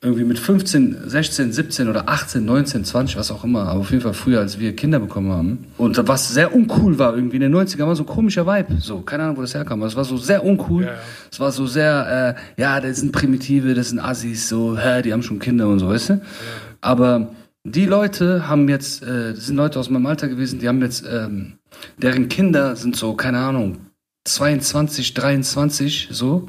irgendwie 0.00 0.24
mit 0.24 0.38
15, 0.38 1.08
16, 1.08 1.52
17 1.52 1.88
oder 1.88 2.08
18, 2.08 2.44
19, 2.44 2.84
20, 2.84 3.16
was 3.16 3.32
auch 3.32 3.42
immer, 3.42 3.62
aber 3.62 3.80
auf 3.80 3.90
jeden 3.90 4.02
Fall 4.02 4.14
früher, 4.14 4.38
als 4.38 4.60
wir 4.60 4.76
Kinder 4.76 5.00
bekommen 5.00 5.32
haben. 5.32 5.66
Und 5.76 6.00
was 6.06 6.28
sehr 6.28 6.54
uncool 6.54 6.98
war, 6.98 7.16
irgendwie 7.16 7.36
in 7.36 7.42
den 7.42 7.54
90er 7.54 7.84
war 7.84 7.96
so 7.96 8.04
ein 8.04 8.06
komischer 8.06 8.46
Vibe. 8.46 8.76
So, 8.80 9.00
keine 9.00 9.24
Ahnung, 9.24 9.38
wo 9.38 9.40
das 9.40 9.54
herkam, 9.54 9.80
aber 9.80 9.88
es 9.88 9.96
war 9.96 10.04
so 10.04 10.16
sehr 10.16 10.44
uncool. 10.44 10.84
Ja, 10.84 10.92
ja. 10.92 10.98
Es 11.32 11.40
war 11.40 11.50
so 11.50 11.66
sehr, 11.66 12.36
äh, 12.56 12.60
ja, 12.60 12.80
das 12.80 12.98
sind 12.98 13.10
Primitive, 13.10 13.74
das 13.74 13.88
sind 13.88 13.98
Assis, 13.98 14.48
so, 14.48 14.78
hä, 14.78 15.02
die 15.02 15.12
haben 15.12 15.22
schon 15.22 15.40
Kinder 15.40 15.66
und 15.66 15.80
so, 15.80 15.88
weißt 15.88 16.10
du? 16.10 16.12
Ja. 16.14 16.20
Aber 16.80 17.30
die 17.64 17.86
Leute 17.86 18.46
haben 18.46 18.68
jetzt, 18.68 19.02
äh, 19.02 19.34
das 19.34 19.46
sind 19.46 19.56
Leute 19.56 19.80
aus 19.80 19.90
meinem 19.90 20.06
Alter 20.06 20.28
gewesen, 20.28 20.60
die 20.60 20.68
haben 20.68 20.80
jetzt, 20.80 21.04
ähm, 21.10 21.54
deren 21.98 22.28
Kinder 22.28 22.76
sind 22.76 22.96
so, 22.96 23.14
keine 23.14 23.38
Ahnung, 23.38 23.78
22, 24.24 25.14
23, 25.14 26.08
so. 26.10 26.48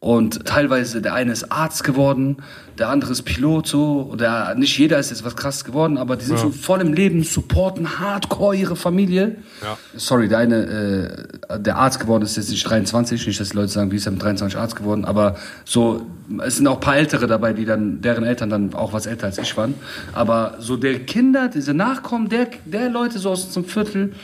Und 0.00 0.46
teilweise, 0.46 1.02
der 1.02 1.12
eine 1.12 1.30
ist 1.30 1.52
Arzt 1.52 1.84
geworden, 1.84 2.38
der 2.78 2.88
andere 2.88 3.12
ist 3.12 3.24
Pilot, 3.24 3.66
so. 3.66 4.16
Der, 4.18 4.54
nicht 4.54 4.78
jeder 4.78 4.98
ist 4.98 5.10
jetzt 5.10 5.26
was 5.26 5.36
krass 5.36 5.62
geworden, 5.62 5.98
aber 5.98 6.16
die 6.16 6.24
sind 6.24 6.36
ja. 6.36 6.42
so 6.42 6.50
voll 6.50 6.80
im 6.80 6.94
Leben, 6.94 7.22
supporten 7.22 7.98
hardcore 8.00 8.56
ihre 8.56 8.76
Familie. 8.76 9.36
Ja. 9.62 9.76
Sorry, 9.94 10.28
der 10.28 10.38
eine, 10.38 11.36
äh, 11.50 11.60
der 11.60 11.76
Arzt 11.76 12.00
geworden 12.00 12.22
ist 12.22 12.38
jetzt 12.38 12.48
nicht 12.48 12.62
23, 12.62 13.26
nicht, 13.26 13.38
dass 13.38 13.50
die 13.50 13.56
Leute 13.56 13.68
sagen, 13.68 13.92
wie 13.92 13.96
ist 13.96 14.06
er 14.06 14.12
mit 14.12 14.22
23 14.22 14.58
Arzt 14.58 14.76
geworden, 14.76 15.04
aber 15.04 15.36
so, 15.66 16.06
es 16.46 16.56
sind 16.56 16.66
auch 16.66 16.76
ein 16.76 16.80
paar 16.80 16.96
Ältere 16.96 17.26
dabei, 17.26 17.52
die 17.52 17.66
dann, 17.66 18.00
deren 18.00 18.24
Eltern 18.24 18.48
dann 18.48 18.72
auch 18.72 18.94
was 18.94 19.04
älter 19.04 19.26
als 19.26 19.36
ich 19.36 19.54
waren. 19.58 19.74
Aber 20.14 20.54
so 20.60 20.78
der 20.78 21.00
Kinder, 21.00 21.48
diese 21.48 21.74
Nachkommen, 21.74 22.30
der, 22.30 22.48
der 22.64 22.88
Leute 22.88 23.18
so 23.18 23.28
aus 23.28 23.44
unserem 23.44 23.66
Viertel, 23.66 24.14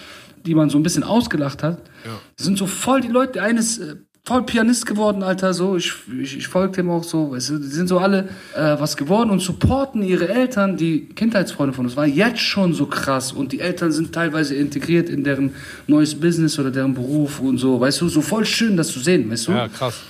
die 0.46 0.54
man 0.54 0.70
so 0.70 0.78
ein 0.78 0.82
bisschen 0.82 1.04
ausgelacht 1.04 1.62
hat, 1.62 1.78
ja. 2.04 2.12
sind 2.36 2.56
so 2.56 2.66
voll 2.66 3.00
die 3.00 3.08
Leute. 3.08 3.32
Der 3.34 3.42
eine 3.42 3.60
ist 3.60 3.78
äh, 3.78 3.96
voll 4.24 4.42
Pianist 4.42 4.86
geworden, 4.86 5.22
Alter, 5.22 5.54
so. 5.54 5.76
Ich, 5.76 5.92
ich, 6.20 6.36
ich 6.38 6.48
folge 6.48 6.76
dem 6.76 6.90
auch 6.90 7.04
so. 7.04 7.30
Weißt 7.32 7.50
du, 7.50 7.58
die 7.58 7.68
sind 7.68 7.88
so 7.88 7.98
alle 7.98 8.28
äh, 8.54 8.76
was 8.78 8.96
geworden 8.96 9.30
und 9.30 9.40
supporten 9.40 10.02
ihre 10.02 10.28
Eltern, 10.28 10.76
die 10.76 11.06
Kindheitsfreunde 11.06 11.72
von 11.72 11.86
uns, 11.86 11.96
war 11.96 12.06
jetzt 12.06 12.40
schon 12.40 12.74
so 12.74 12.86
krass. 12.86 13.32
Und 13.32 13.52
die 13.52 13.60
Eltern 13.60 13.92
sind 13.92 14.12
teilweise 14.12 14.54
integriert 14.54 15.08
in 15.08 15.24
deren 15.24 15.54
neues 15.86 16.14
Business 16.18 16.58
oder 16.58 16.70
deren 16.70 16.94
Beruf 16.94 17.40
und 17.40 17.58
so. 17.58 17.80
Weißt 17.80 18.00
du, 18.00 18.08
so 18.08 18.20
voll 18.20 18.44
schön, 18.44 18.76
das 18.76 18.88
zu 18.88 19.00
sehen, 19.00 19.30
weißt 19.30 19.48
du? 19.48 19.52
Ja, 19.52 19.68
krass. 19.68 20.00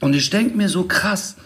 Und 0.00 0.14
ich 0.14 0.30
denke 0.30 0.56
mir 0.56 0.68
so 0.68 0.84
krass, 0.84 1.36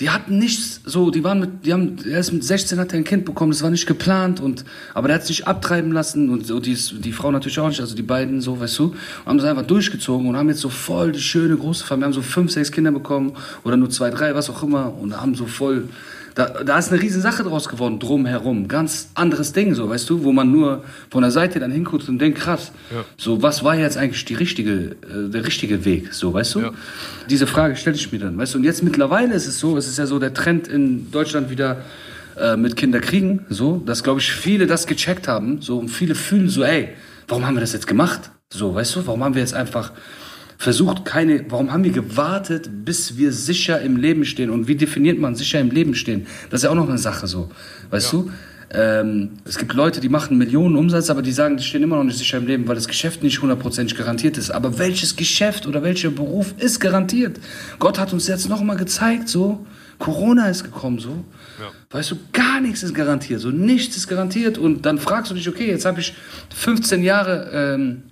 die 0.00 0.08
hatten 0.08 0.38
nichts 0.38 0.80
so, 0.84 1.10
die 1.10 1.22
waren 1.22 1.40
mit, 1.40 1.66
die 1.66 1.72
haben, 1.74 1.98
erst 2.04 2.32
mit 2.32 2.42
16 2.42 2.78
hat 2.78 2.92
er 2.92 2.98
ein 2.98 3.04
Kind 3.04 3.26
bekommen, 3.26 3.52
das 3.52 3.62
war 3.62 3.70
nicht 3.70 3.86
geplant 3.86 4.40
und, 4.40 4.64
aber 4.94 5.08
der 5.08 5.16
hat 5.16 5.26
sich 5.26 5.46
abtreiben 5.46 5.92
lassen 5.92 6.30
und 6.30 6.46
so, 6.46 6.58
die, 6.58 6.74
die 6.74 7.12
Frau 7.12 7.30
natürlich 7.30 7.58
auch 7.60 7.68
nicht, 7.68 7.80
also 7.80 7.94
die 7.94 8.02
beiden 8.02 8.40
so, 8.40 8.58
weißt 8.58 8.78
du, 8.78 8.84
und 8.84 8.96
haben 9.26 9.38
das 9.38 9.46
einfach 9.46 9.66
durchgezogen 9.66 10.26
und 10.26 10.36
haben 10.36 10.48
jetzt 10.48 10.60
so 10.60 10.70
voll 10.70 11.12
die 11.12 11.20
schöne 11.20 11.56
große 11.56 11.84
Familie, 11.84 12.06
haben 12.06 12.14
so 12.14 12.22
fünf, 12.22 12.50
sechs 12.50 12.72
Kinder 12.72 12.92
bekommen 12.92 13.34
oder 13.62 13.76
nur 13.76 13.90
zwei, 13.90 14.10
drei, 14.10 14.34
was 14.34 14.48
auch 14.48 14.62
immer 14.62 14.94
und 14.98 15.20
haben 15.20 15.34
so 15.34 15.46
voll, 15.46 15.88
da, 16.40 16.64
da 16.64 16.78
ist 16.78 16.90
eine 16.90 17.02
riesen 17.02 17.20
Sache 17.20 17.42
draus 17.42 17.68
geworden, 17.68 17.98
drumherum. 17.98 18.66
Ganz 18.66 19.10
anderes 19.14 19.52
Ding, 19.52 19.74
so, 19.74 19.90
weißt 19.90 20.08
du, 20.08 20.24
wo 20.24 20.32
man 20.32 20.50
nur 20.50 20.82
von 21.10 21.20
der 21.20 21.30
Seite 21.30 21.60
dann 21.60 21.70
hinguckt 21.70 22.08
und 22.08 22.18
denkt, 22.18 22.38
krass, 22.38 22.72
ja. 22.90 23.04
so, 23.18 23.42
was 23.42 23.62
war 23.62 23.76
jetzt 23.76 23.98
eigentlich 23.98 24.24
die 24.24 24.34
richtige, 24.34 24.96
äh, 25.02 25.28
der 25.28 25.44
richtige 25.44 25.84
Weg, 25.84 26.14
so, 26.14 26.32
weißt 26.32 26.54
du? 26.54 26.60
Ja. 26.60 26.70
Diese 27.28 27.46
Frage 27.46 27.76
stelle 27.76 27.96
ich 27.96 28.10
mir 28.10 28.20
dann, 28.20 28.38
weißt 28.38 28.54
du? 28.54 28.58
Und 28.58 28.64
jetzt 28.64 28.82
mittlerweile 28.82 29.34
ist 29.34 29.46
es 29.46 29.60
so, 29.60 29.76
es 29.76 29.86
ist 29.86 29.98
ja 29.98 30.06
so 30.06 30.18
der 30.18 30.32
Trend 30.32 30.66
in 30.66 31.10
Deutschland 31.10 31.50
wieder 31.50 31.82
äh, 32.38 32.56
mit 32.56 32.74
Kinderkriegen, 32.74 33.44
so, 33.50 33.82
dass, 33.84 34.02
glaube 34.02 34.20
ich, 34.20 34.32
viele 34.32 34.66
das 34.66 34.86
gecheckt 34.86 35.28
haben, 35.28 35.60
so, 35.60 35.78
und 35.78 35.90
viele 35.90 36.14
fühlen 36.14 36.48
so, 36.48 36.64
ey, 36.64 36.88
warum 37.28 37.46
haben 37.46 37.56
wir 37.56 37.60
das 37.60 37.74
jetzt 37.74 37.86
gemacht? 37.86 38.30
So, 38.48 38.74
weißt 38.74 38.96
du, 38.96 39.06
warum 39.06 39.22
haben 39.22 39.34
wir 39.34 39.42
jetzt 39.42 39.54
einfach 39.54 39.92
versucht 40.60 41.06
keine, 41.06 41.46
warum 41.48 41.72
haben 41.72 41.84
wir 41.84 41.90
gewartet, 41.90 42.68
bis 42.84 43.16
wir 43.16 43.32
sicher 43.32 43.80
im 43.80 43.96
Leben 43.96 44.26
stehen? 44.26 44.50
Und 44.50 44.68
wie 44.68 44.74
definiert 44.74 45.18
man 45.18 45.34
sicher 45.34 45.58
im 45.58 45.70
Leben 45.70 45.94
stehen? 45.94 46.26
Das 46.50 46.60
ist 46.60 46.64
ja 46.64 46.70
auch 46.70 46.74
noch 46.74 46.86
eine 46.86 46.98
Sache 46.98 47.26
so, 47.26 47.50
weißt 47.88 48.12
ja. 48.12 48.18
du? 48.18 48.30
Ähm, 48.72 49.30
es 49.46 49.56
gibt 49.56 49.72
Leute, 49.72 50.00
die 50.00 50.10
machen 50.10 50.36
Millionen 50.36 50.76
Umsatz, 50.76 51.08
aber 51.08 51.22
die 51.22 51.32
sagen, 51.32 51.56
die 51.56 51.64
stehen 51.64 51.82
immer 51.82 51.96
noch 51.96 52.04
nicht 52.04 52.18
sicher 52.18 52.36
im 52.36 52.46
Leben, 52.46 52.68
weil 52.68 52.74
das 52.74 52.86
Geschäft 52.86 53.22
nicht 53.22 53.40
hundertprozentig 53.40 53.96
garantiert 53.96 54.36
ist. 54.36 54.50
Aber 54.50 54.78
welches 54.78 55.16
Geschäft 55.16 55.66
oder 55.66 55.82
welcher 55.82 56.10
Beruf 56.10 56.54
ist 56.58 56.78
garantiert? 56.78 57.40
Gott 57.78 57.98
hat 57.98 58.12
uns 58.12 58.28
jetzt 58.28 58.50
noch 58.50 58.62
mal 58.62 58.76
gezeigt, 58.76 59.30
so 59.30 59.66
Corona 59.98 60.50
ist 60.50 60.62
gekommen, 60.62 60.98
so. 60.98 61.24
Ja. 61.58 61.70
Weißt 61.88 62.10
du, 62.10 62.16
gar 62.32 62.60
nichts 62.60 62.82
ist 62.82 62.94
garantiert, 62.94 63.40
so 63.40 63.48
nichts 63.48 63.96
ist 63.96 64.08
garantiert. 64.08 64.58
Und 64.58 64.84
dann 64.84 64.98
fragst 64.98 65.30
du 65.30 65.34
dich, 65.34 65.48
okay, 65.48 65.68
jetzt 65.68 65.86
habe 65.86 66.00
ich 66.00 66.12
15 66.54 67.02
Jahre 67.02 67.50
ähm, 67.50 68.02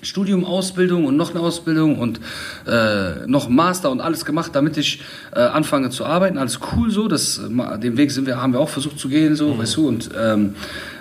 Studium, 0.00 0.44
Ausbildung 0.44 1.06
und 1.06 1.16
noch 1.16 1.30
eine 1.30 1.40
Ausbildung 1.40 1.98
und 1.98 2.18
äh, 2.66 3.26
noch 3.26 3.48
Master 3.48 3.90
und 3.90 4.00
alles 4.00 4.24
gemacht, 4.24 4.50
damit 4.54 4.76
ich 4.76 5.00
äh, 5.34 5.40
anfange 5.40 5.90
zu 5.90 6.04
arbeiten. 6.04 6.38
Alles 6.38 6.58
cool 6.74 6.90
so, 6.90 7.06
das, 7.06 7.40
den 7.82 7.96
Weg 7.96 8.10
sind 8.10 8.26
wir, 8.26 8.40
haben 8.40 8.52
wir 8.52 8.60
auch 8.60 8.68
versucht 8.68 8.98
zu 8.98 9.08
gehen, 9.08 9.36
so, 9.36 9.54
mhm. 9.54 9.58
weißt 9.58 9.76
du, 9.76 9.88
und 9.88 10.10
ähm, 10.18 10.54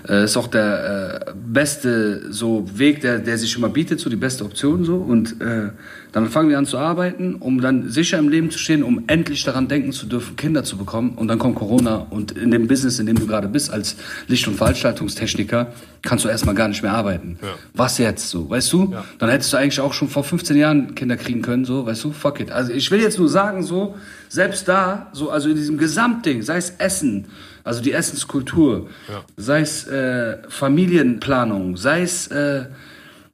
äh, 0.08 0.26
ist 0.26 0.38
auch 0.38 0.48
der 0.48 1.26
äh, 1.28 1.32
beste 1.36 2.32
so 2.32 2.66
Weg, 2.76 3.02
der, 3.02 3.20
der 3.20 3.38
sich 3.38 3.56
immer 3.58 3.70
bietet, 3.70 4.00
so 4.00 4.10
die 4.10 4.16
beste 4.16 4.44
Option 4.44 4.84
so. 4.84 4.98
Und 4.98 5.42
äh, 5.42 5.70
dann 6.12 6.30
fangen 6.30 6.50
wir 6.50 6.58
an 6.58 6.66
zu 6.66 6.78
arbeiten, 6.78 7.36
um 7.36 7.62
dann 7.62 7.90
sicher 7.90 8.20
im 8.20 8.28
Leben 8.28 8.52
zu 8.52 8.60
stehen, 8.60 8.84
um 8.84 9.04
endlich 9.08 9.44
daran 9.44 9.68
denken 9.68 9.94
zu 9.94 10.06
dürfen, 10.06 10.36
Kinder 10.36 10.64
zu 10.64 10.78
bekommen. 10.78 11.12
Und 11.16 11.30
dann 11.30 11.40
kommt 11.40 11.56
Corona 11.56 12.06
und 12.10 12.34
in 12.34 12.52
dem 12.52 12.68
Business, 12.68 13.00
in 13.00 13.06
dem 13.06 13.18
du 13.18 13.28
gerade 13.28 13.48
bist, 13.48 13.72
als 13.72 13.96
Licht- 14.28 14.48
und 14.48 14.56
Veranstaltungstechniker, 14.56 15.72
kannst 16.02 16.26
du 16.26 16.30
erstmal 16.30 16.56
gar 16.56 16.68
nicht 16.68 16.84
mehr 16.84 16.94
arbeiten. 16.94 17.38
Ja. 17.42 17.50
Was 17.74 17.98
jetzt 17.98 18.30
so, 18.30 18.50
weißt 18.50 18.74
du? 18.74 18.92
Ja. 18.92 19.06
Dann 19.20 19.30
hättest 19.30 19.54
du 19.54 19.58
eigentlich 19.58 19.80
auch 19.80 19.94
schon 19.94 20.10
vor 20.10 20.24
15 20.24 20.58
Jahren 20.58 20.96
Kinder 20.96 21.16
kriegen 21.16 21.42
können, 21.42 21.64
so, 21.64 21.86
weißt 21.86 22.04
du? 22.04 22.12
Fuck 22.12 22.42
it. 22.42 22.52
Also 22.52 22.74
ich 22.74 22.92
will 22.92 23.00
jetzt 23.00 23.18
nur 23.18 23.30
sagen, 23.30 23.64
so, 23.64 23.96
selbst 24.28 24.68
da, 24.68 25.10
so, 25.14 25.30
also 25.30 25.50
in 25.50 25.56
diesem 25.56 25.78
Gesamtding, 25.78 26.42
sei 26.42 26.58
es 26.58 26.72
Essen, 26.72 27.28
also 27.64 27.82
die 27.82 27.94
Essenskultur, 27.94 28.90
ja. 29.08 29.24
sei 29.38 29.62
es 29.62 29.88
äh, 29.88 30.40
Familienplanung, 30.50 31.78
sei 31.78 32.02
es, 32.02 32.28
äh, 32.28 32.66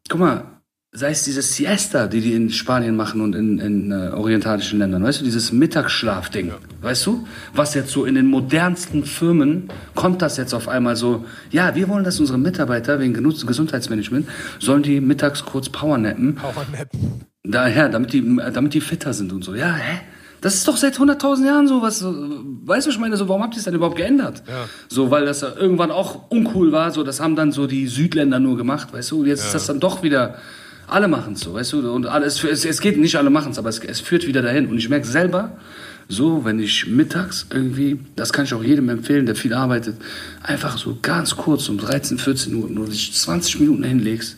guck 0.09 0.19
mal, 0.19 0.43
sei 0.97 1.11
es 1.11 1.23
diese 1.23 1.43
Siesta, 1.43 2.07
die 2.07 2.21
die 2.21 2.33
in 2.33 2.49
Spanien 2.49 2.95
machen 2.95 3.21
und 3.21 3.35
in, 3.35 3.59
in 3.59 3.91
äh, 3.91 4.09
orientalischen 4.09 4.79
Ländern, 4.79 5.03
weißt 5.03 5.21
du, 5.21 5.25
dieses 5.25 5.51
Mittagsschlafding, 5.51 6.47
ja. 6.47 6.55
weißt 6.81 7.05
du, 7.05 7.27
was 7.53 7.75
jetzt 7.75 7.91
so 7.91 8.05
in 8.05 8.15
den 8.15 8.25
modernsten 8.25 9.05
Firmen 9.05 9.69
kommt 9.93 10.23
das 10.23 10.37
jetzt 10.37 10.55
auf 10.55 10.67
einmal 10.67 10.95
so, 10.95 11.23
ja, 11.51 11.75
wir 11.75 11.87
wollen, 11.87 12.03
dass 12.03 12.19
unsere 12.19 12.39
Mitarbeiter 12.39 12.99
wegen 12.99 13.13
Gesundheitsmanagement 13.13 14.27
sollen 14.59 14.81
die 14.81 14.99
mittags 14.99 15.45
kurz 15.45 15.69
powernappen. 15.69 16.33
Powernappen. 16.33 17.25
Daher, 17.43 17.89
damit 17.89 18.13
die, 18.13 18.37
damit 18.51 18.73
die 18.73 18.81
fitter 18.81 19.13
sind 19.13 19.31
und 19.31 19.43
so. 19.43 19.53
Ja, 19.53 19.73
hä? 19.75 19.99
Das 20.41 20.55
ist 20.55 20.67
doch 20.67 20.77
seit 20.77 20.95
100.000 20.95 21.45
Jahren 21.45 21.67
so 21.67 21.81
was. 21.81 22.03
Weißt 22.03 22.85
du, 22.85 22.91
ich 22.91 22.99
meine, 22.99 23.17
so, 23.17 23.27
warum 23.27 23.41
habt 23.41 23.55
ihr 23.55 23.59
es 23.59 23.65
dann 23.65 23.73
überhaupt 23.73 23.97
geändert? 23.97 24.43
Ja. 24.47 24.65
So, 24.87 25.09
weil 25.09 25.25
das 25.25 25.41
irgendwann 25.41 25.89
auch 25.89 26.29
uncool 26.29 26.71
war. 26.71 26.91
So, 26.91 27.03
das 27.03 27.19
haben 27.19 27.35
dann 27.35 27.51
so 27.51 27.65
die 27.65 27.87
Südländer 27.87 28.39
nur 28.39 28.55
gemacht, 28.55 28.93
weißt 28.93 29.11
du. 29.11 29.21
Und 29.21 29.27
jetzt 29.27 29.41
ja. 29.41 29.45
ist 29.47 29.55
das 29.55 29.65
dann 29.67 29.79
doch 29.79 30.03
wieder. 30.03 30.35
Alle 30.87 31.07
machen 31.07 31.33
es 31.33 31.41
so, 31.41 31.53
weißt 31.53 31.73
du. 31.73 31.91
Und 31.91 32.07
alles, 32.07 32.43
es, 32.43 32.65
es 32.65 32.81
geht 32.81 32.97
nicht, 32.97 33.15
alle 33.15 33.29
machen 33.29 33.51
es, 33.51 33.59
aber 33.59 33.69
es, 33.69 33.99
führt 33.99 34.25
wieder 34.25 34.41
dahin. 34.41 34.67
Und 34.67 34.77
ich 34.77 34.89
merke 34.89 35.05
selber, 35.05 35.57
so, 36.07 36.45
wenn 36.45 36.59
ich 36.59 36.87
mittags 36.87 37.45
irgendwie, 37.51 37.99
das 38.15 38.31
kann 38.31 38.45
ich 38.45 38.53
auch 38.53 38.63
jedem 38.63 38.87
empfehlen, 38.89 39.25
der 39.25 39.35
viel 39.35 39.53
arbeitet, 39.53 39.97
einfach 40.41 40.77
so 40.77 40.97
ganz 41.01 41.35
kurz 41.35 41.67
um 41.67 41.77
13, 41.77 42.17
14 42.17 42.55
Uhr 42.55 42.69
nur 42.69 42.87
dich 42.87 43.13
20 43.13 43.59
Minuten 43.59 43.83
hinlegst 43.83 44.37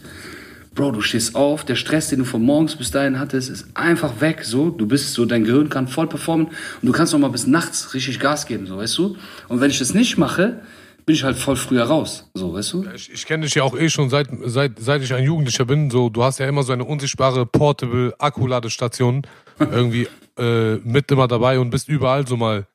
Bro, 0.80 0.91
du 0.91 1.01
stehst 1.01 1.35
auf, 1.35 1.65
der 1.65 1.76
Stress, 1.76 2.07
den 2.07 2.19
du 2.19 2.26
von 2.26 2.41
morgens 2.41 2.77
bis 2.77 2.89
dahin 2.89 3.19
hattest, 3.19 3.49
ist 3.49 3.65
einfach 3.73 4.21
weg, 4.21 4.45
so. 4.45 4.69
Du 4.69 4.88
bist 4.88 5.13
so, 5.13 5.26
dein 5.26 5.43
Gehirn 5.43 5.67
kann 5.67 5.89
voll 5.89 6.07
performen 6.07 6.47
und 6.47 6.88
du 6.88 6.93
kannst 6.93 7.11
noch 7.11 7.19
mal 7.19 7.27
bis 7.27 7.47
nachts 7.47 7.93
richtig 7.93 8.19
Gas 8.19 8.45
geben, 8.45 8.65
so, 8.65 8.77
weißt 8.77 8.97
du? 8.97 9.17
Und 9.49 9.59
wenn 9.59 9.71
ich 9.71 9.80
das 9.80 9.93
nicht 9.93 10.17
mache, 10.17 10.61
bin 11.10 11.15
ich 11.15 11.23
halt 11.23 11.40
voll 11.40 11.56
früher 11.56 11.86
raus, 11.86 12.30
so, 12.36 12.53
weißt 12.53 12.73
du? 12.73 12.86
Ich, 12.94 13.11
ich 13.11 13.26
kenne 13.26 13.44
dich 13.44 13.56
ja 13.56 13.64
auch 13.64 13.76
eh 13.76 13.90
schon 13.90 14.11
seit, 14.11 14.27
seit, 14.45 14.77
seit 14.77 15.02
ich 15.02 15.11
ein 15.11 15.23
Jugendlicher 15.23 15.65
bin, 15.65 15.90
so, 15.90 16.07
du 16.07 16.23
hast 16.23 16.38
ja 16.38 16.48
immer 16.48 16.61
so 16.61 16.72
eine 16.72 16.84
unsichtbare 16.84 17.48
Portable 17.48 18.14
Akkuladestation 18.19 19.23
irgendwie 19.60 20.07
äh, 20.38 20.76
mit 20.76 21.10
immer 21.10 21.27
dabei 21.27 21.60
und 21.60 21.72
bist 21.72 21.90
überall 21.90 22.27
so 22.27 22.38
mal, 22.38 22.68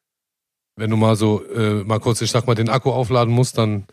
wenn 0.75 0.91
du 0.91 0.97
mal 0.97 1.15
so, 1.15 1.45
äh, 1.47 1.85
mal 1.85 2.01
kurz, 2.01 2.23
ich 2.23 2.33
sag 2.33 2.45
mal, 2.49 2.57
den 2.57 2.69
Akku 2.69 2.91
aufladen 2.91 3.33
musst, 3.33 3.57
dann 3.57 3.87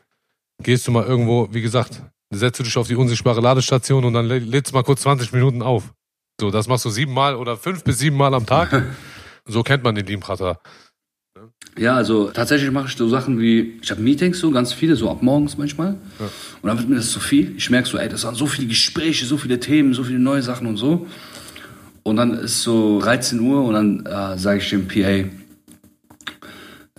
gehst 0.64 0.88
du 0.88 0.92
mal 0.92 1.06
irgendwo, 1.06 1.48
wie 1.52 1.62
gesagt, 1.62 2.02
setzt 2.32 2.58
du 2.58 2.64
dich 2.64 2.76
auf 2.78 2.88
die 2.88 2.96
unsichtbare 2.96 3.42
Ladestation 3.42 4.06
und 4.06 4.14
dann 4.14 4.26
lädst 4.26 4.72
du 4.72 4.76
mal 4.76 4.84
kurz 4.84 5.02
20 5.02 5.34
Minuten 5.34 5.62
auf. 5.62 5.94
So, 6.40 6.50
das 6.50 6.68
machst 6.68 6.86
du 6.86 6.90
siebenmal 6.90 7.36
oder 7.36 7.58
fünf 7.58 7.84
bis 7.84 8.00
sieben 8.00 8.18
Mal 8.18 8.34
am 8.34 8.48
Tag. 8.48 8.88
so 9.46 9.62
kennt 9.62 9.84
man 9.84 9.94
den 9.94 10.08
Liemprater. 10.08 10.60
Ja, 11.78 11.96
also 11.96 12.30
tatsächlich 12.32 12.70
mache 12.70 12.88
ich 12.88 12.96
so 12.96 13.08
Sachen 13.08 13.40
wie, 13.40 13.80
ich 13.82 13.92
habe 13.92 14.02
Meetings 14.02 14.40
so, 14.40 14.52
ganz 14.52 14.74
viele, 14.74 14.96
so 14.96 15.10
ab 15.10 15.22
morgens 15.22 15.58
manchmal. 15.58 15.96
Ja. 16.20 16.26
Und 16.62 16.68
dann 16.68 16.78
wird 16.78 16.90
mir 16.90 16.96
das 16.98 17.12
zu 17.12 17.20
viel. 17.20 17.54
Ich 17.56 17.70
merke 17.70 17.88
so, 17.88 17.98
ey, 17.98 18.10
das 18.10 18.26
waren 18.26 18.36
so 18.36 18.46
viele 18.46 18.68
Gespräche, 18.68 19.26
so 19.26 19.38
viele 19.38 19.60
Themen, 19.60 19.94
so 19.94 20.04
viele 20.04 20.20
neue 20.20 20.42
Sachen 20.42 20.68
und 20.68 20.78
so. 20.78 21.08
Und 22.04 22.18
dann 22.18 22.34
ist 22.34 22.64
so 22.64 23.00
13 23.00 23.40
Uhr 23.40 23.64
und 23.64 23.74
dann 23.74 24.06
äh, 24.06 24.38
sage 24.38 24.60
ich 24.60 24.70
dem 24.70 24.88
PA, 24.88 25.30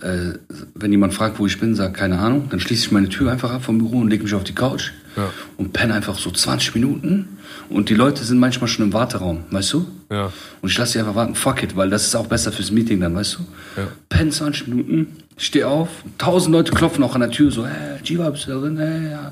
äh, 0.03 0.37
wenn 0.75 0.91
jemand 0.91 1.13
fragt, 1.13 1.39
wo 1.39 1.45
ich 1.45 1.59
bin, 1.59 1.75
sag 1.75 1.93
keine 1.93 2.19
Ahnung, 2.19 2.47
dann 2.49 2.59
schließe 2.59 2.85
ich 2.87 2.91
meine 2.91 3.09
Tür 3.09 3.31
einfach 3.31 3.51
ab 3.51 3.63
vom 3.63 3.77
Büro 3.77 3.99
und 3.99 4.09
lege 4.09 4.23
mich 4.23 4.33
auf 4.33 4.43
die 4.43 4.53
Couch 4.55 4.91
Ja. 5.15 5.29
und 5.57 5.73
penne 5.73 5.93
einfach 5.93 6.17
so 6.17 6.29
20 6.31 6.75
Minuten. 6.75 7.37
Und 7.69 7.89
die 7.89 7.93
Leute 7.95 8.23
sind 8.23 8.39
manchmal 8.39 8.67
schon 8.67 8.85
im 8.85 8.93
Warteraum, 8.93 9.43
weißt 9.51 9.73
du? 9.73 9.87
Ja. 10.11 10.31
Und 10.61 10.69
ich 10.69 10.77
lasse 10.77 10.93
sie 10.93 10.99
einfach 10.99 11.15
warten, 11.15 11.35
fuck 11.35 11.63
it, 11.63 11.75
weil 11.75 11.89
das 11.89 12.05
ist 12.05 12.15
auch 12.15 12.27
besser 12.27 12.51
fürs 12.51 12.71
Meeting 12.71 12.99
dann, 12.99 13.15
weißt 13.15 13.37
du? 13.39 13.81
Ja. 13.81 13.87
Penn 14.09 14.31
20 14.31 14.67
Minuten, 14.67 15.07
steh 15.37 15.63
auf, 15.63 15.87
tausend 16.17 16.53
Leute 16.53 16.71
klopfen 16.73 17.03
auch 17.03 17.15
an 17.15 17.21
der 17.21 17.31
Tür, 17.31 17.49
so, 17.51 17.65
hey, 17.65 17.99
Jiva, 18.03 18.29
bist 18.29 18.47
du 18.47 18.51
da 18.51 18.59
drin? 18.59 18.77
Hey, 18.77 19.11
ja. 19.11 19.31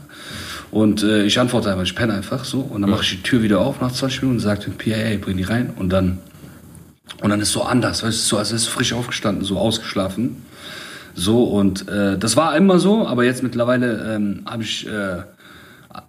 Und 0.72 1.03
äh, 1.03 1.23
ich 1.26 1.38
antworte 1.39 1.69
einfach, 1.69 1.84
ich 1.84 1.95
penne 1.95 2.14
einfach 2.14 2.45
so. 2.45 2.61
Und 2.61 2.81
dann 2.81 2.89
mache 2.89 3.03
ich 3.03 3.10
die 3.10 3.22
Tür 3.23 3.43
wieder 3.43 3.60
auf 3.60 3.81
nach 3.81 3.91
20 3.91 4.22
Minuten 4.22 4.38
und 4.38 4.41
sage 4.43 4.61
dem 4.72 4.73
PA, 4.77 5.18
bring 5.23 5.35
die 5.35 5.43
rein. 5.43 5.72
Und 5.76 5.89
dann, 5.89 6.19
und 7.22 7.30
dann 7.30 7.39
ist 7.39 7.52
so 7.52 7.64
anders, 7.64 8.03
weißt 8.03 8.18
du, 8.18 8.22
so, 8.22 8.38
als 8.38 8.52
ist 8.52 8.68
frisch 8.68 8.93
aufgestanden, 8.93 9.43
so 9.43 9.57
ausgeschlafen. 9.57 10.43
So, 11.14 11.43
und 11.43 11.88
äh, 11.88 12.18
das 12.18 12.35
war 12.35 12.56
immer 12.56 12.80
so, 12.80 13.07
aber 13.07 13.23
jetzt 13.23 13.43
mittlerweile 13.43 14.15
ähm, 14.15 14.43
habe 14.45 14.64
ich 14.64 14.88
äh, 14.88 15.23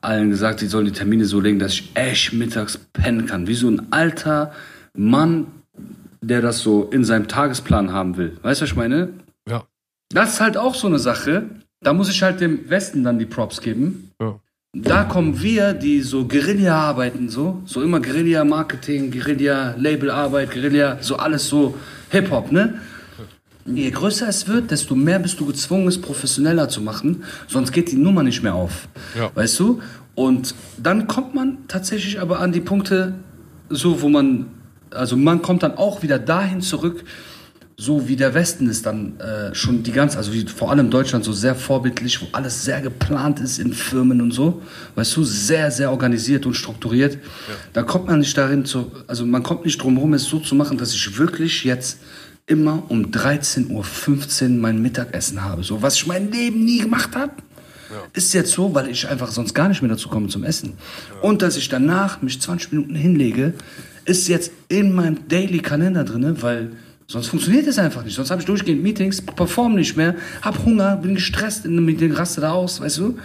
allen 0.00 0.30
gesagt, 0.30 0.60
sie 0.60 0.68
sollen 0.68 0.86
die 0.86 0.92
Termine 0.92 1.24
so 1.24 1.40
legen, 1.40 1.58
dass 1.58 1.72
ich 1.74 1.90
echt 1.94 2.32
mittags 2.32 2.78
pennen 2.78 3.26
kann. 3.26 3.46
Wie 3.46 3.54
so 3.54 3.68
ein 3.68 3.88
alter 3.90 4.52
Mann, 4.94 5.46
der 6.20 6.40
das 6.40 6.60
so 6.60 6.84
in 6.84 7.04
seinem 7.04 7.28
Tagesplan 7.28 7.92
haben 7.92 8.16
will. 8.16 8.36
Weißt 8.42 8.60
du, 8.60 8.64
was 8.64 8.70
ich 8.70 8.76
meine? 8.76 9.08
Ja. 9.48 9.64
Das 10.10 10.34
ist 10.34 10.40
halt 10.40 10.56
auch 10.56 10.74
so 10.74 10.86
eine 10.86 10.98
Sache. 10.98 11.44
Da 11.80 11.92
muss 11.92 12.08
ich 12.08 12.22
halt 12.22 12.40
dem 12.40 12.70
Westen 12.70 13.02
dann 13.02 13.18
die 13.18 13.26
Props 13.26 13.60
geben. 13.60 14.11
Da 14.74 15.04
kommen 15.04 15.42
wir, 15.42 15.74
die 15.74 16.00
so 16.00 16.26
Guerilla 16.26 16.74
arbeiten, 16.74 17.28
so, 17.28 17.60
so 17.66 17.82
immer 17.82 18.00
Guerilla-Marketing, 18.00 19.10
Guerilla-Labelarbeit, 19.10 20.50
Guerilla, 20.50 20.96
so 21.02 21.16
alles 21.16 21.46
so 21.46 21.74
Hip-Hop, 22.08 22.50
ne? 22.50 22.80
Je 23.66 23.90
größer 23.90 24.26
es 24.28 24.48
wird, 24.48 24.70
desto 24.70 24.94
mehr 24.94 25.18
bist 25.18 25.38
du 25.38 25.44
gezwungen, 25.44 25.88
es 25.88 26.00
professioneller 26.00 26.70
zu 26.70 26.80
machen, 26.80 27.22
sonst 27.48 27.72
geht 27.72 27.92
die 27.92 27.98
Nummer 27.98 28.22
nicht 28.22 28.42
mehr 28.42 28.54
auf. 28.54 28.88
Ja. 29.14 29.30
Weißt 29.34 29.60
du? 29.60 29.82
Und 30.14 30.54
dann 30.78 31.06
kommt 31.06 31.34
man 31.34 31.58
tatsächlich 31.68 32.18
aber 32.18 32.40
an 32.40 32.52
die 32.52 32.62
Punkte, 32.62 33.12
so 33.68 34.00
wo 34.00 34.08
man, 34.08 34.46
also 34.90 35.18
man 35.18 35.42
kommt 35.42 35.64
dann 35.64 35.76
auch 35.76 36.02
wieder 36.02 36.18
dahin 36.18 36.62
zurück, 36.62 37.04
so 37.82 38.06
wie 38.06 38.14
der 38.14 38.32
Westen 38.32 38.68
ist 38.68 38.86
dann 38.86 39.18
äh, 39.18 39.52
schon 39.56 39.82
die 39.82 39.90
ganze, 39.90 40.16
also 40.16 40.32
wie 40.32 40.46
vor 40.46 40.70
allem 40.70 40.88
Deutschland 40.88 41.24
so 41.24 41.32
sehr 41.32 41.56
vorbildlich, 41.56 42.22
wo 42.22 42.26
alles 42.30 42.64
sehr 42.64 42.80
geplant 42.80 43.40
ist 43.40 43.58
in 43.58 43.72
Firmen 43.72 44.20
und 44.22 44.30
so, 44.30 44.62
weißt 44.94 45.16
du, 45.16 45.24
sehr, 45.24 45.68
sehr 45.72 45.90
organisiert 45.90 46.46
und 46.46 46.54
strukturiert. 46.54 47.18
Da 47.72 47.82
kommt 47.82 48.06
man 48.06 48.20
nicht 48.20 48.38
darin 48.38 48.64
zu, 48.64 48.92
also 49.08 49.26
man 49.26 49.42
kommt 49.42 49.64
nicht 49.64 49.82
drum 49.82 49.96
herum, 49.96 50.14
es 50.14 50.24
so 50.24 50.38
zu 50.38 50.54
machen, 50.54 50.78
dass 50.78 50.94
ich 50.94 51.18
wirklich 51.18 51.64
jetzt 51.64 51.98
immer 52.46 52.84
um 52.88 53.06
13.15 53.06 54.42
Uhr 54.44 54.48
mein 54.60 54.80
Mittagessen 54.80 55.42
habe. 55.42 55.64
So, 55.64 55.82
was 55.82 55.96
ich 55.96 56.06
mein 56.06 56.30
Leben 56.30 56.64
nie 56.64 56.78
gemacht 56.78 57.16
habe. 57.16 57.32
Ist 58.14 58.32
jetzt 58.32 58.52
so, 58.52 58.74
weil 58.74 58.88
ich 58.88 59.08
einfach 59.08 59.30
sonst 59.30 59.54
gar 59.54 59.68
nicht 59.68 59.82
mehr 59.82 59.90
dazu 59.90 60.08
komme 60.08 60.28
zum 60.28 60.44
Essen. 60.44 60.74
Und 61.20 61.42
dass 61.42 61.56
ich 61.56 61.68
danach 61.68 62.22
mich 62.22 62.40
20 62.40 62.72
Minuten 62.72 62.94
hinlege, 62.94 63.54
ist 64.04 64.28
jetzt 64.28 64.52
in 64.68 64.94
meinem 64.94 65.28
Daily-Kalender 65.28 66.04
drin, 66.04 66.36
weil 66.40 66.70
sonst 67.12 67.28
funktioniert 67.28 67.66
es 67.66 67.78
einfach 67.78 68.04
nicht. 68.04 68.14
Sonst 68.16 68.30
habe 68.30 68.40
ich 68.40 68.46
durchgehend 68.46 68.82
Meetings, 68.82 69.20
perform 69.22 69.74
nicht 69.74 69.96
mehr, 69.96 70.14
hab 70.42 70.64
Hunger, 70.64 70.96
bin 70.96 71.14
gestresst 71.14 71.64
in 71.64 71.72
einem 71.72 71.84
Meeting, 71.84 72.12
raste 72.12 72.40
da 72.40 72.52
aus, 72.52 72.80
weißt 72.80 72.98
du? 72.98 73.18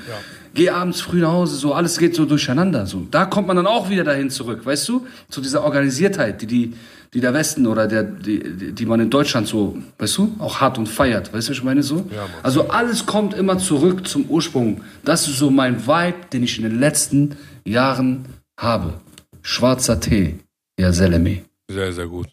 Geh 0.53 0.69
abends 0.72 1.01
früh 1.01 1.19
nach 1.22 1.31
Hause, 1.34 1.55
so 1.55 1.73
alles 1.73 1.97
geht 1.99 2.15
so 2.15 2.26
durcheinander. 2.26 2.85
So. 2.88 3.05
Da 3.11 3.26
kommt 3.26 3.47
man 3.47 3.55
dann 3.57 3.68
auch 3.68 3.89
wieder 3.89 4.03
dahin 4.03 4.30
zurück, 4.30 4.65
weißt 4.65 4.88
du? 4.89 5.05
Zu 5.30 5.39
dieser 5.41 5.64
Organisiertheit, 5.64 6.41
die, 6.41 6.47
die, 6.47 6.73
die 7.14 7.19
der 7.22 7.34
Westen 7.34 7.68
oder 7.68 7.88
der, 7.88 8.01
die, 8.03 8.73
die- 8.73 8.85
man 8.88 8.99
in 8.99 9.09
Deutschland 9.11 9.47
so, 9.47 9.77
weißt 9.99 10.18
du, 10.18 10.35
auch 10.39 10.59
hat 10.59 10.77
und 10.80 10.88
feiert. 10.89 11.31
Weißt 11.31 11.47
du, 11.47 11.51
was 11.51 11.57
ich 11.59 11.64
meine 11.64 11.84
so? 11.84 12.07
Ja, 12.14 12.26
also 12.41 12.69
alles 12.69 13.05
kommt 13.05 13.35
immer 13.35 13.59
zurück 13.59 14.07
zum 14.07 14.26
Ursprung. 14.30 14.81
Das 15.05 15.27
ist 15.27 15.38
so 15.38 15.51
mein 15.51 15.85
Vibe, 15.85 16.15
den 16.34 16.41
ich 16.43 16.57
in 16.57 16.64
den 16.64 16.80
letzten 16.80 17.35
Jahren 17.64 18.26
habe. 18.59 18.95
Schwarzer 19.43 19.99
Tee, 19.99 20.39
ja 20.80 20.91
Selemi. 20.91 21.43
Sehr, 21.69 21.93
sehr 21.93 22.07
gut. 22.07 22.27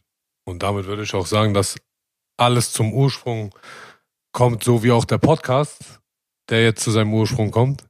Und 0.44 0.62
damit 0.62 0.86
würde 0.86 1.02
ich 1.02 1.14
auch 1.14 1.26
sagen, 1.26 1.54
dass 1.54 1.76
alles 2.36 2.72
zum 2.72 2.92
Ursprung 2.92 3.54
kommt, 4.32 4.64
so 4.64 4.82
wie 4.82 4.92
auch 4.92 5.04
der 5.04 5.18
Podcast, 5.18 6.00
der 6.50 6.62
jetzt 6.62 6.82
zu 6.82 6.90
seinem 6.90 7.14
Ursprung 7.14 7.50
kommt. 7.50 7.84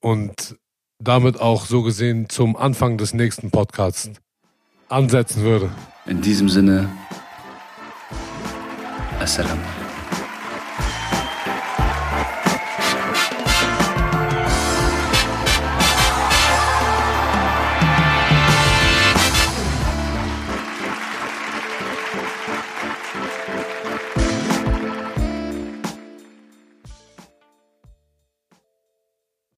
Und 0.00 0.56
damit 0.98 1.40
auch 1.40 1.66
so 1.66 1.82
gesehen 1.82 2.28
zum 2.28 2.56
Anfang 2.56 2.98
des 2.98 3.14
nächsten 3.14 3.50
Podcasts 3.50 4.10
ansetzen 4.88 5.42
würde. 5.42 5.70
In 6.06 6.20
diesem 6.20 6.48
Sinne, 6.48 6.90
Assalamu 9.18 9.62
alaikum. 9.62 9.83